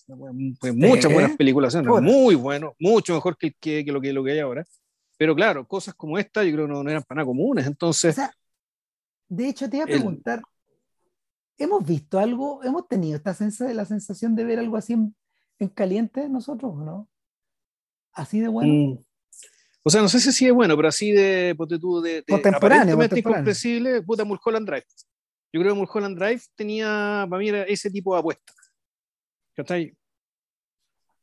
pues 0.59 0.75
muchas 0.75 1.13
buenas 1.13 1.37
películas, 1.37 1.75
muy 2.01 2.33
bueno, 2.33 2.75
mucho 2.79 3.13
mejor 3.13 3.37
que, 3.37 3.53
que, 3.53 3.85
que, 3.85 3.91
lo 3.91 4.01
que 4.01 4.11
lo 4.11 4.23
que 4.23 4.31
hay 4.31 4.39
ahora. 4.39 4.65
Pero 5.17 5.35
claro, 5.35 5.67
cosas 5.67 5.93
como 5.93 6.17
esta 6.17 6.43
yo 6.43 6.51
creo 6.51 6.67
no, 6.67 6.83
no 6.83 6.89
eran 6.89 7.03
para 7.03 7.19
nada 7.19 7.27
comunes, 7.27 7.67
entonces... 7.67 8.17
de 9.29 9.49
hecho, 9.49 9.69
te 9.69 9.77
iba 9.77 9.85
a 9.85 9.87
preguntar, 9.87 10.41
¿hemos 11.57 11.85
visto 11.85 12.19
algo, 12.19 12.63
hemos 12.63 12.87
tenido 12.87 13.17
esta 13.17 13.33
sensación, 13.33 13.75
la 13.75 13.85
sensación 13.85 14.35
de 14.35 14.43
ver 14.43 14.59
algo 14.59 14.77
así 14.77 14.93
en, 14.93 15.15
en 15.59 15.69
caliente 15.69 16.27
nosotros, 16.29 16.75
no? 16.77 17.09
Así 18.13 18.39
de 18.39 18.47
bueno. 18.47 18.73
Mm. 18.73 19.03
O 19.83 19.89
sea, 19.89 20.01
no 20.01 20.09
sé 20.09 20.19
si 20.19 20.45
es 20.45 20.53
bueno, 20.53 20.75
pero 20.75 20.89
así 20.89 21.11
de, 21.11 21.55
tú, 21.79 22.01
de, 22.01 22.15
de 22.15 22.23
contemporáneo, 22.23 22.99
incomprensible, 23.03 24.03
puta 24.03 24.23
Mulholland 24.23 24.67
Drive. 24.67 24.85
Yo 25.51 25.59
creo 25.59 25.73
que 25.73 25.79
Mulholland 25.79 26.17
Drive 26.17 26.41
tenía, 26.55 27.25
para 27.27 27.39
mí 27.39 27.49
era 27.49 27.63
ese 27.63 27.89
tipo 27.89 28.13
de 28.13 28.19
apuesta. 28.19 28.53
¿Cachai? 29.55 29.95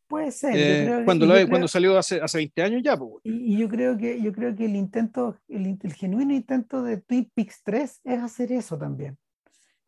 Puede 0.08 0.32
ser. 0.32 0.54
Eh, 0.56 1.02
cuando, 1.04 1.26
cuando 1.48 1.68
salió 1.68 1.98
hace, 1.98 2.20
hace 2.20 2.38
20 2.38 2.62
años 2.62 2.82
ya. 2.82 2.96
Pues. 2.96 3.20
Y, 3.24 3.58
yo 3.58 3.68
creo 3.68 3.96
que 3.96 4.20
yo 4.20 4.32
creo 4.32 4.56
que 4.56 4.64
el 4.64 4.74
intento, 4.74 5.38
el, 5.48 5.78
el, 5.80 5.92
genuino 5.92 6.34
intento 6.34 6.82
de 6.82 6.96
Twin 6.96 7.30
Peaks 7.34 7.62
3 7.62 8.00
es 8.04 8.18
hacer 8.20 8.52
eso 8.52 8.76
también. 8.76 9.18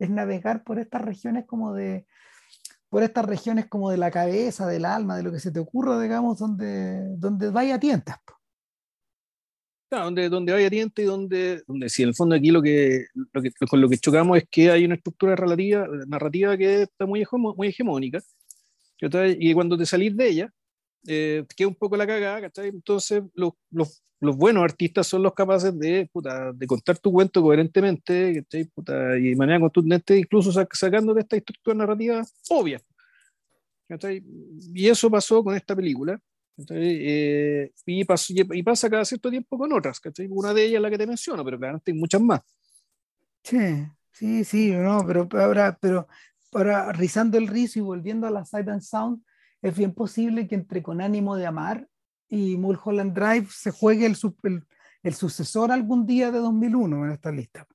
Es 0.01 0.09
navegar 0.09 0.63
por 0.63 0.79
estas 0.79 1.01
regiones 1.01 1.45
como 1.45 1.73
de 1.73 2.05
por 2.89 3.03
estas 3.03 3.23
regiones 3.25 3.67
como 3.67 3.89
de 3.89 3.97
la 3.97 4.11
cabeza, 4.11 4.67
del 4.67 4.83
alma, 4.83 5.15
de 5.15 5.23
lo 5.23 5.31
que 5.31 5.39
se 5.39 5.49
te 5.49 5.59
ocurra, 5.59 6.01
digamos, 6.01 6.37
donde, 6.39 7.15
donde 7.17 7.49
vaya 7.49 7.79
tientas. 7.79 8.17
Claro, 9.89 10.05
donde, 10.05 10.27
donde 10.27 10.51
vaya 10.51 10.69
diente 10.69 11.03
y 11.03 11.05
donde, 11.05 11.63
donde 11.67 11.87
si 11.87 12.03
en 12.03 12.09
el 12.09 12.15
fondo 12.15 12.35
aquí 12.35 12.51
lo 12.51 12.61
que, 12.61 13.05
lo 13.31 13.41
que, 13.41 13.51
con 13.69 13.79
lo 13.79 13.87
que 13.87 13.97
chocamos 13.97 14.37
es 14.39 14.43
que 14.51 14.71
hay 14.71 14.83
una 14.83 14.95
estructura 14.95 15.37
relativa, 15.37 15.87
narrativa 16.05 16.57
que 16.57 16.81
está 16.81 17.05
muy, 17.05 17.25
muy 17.55 17.69
hegemónica, 17.69 18.19
y 19.39 19.53
cuando 19.53 19.77
te 19.77 19.85
salís 19.85 20.15
de 20.17 20.27
ella, 20.27 20.53
eh, 21.07 21.45
queda 21.55 21.67
un 21.67 21.75
poco 21.75 21.97
la 21.97 22.07
cagada, 22.07 22.41
¿cachai? 22.41 22.69
Entonces 22.69 23.23
los, 23.33 23.53
los, 23.69 24.03
los, 24.19 24.35
buenos 24.35 24.63
artistas 24.63 25.07
son 25.07 25.23
los 25.23 25.33
capaces 25.33 25.77
de, 25.77 26.09
puta, 26.11 26.51
de 26.53 26.67
contar 26.67 26.97
tu 26.99 27.11
cuento 27.11 27.41
coherentemente, 27.41 28.43
¿cachai? 28.43 28.65
Puta, 28.65 29.17
y 29.17 29.29
de 29.29 29.35
manera 29.35 29.59
contundente, 29.59 30.17
incluso 30.17 30.51
sacando 30.51 31.13
de 31.13 31.21
esta 31.21 31.37
estructura 31.37 31.75
narrativa 31.75 32.23
obvia. 32.49 32.81
¿cachai? 33.91 34.23
Y 34.73 34.87
eso 34.87 35.09
pasó 35.11 35.43
con 35.43 35.55
esta 35.55 35.75
película. 35.75 36.19
Eh, 36.69 37.71
y, 37.85 38.01
y, 38.01 38.63
pasa 38.63 38.89
cada 38.89 39.05
cierto 39.05 39.29
tiempo 39.29 39.57
con 39.57 39.71
otras, 39.73 39.99
Una 40.29 40.53
de 40.53 40.63
ellas 40.63 40.75
es 40.75 40.81
la 40.81 40.89
que 40.89 40.97
te 40.97 41.07
menciono, 41.07 41.43
pero 41.43 41.57
claramente 41.57 41.91
hay 41.91 41.97
muchas 41.97 42.21
más. 42.21 42.41
Sí, 43.43 43.85
sí, 44.11 44.43
sí, 44.43 44.71
no, 44.71 45.03
pero 45.05 45.27
ahora, 45.33 45.77
pero 45.81 46.07
ahora 46.51 46.91
rizando 46.91 47.37
el 47.37 47.47
rizo 47.47 47.79
y 47.79 47.81
volviendo 47.81 48.27
a 48.27 48.31
la 48.31 48.45
Sight 48.45 48.67
and 48.69 48.81
Sound, 48.81 49.23
es 49.61 49.75
bien 49.75 49.93
posible 49.93 50.47
que 50.47 50.55
entre 50.55 50.81
Con 50.81 51.01
ánimo 51.01 51.35
de 51.35 51.45
amar 51.45 51.87
y 52.29 52.57
Mulholland 52.57 53.13
Drive 53.13 53.47
se 53.51 53.71
juegue 53.71 54.05
el, 54.05 54.17
el, 54.43 54.67
el 55.03 55.13
sucesor 55.13 55.71
algún 55.71 56.05
día 56.05 56.31
de 56.31 56.39
2001 56.39 57.05
en 57.05 57.11
esta 57.11 57.31
lista. 57.31 57.67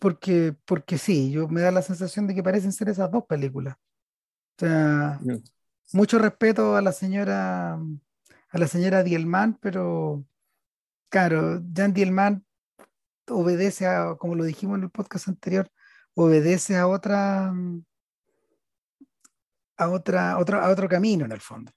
Porque, 0.00 0.54
porque 0.64 0.98
sí, 0.98 1.30
yo 1.30 1.48
me 1.48 1.60
da 1.60 1.70
la 1.70 1.82
sensación 1.82 2.26
de 2.26 2.34
que 2.34 2.42
parecen 2.42 2.72
ser 2.72 2.88
esas 2.88 3.10
dos 3.10 3.24
películas. 3.26 3.76
O 3.76 4.60
sea, 4.60 5.20
mucho 5.92 6.18
respeto 6.18 6.76
a 6.76 6.82
la 6.82 6.92
señora, 6.92 7.74
a 7.74 8.58
la 8.58 8.66
señora 8.66 9.02
Dielman, 9.02 9.58
pero 9.60 10.24
claro, 11.08 11.62
Jan 11.74 11.92
Dielman 11.92 12.44
obedece 13.28 13.86
a, 13.86 14.16
como 14.16 14.34
lo 14.34 14.44
dijimos 14.44 14.78
en 14.78 14.84
el 14.84 14.90
podcast 14.90 15.28
anterior, 15.28 15.70
obedece 16.14 16.76
a 16.76 16.88
otra, 16.88 17.52
a 19.76 19.88
otra, 19.90 20.38
otra 20.38 20.64
a 20.64 20.70
otro 20.70 20.88
camino 20.88 21.24
en 21.24 21.32
el 21.32 21.40
fondo. 21.40 21.72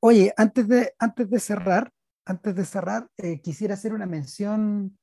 Oye, 0.00 0.32
antes 0.36 0.68
de, 0.68 0.94
antes 0.98 1.30
de 1.30 1.40
cerrar, 1.40 1.90
antes 2.24 2.54
de 2.54 2.64
cerrar, 2.64 3.08
eh, 3.16 3.40
quisiera 3.40 3.74
hacer 3.74 3.92
una 3.92 4.06
mención, 4.06 4.98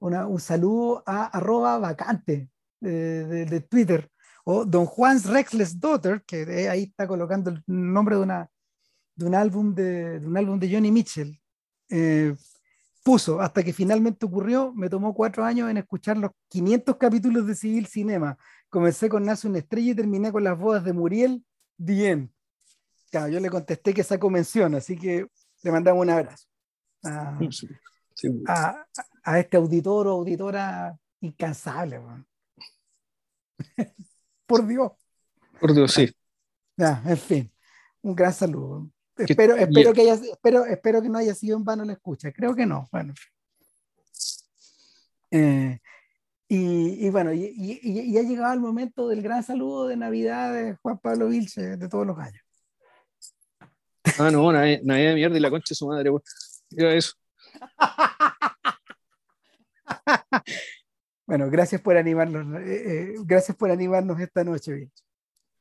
un 0.00 0.40
saludo 0.40 1.02
a 1.06 1.26
arroba 1.26 1.78
vacante 1.78 2.48
de 2.80 3.66
Twitter, 3.68 4.10
o 4.50 4.64
Don 4.64 4.86
Juan's 4.86 5.26
Rexless 5.26 5.78
Daughter, 5.78 6.22
que 6.26 6.70
ahí 6.70 6.84
está 6.84 7.06
colocando 7.06 7.50
el 7.50 7.62
nombre 7.66 8.16
de, 8.16 8.22
una, 8.22 8.50
de, 9.14 9.26
un, 9.26 9.34
álbum 9.34 9.74
de, 9.74 10.22
un 10.24 10.38
álbum 10.38 10.58
de 10.58 10.72
Johnny 10.72 10.90
Mitchell, 10.90 11.38
eh, 11.90 12.34
puso, 13.08 13.40
hasta 13.40 13.64
que 13.64 13.72
finalmente 13.72 14.26
ocurrió, 14.26 14.70
me 14.74 14.90
tomó 14.90 15.14
cuatro 15.14 15.42
años 15.42 15.70
en 15.70 15.78
escuchar 15.78 16.18
los 16.18 16.30
500 16.48 16.96
capítulos 16.96 17.46
de 17.46 17.54
Civil 17.54 17.86
Cinema. 17.86 18.36
Comencé 18.68 19.08
con 19.08 19.24
Nace 19.24 19.48
una 19.48 19.60
estrella 19.60 19.92
y 19.92 19.94
terminé 19.94 20.30
con 20.30 20.44
las 20.44 20.58
bodas 20.58 20.84
de 20.84 20.92
Muriel 20.92 21.42
Bien. 21.78 22.30
Claro, 23.10 23.28
yo 23.28 23.40
le 23.40 23.48
contesté 23.48 23.94
que 23.94 24.02
esa 24.02 24.18
mención, 24.18 24.74
así 24.74 24.94
que 24.98 25.26
le 25.62 25.72
mandamos 25.72 26.02
un 26.02 26.10
abrazo 26.10 26.46
a, 28.46 28.84
a, 29.24 29.38
este 29.38 29.56
auditor 29.56 30.06
o 30.06 30.10
auditora 30.10 30.94
incansable. 31.22 32.02
Por 34.46 34.66
Dios. 34.66 34.92
Por 35.58 35.72
Dios, 35.72 35.94
sí. 35.94 36.14
En 36.76 37.16
fin, 37.16 37.50
un 38.02 38.14
gran 38.14 38.34
saludo. 38.34 38.90
Espero, 39.18 39.56
espero, 39.56 39.92
que 39.92 40.00
haya, 40.02 40.14
espero, 40.14 40.64
espero 40.64 41.02
que 41.02 41.08
no 41.08 41.18
haya 41.18 41.34
sido 41.34 41.56
en 41.56 41.64
vano 41.64 41.84
la 41.84 41.94
escucha. 41.94 42.32
Creo 42.32 42.54
que 42.54 42.66
no. 42.66 42.88
Bueno, 42.92 43.14
eh, 45.30 45.80
y, 46.48 47.06
y, 47.06 47.10
bueno, 47.10 47.32
y, 47.32 47.52
y, 47.54 48.16
ha 48.16 48.22
llegado 48.22 48.54
el 48.54 48.60
momento 48.60 49.08
del 49.08 49.20
gran 49.20 49.42
saludo 49.42 49.86
de 49.86 49.96
Navidad 49.96 50.54
de 50.54 50.76
Juan 50.76 50.98
Pablo 50.98 51.28
Vilche 51.28 51.76
de 51.76 51.88
todos 51.88 52.06
los 52.06 52.18
años. 52.18 52.42
Ah, 54.18 54.30
no, 54.30 54.50
Navidad, 54.50 54.80
de 54.82 55.14
mierda 55.14 55.36
y 55.36 55.40
la 55.40 55.50
concha 55.50 55.70
de 55.70 55.74
su 55.74 55.86
madre. 55.86 56.10
Mira 56.70 56.94
eso. 56.94 57.12
Bueno, 61.26 61.50
gracias 61.50 61.82
por 61.82 61.94
animarnos, 61.98 62.58
eh, 62.62 63.12
eh, 63.12 63.14
gracias 63.26 63.54
por 63.54 63.70
animarnos 63.70 64.18
esta 64.18 64.44
noche, 64.44 64.90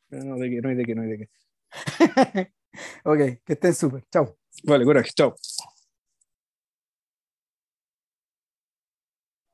No, 0.10 0.38
de 0.38 0.50
qué, 0.50 0.62
no 0.62 0.70
hay 0.70 0.76
de 0.76 0.86
qué, 0.86 0.96
no 0.96 1.02
hay 1.02 1.10
de 1.10 1.18
qué. 1.18 1.30
ok, 3.04 3.18
que 3.46 3.54
estén 3.54 3.74
súper. 3.74 4.04
Chao. 4.12 4.38
Vale, 4.64 4.86
coraje, 4.86 5.12
chao. 5.16 5.36